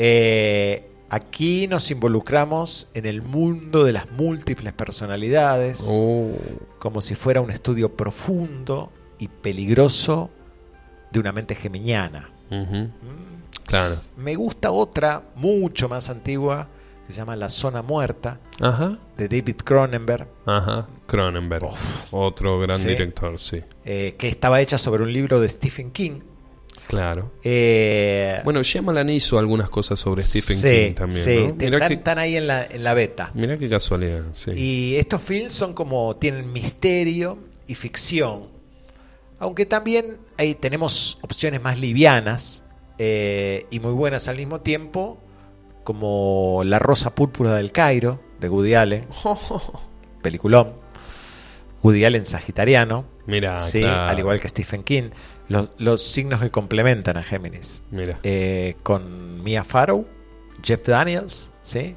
Eh, 0.00 0.88
aquí 1.10 1.66
nos 1.66 1.90
involucramos 1.90 2.86
en 2.94 3.04
el 3.06 3.20
mundo 3.22 3.82
de 3.84 3.92
las 3.92 4.10
múltiples 4.12 4.72
personalidades, 4.72 5.84
Oh, 5.88 6.30
como 6.78 7.00
si 7.00 7.14
fuera 7.16 7.40
un 7.40 7.50
estudio 7.50 7.94
profundo 7.96 8.92
y 9.18 9.26
peligroso 9.28 10.30
de 11.10 11.18
una 11.20 11.32
mente 11.32 11.54
geminiana. 11.54 12.30
ujú. 12.50 12.88
Claro. 13.66 13.94
Me 14.16 14.34
gusta 14.34 14.70
otra 14.70 15.24
mucho 15.34 15.88
más 15.90 16.08
antigua 16.08 16.68
que 17.06 17.12
se 17.12 17.18
llama 17.18 17.36
La 17.36 17.50
Zona 17.50 17.82
Muerta 17.82 18.40
Ajá. 18.60 18.96
de 19.18 19.28
David 19.28 19.56
Cronenberg, 19.62 20.26
Ajá. 20.46 20.86
Cronenberg. 21.06 21.64
Uf. 21.64 22.04
Otro 22.12 22.58
gran 22.60 22.78
Sí. 22.78 22.88
director, 22.88 23.38
sí. 23.38 23.62
eh, 23.84 24.14
que 24.18 24.28
estaba 24.28 24.60
hecha 24.62 24.78
sobre 24.78 25.02
un 25.02 25.12
libro 25.12 25.38
de 25.40 25.48
Stephen 25.50 25.90
King. 25.90 26.20
Claro. 26.86 27.32
Eh, 27.44 28.40
Bueno, 28.44 28.62
Shyamalan 28.62 29.08
hizo 29.10 29.38
algunas 29.38 29.68
cosas 29.68 29.98
sobre 29.98 30.22
Stephen 30.22 30.56
sí, 30.56 30.68
King 30.88 30.94
también, 30.94 31.24
sí, 31.24 31.36
¿no? 31.48 31.54
te- 31.54 31.64
Mirá 31.70 31.86
están, 31.86 32.18
ahí 32.18 32.36
en 32.36 32.46
la, 32.46 32.64
en 32.64 32.84
la 32.84 32.94
beta. 32.94 33.30
mirá 33.34 33.56
qué 33.58 33.68
casualidad, 33.68 34.22
sí. 34.34 34.52
Y 34.52 34.96
estos 34.96 35.20
films 35.22 35.52
son 35.52 35.74
como, 35.74 36.16
tienen 36.16 36.52
misterio 36.52 37.38
y 37.66 37.74
ficción. 37.74 38.48
Aunque 39.38 39.66
también 39.66 40.18
ahí 40.36 40.54
tenemos 40.54 41.18
opciones 41.22 41.62
más 41.62 41.78
livianas 41.78 42.64
eh, 42.98 43.66
y 43.70 43.80
muy 43.80 43.92
buenas 43.92 44.26
al 44.28 44.36
mismo 44.36 44.60
tiempo, 44.60 45.18
como 45.84 46.62
La 46.64 46.78
Rosa 46.78 47.14
Púrpura 47.14 47.54
del 47.54 47.70
Cairo, 47.72 48.20
de 48.40 48.48
Woody 48.48 48.74
Allen, 48.74 49.06
peliculón. 50.22 50.72
Woody 51.82 52.04
Allen 52.04 52.26
sagitariano, 52.26 53.04
Mira, 53.26 53.60
sí, 53.60 53.80
claro. 53.80 54.10
al 54.10 54.18
igual 54.18 54.40
que 54.40 54.48
Stephen 54.48 54.82
King. 54.82 55.10
Los, 55.48 55.70
los 55.78 56.02
signos 56.02 56.40
que 56.40 56.50
complementan 56.50 57.16
a 57.16 57.22
Géminis. 57.22 57.82
Mira. 57.90 58.20
Eh, 58.22 58.76
con 58.82 59.42
Mia 59.42 59.64
Farrow, 59.64 60.06
Jeff 60.62 60.86
Daniels, 60.86 61.52
¿sí? 61.62 61.96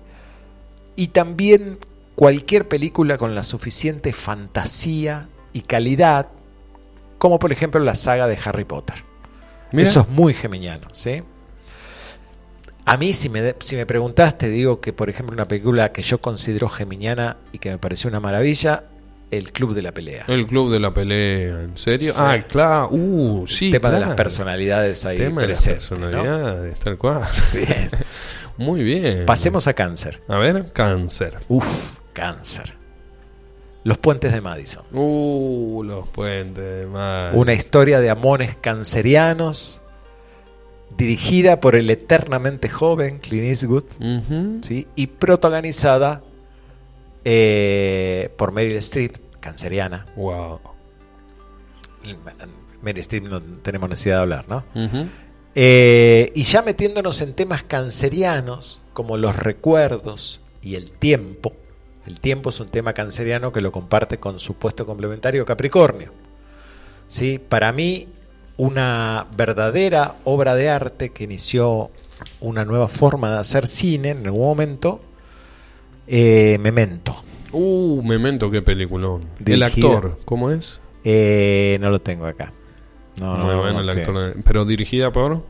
Y 0.95 1.07
también 1.07 1.79
cualquier 2.15 2.67
película 2.67 3.17
con 3.17 3.35
la 3.35 3.43
suficiente 3.43 4.13
fantasía 4.13 5.27
y 5.53 5.61
calidad, 5.61 6.27
como 7.17 7.39
por 7.39 7.51
ejemplo 7.51 7.81
la 7.81 7.95
saga 7.95 8.27
de 8.27 8.37
Harry 8.43 8.63
Potter. 8.63 9.03
Mira. 9.71 9.87
Eso 9.87 10.01
es 10.01 10.09
muy 10.09 10.33
geminiano, 10.33 10.87
¿sí? 10.91 11.23
A 12.85 12.97
mí, 12.97 13.13
si 13.13 13.29
me, 13.29 13.55
si 13.59 13.75
me 13.75 13.85
preguntaste, 13.85 14.49
digo 14.49 14.81
que, 14.81 14.91
por 14.91 15.09
ejemplo, 15.09 15.33
una 15.33 15.47
película 15.47 15.91
que 15.91 16.01
yo 16.01 16.19
considero 16.19 16.67
geminiana 16.67 17.37
y 17.51 17.59
que 17.59 17.69
me 17.69 17.77
pareció 17.77 18.09
una 18.09 18.19
maravilla, 18.19 18.85
El 19.31 19.53
Club 19.53 19.73
de 19.73 19.81
la 19.81 19.93
Pelea. 19.93 20.25
El 20.27 20.45
club 20.45 20.71
de 20.71 20.79
la 20.79 20.93
pelea, 20.93 21.61
¿en 21.61 21.77
serio? 21.77 22.11
Sí. 22.11 22.19
Ah, 22.21 22.37
claro. 22.47 22.89
Uh, 22.91 23.47
sí, 23.47 23.67
El 23.67 23.71
tema 23.73 23.91
de 23.91 23.99
las 24.01 24.15
personalidades 24.15 25.05
ahí 25.05 25.17
tema 25.17 25.41
de 25.41 25.47
las 25.47 25.63
presentes, 25.63 25.91
¿no? 25.91 25.97
personalidades, 25.97 26.79
tal 26.79 26.97
cual. 26.97 27.21
Bien. 27.53 27.89
Muy 28.57 28.83
bien. 28.83 29.25
Pasemos 29.25 29.67
a 29.67 29.73
cáncer. 29.73 30.21
A 30.27 30.37
ver, 30.37 30.71
cáncer. 30.73 31.37
Uf, 31.47 31.95
cáncer. 32.13 32.75
Los 33.83 33.97
puentes 33.97 34.33
de 34.33 34.41
Madison. 34.41 34.83
Uh, 34.91 35.81
los 35.83 36.07
puentes 36.09 36.63
de 36.63 36.85
mar. 36.85 37.31
Una 37.33 37.53
historia 37.53 37.99
de 37.99 38.09
amores 38.09 38.55
cancerianos, 38.59 39.81
dirigida 40.97 41.59
por 41.59 41.75
el 41.75 41.89
eternamente 41.89 42.69
joven 42.69 43.19
Clint 43.19 43.45
Eastwood. 43.45 43.85
¿sí? 44.61 44.87
y 44.95 45.07
protagonizada 45.07 46.21
eh, 47.25 48.29
por 48.37 48.51
Meryl 48.51 48.77
Streep, 48.77 49.17
canceriana. 49.39 50.05
Wow. 50.15 50.59
Meryl 52.81 53.01
Streep 53.01 53.23
no 53.25 53.41
tenemos 53.41 53.89
necesidad 53.89 54.17
de 54.17 54.21
hablar, 54.21 54.45
¿no? 54.47 54.63
Eh, 55.53 56.31
y 56.33 56.43
ya 56.43 56.61
metiéndonos 56.61 57.21
en 57.21 57.33
temas 57.33 57.63
cancerianos, 57.63 58.79
como 58.93 59.17
los 59.17 59.35
recuerdos 59.35 60.41
y 60.61 60.75
el 60.75 60.91
tiempo. 60.91 61.53
El 62.05 62.19
tiempo 62.19 62.49
es 62.49 62.59
un 62.59 62.69
tema 62.69 62.93
canceriano 62.93 63.51
que 63.51 63.61
lo 63.61 63.71
comparte 63.71 64.17
con 64.17 64.39
su 64.39 64.55
puesto 64.55 64.85
complementario 64.85 65.45
Capricornio. 65.45 66.11
¿Sí? 67.07 67.39
Para 67.39 67.71
mí, 67.73 68.07
una 68.57 69.27
verdadera 69.35 70.15
obra 70.23 70.55
de 70.55 70.69
arte 70.69 71.09
que 71.09 71.25
inició 71.25 71.91
una 72.39 72.65
nueva 72.65 72.87
forma 72.87 73.31
de 73.31 73.39
hacer 73.39 73.67
cine 73.67 74.09
en 74.09 74.25
algún 74.25 74.45
momento, 74.45 75.01
eh, 76.11 76.57
Memento. 76.59 77.23
Uh, 77.53 78.01
Memento, 78.03 78.51
qué 78.51 78.61
peliculón. 78.61 79.23
El 79.45 79.63
actor, 79.63 80.19
¿cómo 80.25 80.51
es? 80.51 80.79
Eh, 81.03 81.77
no 81.79 81.89
lo 81.89 81.99
tengo 82.01 82.25
acá. 82.25 82.53
No, 83.19 83.37
no, 83.37 83.45
Muy 83.45 83.53
no, 83.55 83.59
bueno 83.61 83.73
no 83.73 83.79
el 83.79 83.89
actor. 83.97 84.35
Pero 84.43 84.65
dirigida 84.65 85.11
por. 85.11 85.43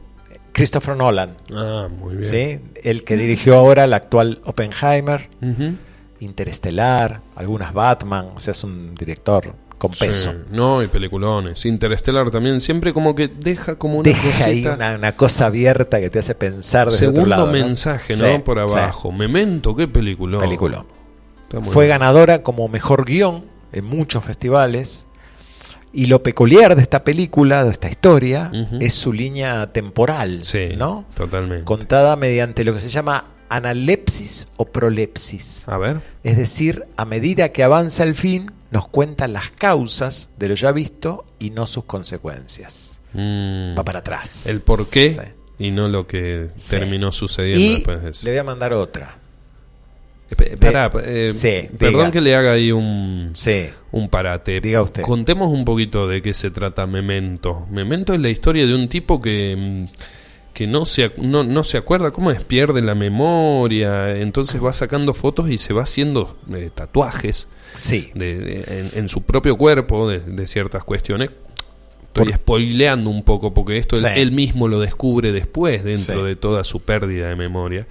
Christopher 0.52 0.96
Nolan. 0.96 1.36
Ah, 1.54 1.88
muy 1.90 2.18
bien. 2.18 2.26
¿sí? 2.26 2.60
El 2.84 3.04
que 3.04 3.18
dirigió 3.18 3.56
ahora 3.56 3.86
el 3.86 3.94
actual 3.94 4.40
Oppenheimer, 4.46 5.30
Ujú. 5.42 5.76
Interestelar, 6.20 7.22
algunas 7.36 7.74
Batman, 7.74 8.28
o 8.36 8.40
sea, 8.40 8.52
es 8.52 8.64
un 8.64 8.94
director 8.94 9.54
con 9.82 9.92
peso. 9.94 10.32
Sí, 10.32 10.38
No, 10.52 10.84
y 10.84 10.88
peliculones. 10.88 11.66
Interstellar 11.66 12.30
también. 12.30 12.62
Siempre 12.62 12.94
como 12.94 13.16
que 13.16 13.28
deja 13.28 13.76
como 13.78 13.96
una 13.98 14.04
Deja 14.12 14.46
ahí 14.46 14.62
cosita. 14.62 14.76
una, 14.76 14.94
una 14.94 15.16
cosa 15.16 15.48
abierta 15.48 16.00
que 16.00 16.12
te 16.12 16.20
hace 16.20 16.36
pensar 16.36 16.86
desde 16.86 17.00
Segundo 17.00 17.22
otro 17.22 17.30
lado. 17.32 17.46
¿no? 17.48 17.52
mensaje, 17.54 18.16
¿no? 18.16 18.28
Sí, 18.32 18.38
Por 18.46 18.58
sí. 18.70 18.78
abajo. 18.78 19.12
Memento, 19.12 19.76
qué 19.76 19.88
película. 19.88 20.38
Peliculón. 20.38 20.86
Fue 21.64 21.88
ganadora 21.88 22.44
como 22.44 22.68
mejor 22.68 23.06
guion 23.06 23.46
en 23.74 23.86
muchos 23.86 24.24
festivales. 24.24 25.08
Y 25.94 26.06
lo 26.06 26.22
peculiar 26.24 26.76
de 26.76 26.84
esta 26.84 27.04
película, 27.04 27.64
de 27.66 27.72
esta 27.72 27.90
historia, 27.90 28.52
es 28.80 28.94
su 28.94 29.12
línea 29.12 29.66
temporal, 29.74 30.44
Sí, 30.44 30.70
¿no? 30.78 31.06
totalmente. 31.16 31.66
Contada 31.66 32.16
mediante 32.16 32.64
lo 32.64 32.74
que 32.76 32.82
se 32.82 32.90
llama 32.90 33.26
analepsis 33.50 34.48
o 34.58 34.66
prolepsis. 34.66 35.68
A 35.68 35.78
ver. 35.78 36.02
Es 36.24 36.38
decir, 36.38 36.86
a 36.96 37.04
medida 37.06 37.50
que 37.50 37.64
avanza 37.64 38.04
el 38.04 38.16
fin, 38.16 38.52
nos 38.72 38.88
cuentan 38.88 39.34
las 39.34 39.52
causas 39.52 40.30
de 40.38 40.48
lo 40.50 40.56
ya 40.56 40.72
visto 40.72 41.26
y 41.40 41.52
no 41.52 41.68
sus 41.68 41.84
consecuencias. 41.86 43.00
Mm. 43.14 43.78
Va 43.78 43.84
para 43.84 44.00
atrás. 44.00 44.48
El 44.48 44.62
por 44.62 44.90
qué 44.90 45.12
Sí. 45.12 45.20
y 45.60 45.72
no 45.72 45.88
lo 45.90 46.08
que 46.08 46.50
Sí. 46.56 46.72
terminó 46.72 47.12
sucediendo 47.12 47.60
Y 47.60 47.74
después 47.76 48.02
de 48.02 48.10
eso. 48.12 48.26
le 48.26 48.32
voy 48.32 48.40
a 48.40 48.44
mandar 48.44 48.74
otra. 48.74 49.18
Espe- 50.30 50.58
Pará, 50.58 50.90
eh, 51.04 51.30
Sí, 51.34 51.68
perdón 51.78 51.94
diga. 52.04 52.12
que 52.12 52.22
le 52.22 52.34
haga 52.36 52.54
ahí 52.54 52.72
un, 52.72 53.32
Sí. 53.36 53.66
un 53.92 54.08
parate. 54.10 54.62
Diga 54.62 54.82
usted. 54.82 55.02
Contemos 55.04 55.52
un 55.52 55.66
poquito 55.66 56.08
de 56.08 56.22
qué 56.22 56.34
se 56.34 56.52
trata 56.52 56.88
Memento. 56.88 57.68
Memento 57.70 58.14
es 58.14 58.22
la 58.22 58.30
historia 58.30 58.66
de 58.66 58.74
un 58.74 58.88
tipo 58.88 59.22
que, 59.22 59.56
mm, 59.58 59.86
que 60.54 60.68
no, 60.68 60.86
se, 60.86 61.12
no, 61.18 61.44
no 61.44 61.64
se 61.64 61.78
acuerda, 61.78 62.12
¿cómo 62.12 62.30
es? 62.32 62.44
Pierde 62.44 62.82
la 62.82 62.96
memoria, 62.96 64.18
entonces 64.18 64.64
va 64.64 64.74
sacando 64.74 65.14
fotos 65.14 65.50
y 65.50 65.58
se 65.58 65.74
va 65.74 65.84
haciendo 65.84 66.38
eh, 66.54 66.70
tatuajes 66.74 67.48
Sí. 67.76 68.12
de- 68.16 68.38
de- 68.38 68.80
en, 68.94 69.00
en 69.04 69.10
su 69.10 69.22
propio 69.24 69.56
cuerpo 69.58 70.10
de, 70.10 70.20
de 70.20 70.48
ciertas 70.48 70.84
cuestiones. 70.84 71.30
Estoy 72.14 72.34
spoileando 72.34 73.10
un 73.10 73.24
poco 73.24 73.54
porque 73.54 73.78
esto 73.78 73.96
él- 73.96 74.32
mismo 74.34 74.68
lo 74.68 74.82
descubre 74.82 75.32
después 75.32 75.84
dentro 75.86 76.20
Sí. 76.22 76.26
de 76.28 76.36
toda 76.36 76.66
su 76.66 76.82
pérdida 76.82 77.30
de 77.30 77.36
memoria. 77.38 77.88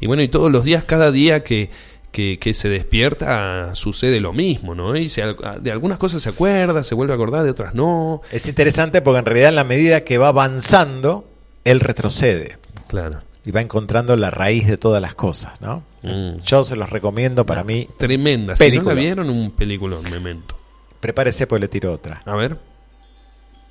Y 0.00 0.06
bueno, 0.06 0.22
y 0.22 0.28
todos 0.28 0.50
los 0.50 0.64
días, 0.64 0.84
cada 0.84 1.12
día 1.12 1.44
que, 1.44 1.68
que, 2.10 2.38
que 2.38 2.54
se 2.54 2.70
despierta, 2.70 3.74
sucede 3.74 4.20
lo 4.20 4.32
mismo, 4.32 4.74
¿no? 4.74 4.96
Y 4.96 5.10
se, 5.10 5.22
de 5.60 5.70
algunas 5.70 5.98
cosas 5.98 6.22
se 6.22 6.30
acuerda, 6.30 6.82
se 6.82 6.94
vuelve 6.94 7.12
a 7.12 7.16
acordar, 7.16 7.44
de 7.44 7.50
otras 7.50 7.74
no. 7.74 8.22
Es 8.32 8.48
interesante 8.48 9.02
porque 9.02 9.18
en 9.18 9.26
realidad 9.26 9.50
en 9.50 9.56
la 9.56 9.64
medida 9.64 10.02
que 10.04 10.16
va 10.16 10.28
avanzando, 10.28 11.28
él 11.70 11.80
retrocede 11.80 12.58
Claro. 12.88 13.20
y 13.44 13.50
va 13.50 13.60
encontrando 13.60 14.16
la 14.16 14.30
raíz 14.30 14.66
de 14.66 14.76
todas 14.78 15.00
las 15.02 15.14
cosas, 15.14 15.60
¿no? 15.60 15.82
Mm. 16.02 16.38
Yo 16.42 16.64
se 16.64 16.76
los 16.76 16.90
recomiendo 16.90 17.44
para 17.46 17.64
mí. 17.64 17.88
Tremenda. 17.98 18.56
Si 18.56 18.70
no 18.70 18.82
la 18.82 18.94
vieron, 18.94 19.28
un 19.30 19.50
peliculón, 19.50 20.02
Memento. 20.04 20.56
Prepárese 21.00 21.46
porque 21.46 21.60
le 21.60 21.68
tiro 21.68 21.92
otra. 21.92 22.20
A 22.24 22.34
ver. 22.34 22.58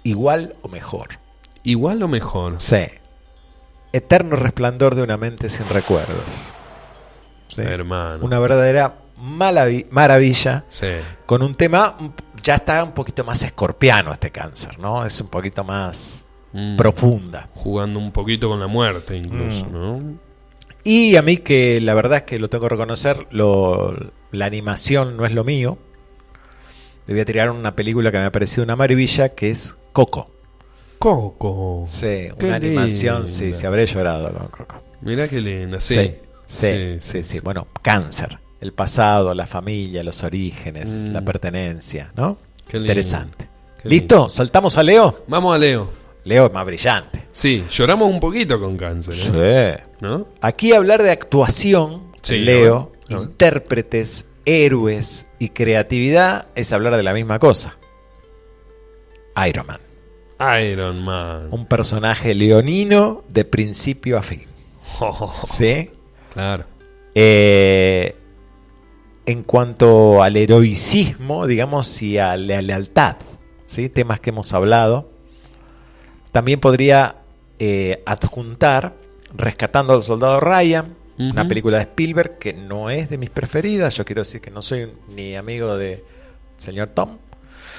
Igual 0.03 0.55
o 0.61 0.69
mejor. 0.69 1.09
Igual 1.63 2.01
o 2.03 2.07
mejor. 2.07 2.55
Sí. 2.59 2.85
Eterno 3.91 4.35
resplandor 4.35 4.95
de 4.95 5.01
una 5.03 5.17
mente 5.17 5.49
sin 5.49 5.67
recuerdos. 5.69 6.51
Sí. 7.47 7.61
Hermano. 7.61 8.23
Una 8.23 8.39
verdadera 8.39 8.99
maravilla. 9.91 10.65
Sí. 10.69 10.87
Con 11.25 11.41
un 11.41 11.55
tema, 11.55 11.97
ya 12.43 12.55
está 12.55 12.83
un 12.83 12.91
poquito 12.93 13.23
más 13.23 13.41
escorpiano 13.43 14.13
este 14.13 14.31
cáncer, 14.31 14.77
¿no? 14.79 15.05
Es 15.05 15.19
un 15.21 15.27
poquito 15.27 15.63
más 15.63 16.26
Mm. 16.57 16.75
profunda. 16.77 17.49
Jugando 17.53 17.99
un 17.99 18.11
poquito 18.11 18.47
con 18.49 18.59
la 18.59 18.67
muerte, 18.67 19.15
incluso, 19.15 19.65
Mm. 19.65 19.71
¿no? 19.73 20.01
Y 20.83 21.15
a 21.17 21.21
mí 21.21 21.37
que 21.37 21.79
la 21.81 21.93
verdad 21.93 22.19
es 22.19 22.23
que 22.23 22.39
lo 22.39 22.49
tengo 22.49 22.63
que 22.63 22.69
reconocer, 22.69 23.27
lo- 23.31 23.93
la 24.31 24.45
animación 24.45 25.17
no 25.17 25.25
es 25.25 25.33
lo 25.33 25.43
mío. 25.43 25.77
Le 27.05 27.13
voy 27.13 27.21
a 27.21 27.25
tirar 27.25 27.51
una 27.51 27.75
película 27.75 28.11
que 28.11 28.17
me 28.17 28.25
ha 28.25 28.31
parecido 28.31 28.63
una 28.63 28.75
maravilla, 28.75 29.29
que 29.29 29.49
es 29.49 29.75
Coco. 29.93 30.31
Coco. 30.99 31.85
Sí, 31.87 32.29
Qué 32.39 32.45
una 32.45 32.55
animación, 32.55 33.27
sí, 33.27 33.53
se 33.53 33.67
habré 33.67 33.85
llorado 33.85 34.31
con 34.33 34.47
Coco. 34.47 34.81
Mirá 35.01 35.27
qué 35.27 35.39
linda, 35.41 35.79
sí. 35.79 35.95
Sí, 35.95 36.15
sí, 36.47 36.97
sí, 37.01 37.23
sí, 37.23 37.39
Bueno, 37.41 37.67
cáncer, 37.81 38.39
el 38.61 38.73
pasado, 38.73 39.33
la 39.35 39.45
familia, 39.45 40.03
los 40.03 40.23
orígenes, 40.23 41.05
Mm. 41.05 41.11
la 41.13 41.21
pertenencia, 41.21 42.11
¿no? 42.15 42.37
Qué. 42.67 42.77
Interesante. 42.77 43.47
Qué 43.81 43.89
¿Listo? 43.89 44.27
¿Saltamos 44.27 44.77
a 44.77 44.83
Leo? 44.83 45.23
Vamos 45.27 45.55
a 45.55 45.59
Leo. 45.59 45.89
Leo 46.27 46.47
es 46.47 46.53
más 46.53 46.65
brillante. 46.65 47.23
Sí, 47.31 47.63
lloramos 47.71 48.09
un 48.09 48.19
poquito 48.19 48.59
con 48.59 48.77
cáncer. 48.77 49.13
¿eh? 49.33 49.77
Sí. 49.79 49.85
¿No? 50.01 50.27
Aquí 50.41 50.73
hablar 50.73 51.01
de 51.01 51.11
actuación, 51.11 52.11
Sí, 52.21 52.39
Leo, 52.39 52.91
intérpretes, 53.09 54.27
héroes 54.45 55.27
y 55.39 55.49
creatividad 55.49 56.47
es 56.55 56.73
hablar 56.73 56.97
de 56.97 57.03
la 57.03 57.13
misma 57.13 57.39
cosa. 57.39 57.77
Iron 59.47 59.67
Man. 59.67 59.81
Iron 60.61 61.03
Man. 61.03 61.47
Un 61.51 61.65
personaje 61.65 62.35
leonino 62.35 63.23
de 63.29 63.45
principio 63.45 64.17
a 64.17 64.21
fin. 64.23 64.45
¿Sí? 65.43 65.91
Claro. 66.33 66.65
Eh, 67.15 68.15
en 69.25 69.43
cuanto 69.43 70.21
al 70.21 70.37
heroicismo, 70.37 71.47
digamos, 71.47 72.01
y 72.01 72.17
a 72.17 72.35
la 72.37 72.61
lealtad, 72.61 73.17
¿sí? 73.63 73.89
temas 73.89 74.19
que 74.19 74.29
hemos 74.29 74.53
hablado, 74.53 75.09
también 76.37 76.59
podría 76.59 77.15
eh, 77.57 78.03
adjuntar 78.05 78.93
Rescatando 79.35 79.93
al 79.93 80.03
Soldado 80.03 80.39
Ryan, 80.39 80.95
una 81.17 81.47
película 81.47 81.77
de 81.77 81.83
Spielberg 81.83 82.37
que 82.37 82.53
no 82.53 82.91
es 82.91 83.09
de 83.09 83.17
mis 83.17 83.31
preferidas. 83.31 83.95
Yo 83.95 84.05
quiero 84.05 84.21
decir 84.21 84.39
que 84.39 84.51
no 84.51 84.61
soy 84.61 84.87
ni 85.09 85.35
amigo 85.35 85.75
de 85.75 86.03
señor 86.59 86.89
Tom, 86.89 87.17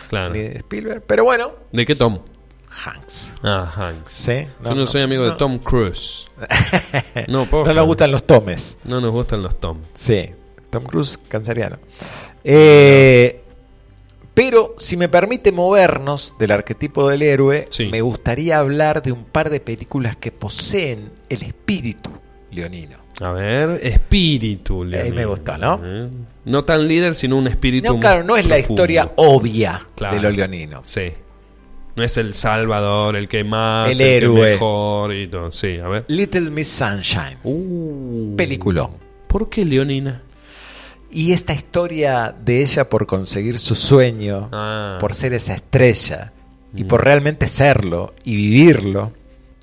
Claro. 0.08 0.34
ni 0.34 0.40
de 0.40 0.56
Spielberg, 0.56 1.04
pero 1.06 1.22
bueno, 1.22 1.52
¿De 1.70 1.86
qué 1.86 1.94
Tom? 1.94 2.18
Hanks. 2.84 3.34
Ah, 3.44 3.72
Hanks. 3.76 4.12
¿sí? 4.12 4.48
Yo 4.64 4.74
no, 4.74 4.86
soy 4.88 5.02
amigo 5.02 5.24
de. 5.24 5.36
Tom 5.36 5.60
Cruise. 5.60 6.28
No, 7.28 7.46
No 7.46 7.72
nos 7.72 7.86
gustan 7.86 8.10
los 8.10 8.24
tomes. 8.26 8.76
No 8.82 9.00
nos 9.00 9.12
gustan 9.12 9.40
los 9.40 9.56
Tom. 9.56 9.78
Sí, 9.94 10.30
Tom 10.70 10.82
Cruise 10.82 11.16
canceriano. 11.28 11.76
Eh, 12.42 13.40
pero 14.38 14.74
si 14.78 14.96
me 14.96 15.08
permite 15.08 15.50
movernos 15.52 16.34
del 16.38 16.52
arquetipo 16.52 17.08
del 17.08 17.22
héroe, 17.22 17.64
Sí. 17.70 17.86
me 17.86 18.00
gustaría 18.02 18.58
hablar 18.58 19.02
de 19.02 19.10
un 19.12 19.24
par 19.24 19.50
de 19.50 19.58
películas 19.60 20.16
que 20.16 20.30
poseen 20.32 21.10
el 21.28 21.42
espíritu 21.42 22.10
leonino. 22.52 22.96
A 23.20 23.32
ver, 23.32 23.80
espíritu. 23.82 24.82
Ahí 24.84 24.90
Leonel. 24.90 25.14
me 25.14 25.24
gustó, 25.26 25.58
¿no? 25.58 25.80
No 26.44 26.64
tan 26.64 26.86
líder, 26.86 27.16
sino 27.16 27.36
un 27.36 27.48
espíritu. 27.48 27.92
No, 27.92 27.98
claro, 27.98 28.22
no 28.22 28.36
es 28.36 28.46
la 28.46 28.58
historia 28.60 29.10
obvia 29.16 29.86
Claro. 29.96 30.14
de 30.16 30.22
lo 30.22 30.30
leonino. 30.30 30.82
Sí. 30.84 31.08
No 31.96 32.04
es 32.04 32.16
el 32.16 32.34
salvador, 32.34 33.16
el 33.16 33.26
que 33.26 33.42
más, 33.42 33.88
El 33.88 33.92
el, 33.94 33.98
que 34.06 34.16
héroe. 34.18 34.50
mejor 34.52 35.12
y 35.14 35.26
todo. 35.26 35.50
Sí, 35.50 35.78
a 35.82 35.88
ver. 35.88 36.04
Little 36.06 36.50
Miss 36.50 36.68
Sunshine, 36.68 37.38
Uh, 37.42 38.36
peliculón. 38.36 38.92
¿Por 39.26 39.48
qué 39.50 39.64
Leonina? 39.64 40.22
Y 41.10 41.32
esta 41.32 41.54
historia 41.54 42.34
de 42.38 42.60
ella 42.62 42.88
por 42.90 43.06
conseguir 43.06 43.58
su 43.58 43.74
sueño, 43.74 44.48
Ah. 44.52 44.98
por 45.00 45.14
ser 45.14 45.32
esa 45.32 45.54
estrella 45.54 46.32
y 46.74 46.84
Mm. 46.84 46.88
por 46.88 47.04
realmente 47.04 47.48
serlo 47.48 48.14
y 48.24 48.36
vivirlo, 48.36 49.12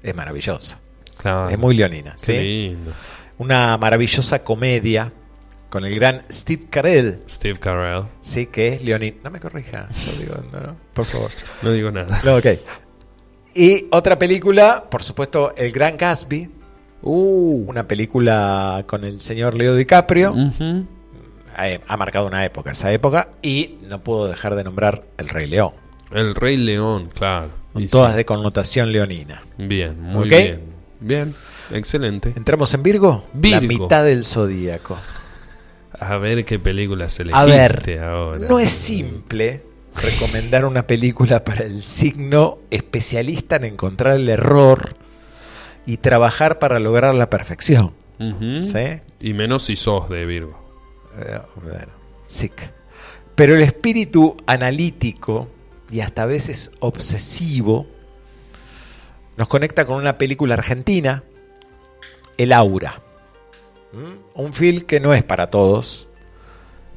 es 0.01 0.15
maravillosa. 0.15 0.79
Claro. 1.17 1.49
Es 1.49 1.57
muy 1.57 1.75
leonina. 1.75 2.13
¿sí? 2.17 2.33
lindo. 2.33 2.91
Una 3.37 3.77
maravillosa 3.77 4.43
comedia 4.43 5.11
con 5.69 5.83
el 5.85 5.93
gran 5.95 6.23
Steve 6.31 6.63
Carell, 6.69 7.21
Steve 7.29 7.59
Carell. 7.59 8.05
sí, 8.21 8.45
que 8.47 8.69
es 8.69 8.81
leonino. 8.81 9.17
No 9.23 9.29
me 9.31 9.39
corrija, 9.39 9.89
yo 10.05 10.19
digo, 10.19 10.35
no, 10.51 10.59
no, 10.61 10.75
por 10.93 11.05
favor. 11.05 11.31
No 11.61 11.71
digo 11.73 11.91
nada. 11.91 12.21
No, 12.23 12.35
ok. 12.37 12.45
Y 13.53 13.87
otra 13.91 14.17
película, 14.17 14.85
por 14.89 15.03
supuesto, 15.03 15.53
El 15.55 15.71
Gran 15.71 15.97
Gatsby, 15.97 16.49
Uh. 17.01 17.65
una 17.67 17.87
película 17.87 18.83
con 18.87 19.03
el 19.03 19.21
señor 19.21 19.53
Leo 19.55 19.75
DiCaprio. 19.75 20.33
Ha 21.55 21.97
marcado 21.97 22.27
una 22.27 22.43
época, 22.45 22.71
esa 22.71 22.91
época, 22.91 23.29
y 23.41 23.77
no 23.87 24.03
puedo 24.03 24.27
dejar 24.27 24.55
de 24.55 24.63
nombrar 24.63 25.03
El 25.17 25.29
Rey 25.29 25.47
León. 25.47 25.73
El 26.11 26.35
Rey 26.35 26.57
León, 26.57 27.09
claro. 27.13 27.49
Con 27.73 27.87
todas 27.87 28.11
sí. 28.11 28.17
de 28.17 28.25
connotación 28.25 28.91
leonina. 28.91 29.43
Bien, 29.57 29.99
muy 29.99 30.29
bien. 30.29 30.61
Bien, 30.99 31.35
excelente. 31.71 32.33
¿Entramos 32.35 32.73
en 32.73 32.83
Virgo? 32.83 33.25
Virgo. 33.33 33.61
La 33.61 33.67
mitad 33.67 34.05
del 34.05 34.23
zodíaco. 34.23 34.97
A 35.99 36.17
ver 36.17 36.45
qué 36.45 36.59
película 36.59 37.09
se 37.09 37.25
le 37.25 37.33
A 37.33 37.45
ver, 37.45 37.99
ahora. 38.01 38.47
no 38.47 38.59
es 38.59 38.71
simple 38.71 39.63
recomendar 39.95 40.65
una 40.65 40.87
película 40.87 41.43
para 41.43 41.65
el 41.65 41.83
signo 41.83 42.59
especialista 42.69 43.57
en 43.57 43.65
encontrar 43.65 44.15
el 44.15 44.27
error 44.29 44.93
y 45.85 45.97
trabajar 45.97 46.59
para 46.59 46.79
lograr 46.79 47.15
la 47.15 47.29
perfección. 47.29 47.93
¿Sí? 48.19 49.01
Y 49.19 49.33
menos 49.33 49.63
si 49.63 49.75
sos 49.75 50.09
de 50.09 50.25
Virgo. 50.25 50.64
Eh, 51.19 51.39
sick. 52.27 52.71
Pero 53.35 53.55
el 53.55 53.61
espíritu 53.61 54.37
analítico 54.47 55.49
y 55.91 55.99
hasta 55.99 56.23
a 56.23 56.25
veces 56.25 56.71
obsesivo 56.79 57.85
nos 59.37 59.47
conecta 59.47 59.85
con 59.85 59.97
una 59.97 60.17
película 60.17 60.53
argentina, 60.53 61.23
El 62.37 62.53
Aura. 62.53 63.01
¿Mm? 63.91 64.39
Un 64.41 64.53
film 64.53 64.81
que 64.81 64.99
no 64.99 65.13
es 65.13 65.23
para 65.23 65.49
todos, 65.49 66.07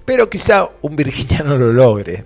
pero 0.05 0.31
quizá 0.31 0.69
un 0.82 0.97
virginiano 0.97 1.57
lo 1.57 1.73
logre. 1.73 2.24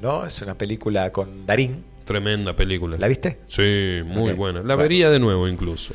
¿no? 0.00 0.26
Es 0.26 0.40
una 0.42 0.54
película 0.56 1.12
con 1.12 1.44
Darín. 1.46 1.84
Tremenda 2.04 2.56
película. 2.56 2.96
¿La 2.98 3.06
viste? 3.06 3.38
Sí, 3.46 4.00
muy 4.04 4.32
buena. 4.32 4.60
La 4.60 4.74
Bueno. 4.74 4.82
vería 4.82 5.10
de 5.10 5.20
nuevo 5.20 5.46
incluso. 5.46 5.94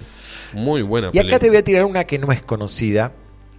Muy 0.54 0.82
buena 0.82 1.10
Y 1.12 1.20
acá 1.20 1.40
te 1.40 1.50
voy 1.50 1.58
a 1.58 1.64
tirar 1.64 1.84
una 1.86 2.06
que 2.06 2.18
no 2.20 2.32
es 2.32 2.42
conocida, 2.42 3.12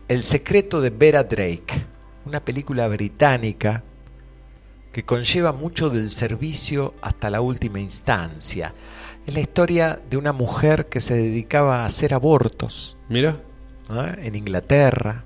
El 0.09 0.23
secreto 0.23 0.81
de 0.81 0.91
Vera 0.91 1.25
Drake, 1.25 1.85
una 2.27 2.41
película 2.41 2.87
británica 2.87 3.83
que 4.93 5.05
conlleva 5.05 5.53
mucho 5.53 5.91
del 5.91 6.13
servicio 6.13 6.95
hasta 7.03 7.29
la 7.29 7.41
última 7.41 7.81
instancia. 7.81 8.73
Es 9.27 9.35
la 9.35 9.41
historia 9.41 10.01
de 10.09 10.17
una 10.17 10.33
mujer 10.33 10.87
que 10.87 11.01
se 11.01 11.17
dedicaba 11.17 11.83
a 11.83 11.87
hacer 11.87 12.15
abortos 12.15 12.97
Mira. 13.09 13.41
¿no? 13.89 14.07
en 14.07 14.37
Inglaterra, 14.37 15.25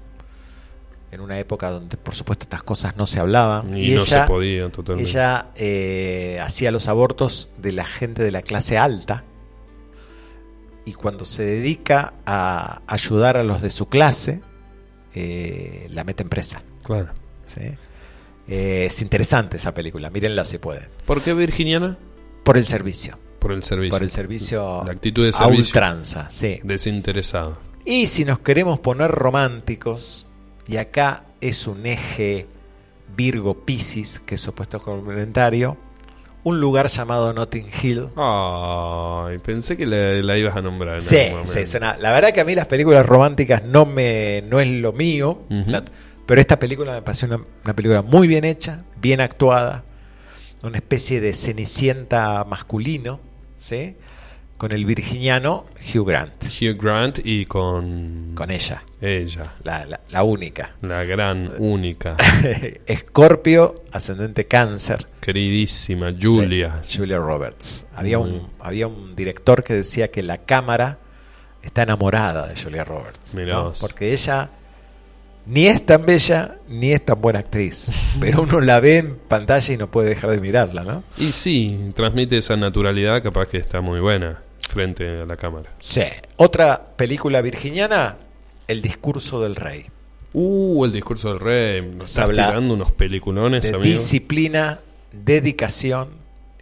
en 1.12 1.20
una 1.20 1.39
época 1.39 1.70
donde 1.70 1.98
por 1.98 2.15
supuesto 2.15 2.44
estas 2.44 2.62
cosas 2.62 2.97
no 2.97 3.07
se 3.07 3.20
hablaban. 3.20 3.77
Y 3.77 3.90
no 3.90 4.07
se 4.07 4.23
podía 4.23 4.70
totalmente. 4.70 5.11
Ella 5.11 5.51
eh, 5.57 6.40
hacía 6.43 6.70
los 6.73 6.89
abortos 6.89 7.52
de 7.59 7.73
la 7.73 7.85
gente 7.85 8.24
de 8.24 8.31
la 8.31 8.40
clase 8.40 8.78
alta 8.78 9.24
y 10.86 10.94
cuando 10.94 11.27
se 11.27 11.44
dedica 11.44 12.15
a 12.24 12.81
ayudar 12.86 13.36
a 13.36 13.44
los 13.44 13.61
de 13.61 13.70
su 13.70 13.89
clase, 13.90 14.40
eh, 15.15 15.87
la 15.91 16.05
mete 16.05 16.23
en 16.23 16.28
presa. 16.28 16.62
Claro. 16.82 17.11
¿sí? 17.47 17.62
Eh, 18.49 18.87
es 18.87 19.03
interesante 19.03 19.57
esa 19.59 19.73
película, 19.74 20.11
mírenla 20.11 20.45
si 20.45 20.59
pueden. 20.59 20.89
¿Por 21.07 21.23
qué 21.23 21.35
virginiana? 21.35 21.97
Por 22.45 22.57
el 22.57 22.65
servicio. 22.65 23.19
Por 23.39 23.53
el 23.53 23.62
servicio. 23.62 23.91
Por 23.97 24.03
el 24.03 24.11
servicio 24.11 24.82
La 24.85 24.93
actitud 24.93 25.23
de 25.23 25.31
a 25.31 25.32
servicio. 25.32 25.65
ultranza, 25.65 26.31
sí. 26.31 26.61
Desinteresado. 26.62 27.59
Y 27.85 28.07
si 28.09 28.24
nos 28.24 28.41
queremos 28.41 28.78
poner 28.81 29.11
románticos, 29.11 30.27
y 30.69 30.77
acá 30.77 31.24
es 31.41 31.66
un 31.66 31.87
eje 31.87 32.47
Virgo 33.16 33.65
Piscis, 33.65 34.20
que 34.20 34.35
es 34.35 34.47
opuesto 34.49 34.81
complementario, 34.82 35.77
un 36.45 36.61
lugar 36.61 36.89
llamado 36.89 37.33
Notting 37.33 37.67
Hill. 37.83 38.09
Ay, 38.17 39.39
pensé 39.39 39.77
que 39.77 39.87
la, 39.87 40.12
la 40.23 40.37
ibas 40.39 40.57
a 40.57 40.62
nombrar. 40.62 40.97
en 40.97 41.03
Sí, 41.03 41.17
algún 41.19 41.47
sí, 41.47 41.67
suena- 41.67 41.97
La 41.99 42.12
verdad 42.12 42.33
que 42.33 42.41
a 42.41 42.45
mí 42.45 42.55
las 42.55 42.67
películas 42.67 43.05
románticas 43.07 43.62
no 43.65 43.85
me 43.87 44.43
no 44.49 44.61
es 44.61 44.69
lo 44.69 44.93
mío, 44.93 45.43
pero 46.27 46.41
esta 46.41 46.59
película 46.59 46.93
me 46.93 47.03
pareció 47.03 47.29
una, 47.29 47.41
una 47.65 47.75
película 47.77 48.03
muy 48.03 48.27
bien 48.29 48.45
hecha, 48.45 48.85
bien 49.01 49.21
actuada, 49.21 49.85
una 50.62 50.77
especie 50.79 51.21
de 51.21 51.33
cenicienta 51.35 52.45
masculino, 52.45 53.21
¿sí? 53.59 53.97
Con 54.61 54.73
el 54.73 54.85
virginiano 54.85 55.65
Hugh 55.95 56.07
Grant, 56.07 56.45
Hugh 56.45 56.77
Grant 56.78 57.20
y 57.24 57.47
con. 57.47 58.32
con 58.35 58.51
ella, 58.51 58.82
Ella. 59.01 59.55
la, 59.65 59.87
la- 59.87 60.01
la 60.11 60.23
única. 60.23 60.74
La 60.82 61.03
gran, 61.05 61.51
única, 61.57 62.15
Escorpio, 62.87 63.82
ascendente 63.91 64.47
cáncer. 64.47 65.07
queridísima 65.20 66.12
Julia. 66.20 66.81
Sí, 66.82 66.99
Julia 66.99 67.16
Roberts. 67.16 67.87
Había 67.95 68.19
un, 68.19 68.49
había 68.61 68.87
un 68.87 69.16
director 69.16 69.65
que 69.65 69.73
decía 69.73 70.11
que 70.11 70.23
la 70.23 70.37
cámara 70.39 70.99
está 71.62 71.85
enamorada 71.85 72.47
de 72.47 72.61
Julia 72.62 72.85
Roberts. 72.85 73.35
¿no? 73.35 73.73
Porque 73.81 74.12
ella 74.12 74.51
ni 75.47 75.69
es 75.69 75.87
tan 75.87 76.05
bella 76.05 76.57
ni 76.69 76.93
es 76.93 77.03
tan 77.03 77.19
buena 77.19 77.39
actriz. 77.39 77.91
pero 78.20 78.43
uno 78.43 78.61
la 78.61 78.78
ve 78.81 78.99
en 78.99 79.16
pantalla 79.16 79.73
y 79.73 79.78
no 79.78 79.91
puede 79.91 80.11
dejar 80.11 80.31
de 80.31 80.39
mirarla, 80.41 80.85
¿no? 80.85 81.03
Y 81.16 81.32
sí, 81.32 81.93
transmite 81.95 82.37
esa 82.37 82.57
naturalidad, 82.57 83.23
capaz 83.23 83.47
que 83.47 83.57
está 83.57 83.81
muy 83.81 84.01
buena 84.01 84.43
frente 84.70 85.22
a 85.22 85.26
la 85.26 85.36
cámara. 85.36 85.72
Sí. 85.80 86.02
Otra 86.36 86.94
película 86.97 87.40
virginiana, 87.42 88.16
El 88.68 88.82
discurso 88.82 89.42
del 89.42 89.56
rey. 89.56 89.86
Uh, 90.32 90.84
el 90.84 90.92
discurso 90.92 91.30
del 91.30 91.40
rey. 91.40 91.82
Nos 91.82 92.10
estás 92.10 92.26
habla 92.26 92.47
tirando 92.47 92.74
unos 92.74 92.92
peliculones, 92.92 93.64
de 93.64 93.76
amigo. 93.76 93.84
disciplina, 93.84 94.78
dedicación 95.12 96.10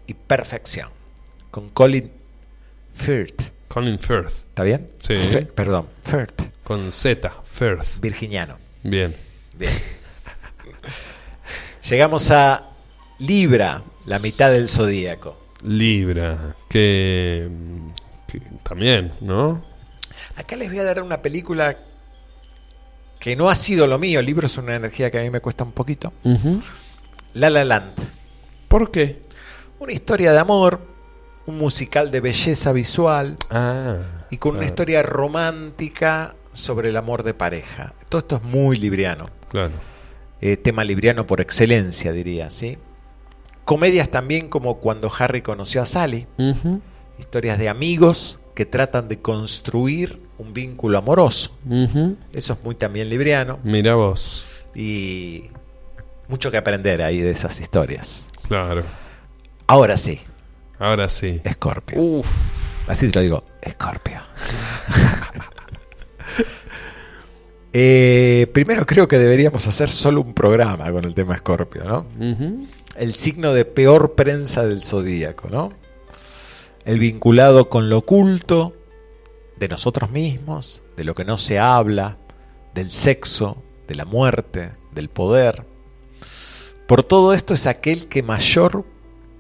y 0.07 0.15
perfección. 0.15 0.89
Con 1.51 1.69
Colin 1.69 2.11
Firth. 2.95 3.51
Colin 3.69 3.99
Firth. 3.99 4.39
¿Está 4.49 4.63
bien? 4.63 4.89
Sí. 5.01 5.15
Perdón, 5.55 5.87
Firth. 6.03 6.43
Con 6.65 6.91
Z, 6.91 7.31
Firth. 7.45 8.01
Virginiano. 8.01 8.57
Bien. 8.83 9.15
Bien. 9.59 9.73
Llegamos 11.89 12.31
a 12.31 12.71
Libra, 13.19 13.83
la 14.07 14.19
mitad 14.21 14.51
del 14.51 14.69
zodíaco. 14.69 15.37
Libra. 15.63 16.55
Que, 16.69 17.49
que 18.29 18.41
también, 18.63 19.13
¿no? 19.21 19.63
Acá 20.37 20.57
les 20.57 20.69
voy 20.69 20.79
a 20.79 20.85
dar 20.85 21.03
una 21.03 21.21
película 21.23 21.77
que 23.19 23.35
no 23.35 23.49
ha 23.51 23.57
sido 23.57 23.87
lo 23.87 23.99
mío. 23.99 24.21
El 24.21 24.27
libro 24.27 24.47
es 24.47 24.57
una 24.59 24.77
energía 24.77 25.11
que 25.11 25.19
a 25.19 25.23
mí 25.23 25.31
me 25.31 25.41
cuesta 25.41 25.65
un 25.65 25.73
poquito. 25.73 26.13
La 27.35 27.51
La 27.51 27.65
Land. 27.65 27.95
¿Por 28.69 28.91
qué? 28.91 29.23
Una 29.79 29.93
historia 29.93 30.33
de 30.33 30.39
amor, 30.39 30.81
un 31.47 31.59
musical 31.59 32.11
de 32.11 32.21
belleza 32.21 32.73
visual 32.73 33.37
Ah. 33.51 33.97
y 34.31 34.37
con 34.37 34.57
una 34.57 34.67
historia 34.67 35.03
romántica 35.03 36.35
sobre 36.53 36.91
el 36.91 36.97
amor 36.97 37.23
de 37.23 37.35
pareja. 37.35 37.95
Todo 38.09 38.21
esto 38.21 38.37
es 38.37 38.43
muy 38.43 38.77
libriano. 38.77 39.31
Claro. 39.49 39.73
eh, 40.41 40.57
tema 40.57 40.85
libriano 40.85 41.27
por 41.27 41.41
excelencia, 41.41 42.13
diría, 42.13 42.51
¿sí? 42.51 42.79
Comedias 43.65 44.09
también 44.11 44.49
como 44.49 44.79
cuando 44.79 45.11
Harry 45.19 45.43
conoció 45.43 45.83
a 45.83 45.87
Sally, 45.87 46.27
Ujú, 46.39 46.81
historias 47.19 47.59
de 47.59 47.69
amigos 47.69 48.39
que 48.55 48.67
tratan 48.67 49.09
de 49.09 49.21
construir 49.21 50.21
un 50.39 50.53
vínculo 50.53 50.99
amoroso. 50.99 51.57
Eso 52.33 52.53
es 52.55 52.65
muy 52.65 52.75
también 52.75 53.09
libriano 53.09 53.59
Mira 53.63 53.95
vos. 53.95 54.47
y 54.75 55.45
mucho 56.29 56.51
que 56.51 56.57
aprender 56.57 57.03
ahí 57.03 57.21
de 57.21 57.31
esas 57.31 57.61
historias. 57.61 58.27
Claro. 58.47 58.83
Ahora 59.67 59.97
sí, 59.97 60.21
Ahora 60.79 61.09
sí. 61.09 61.41
Escorpio. 61.45 62.01
Uf. 62.01 62.27
Así 62.89 63.09
te 63.09 63.15
lo 63.17 63.23
digo, 63.23 63.45
Escorpio. 63.63 64.21
Eh, 67.73 68.47
primero 68.55 68.87
creo 68.87 69.07
que 69.07 69.19
deberíamos 69.19 69.67
hacer 69.67 69.91
solo 69.91 70.23
un 70.23 70.33
programa 70.33 70.91
con 70.91 71.05
el 71.05 71.15
tema 71.15 71.35
Escorpio, 71.35 71.85
¿no? 71.85 72.07
El 72.97 73.15
signo 73.15 73.53
de 73.53 73.65
peor 73.67 74.15
prensa 74.15 74.67
del 74.67 74.83
zodíaco, 74.83 75.51
¿no? 75.51 75.73
El 76.89 76.99
vinculado 77.01 77.69
con 77.69 77.91
lo 77.91 77.99
oculto, 77.99 78.75
de 79.59 79.69
nosotros 79.69 80.11
mismos, 80.11 80.83
de 80.97 81.05
lo 81.05 81.15
que 81.15 81.27
no 81.27 81.37
se 81.37 81.59
habla, 81.59 82.17
del 82.73 82.93
sexo, 82.93 83.63
de 83.87 83.95
la 83.95 84.07
muerte, 84.07 84.73
del 84.93 85.11
poder. 85.11 85.67
Por 86.87 87.05
todo 87.05 87.35
esto 87.35 87.53
es 87.53 87.67
aquel 87.67 88.09
que 88.09 88.23
mayor 88.23 88.87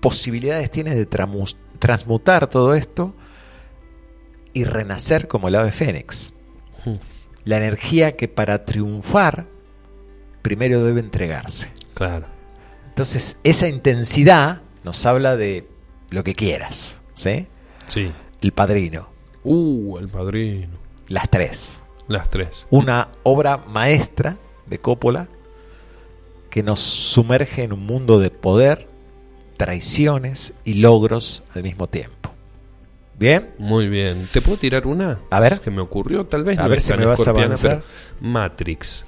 posibilidades 0.00 0.70
tiene 0.70 0.94
de 0.94 1.06
transmutar 1.06 2.48
todo 2.48 2.74
esto 2.74 3.14
y 4.52 4.64
renacer 4.64 5.26
como 5.26 5.48
el 5.48 5.54
ave 5.54 5.72
fénix. 5.72 6.34
La 7.44 7.56
energía 7.56 8.14
que 8.14 8.28
para 8.28 8.66
triunfar 8.66 9.46
primero 10.42 10.84
debe 10.84 11.00
entregarse. 11.00 11.72
Claro. 11.94 12.26
Entonces, 12.90 13.38
esa 13.42 13.68
intensidad 13.68 14.60
nos 14.84 15.06
habla 15.06 15.36
de 15.36 15.66
lo 16.10 16.24
que 16.24 16.34
quieras, 16.34 17.00
¿sí? 17.18 17.46
Sí. 17.86 18.10
El 18.40 18.52
Padrino, 18.52 19.08
Uh, 19.44 19.98
el 19.98 20.08
padrino. 20.08 20.76
las 21.08 21.28
tres. 21.30 21.82
Las 22.06 22.28
tres. 22.28 22.66
Una 22.70 23.08
obra 23.22 23.56
maestra 23.56 24.36
de 24.66 24.78
Coppola 24.78 25.28
que 26.50 26.62
nos 26.62 26.80
sumerge 26.80 27.62
en 27.62 27.72
un 27.72 27.84
mundo 27.86 28.18
de 28.20 28.30
poder, 28.30 28.88
traiciones 29.56 30.52
y 30.64 30.74
logros 30.74 31.44
al 31.54 31.62
mismo 31.62 31.88
tiempo. 31.88 32.30
¿Bien? 33.18 33.50
Muy 33.58 33.88
bien. 33.88 34.28
¿Te 34.32 34.40
puedo 34.42 34.56
tirar 34.58 34.86
una? 34.86 35.18
A 35.30 35.40
ver. 35.40 35.54
Es 35.54 35.60
que 35.60 35.70
me 35.70 35.80
ocurrió, 35.80 36.26
tal 36.26 36.44
vez. 36.44 36.58
A 36.58 36.64
no 36.64 36.68
ver 36.68 36.80
si 36.80 36.92
me 36.92 37.04
vas 37.06 37.26
a 37.26 37.30
avanzar. 37.30 37.82
Matrix. 38.20 39.04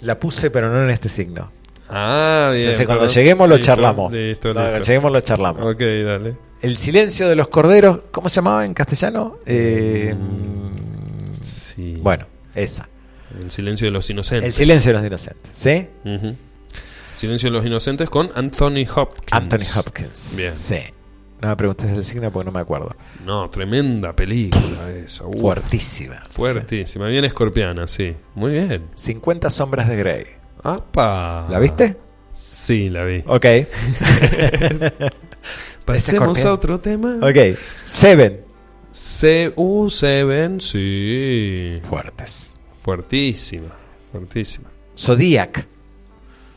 La 0.00 0.18
puse, 0.18 0.50
pero 0.50 0.70
no 0.70 0.82
en 0.82 0.90
este 0.90 1.08
signo. 1.08 1.50
Ah, 1.88 2.50
bien. 2.52 2.64
Entonces, 2.64 2.86
cuando 2.86 3.02
perdón. 3.04 3.14
lleguemos 3.16 3.48
lo 3.48 3.56
Listo, 3.56 3.66
charlamos. 3.72 4.12
Listo, 4.12 4.52
cuando 4.52 4.78
lleguemos 4.80 5.12
lo 5.12 5.20
charlamos. 5.20 5.62
Ok, 5.74 5.80
dale. 5.80 6.36
El 6.60 6.76
silencio 6.76 7.28
de 7.28 7.36
los 7.36 7.48
corderos, 7.48 8.00
¿cómo 8.10 8.28
se 8.28 8.36
llamaba 8.36 8.64
en 8.64 8.74
castellano? 8.74 9.38
Eh, 9.46 10.14
Sí. 11.42 11.98
Bueno, 12.02 12.26
esa. 12.54 12.88
El 13.40 13.50
silencio 13.50 13.86
de 13.86 13.90
los 13.92 14.08
inocentes. 14.10 14.48
El 14.48 14.52
silencio 14.54 14.90
de 14.92 14.98
los 14.98 15.06
inocentes, 15.06 15.50
¿sí? 15.54 15.86
Silencio 17.14 17.50
de 17.50 17.56
los 17.56 17.66
Inocentes 17.66 18.08
con 18.10 18.30
Anthony 18.34 18.84
Hopkins. 18.94 19.32
Anthony 19.32 19.78
Hopkins. 19.78 20.34
Bien. 20.36 20.54
Sí. 20.56 20.78
No 21.40 21.48
me 21.48 21.56
preguntes 21.56 21.90
el 21.92 22.04
signo 22.04 22.30
porque 22.32 22.46
no 22.46 22.52
me 22.52 22.60
acuerdo. 22.60 22.94
No, 23.24 23.48
tremenda 23.50 24.12
película 24.14 24.90
esa. 24.90 25.24
uf. 25.26 25.40
Fuertísima. 25.40 26.16
Fuertísima, 26.30 27.06
bien 27.08 27.24
escorpiana, 27.24 27.86
sí. 27.86 28.14
Muy 28.34 28.52
bien. 28.52 28.86
50 28.94 29.50
sombras 29.50 29.88
de 29.88 29.96
Grey. 29.96 30.24
¡Apa! 30.62 31.46
¿La 31.50 31.58
viste? 31.58 31.96
Sí, 32.34 32.88
la 32.90 33.04
vi. 33.04 33.22
Ok. 33.26 33.44
Pasemos 35.84 36.44
a 36.44 36.52
otro 36.52 36.80
tema. 36.80 37.16
ok. 37.22 37.56
Seven. 37.84 38.40
C 38.92 39.52
U 39.56 39.88
Seven, 39.90 40.60
sí. 40.60 41.78
Fuertes. 41.88 42.56
Fuertísima, 42.82 43.68
fuertísima. 44.10 44.68
Zodiac. 44.96 45.66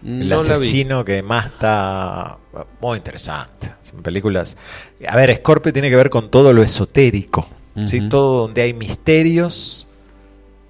El 0.06 0.30
No 0.30 0.42
vi. 0.44 0.50
asesino 0.52 1.06
que 1.06 1.22
más 1.22 1.48
está 1.48 2.38
muy 2.82 2.98
interesante. 2.98 3.72
Son 3.84 4.02
películas. 4.02 4.58
A 5.08 5.16
ver, 5.16 5.36
Scorpio 5.38 5.72
tiene 5.74 5.90
que 5.90 5.96
ver 5.96 6.10
con 6.10 6.30
todo 6.32 6.54
lo 6.54 6.64
esotérico. 6.64 7.48
¿sí? 7.86 8.08
Todo 8.10 8.42
donde 8.44 8.64
hay 8.64 8.74
misterios 8.74 9.88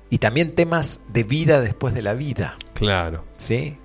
y 0.09 0.17
también 0.17 0.55
temas 0.55 1.01
de 1.13 1.23
vida 1.23 1.61
después 1.61 1.93
de 1.93 2.01
la 2.01 2.13
vida. 2.13 2.57
Claro. 2.85 3.23
¿sí? 3.37 3.77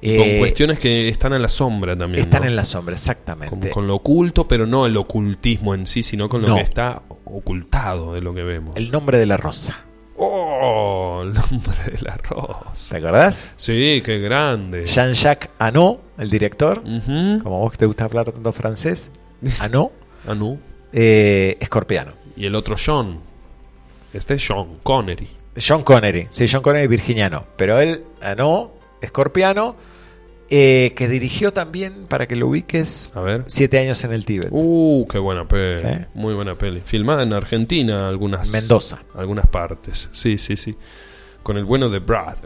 Con 0.00 0.10
Eh, 0.10 0.36
cuestiones 0.38 0.78
que 0.78 1.08
están 1.08 1.32
a 1.32 1.38
la 1.40 1.48
sombra 1.48 1.96
también. 1.96 2.22
están 2.24 2.42
¿no? 2.42 2.48
en 2.48 2.54
la 2.56 2.64
sombra, 2.64 2.92
con, 2.92 2.98
exactamente. 2.98 3.70
con 3.70 3.86
lo 3.86 3.96
oculto, 3.96 4.46
pero 4.46 4.64
no 4.66 4.86
el 4.86 4.96
ocultismo 4.96 5.74
en 5.74 5.86
sí, 5.86 6.02
sino 6.04 6.28
con 6.28 6.42
lo 6.42 6.48
No. 6.48 6.54
que 6.56 6.62
está 6.62 7.02
ocultado 7.24 8.14
de 8.14 8.20
lo 8.20 8.32
que 8.34 8.42
vemos. 8.44 8.76
El 8.76 8.90
nombre 8.92 9.18
de 9.18 9.26
la 9.26 9.36
rosa. 9.36 9.84
¡Oh! 10.16 11.20
El 11.22 11.32
nombre 11.34 11.84
del 11.92 12.08
arroz. 12.08 12.88
¿Te 12.90 12.96
acordás? 12.96 13.54
Sí, 13.56 14.02
qué 14.04 14.18
grande. 14.20 14.84
Jean-Jacques 14.84 15.50
Anot, 15.58 16.00
el 16.18 16.30
director. 16.30 16.78
Ujú. 16.80 17.42
Como 17.42 17.58
vos 17.60 17.72
que 17.72 17.78
te 17.78 17.86
gusta 17.86 18.04
hablar 18.04 18.30
tanto 18.32 18.52
francés. 18.52 19.10
Anot, 19.60 19.92
no. 20.36 20.58
eh, 20.92 21.56
escorpiano. 21.60 22.12
Y 22.36 22.46
el 22.46 22.54
otro 22.54 22.76
Sean. 22.76 23.18
Este 24.12 24.34
es 24.34 24.46
Sean 24.46 24.78
Connery. 24.82 25.28
John 25.66 25.82
Connery, 25.82 26.28
sí, 26.30 26.46
John 26.50 26.62
Connery 26.62 26.86
virginiano, 26.86 27.46
pero 27.56 27.78
él, 27.80 28.04
no, 28.36 28.72
escorpiano, 29.00 29.76
eh, 30.50 30.94
que 30.96 31.08
dirigió 31.08 31.52
también, 31.52 32.06
para 32.08 32.26
que 32.26 32.34
lo 32.34 32.48
ubiques, 32.48 33.12
A 33.14 33.20
ver. 33.20 33.42
Siete 33.46 33.78
años 33.78 34.02
en 34.04 34.12
el 34.12 34.24
Tíbet. 34.24 34.48
Uh, 34.50 35.06
qué 35.06 35.18
buena 35.18 35.46
peli. 35.46 35.76
Sí. 35.76 35.86
Muy 36.14 36.32
buena 36.32 36.54
peli. 36.54 36.80
Filmada 36.82 37.22
en 37.22 37.34
Argentina, 37.34 38.08
algunas. 38.08 38.50
Mendoza. 38.50 39.02
Algunas 39.14 39.46
partes. 39.46 40.08
Sí, 40.12 40.38
sí, 40.38 40.56
sí. 40.56 40.74
Con 41.42 41.58
el 41.58 41.64
bueno 41.64 41.90
de 41.90 41.98
Brad. 41.98 42.36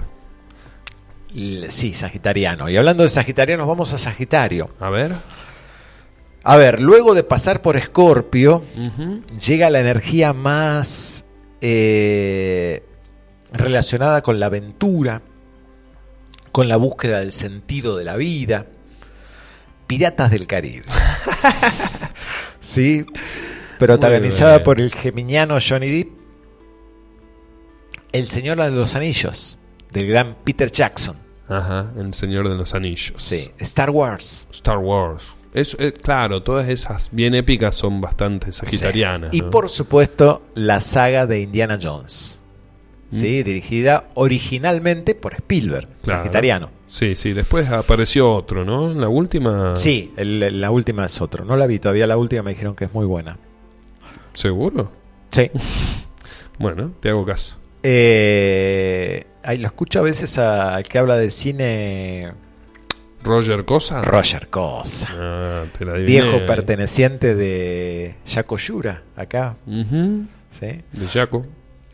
Sí, 1.69 1.95
sagitariano. 1.95 2.69
Y 2.69 2.77
hablando 2.77 3.05
de 3.05 3.09
sagitarianos, 3.09 3.67
vamos 3.67 3.93
a 3.95 3.99
Sagitario. 3.99 4.71
A 4.81 4.91
ver. 4.91 5.13
A 6.45 6.57
ver, 6.57 6.81
luego 6.81 7.15
de 7.15 7.23
pasar 7.23 7.63
por 7.63 7.77
Escorpio, 7.77 8.65
llega 9.41 9.71
la 9.71 9.79
energía 9.79 10.33
más 10.33 11.25
eh, 11.61 12.83
relacionada 13.53 14.23
con 14.23 14.41
la 14.41 14.47
aventura, 14.47 15.23
con 16.51 16.69
la 16.69 16.77
búsqueda 16.77 17.21
del 17.21 17.33
sentido 17.33 17.97
de 17.97 18.05
la 18.05 18.17
vida. 18.17 18.67
Piratas 19.87 20.31
del 20.31 20.47
Caribe. 20.47 20.85
sí, 22.61 23.05
protagonizada 23.79 24.63
por 24.63 24.81
el 24.81 24.93
geminiano 24.93 25.59
Johnny 25.67 25.91
Depp. 25.91 26.09
El 28.13 28.29
Señor 28.29 28.59
de 28.63 28.71
los 28.71 28.95
Anillos, 28.95 29.59
del 29.91 30.07
gran 30.07 30.37
Peter 30.45 30.71
Jackson. 30.71 31.17
Ajá, 31.49 31.93
El 31.99 32.15
Señor 32.15 32.49
de 32.49 32.55
los 32.55 32.75
Anillos. 32.75 33.21
Sí, 33.21 33.51
Star 33.59 33.91
Wars. 33.91 34.47
Star 34.51 34.79
Wars. 34.79 35.35
Es, 35.53 35.77
eh, 35.79 35.93
claro, 35.93 36.43
todas 36.43 36.69
esas 36.69 37.11
bien 37.13 37.35
épicas 37.35 37.77
son 37.77 38.01
bastante 38.01 38.53
sagitarianas. 38.53 39.31
Sí. 39.33 39.39
Y 39.39 39.41
¿no? 39.43 39.51
por 39.51 39.69
supuesto, 39.69 40.43
la 40.55 40.81
saga 40.81 41.27
de 41.27 41.43
Indiana 41.43 41.79
Jones. 41.81 42.42
Sí, 43.13 43.43
dirigida 43.43 44.05
originalmente 44.15 45.15
por 45.15 45.35
Spielberg, 45.35 45.87
Claro. 46.03 46.21
sagitariano. 46.23 46.71
Sí, 46.87 47.15
sí, 47.15 47.33
después 47.33 47.69
apareció 47.71 48.33
otro, 48.33 48.65
¿no? 48.65 48.91
En 48.91 49.01
la 49.01 49.09
última. 49.09 49.77
Sí, 49.77 50.13
el- 50.17 50.61
la 50.61 50.71
última 50.71 51.05
es 51.05 51.21
otro. 51.21 51.45
No 51.45 51.57
la 51.57 51.67
vi 51.67 51.79
todavía, 51.79 52.07
la 52.07 52.17
última 52.17 52.43
me 52.43 52.51
dijeron 52.53 52.75
que 52.75 52.85
es 52.87 52.95
muy 52.95 53.07
buena. 53.07 53.39
¿Seguro? 54.33 54.91
Sí. 55.31 55.51
Bueno, 56.59 56.93
te 57.01 57.09
hago 57.09 57.25
caso. 57.25 57.57
Eh, 57.83 59.25
ahí 59.43 59.59
lo 59.59 59.67
escucho 59.67 59.99
a 59.99 60.03
veces 60.03 60.39
al 60.39 60.85
que 60.85 60.99
habla 60.99 61.17
de 61.17 61.31
cine 61.31 62.33
Roger 63.25 63.65
Cosa. 63.65 64.03
Roger 64.03 64.47
Cosa. 64.49 65.09
Ah, 65.13 65.65
te 65.77 65.85
la 65.85 65.93
adiviné. 65.95 66.21
Viejo 66.21 66.47
perteneciente 66.47 67.35
de 67.35 68.15
Yaco 68.27 68.59
Yura, 68.59 69.03
acá. 69.17 69.57
¿sí? 69.67 70.67
De 70.93 71.07
Jaco. 71.13 71.45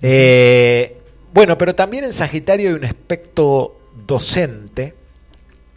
Eh, 0.02 0.97
bueno, 1.32 1.56
pero 1.58 1.74
también 1.74 2.04
en 2.04 2.12
Sagitario 2.12 2.70
hay 2.70 2.74
un 2.74 2.84
aspecto 2.84 3.78
docente 4.06 4.94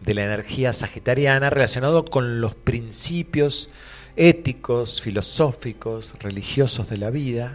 de 0.00 0.14
la 0.14 0.24
energía 0.24 0.72
sagitariana 0.72 1.50
relacionado 1.50 2.04
con 2.04 2.40
los 2.40 2.54
principios 2.54 3.70
éticos, 4.16 5.00
filosóficos, 5.00 6.14
religiosos 6.20 6.88
de 6.90 6.98
la 6.98 7.10
vida, 7.10 7.54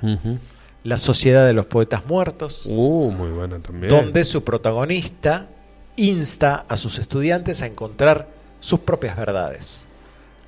la 0.83 0.97
sociedad 0.97 1.45
de 1.45 1.53
los 1.53 1.65
poetas 1.65 2.05
muertos, 2.05 2.67
Uh, 2.69 3.11
muy 3.11 3.29
buena 3.31 3.59
también. 3.59 3.89
donde 3.89 4.23
su 4.23 4.43
protagonista 4.43 5.47
insta 5.97 6.65
a 6.69 6.77
sus 6.77 6.99
estudiantes 6.99 7.61
a 7.61 7.65
encontrar 7.65 8.27
sus 8.59 8.79
propias 8.79 9.17
verdades, 9.17 9.85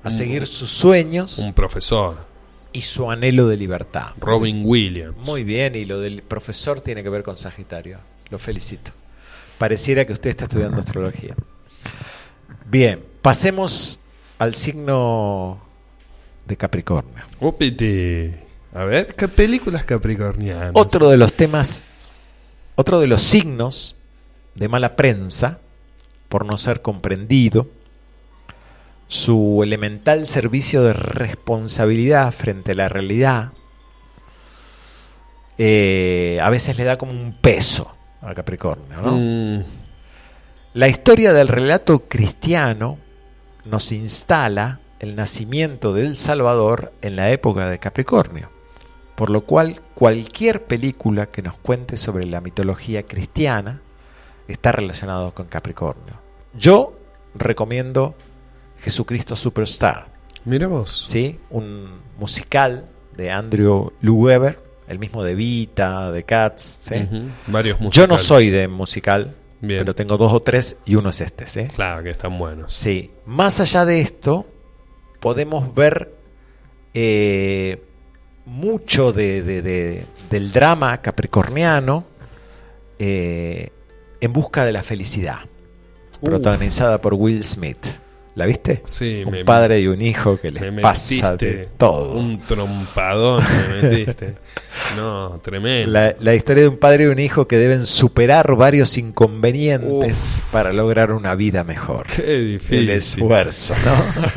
a 0.02 0.08
Un- 0.08 0.12
seguir 0.12 0.46
sus 0.46 0.70
sueños 0.70 1.38
Un 1.40 1.52
profesor. 1.52 2.29
Y 2.72 2.82
su 2.82 3.10
anhelo 3.10 3.48
de 3.48 3.56
libertad. 3.56 4.10
Robin 4.18 4.62
Williams. 4.64 5.16
Muy 5.18 5.44
bien, 5.44 5.74
y 5.74 5.84
lo 5.84 6.00
del 6.00 6.22
profesor 6.22 6.80
tiene 6.80 7.02
que 7.02 7.08
ver 7.08 7.22
con 7.22 7.36
Sagitario. 7.36 7.98
Lo 8.30 8.38
felicito. 8.38 8.92
Pareciera 9.58 10.06
que 10.06 10.12
usted 10.12 10.30
está 10.30 10.44
estudiando 10.44 10.80
astrología. 10.80 11.34
Bien, 12.66 13.02
pasemos 13.20 14.00
al 14.38 14.54
signo 14.54 15.60
de 16.46 16.56
Capricornio. 16.56 17.24
Upiti. 17.40 18.30
A 18.72 18.84
ver, 18.84 19.14
¿qué 19.16 19.26
películas 19.26 19.84
capricornianas? 19.84 20.72
Otro 20.74 21.10
de 21.10 21.16
los 21.16 21.32
temas, 21.32 21.84
otro 22.76 23.00
de 23.00 23.08
los 23.08 23.22
signos 23.22 23.96
de 24.54 24.68
mala 24.68 24.94
prensa, 24.94 25.58
por 26.28 26.46
no 26.46 26.56
ser 26.56 26.80
comprendido, 26.80 27.68
su 29.10 29.60
elemental 29.64 30.24
servicio 30.28 30.84
de 30.84 30.92
responsabilidad 30.92 32.30
frente 32.30 32.72
a 32.72 32.74
la 32.76 32.88
realidad, 32.88 33.52
eh, 35.58 36.38
a 36.40 36.48
veces 36.48 36.78
le 36.78 36.84
da 36.84 36.96
como 36.96 37.10
un 37.10 37.36
peso 37.40 37.92
a 38.22 38.32
Capricornio. 38.34 39.00
¿no? 39.02 39.12
Mm, 39.16 39.64
La 40.74 40.86
historia 40.86 41.32
del 41.32 41.48
relato 41.48 42.04
cristiano 42.08 42.98
nos 43.64 43.90
instala 43.90 44.78
el 45.00 45.16
nacimiento 45.16 45.92
del 45.92 46.16
Salvador 46.16 46.92
en 47.02 47.16
la 47.16 47.30
época 47.32 47.68
de 47.68 47.80
Capricornio, 47.80 48.52
por 49.16 49.30
lo 49.30 49.44
cual 49.44 49.80
cualquier 49.96 50.66
película 50.66 51.26
que 51.26 51.42
nos 51.42 51.58
cuente 51.58 51.96
sobre 51.96 52.26
la 52.26 52.40
mitología 52.40 53.02
cristiana 53.02 53.82
está 54.46 54.70
relacionado 54.70 55.34
con 55.34 55.46
Capricornio. 55.46 56.20
Yo 56.54 56.96
recomiendo 57.34 58.14
Jesucristo 58.80 59.36
Superstar, 59.36 60.06
mira 60.44 60.66
vos. 60.66 60.90
¿sí? 61.06 61.38
un 61.50 61.88
musical 62.18 62.86
de 63.16 63.30
Andrew 63.30 63.92
Lloyd 64.00 64.18
Webber, 64.18 64.58
el 64.88 64.98
mismo 64.98 65.22
de 65.22 65.34
Vita, 65.34 66.10
de 66.10 66.24
Cats. 66.24 66.62
¿sí? 66.80 66.94
Varios 67.46 67.78
Yo 67.78 67.84
musicales. 67.84 68.08
no 68.08 68.18
soy 68.18 68.50
de 68.50 68.66
musical, 68.68 69.34
Bien. 69.60 69.78
pero 69.78 69.94
tengo 69.94 70.16
dos 70.16 70.32
o 70.32 70.40
tres 70.40 70.78
y 70.86 70.94
uno 70.96 71.10
es 71.10 71.20
este, 71.20 71.46
¿sí? 71.46 71.64
Claro 71.74 72.02
que 72.02 72.10
están 72.10 72.38
buenos. 72.38 72.72
Sí. 72.72 73.10
Más 73.26 73.60
allá 73.60 73.84
de 73.84 74.00
esto, 74.00 74.46
podemos 75.20 75.74
ver 75.74 76.14
eh, 76.94 77.82
mucho 78.46 79.12
de, 79.12 79.42
de- 79.42 79.62
de- 79.62 80.06
del 80.30 80.50
drama 80.52 81.00
capricorniano 81.02 82.04
eh, 82.98 83.70
en 84.20 84.32
busca 84.32 84.64
de 84.64 84.72
la 84.72 84.82
felicidad, 84.82 85.38
Uf. 86.20 86.30
protagonizada 86.30 86.98
por 87.00 87.14
Will 87.14 87.44
Smith. 87.44 87.84
¿La 88.40 88.46
viste? 88.46 88.82
Sí, 88.86 89.22
un 89.26 89.32
me- 89.32 89.44
padre 89.44 89.80
y 89.80 89.86
un 89.86 90.00
hijo 90.00 90.40
que 90.40 90.50
les 90.50 90.62
pasa 90.80 91.36
de 91.36 91.68
todo. 91.76 92.18
Un 92.18 92.38
trompadón 92.40 93.44
me 93.74 93.82
metiste. 93.82 94.34
No, 94.96 95.38
tremendo. 95.42 95.90
La, 95.92 96.16
la 96.18 96.34
historia 96.34 96.62
de 96.62 96.68
un 96.70 96.78
padre 96.78 97.04
y 97.04 97.06
un 97.08 97.18
hijo 97.18 97.46
que 97.46 97.58
deben 97.58 97.84
superar 97.84 98.56
varios 98.56 98.96
inconvenientes 98.96 100.40
para 100.50 100.72
lograr 100.72 101.12
una 101.12 101.34
vida 101.34 101.64
mejor. 101.64 102.06
Qué 102.06 102.22
difícil. 102.38 102.78
El 102.78 102.90
esfuerzo, 102.96 103.74
¿no? 103.84 104.32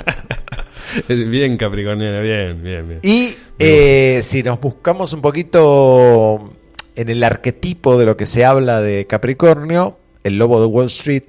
Bien 1.08 1.56
capricorniana, 1.56 2.20
bien, 2.20 2.62
bien, 2.62 2.88
bien. 2.88 3.00
Y 3.04 3.36
eh, 3.58 4.20
si 4.22 4.44
nos 4.44 4.60
buscamos 4.60 5.14
un 5.14 5.22
poquito 5.22 6.54
en 6.96 7.10
el 7.10 7.24
arquetipo 7.24 7.98
de 7.98 8.06
lo 8.06 8.18
que 8.18 8.26
se 8.26 8.44
habla 8.46 8.82
de 8.82 9.08
Capricornio, 9.08 9.98
el 10.24 10.38
lobo 10.38 10.60
de 10.60 10.68
Wall 10.68 10.88
Street, 10.88 11.24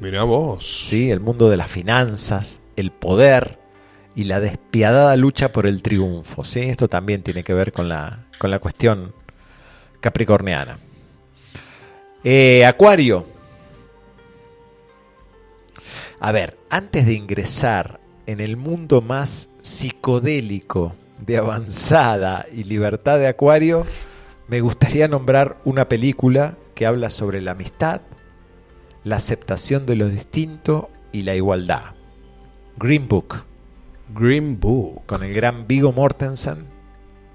Mirá 0.00 0.22
vos. 0.24 0.66
¿sí? 0.66 1.10
el 1.10 1.20
mundo 1.20 1.50
de 1.50 1.58
las 1.58 1.70
finanzas, 1.70 2.62
el 2.76 2.90
poder 2.90 3.58
y 4.14 4.24
la 4.24 4.40
despiadada 4.40 5.16
lucha 5.16 5.52
por 5.52 5.66
el 5.66 5.82
triunfo. 5.82 6.42
¿sí? 6.42 6.60
Esto 6.60 6.88
también 6.88 7.22
tiene 7.22 7.44
que 7.44 7.54
ver 7.54 7.72
con 7.72 7.88
la, 7.88 8.26
con 8.38 8.50
la 8.50 8.58
cuestión 8.58 9.14
capricorniana. 10.00 10.78
Eh, 12.24 12.64
Acuario. 12.64 13.26
A 16.18 16.32
ver, 16.32 16.56
antes 16.68 17.06
de 17.06 17.14
ingresar 17.14 18.00
en 18.26 18.40
el 18.40 18.56
mundo 18.56 19.00
más 19.00 19.50
psicodélico 19.62 20.94
de 21.18 21.38
avanzada 21.38 22.46
y 22.52 22.64
libertad 22.64 23.18
de 23.18 23.28
Acuario, 23.28 23.86
me 24.48 24.60
gustaría 24.60 25.08
nombrar 25.08 25.58
una 25.64 25.88
película 25.88 26.56
que 26.74 26.86
habla 26.86 27.10
sobre 27.10 27.40
la 27.40 27.52
amistad, 27.52 28.02
la 29.04 29.16
aceptación 29.16 29.86
de 29.86 29.96
lo 29.96 30.08
distinto 30.08 30.90
y 31.12 31.22
la 31.22 31.34
igualdad. 31.34 31.94
Green 32.78 33.08
Book, 33.08 33.44
Green 34.14 34.58
Book. 34.60 35.02
con 35.06 35.22
el 35.22 35.32
gran 35.34 35.66
Vigo 35.66 35.92
Mortensen, 35.92 36.66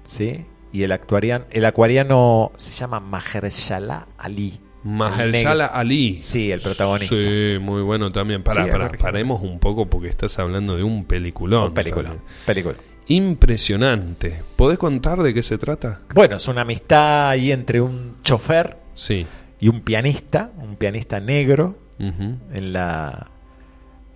¿sí? 0.04 0.44
Y 0.72 0.82
el, 0.82 0.92
actuarian, 0.92 1.46
el 1.50 1.64
acuariano 1.64 2.52
se 2.56 2.72
llama 2.72 3.00
Mahershala 3.00 4.06
Ali. 4.18 4.60
Mahershala 4.84 5.66
Ali. 5.66 6.20
Sí, 6.22 6.50
el 6.52 6.60
protagonista. 6.60 7.14
Sí, 7.14 7.56
muy 7.60 7.82
bueno 7.82 8.12
también. 8.12 8.42
Pará, 8.42 8.64
Sí, 8.64 8.70
pará, 8.70 8.84
a 8.86 8.88
ver, 8.88 8.98
paremos 8.98 9.42
un 9.42 9.58
poco 9.58 9.86
porque 9.86 10.08
estás 10.08 10.38
hablando 10.38 10.76
de 10.76 10.82
un 10.84 11.04
peliculón. 11.04 11.68
Un 11.68 11.74
película, 11.74 12.10
también. 12.10 12.26
película. 12.44 12.76
Impresionante. 13.08 14.42
¿Podés 14.56 14.78
contar 14.78 15.22
de 15.22 15.32
qué 15.32 15.42
se 15.42 15.58
trata? 15.58 16.00
Bueno, 16.14 16.36
es 16.36 16.48
una 16.48 16.62
amistad 16.62 17.30
ahí 17.30 17.52
entre 17.52 17.80
un 17.80 18.16
chofer 18.22 18.76
Sí. 18.94 19.26
Y 19.60 19.68
un 19.68 19.80
pianista, 19.80 20.50
un 20.58 20.76
pianista 20.76 21.20
negro 21.20 21.76
en 21.98 22.72
la 22.72 23.30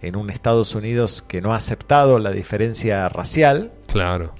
en 0.03 0.17
un 0.17 0.31
Estados 0.31 0.75
Unidos 0.75 1.23
que 1.27 1.41
no 1.43 1.53
ha 1.53 1.57
aceptado 1.57 2.19
la 2.19 2.31
diferencia 2.31 3.09
racial. 3.11 3.71
Claro. 3.87 4.35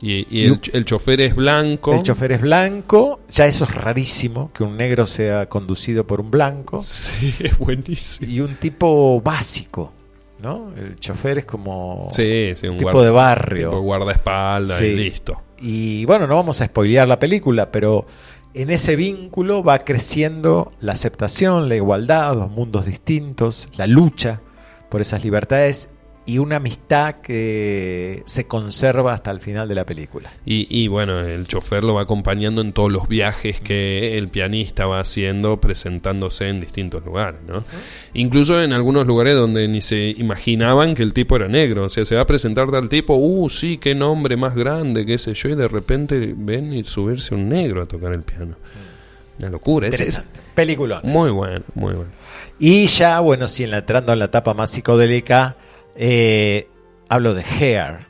Y, 0.00 0.26
y 0.30 0.44
el, 0.46 0.60
el 0.72 0.84
chofer 0.84 1.20
es 1.20 1.34
blanco. 1.34 1.94
El 1.94 2.02
chofer 2.02 2.32
es 2.32 2.40
blanco, 2.42 3.20
ya 3.30 3.46
eso 3.46 3.64
es 3.64 3.74
rarísimo 3.74 4.52
que 4.52 4.62
un 4.62 4.76
negro 4.76 5.06
sea 5.06 5.48
conducido 5.48 6.06
por 6.06 6.20
un 6.20 6.30
blanco. 6.30 6.82
Sí, 6.84 7.34
es 7.40 7.56
buenísimo. 7.58 8.30
Y 8.30 8.40
un 8.40 8.56
tipo 8.56 9.20
básico, 9.20 9.92
¿no? 10.40 10.72
El 10.76 10.96
chofer 11.00 11.38
es 11.38 11.46
como 11.46 12.08
Sí, 12.12 12.52
sí, 12.54 12.66
un 12.68 12.76
tipo 12.78 12.90
guarda- 12.90 13.04
de 13.04 13.10
barrio. 13.10 13.70
tipo 13.70 13.80
guardaespaldas 13.82 14.78
Sí. 14.78 14.84
y 14.86 14.96
listo. 14.96 15.42
Y 15.60 16.04
bueno, 16.04 16.26
no 16.26 16.36
vamos 16.36 16.60
a 16.60 16.66
spoilear 16.66 17.08
la 17.08 17.18
película, 17.18 17.70
pero 17.72 18.04
en 18.54 18.70
ese 18.70 18.94
vínculo 18.94 19.64
va 19.64 19.80
creciendo 19.80 20.70
la 20.80 20.92
aceptación, 20.92 21.68
la 21.68 21.74
igualdad, 21.76 22.36
los 22.36 22.50
mundos 22.50 22.86
distintos, 22.86 23.68
la 23.76 23.86
lucha 23.88 24.40
por 24.88 25.00
esas 25.00 25.24
libertades 25.24 25.90
y 26.26 26.38
una 26.38 26.56
amistad 26.56 27.16
que 27.16 28.22
se 28.24 28.46
conserva 28.46 29.12
hasta 29.12 29.30
el 29.30 29.40
final 29.40 29.68
de 29.68 29.74
la 29.74 29.84
película. 29.84 30.32
Y, 30.46 30.66
y 30.70 30.88
bueno, 30.88 31.20
el 31.20 31.46
chofer 31.46 31.84
lo 31.84 31.94
va 31.94 32.02
acompañando 32.02 32.62
en 32.62 32.72
todos 32.72 32.90
los 32.90 33.08
viajes 33.08 33.60
que 33.60 34.16
el 34.16 34.28
pianista 34.28 34.86
va 34.86 35.00
haciendo, 35.00 35.60
presentándose 35.60 36.48
en 36.48 36.60
distintos 36.60 37.04
lugares, 37.04 37.40
¿no? 37.46 37.64
Incluso 38.14 38.62
en 38.62 38.72
algunos 38.72 39.06
lugares 39.06 39.34
donde 39.34 39.68
ni 39.68 39.82
se 39.82 40.14
imaginaban 40.16 40.94
que 40.94 41.02
el 41.02 41.12
tipo 41.12 41.36
era 41.36 41.46
negro. 41.48 41.84
O 41.84 41.88
sea, 41.90 42.04
se 42.04 42.14
va 42.14 42.22
a 42.22 42.26
presentar 42.26 42.70
tal 42.70 42.88
tipo, 42.88 43.14
uh, 43.16 43.48
sí, 43.50 43.76
qué 43.76 43.94
nombre 43.94 44.36
más 44.36 44.54
grande, 44.54 45.04
qué 45.04 45.18
sé 45.18 45.34
yo, 45.34 45.50
y 45.50 45.54
de 45.56 45.68
repente 45.68 46.34
ven 46.36 46.72
y 46.72 46.84
subirse 46.84 47.34
un 47.34 47.48
negro 47.50 47.82
a 47.82 47.86
tocar 47.86 48.12
el 48.14 48.22
piano. 48.22 48.56
Una 49.38 49.50
locura. 49.50 49.88
Es. 49.88 50.22
Peliculón. 50.54 51.00
muy 51.02 51.30
bueno, 51.30 51.64
muy 51.74 51.92
bueno. 51.92 52.10
Y 52.58 52.86
ya, 52.86 53.18
bueno, 53.20 53.48
sí, 53.48 53.64
en 53.64 53.72
la- 53.72 53.78
entrando 53.78 54.12
en 54.12 54.20
la 54.20 54.26
etapa 54.26 54.54
más 54.54 54.70
psicodélica, 54.70 55.56
eh, 55.96 56.68
hablo 57.08 57.34
de 57.34 57.42
Hair, 57.42 58.06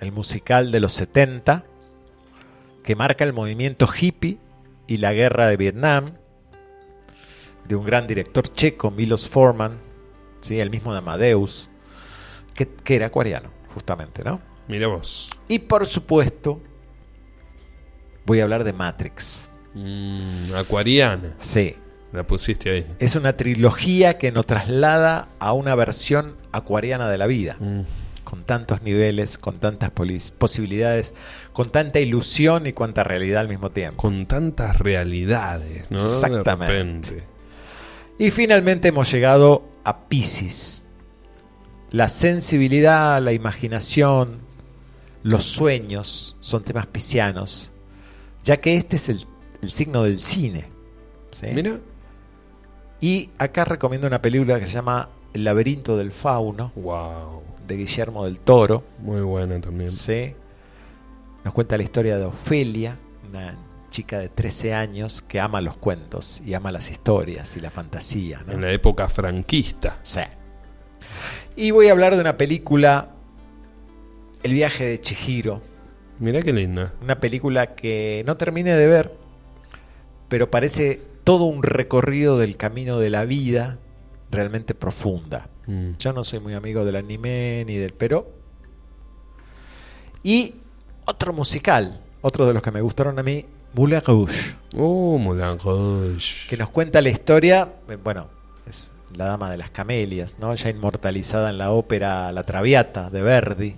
el 0.00 0.12
musical 0.12 0.70
de 0.70 0.80
los 0.80 0.92
70, 0.92 1.64
que 2.82 2.96
marca 2.96 3.24
el 3.24 3.32
movimiento 3.32 3.88
hippie 3.88 4.38
y 4.86 4.98
la 4.98 5.12
guerra 5.12 5.46
de 5.46 5.56
Vietnam, 5.56 6.14
de 7.66 7.76
un 7.76 7.84
gran 7.84 8.06
director 8.06 8.46
checo, 8.46 8.90
Milos 8.90 9.28
Forman, 9.28 9.80
¿sí? 10.40 10.60
el 10.60 10.70
mismo 10.70 10.92
de 10.92 10.98
Amadeus, 10.98 11.70
que, 12.54 12.68
que 12.68 12.96
era 12.96 13.06
acuariano, 13.06 13.50
justamente, 13.72 14.22
¿no? 14.22 14.40
Mira 14.68 14.88
vos. 14.88 15.30
Y 15.48 15.60
por 15.60 15.86
supuesto, 15.86 16.60
voy 18.26 18.40
a 18.40 18.44
hablar 18.44 18.64
de 18.64 18.72
Matrix. 18.72 19.48
Mm, 19.74 20.54
acuariana. 20.54 21.34
Sí, 21.38 21.76
La 22.14 22.22
pusiste 22.22 22.70
ahí. 22.70 22.86
es 23.00 23.16
una 23.16 23.36
trilogía 23.36 24.18
que 24.18 24.30
nos 24.30 24.46
traslada 24.46 25.30
a 25.40 25.52
una 25.52 25.74
versión 25.74 26.36
acuariana 26.52 27.08
de 27.08 27.18
la 27.18 27.26
vida. 27.26 27.56
Mm. 27.58 27.80
con 28.22 28.42
tantos 28.42 28.82
niveles, 28.82 29.36
con 29.36 29.58
tantas 29.58 29.90
posibilidades, 29.90 31.12
con 31.52 31.68
tanta 31.70 32.00
ilusión 32.00 32.66
y 32.66 32.72
cuanta 32.72 33.04
realidad 33.04 33.42
al 33.42 33.48
mismo 33.48 33.70
tiempo. 33.70 33.98
Con 33.98 34.26
tantas 34.26 34.78
realidades, 34.78 35.90
¿no? 35.90 35.98
Exactamente. 35.98 37.24
Y 38.18 38.30
finalmente 38.30 38.88
hemos 38.88 39.12
llegado 39.12 39.68
a 39.84 40.08
Pisces. 40.08 40.86
La 41.90 42.08
sensibilidad, 42.08 43.20
la 43.20 43.32
imaginación, 43.32 44.38
los 45.22 45.44
sueños 45.44 46.36
son 46.40 46.64
temas 46.64 46.86
piscianos, 46.86 47.72
ya 48.42 48.56
que 48.56 48.74
este 48.76 48.96
es 48.96 49.10
el, 49.10 49.26
el 49.62 49.70
signo 49.70 50.02
del 50.02 50.18
cine. 50.18 50.70
¿sí? 51.30 51.48
Mira. 51.52 51.78
Y 53.04 53.28
acá 53.38 53.66
recomiendo 53.66 54.06
una 54.06 54.22
película 54.22 54.58
que 54.58 54.64
se 54.66 54.72
llama 54.72 55.10
El 55.34 55.44
laberinto 55.44 55.94
del 55.98 56.10
fauno, 56.10 56.72
Wow. 56.74 57.42
de 57.68 57.76
Guillermo 57.76 58.24
del 58.24 58.40
Toro. 58.40 58.82
Muy 59.00 59.20
buena 59.20 59.60
también. 59.60 59.90
Sí. 59.90 60.34
Nos 61.44 61.52
cuenta 61.52 61.76
la 61.76 61.82
historia 61.82 62.16
de 62.16 62.24
Ofelia, 62.24 62.96
una 63.28 63.58
chica 63.90 64.18
de 64.20 64.30
13 64.30 64.72
años 64.72 65.20
que 65.20 65.38
ama 65.38 65.60
los 65.60 65.76
cuentos 65.76 66.40
y 66.46 66.54
ama 66.54 66.72
las 66.72 66.90
historias 66.90 67.54
y 67.58 67.60
la 67.60 67.70
fantasía. 67.70 68.40
¿no? 68.46 68.52
En 68.54 68.62
la 68.62 68.70
época 68.72 69.06
franquista. 69.08 69.98
Sí. 70.02 70.20
Y 71.56 71.72
voy 71.72 71.88
a 71.88 71.92
hablar 71.92 72.14
de 72.14 72.22
una 72.22 72.38
película, 72.38 73.10
El 74.42 74.54
viaje 74.54 74.84
de 74.86 75.00
Chihiro, 75.00 75.60
Mira 76.20 76.40
qué 76.40 76.52
linda. 76.54 76.94
una 77.02 77.20
película 77.20 77.74
que 77.74 78.22
no 78.26 78.36
terminé 78.38 78.72
de 78.72 78.86
ver, 78.86 79.12
pero 80.28 80.50
parece 80.50 81.02
todo 81.24 81.44
un 81.44 81.62
recorrido 81.62 82.38
del 82.38 82.56
camino 82.56 82.98
de 82.98 83.10
la 83.10 83.24
vida 83.24 83.78
realmente 84.30 84.74
profunda. 84.74 85.48
Mm. 85.66 85.92
Yo 85.98 86.12
no 86.12 86.22
soy 86.24 86.40
muy 86.40 86.54
amigo 86.54 86.84
del 86.84 86.96
anime 86.96 87.64
ni 87.66 87.76
del 87.76 87.92
pero. 87.94 88.30
Y 90.22 90.54
otro 91.06 91.32
musical, 91.32 92.00
otro 92.22 92.46
de 92.46 92.54
los 92.54 92.62
que 92.62 92.70
me 92.70 92.80
gustaron 92.80 93.18
a 93.18 93.22
mí, 93.22 93.44
Moulin 93.74 94.00
Rouge, 94.06 94.56
Oh, 94.76 95.18
Moulin 95.18 95.58
Rouge. 95.62 96.48
que 96.48 96.56
nos 96.56 96.70
cuenta 96.70 97.00
la 97.00 97.10
historia, 97.10 97.68
eh, 97.88 97.96
bueno, 98.02 98.28
es 98.66 98.88
la 99.16 99.26
dama 99.26 99.50
de 99.50 99.56
las 99.58 99.70
camelias, 99.70 100.36
¿no? 100.38 100.54
Ya 100.54 100.70
inmortalizada 100.70 101.50
en 101.50 101.58
la 101.58 101.70
ópera 101.72 102.32
La 102.32 102.44
Traviata 102.44 103.10
de 103.10 103.22
Verdi. 103.22 103.76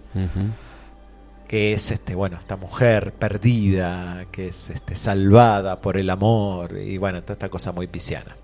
Que 1.48 1.72
es 1.72 1.90
este, 1.90 2.14
bueno, 2.14 2.36
esta 2.38 2.56
mujer 2.56 3.12
perdida, 3.12 4.26
que 4.32 4.48
es 4.48 4.70
este 4.70 4.96
salvada 4.96 5.80
por 5.80 5.96
el 5.96 6.10
amor 6.10 6.76
y 6.76 6.98
bueno, 6.98 7.22
toda 7.22 7.34
esta 7.34 7.48
cosa 7.48 7.72
muy 7.72 7.86
pisciana. 7.86 8.36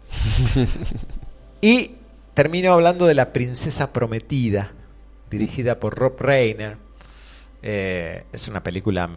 y 1.61 1.93
termino 2.35 2.73
hablando 2.73 3.07
de 3.07 3.15
La 3.15 3.33
princesa 3.33 3.93
prometida, 3.93 4.73
dirigida 5.31 5.79
por 5.81 5.97
Rob 5.97 6.21
Reiner. 6.21 6.77
Eh, 7.63 8.25
es 8.33 8.49
una 8.49 8.63
película, 8.63 9.09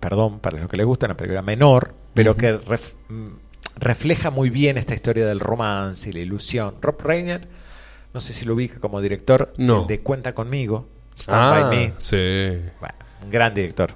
perdón, 0.00 0.38
para 0.40 0.58
los 0.58 0.68
que 0.68 0.76
les 0.76 0.86
gusta, 0.86 1.06
una 1.06 1.16
película 1.16 1.42
menor, 1.42 1.94
pero 2.14 2.36
que 2.36 2.58
ref- 2.60 2.94
refleja 3.76 4.30
muy 4.30 4.50
bien 4.50 4.78
esta 4.78 4.94
historia 4.94 5.26
del 5.26 5.40
romance 5.40 6.08
y 6.08 6.12
la 6.12 6.20
ilusión. 6.20 6.76
Rob 6.80 7.00
Reiner, 7.02 7.48
no 8.14 8.20
sé 8.20 8.32
si 8.32 8.44
lo 8.44 8.54
ubica 8.54 8.80
como 8.80 9.00
director, 9.00 9.52
No. 9.58 9.84
de 9.84 10.00
Cuenta 10.00 10.34
conmigo, 10.34 10.88
Stand 11.16 11.42
Ah, 11.42 11.68
by 11.68 11.76
Me. 11.76 11.94
sí. 11.98 12.16
Bueno, 12.78 12.94
un 13.24 13.30
gran 13.30 13.54
director. 13.54 13.94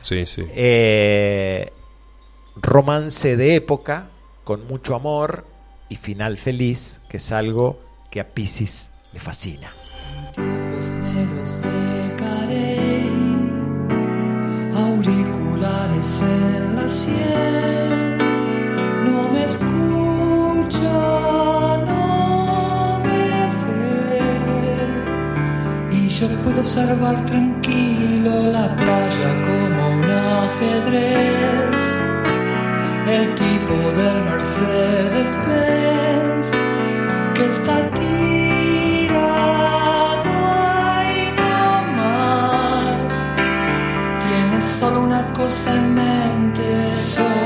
Sí, 0.00 0.26
sí. 0.26 0.44
Eh, 0.54 1.72
romance 2.56 3.36
de 3.36 3.54
época, 3.56 4.08
con 4.44 4.66
mucho 4.66 4.94
amor 4.94 5.46
y 5.88 5.96
final 5.96 6.38
feliz, 6.38 7.00
que 7.08 7.18
es 7.18 7.30
algo 7.32 7.80
que 8.10 8.20
a 8.20 8.28
Pisces 8.28 8.90
le 9.12 9.20
fascina. 9.20 9.72
Los 10.36 10.86
negros 10.88 11.62
de 11.62 12.16
Carey, 12.16 13.10
auriculares 14.74 16.22
en 16.22 16.76
la 16.76 16.88
sien, 16.88 17.81
yo 26.22 26.28
puedo 26.44 26.60
observar 26.60 27.16
tranquilo 27.26 28.32
la 28.52 28.68
playa 28.76 29.30
como 29.48 29.88
un 29.98 30.04
ajedrez, 30.04 31.84
el 33.08 33.34
tipo 33.34 33.74
del 33.98 34.16
Mercedes-Benz 34.30 36.46
que 37.34 37.44
está 37.50 37.76
tirado 37.98 39.22
ahí 40.94 41.22
nomás. 41.42 43.12
Tienes 44.24 44.64
solo 44.64 44.98
una 45.02 45.24
cosa 45.32 45.74
en 45.74 45.86
mente, 45.94 46.96
solo 46.96 47.41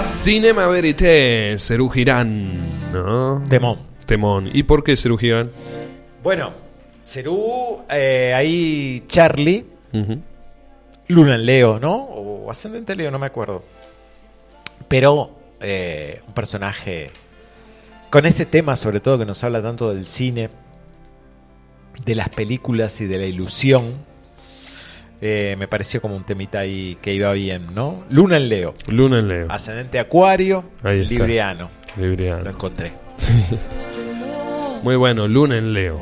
Cinema 0.00 0.66
Verité, 0.66 1.56
Cerú 1.58 1.88
Girán, 1.88 2.92
¿no? 2.92 3.40
Temón. 3.48 3.78
Temón. 4.06 4.50
¿Y 4.52 4.62
por 4.62 4.84
qué 4.84 4.96
Cerú 4.96 5.16
Girán? 5.16 5.50
Bueno, 6.22 6.52
Cerú, 7.02 7.82
eh, 7.90 8.32
ahí 8.34 9.04
Charlie. 9.06 9.64
Luna 11.08 11.36
en 11.36 11.46
Leo, 11.46 11.78
¿no? 11.80 11.94
O 11.94 12.50
Ascendente 12.50 12.94
Leo, 12.94 13.10
no 13.10 13.18
me 13.18 13.26
acuerdo. 13.26 13.62
Pero 14.88 15.30
eh, 15.60 16.20
un 16.26 16.34
personaje 16.34 17.10
con 18.10 18.26
este 18.26 18.46
tema, 18.46 18.76
sobre 18.76 19.00
todo, 19.00 19.18
que 19.18 19.26
nos 19.26 19.42
habla 19.44 19.62
tanto 19.62 19.92
del 19.94 20.06
cine, 20.06 20.50
de 22.04 22.14
las 22.14 22.28
películas 22.28 23.00
y 23.00 23.06
de 23.06 23.18
la 23.18 23.26
ilusión, 23.26 23.94
eh, 25.20 25.56
me 25.58 25.66
pareció 25.68 26.00
como 26.00 26.16
un 26.16 26.24
temita 26.24 26.60
ahí 26.60 26.98
que 27.00 27.14
iba 27.14 27.32
bien, 27.32 27.74
¿no? 27.74 28.04
Luna 28.10 28.36
en 28.36 28.48
Leo, 28.48 28.74
Luna 28.88 29.20
en 29.20 29.28
Leo. 29.28 29.46
Ascendente 29.50 29.98
Acuario, 29.98 30.64
Ahí 30.82 31.00
está. 31.00 31.14
Libriano. 31.14 31.70
Lo 31.96 32.50
encontré. 32.50 32.92
Muy 34.82 34.96
bueno, 34.96 35.26
Luna 35.26 35.56
en 35.56 35.72
Leo. 35.72 36.00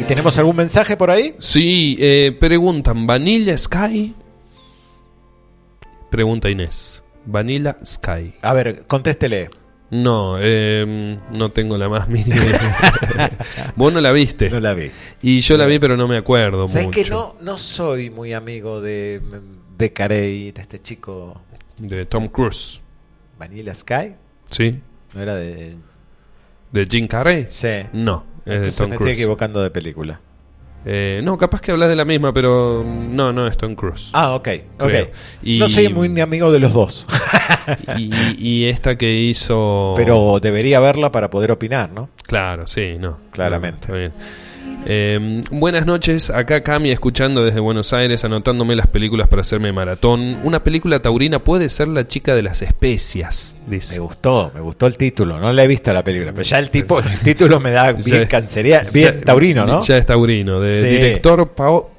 ¿Y 0.00 0.04
tenemos 0.04 0.38
algún 0.38 0.56
mensaje 0.56 0.96
por 0.96 1.10
ahí? 1.10 1.34
Sí, 1.38 1.96
eh, 2.00 2.36
preguntan, 2.38 3.06
¿Vanilla 3.06 3.56
Sky? 3.58 4.14
Pregunta 6.10 6.48
Inés. 6.48 7.02
¿Vanilla 7.26 7.76
Sky? 7.84 8.34
A 8.42 8.54
ver, 8.54 8.84
contéstele. 8.86 9.50
No, 9.90 10.36
eh, 10.38 11.18
no 11.36 11.50
tengo 11.50 11.76
la 11.76 11.88
más 11.88 12.08
mínima. 12.08 12.40
Vos 13.76 13.92
no 13.92 14.00
la 14.00 14.12
viste. 14.12 14.48
No 14.48 14.60
la 14.60 14.72
vi. 14.72 14.90
Y 15.20 15.40
yo 15.40 15.56
la 15.56 15.66
vi, 15.66 15.78
pero 15.80 15.96
no 15.96 16.06
me 16.06 16.16
acuerdo 16.16 16.68
¿Sabes 16.68 16.86
mucho. 16.86 17.02
que 17.02 17.10
no, 17.10 17.36
no 17.40 17.58
soy 17.58 18.08
muy 18.08 18.32
amigo 18.32 18.80
de, 18.80 19.20
de 19.76 19.92
Carey, 19.92 20.52
de 20.52 20.60
este 20.62 20.80
chico 20.80 21.40
De 21.78 22.06
Tom 22.06 22.28
Cruise. 22.28 22.80
Vanilla 23.38 23.74
Sky? 23.74 24.14
¿Sí? 24.50 24.80
¿No 25.14 25.22
era 25.22 25.34
de...? 25.34 25.76
¿De 26.70 26.86
Jim 26.86 27.08
Carrey? 27.08 27.46
Sí. 27.48 27.68
No, 27.92 28.24
es 28.44 28.60
de 28.60 28.70
Tom 28.72 28.90
me 28.90 28.96
estoy 28.96 29.10
equivocando 29.12 29.60
de 29.60 29.70
película. 29.70 30.20
Eh, 30.86 31.20
no, 31.22 31.36
capaz 31.36 31.60
que 31.60 31.72
hablas 31.72 31.88
de 31.90 31.96
la 31.96 32.04
misma, 32.06 32.32
pero 32.32 32.82
no, 32.84 33.32
no 33.32 33.46
es 33.46 33.56
Tom 33.56 33.74
Cruise. 33.74 34.08
Ah, 34.12 34.34
ok. 34.34 34.48
ok. 34.78 34.86
Creo. 34.86 35.10
Y- 35.42 35.58
No 35.58 35.68
soy 35.68 35.88
muy 35.90 36.08
ni 36.08 36.20
amigo 36.20 36.50
de 36.52 36.58
los 36.60 36.72
dos. 36.72 37.06
Y, 37.98 38.10
y 38.38 38.64
esta 38.64 38.96
que 38.96 39.14
hizo... 39.22 39.92
Pero 39.96 40.40
debería 40.40 40.80
verla 40.80 41.12
para 41.12 41.30
poder 41.30 41.52
opinar, 41.52 41.92
¿no? 41.92 42.08
Claro, 42.24 42.66
sí, 42.66 42.96
no. 42.98 43.18
Claramente. 43.30 43.86
No. 44.08 44.12
Eh, 44.86 45.42
buenas 45.50 45.84
noches, 45.84 46.30
acá 46.30 46.62
Cami 46.62 46.90
escuchando 46.90 47.44
desde 47.44 47.60
Buenos 47.60 47.92
Aires, 47.92 48.24
anotándome 48.24 48.74
las 48.74 48.86
películas 48.86 49.28
para 49.28 49.42
hacerme 49.42 49.72
maratón. 49.72 50.38
Una 50.42 50.64
película 50.64 51.00
taurina 51.00 51.38
puede 51.44 51.68
ser 51.68 51.88
La 51.88 52.06
chica 52.08 52.34
de 52.34 52.42
las 52.42 52.62
especias, 52.62 53.58
dice. 53.66 53.94
Me 53.94 54.00
gustó, 54.00 54.50
me 54.54 54.60
gustó 54.60 54.86
el 54.86 54.96
título. 54.96 55.38
No 55.38 55.52
la 55.52 55.64
he 55.64 55.66
visto 55.66 55.92
la 55.92 56.02
película, 56.02 56.32
pero 56.32 56.42
ya 56.44 56.58
el 56.58 56.70
tipo, 56.70 56.98
el 57.00 57.18
título 57.20 57.60
me 57.60 57.70
da 57.72 57.92
bien 57.92 58.26
cancería, 58.26 58.84
bien 58.92 59.18
ya- 59.20 59.24
taurino, 59.24 59.66
¿no? 59.66 59.82
Ya 59.82 59.98
es 59.98 60.06
taurino, 60.06 60.60
de 60.60 60.72
Sí. 60.72 60.86
director 60.88 61.48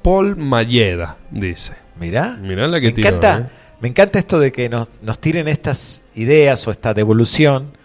Paul 0.02 0.36
Mayeda, 0.36 1.16
dice. 1.30 1.74
Mirá. 2.00 2.36
Mirá 2.42 2.66
la 2.66 2.80
que 2.80 2.86
me 2.86 2.92
tiró, 2.92 3.08
encanta, 3.08 3.38
¿eh? 3.38 3.52
me 3.80 3.88
encanta 3.88 4.18
esto 4.18 4.40
de 4.40 4.50
que 4.50 4.68
nos, 4.68 4.88
nos 5.02 5.20
tiren 5.20 5.46
estas 5.46 6.02
ideas 6.16 6.66
o 6.66 6.72
esta 6.72 6.94
devolución 6.94 7.76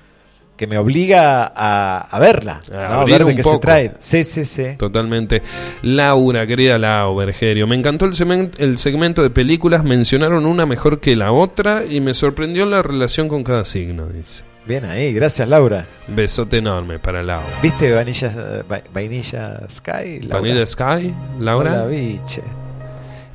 que 0.58 0.68
me 0.68 0.78
obliga 0.78 1.52
a, 1.56 2.00
a 2.10 2.20
verla, 2.20 2.60
A 2.70 2.74
¿no? 2.74 2.80
a 2.80 3.02
abrir 3.02 3.20
ver 3.20 3.28
de 3.28 3.36
qué 3.36 3.44
se 3.44 3.50
poco. 3.50 3.60
trae. 3.62 3.94
Sí, 4.00 4.24
sí, 4.24 4.44
sí. 4.44 4.76
Totalmente. 4.78 5.42
Laura, 5.84 6.46
querida 6.48 6.78
Lau, 6.78 7.16
Bergerio. 7.16 7.68
Me 7.68 7.76
encantó 7.76 8.06
el, 8.06 8.14
semen- 8.14 8.52
el 8.58 8.78
segmento 8.80 9.22
de 9.24 9.30
películas. 9.30 9.84
Mencionaron 9.84 10.46
una 10.46 10.66
mejor 10.66 11.00
que 11.00 11.16
la 11.16 11.32
otra 11.32 11.86
y 11.86 12.02
me 12.02 12.14
sorprendió 12.14 12.66
la 12.66 12.82
relación 12.82 13.28
con 13.30 13.44
cada 13.44 13.64
signo, 13.64 14.08
dice. 14.08 14.44
Bien 14.66 14.84
ahí, 14.84 15.14
gracias 15.14 15.48
Laura. 15.48 15.86
Besote 16.10 16.58
enorme 16.58 17.00
para 17.00 17.24
Laura. 17.24 17.48
¿Viste 17.64 17.94
Vanilla, 17.94 18.64
Va- 18.70 18.82
Vainilla 18.94 19.62
Sky? 19.70 20.20
Laura? 20.24 20.40
Vanilla 20.42 20.66
Sky, 20.66 21.14
Laura. 21.40 21.70
No 21.72 21.78
la 21.78 21.86
vi, 21.86 22.20
che. 22.26 22.42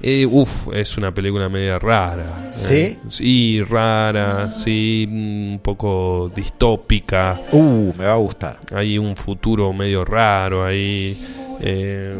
Eh, 0.04 0.26
uf, 0.26 0.68
es 0.72 0.96
una 0.98 1.14
película 1.14 1.48
media 1.48 1.78
rara. 1.78 2.50
¿Sí? 2.52 2.74
Eh, 2.74 2.98
sí, 3.08 3.62
rara, 3.62 4.50
sí, 4.50 5.06
un 5.08 5.60
poco 5.62 6.30
distópica. 6.34 7.38
Uh, 7.52 7.92
me 7.96 8.04
va 8.06 8.12
a 8.14 8.16
gustar. 8.16 8.58
Hay 8.74 8.98
un 8.98 9.14
futuro 9.16 9.72
medio 9.72 10.04
raro 10.04 10.64
ahí. 10.64 11.16
eh, 11.60 12.16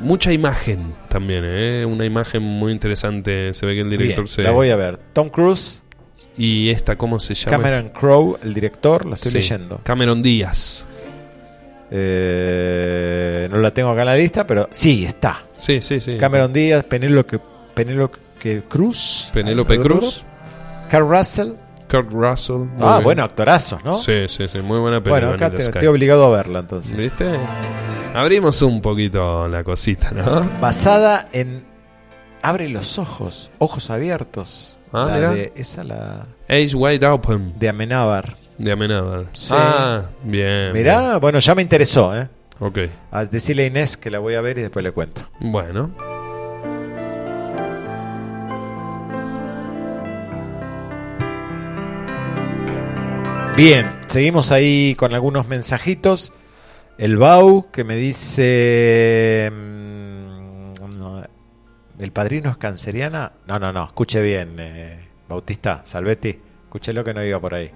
mucha 0.00 0.32
imagen 0.32 0.94
también, 1.08 1.42
¿eh? 1.46 1.84
Una 1.84 2.04
imagen 2.06 2.42
muy 2.42 2.72
interesante. 2.72 3.52
Se 3.52 3.66
ve 3.66 3.74
que 3.74 3.80
el 3.82 3.90
director 3.90 4.24
Bien, 4.24 4.28
se. 4.28 4.42
la 4.42 4.50
voy 4.52 4.70
a 4.70 4.76
ver. 4.76 4.98
Tom 5.12 5.28
Cruise, 5.28 5.82
Y 6.38 6.68
esta, 6.70 6.96
¿cómo 6.96 7.18
se 7.18 7.34
llama? 7.34 7.56
Cameron 7.58 7.88
Crowe, 7.90 8.38
el 8.42 8.52
director, 8.54 9.06
la 9.06 9.14
estoy 9.14 9.32
Sí, 9.32 9.38
leyendo. 9.38 9.80
Cameron 9.82 10.20
Díaz. 10.22 10.86
Eh, 11.90 13.48
no 13.50 13.58
la 13.58 13.70
tengo 13.70 13.90
acá 13.90 14.02
en 14.02 14.06
la 14.06 14.16
lista, 14.16 14.46
pero 14.46 14.68
sí, 14.70 15.04
está. 15.04 15.38
Sí, 15.56 15.80
sí, 15.80 16.00
sí. 16.00 16.16
Cameron 16.16 16.52
Díaz, 16.52 16.84
Penélope, 16.84 17.38
Penélope 17.74 18.18
Cruz. 18.68 19.30
Penélope 19.32 19.78
Cruz. 19.80 20.24
Carl 20.88 21.08
Russell. 21.08 21.52
Kurt 21.90 22.12
Russell. 22.12 22.62
Ah, 22.80 22.94
bien. 22.94 23.04
bueno, 23.04 23.22
actorazos, 23.24 23.84
¿no? 23.84 23.96
Sí, 23.96 24.24
sí, 24.28 24.48
sí, 24.48 24.58
muy 24.58 24.78
buena 24.80 25.00
película. 25.00 25.28
Bueno, 25.28 25.34
acá 25.46 25.50
te- 25.56 25.62
estoy 25.62 25.86
obligado 25.86 26.26
a 26.26 26.36
verla 26.36 26.58
entonces. 26.60 26.96
¿Viste? 26.96 27.38
Abrimos 28.14 28.60
un 28.62 28.80
poquito 28.82 29.46
la 29.46 29.62
cosita, 29.62 30.10
¿no? 30.10 30.44
Basada 30.60 31.28
en 31.32 31.64
Abre 32.42 32.68
los 32.68 32.98
ojos, 32.98 33.50
ojos 33.58 33.90
abiertos. 33.90 34.78
Ah, 34.92 35.06
La 35.10 35.32
de- 35.32 35.52
esa 35.56 35.82
la 35.84 36.26
Age 36.48 36.74
Wide 36.74 37.06
Open. 37.06 37.54
de 37.58 37.68
Amenábar. 37.68 38.36
De 38.58 38.72
Amenábar. 38.72 39.26
Sí. 39.32 39.54
Ah, 39.56 40.04
bien. 40.22 40.72
Mirá, 40.72 41.18
bueno, 41.18 41.38
ya 41.40 41.54
me 41.54 41.62
interesó, 41.62 42.16
¿eh? 42.16 42.28
Ok. 42.58 42.78
A 43.10 43.24
decirle 43.24 43.64
a 43.64 43.66
Inés 43.66 43.96
que 43.96 44.10
la 44.10 44.18
voy 44.18 44.34
a 44.34 44.40
ver 44.40 44.58
y 44.58 44.62
después 44.62 44.82
le 44.82 44.92
cuento. 44.92 45.28
Bueno. 45.40 45.90
Bien, 53.56 54.00
seguimos 54.06 54.52
ahí 54.52 54.94
con 54.96 55.14
algunos 55.14 55.48
mensajitos. 55.48 56.32
El 56.98 57.16
Bau 57.16 57.70
que 57.70 57.84
me 57.84 57.96
dice... 57.96 59.50
mm, 59.52 60.46
¿El 61.98 62.12
padrino 62.12 62.50
es 62.50 62.58
canceriana? 62.58 63.32
No, 63.46 63.58
no, 63.58 63.72
no, 63.72 63.84
escuche 63.84 64.20
bien, 64.20 64.56
eh, 64.58 64.98
Bautista, 65.28 65.80
Salvetti, 65.84 66.38
escuché 66.64 66.92
lo 66.92 67.02
que 67.02 67.14
no 67.14 67.24
iba 67.24 67.40
por 67.40 67.54
ahí. 67.54 67.70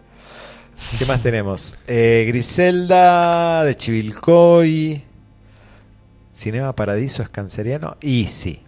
¿Qué 0.98 1.04
más 1.06 1.22
tenemos? 1.22 1.78
Eh, 1.86 2.24
Griselda 2.28 3.64
de 3.64 3.74
Chivilcoy. 3.76 5.02
¿Cinema 6.34 6.74
Paradiso 6.74 7.22
es 7.22 7.28
canceriano? 7.28 7.96
Y 8.00 8.26
sí, 8.26 8.60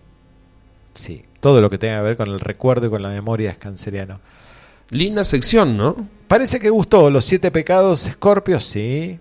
sí, 0.95 1.25
todo 1.41 1.61
lo 1.61 1.71
que 1.71 1.79
tenga 1.79 1.97
que 1.99 2.03
ver 2.03 2.17
con 2.17 2.29
el 2.29 2.41
recuerdo 2.41 2.87
y 2.87 2.91
con 2.91 3.03
la 3.03 3.09
memoria 3.09 3.51
es 3.51 3.57
canceriano. 3.57 4.21
Linda 4.91 5.25
sección, 5.25 5.77
¿no? 5.77 5.97
Parece 6.29 6.61
que 6.61 6.69
gustó. 6.69 7.11
Los 7.11 7.25
siete 7.25 7.51
pecados, 7.51 8.01
Scorpio, 8.11 8.61
sí. 8.61 9.19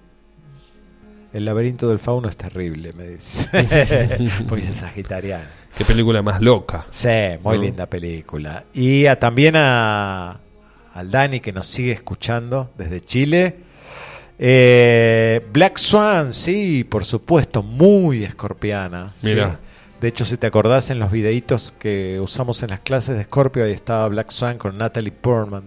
El 1.33 1.45
laberinto 1.45 1.87
del 1.87 1.97
fauno 1.99 2.27
es 2.27 2.35
terrible, 2.35 2.91
me 2.91 3.07
dice. 3.07 3.49
Porque 4.49 4.65
es 4.67 4.75
sagitariano. 4.75 5.45
Qué 5.77 5.85
película 5.85 6.21
más 6.21 6.41
loca. 6.41 6.85
Sí, 6.89 7.07
muy 7.41 7.55
¿No? 7.57 7.63
linda 7.63 7.85
película. 7.85 8.65
Y 8.73 9.05
a- 9.05 9.17
también 9.17 9.55
a, 9.55 10.41
al 10.93 11.11
Dani 11.11 11.39
que 11.39 11.51
nos 11.51 11.67
sigue 11.67 11.91
escuchando 11.91 12.71
desde 12.77 13.01
Chile. 13.01 13.57
Eh, 14.39 15.45
Black 15.53 15.77
Swan, 15.77 16.33
sí, 16.33 16.83
por 16.83 17.05
supuesto, 17.05 17.63
muy 17.63 18.23
escorpiana. 18.23 19.13
sí. 19.17 19.27
Mira. 19.27 19.59
De 20.01 20.07
hecho, 20.07 20.25
si 20.25 20.35
te 20.35 20.47
acordás 20.47 20.89
en 20.89 20.97
los 20.97 21.11
videitos 21.11 21.75
que 21.77 22.19
usamos 22.19 22.63
en 22.63 22.71
las 22.71 22.79
clases 22.79 23.15
de 23.15 23.23
Scorpio, 23.23 23.63
ahí 23.63 23.71
estaba 23.71 24.07
Black 24.07 24.31
Swan 24.31 24.57
con 24.57 24.75
Natalie 24.75 25.11
Portman. 25.11 25.65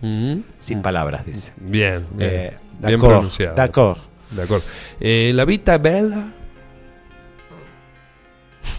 Mm. 0.00 0.36
Sin 0.60 0.82
palabras, 0.82 1.26
dice. 1.26 1.52
Bien, 1.56 2.06
bien. 2.12 2.30
Eh, 2.30 2.52
bien 2.78 2.92
d'accord, 2.92 3.10
pronunciado. 3.10 3.56
De 3.56 3.62
acuerdo. 4.42 4.64
Eh, 5.00 5.32
la 5.34 5.44
Vita 5.44 5.78
Bella. 5.78 6.32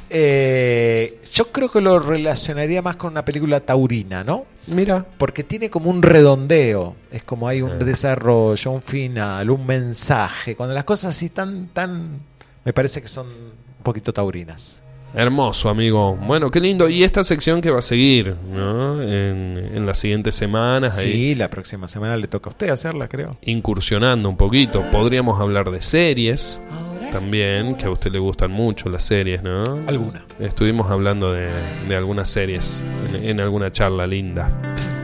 Eh, 0.09 1.19
yo 1.33 1.51
creo 1.51 1.69
que 1.69 1.81
lo 1.81 1.99
relacionaría 1.99 2.81
más 2.81 2.95
con 2.95 3.11
una 3.11 3.25
película 3.25 3.59
taurina, 3.59 4.23
¿no? 4.23 4.45
Mira. 4.68 5.06
Porque 5.18 5.44
tiene 5.44 5.69
como 5.69 5.90
un 5.90 6.02
redondeo, 6.02 6.95
es 7.11 7.23
como 7.23 7.48
hay 7.48 7.61
un 7.61 7.72
Ah. 7.72 7.84
desarrollo, 7.84 8.72
un 8.72 8.81
final, 8.81 9.49
un 9.49 9.65
mensaje. 9.65 10.56
Cuando 10.56 10.73
las 10.76 10.84
cosas 10.85 11.15
así 11.15 11.30
tan, 11.30 11.68
tan, 11.68 12.19
me 12.64 12.73
parece 12.73 13.02
que 13.02 13.07
son 13.07 13.27
un 13.27 13.84
poquito 13.84 14.14
taurinas. 14.14 14.81
Hermoso, 15.15 15.69
amigo. 15.69 16.15
Bueno, 16.15 16.49
qué 16.49 16.60
lindo. 16.60 16.90
Y 16.90 17.03
esta 17.03 17.23
sección 17.23 17.61
que 17.61 17.69
va 17.69 17.80
a 17.80 17.84
seguir, 17.84 18.35
¿no? 18.52 18.99
En, 19.03 19.57
en 19.76 19.85
las 19.85 19.99
siguientes 19.99 20.34
semanas. 20.34 20.98
ahí, 20.98 21.11
Sí, 21.11 21.35
la 21.35 21.49
próxima 21.52 21.88
semana 21.88 22.18
le 22.18 22.27
toca 22.27 22.49
a 22.49 22.53
usted 22.53 22.69
hacerla, 22.69 23.07
creo. 23.07 23.38
incursionando 23.44 24.27
un 24.27 24.38
poquito. 24.38 24.81
Podríamos 24.91 25.40
hablar 25.40 25.69
de 25.69 25.84
series 25.84 26.60
también, 27.14 27.76
que 27.76 27.85
a 27.85 27.91
usted 27.91 28.11
le 28.11 28.19
gustan 28.19 28.52
mucho 28.52 28.90
las 28.90 29.03
series, 29.03 29.44
¿no? 29.44 29.64
Alguna. 29.88 30.26
Estuvimos 30.40 30.90
hablando 30.90 31.31
de, 31.31 31.48
de 31.88 31.95
algunas 31.95 32.27
series 32.30 32.84
en, 33.14 33.30
en 33.30 33.40
alguna 33.40 33.72
charla 33.72 34.07
linda. 34.07 34.52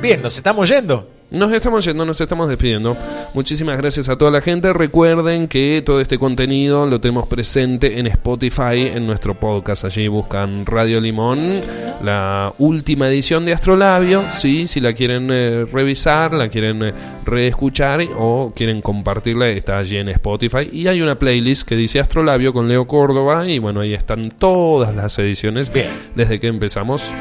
Bien, 0.02 0.22
nos 0.22 0.36
estamos 0.36 0.68
yendo. 0.68 1.08
Nos 1.32 1.54
estamos 1.54 1.86
yendo, 1.86 2.06
nos 2.06 2.20
estamos 2.20 2.50
despidiendo. 2.50 2.98
Muchísimas 3.36 3.78
gracias 3.78 4.10
a 4.10 4.18
toda 4.18 4.32
la 4.32 4.42
gente. 4.42 4.74
Recuerden 4.74 5.48
que 5.48 5.84
todo 5.86 6.02
este 6.02 6.18
contenido 6.18 6.88
lo 6.88 7.00
tenemos 7.00 7.28
presente 7.28 8.00
en 8.00 8.08
Spotify, 8.08 8.88
en 8.94 9.06
nuestro 9.06 9.40
podcast. 9.40 9.86
Allí 9.86 10.08
buscan 10.08 10.66
Radio 10.66 11.00
Limón, 11.00 11.62
la 12.04 12.52
última 12.58 13.08
edición 13.10 13.46
de 13.46 13.54
Astrolabio. 13.54 14.26
Sí, 14.32 14.66
si 14.66 14.80
la 14.80 14.94
quieren 14.94 15.30
eh, 15.32 15.66
revisar, 15.72 16.34
la 16.34 16.50
quieren 16.50 16.82
eh, 16.82 16.94
reescuchar 17.26 18.00
o 18.18 18.52
quieren 18.56 18.82
compartirla, 18.82 19.50
está 19.50 19.78
allí 19.78 19.98
en 19.98 20.10
Spotify. 20.10 20.68
Y 20.72 20.88
hay 20.88 21.04
una 21.04 21.20
playlist 21.20 21.68
que 21.68 21.76
dice 21.76 22.00
Astrolabio 22.00 22.54
con 22.54 22.68
Leo 22.68 22.88
Córdoba. 22.88 23.48
Y 23.48 23.60
bueno, 23.60 23.82
ahí 23.82 23.94
están 23.94 24.32
todas 24.32 24.96
las 24.96 25.20
ediciones 25.20 25.72
Bien. 25.72 25.90
desde 26.16 26.40
que 26.40 26.48
empezamos, 26.48 27.14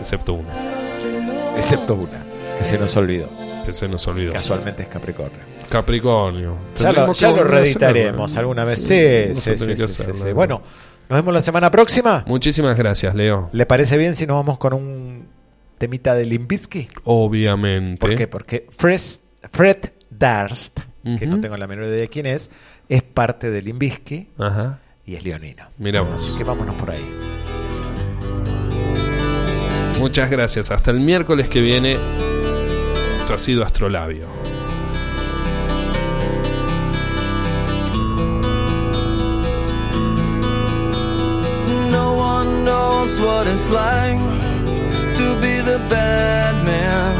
excepto 0.00 0.32
una, 0.32 0.52
Excepto 1.58 1.94
una, 1.94 2.31
que 2.62 2.68
se 2.68 2.78
nos 2.78 2.96
olvidó. 2.96 3.28
que 3.66 3.74
se 3.74 3.88
nos 3.88 4.06
olvidó. 4.06 4.32
Casualmente 4.32 4.82
es 4.82 4.88
Capricornio. 4.88 5.40
Capricornio. 5.68 6.56
Ya 6.76 6.92
lo, 6.92 7.12
ya 7.12 7.32
lo 7.32 7.42
reeditaremos 7.44 8.36
alguna 8.36 8.64
vez. 8.64 8.80
Sí, 8.84 9.34
sí, 9.34 9.56
sí. 9.56 10.32
Bueno, 10.32 10.62
nos 11.08 11.18
vemos 11.18 11.34
la 11.34 11.40
semana 11.40 11.70
próxima. 11.70 12.24
Muchísimas 12.26 12.76
gracias, 12.76 13.14
Leo. 13.14 13.48
¿Le 13.52 13.66
parece 13.66 13.96
bien 13.96 14.14
si 14.14 14.26
nos 14.26 14.36
vamos 14.36 14.58
con 14.58 14.74
un 14.74 15.26
temita 15.78 16.14
de 16.14 16.24
Limbisky? 16.24 16.86
Obviamente. 17.04 17.98
¿Por 17.98 18.14
qué? 18.14 18.28
Porque 18.28 18.66
Fred, 18.70 19.00
Fred 19.50 19.78
Darst, 20.10 20.78
que 21.18 21.26
no 21.26 21.40
tengo 21.40 21.56
la 21.56 21.66
menor 21.66 21.86
idea 21.86 22.00
de 22.02 22.08
quién 22.08 22.26
es, 22.26 22.50
es 22.88 23.02
parte 23.02 23.50
de 23.50 23.60
Limbisky 23.60 24.28
Ajá. 24.38 24.78
y 25.04 25.16
es 25.16 25.24
leonino. 25.24 25.64
Mira 25.78 26.02
vos. 26.02 26.22
Así 26.22 26.38
que 26.38 26.44
vámonos 26.44 26.76
por 26.76 26.90
ahí. 26.90 27.10
Muchas 29.98 30.30
gracias. 30.30 30.70
Hasta 30.70 30.90
el 30.92 31.00
miércoles 31.00 31.48
que 31.48 31.60
viene. 31.60 31.96
Ha 33.32 33.38
sido 33.38 33.64
Astrolabio. 33.64 34.28
No 41.90 42.12
one 42.12 42.64
knows 42.66 43.18
what 43.20 43.46
it's 43.46 43.70
like 43.70 44.20
to 45.16 45.34
be 45.40 45.62
the 45.62 45.78
bad 45.88 46.62
man, 46.66 47.14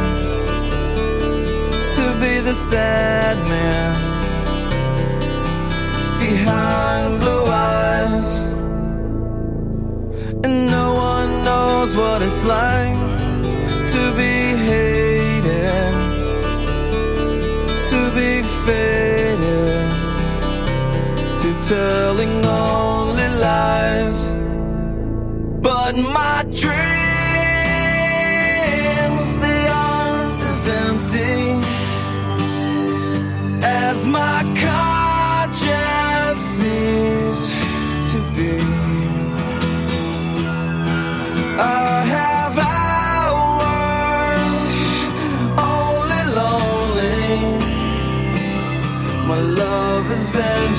to 1.95 2.13
be 2.21 2.41
the 2.41 2.53
sad 2.53 3.35
man 3.49 3.95
behind 6.19 7.19
blue 7.21 7.45
eyes. 7.47 8.43
And 10.45 10.67
no 10.69 10.93
one 10.93 11.43
knows 11.43 11.97
what 11.97 12.21
it's 12.21 12.43
like 12.43 12.99
to 13.93 14.13
be 14.15 14.55
hated, 14.67 14.92
faded, 18.65 19.89
to 21.41 21.49
telling 21.67 22.45
only 22.45 23.29
lies. 23.47 24.19
But 25.67 25.93
my 26.19 26.43
dreams, 26.61 26.97
they 29.43 29.61
aren't 29.67 30.41
as 30.51 30.63
empty 30.87 31.37
as 33.63 34.07
my 34.07 34.37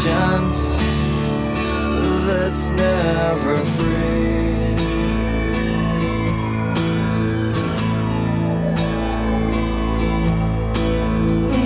vengeance 0.05 0.81
that's 2.27 2.71
never 2.71 3.57
free. 3.57 4.75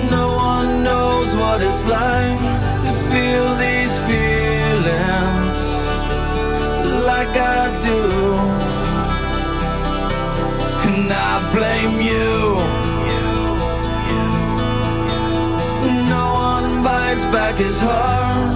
No 0.09 0.27
one 0.35 0.83
knows 0.83 1.35
what 1.35 1.61
it's 1.61 1.85
like 1.87 2.39
to 2.85 2.93
feel 3.11 3.47
these 3.65 3.95
feelings 4.07 5.57
like 7.05 7.35
I 7.35 7.79
do. 7.81 8.01
And 10.87 11.11
I 11.11 11.51
blame 11.53 12.01
you. 12.01 12.78
Bites 17.09 17.25
back 17.25 17.55
his 17.55 17.79
heart 17.79 18.53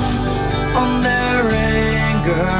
on 0.82 1.02
their 1.02 1.50
anger. 1.50 2.52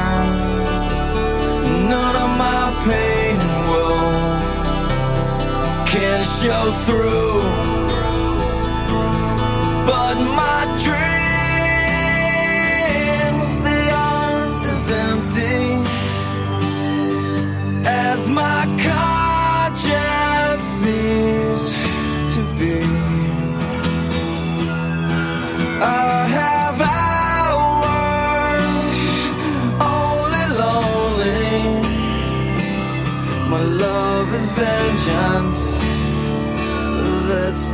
None 1.88 2.16
of 2.24 2.30
my 2.46 2.64
pain 2.88 3.38
will 3.70 4.12
can 5.94 6.24
show 6.40 6.66
through. 6.86 7.42
But 9.86 10.16
my 10.42 10.62
dreams, 10.84 11.13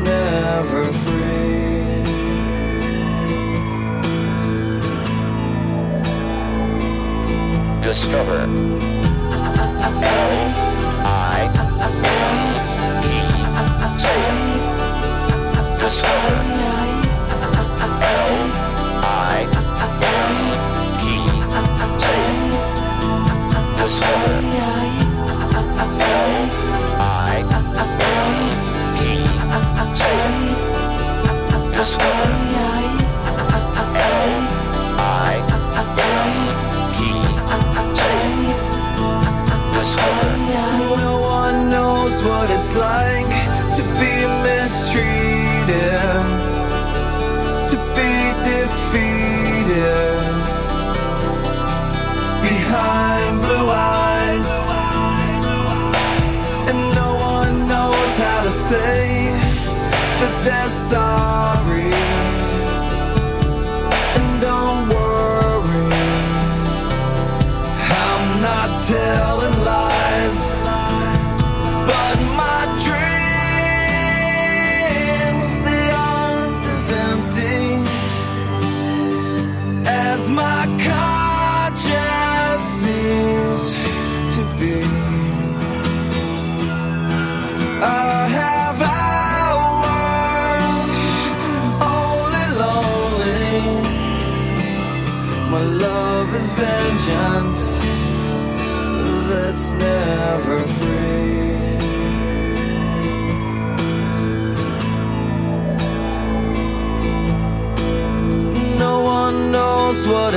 never 0.03 0.83
free. 0.91 2.03
Discover. 7.81 8.88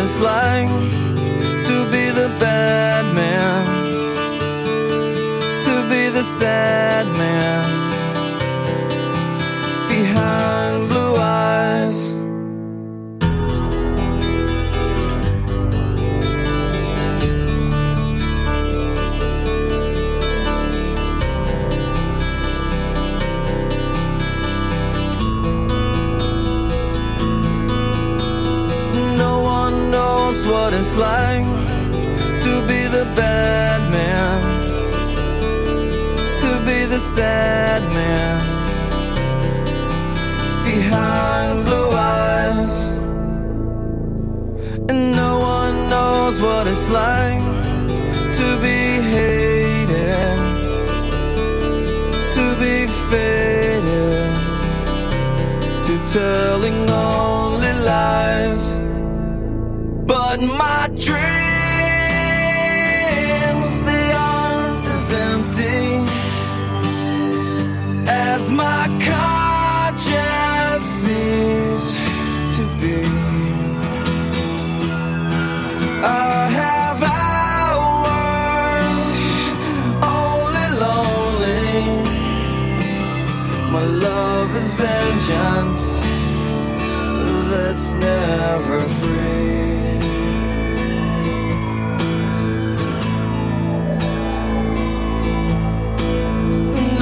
this 0.03 0.19
like 0.19 0.92
sad 37.15 37.83
man 37.93 38.39
behind 40.65 41.65
blue 41.67 41.91
eyes. 41.91 42.89
And 44.89 45.01
no 45.23 45.33
one 45.39 45.77
knows 45.93 46.41
what 46.41 46.67
it's 46.67 46.89
like 46.89 47.45
to 48.39 48.49
be 48.67 48.81
hated, 49.17 50.39
to 52.37 52.45
be 52.63 52.77
faded, 53.11 54.33
to 55.87 55.95
telling 56.19 56.79
only 56.89 57.73
lies. 57.91 58.63
But 60.07 60.39
my 60.41 60.89
dreams, 61.07 61.32
never 88.53 88.81
free. 89.01 89.99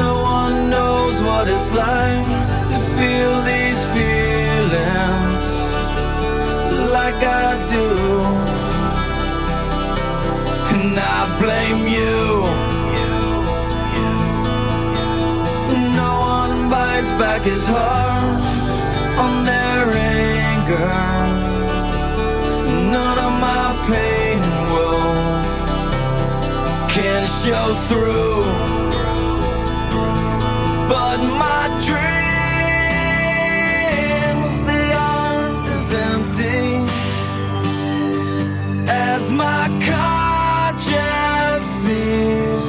No 0.05 0.12
one 0.39 0.56
knows 0.74 1.14
what 1.28 1.44
it's 1.55 1.70
like 1.85 2.28
to 2.72 2.78
feel 2.98 3.35
these 3.52 3.81
feelings 3.94 5.44
like 6.97 7.20
I 7.44 7.48
do. 7.77 7.89
And 10.74 10.94
I 11.16 11.20
blame 11.43 11.82
you. 11.97 12.20
No 16.02 16.12
one 16.40 16.55
bites 16.70 17.12
back 17.22 17.43
his 17.43 17.66
heart 17.66 18.40
on 19.24 19.32
their 19.51 19.85
anger. 19.94 21.19
Show 27.44 27.68
through. 27.88 28.44
But 30.92 31.18
my 31.42 31.62
dreams, 31.88 33.34
they 34.68 34.86
aren't 34.92 35.66
as 35.76 35.88
empty 36.10 36.62
as 38.88 39.32
my 39.32 39.62
conscience 39.90 41.64
seems 41.84 42.64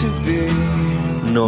to 0.00 0.06
be. 0.24 0.40
No, 1.32 1.42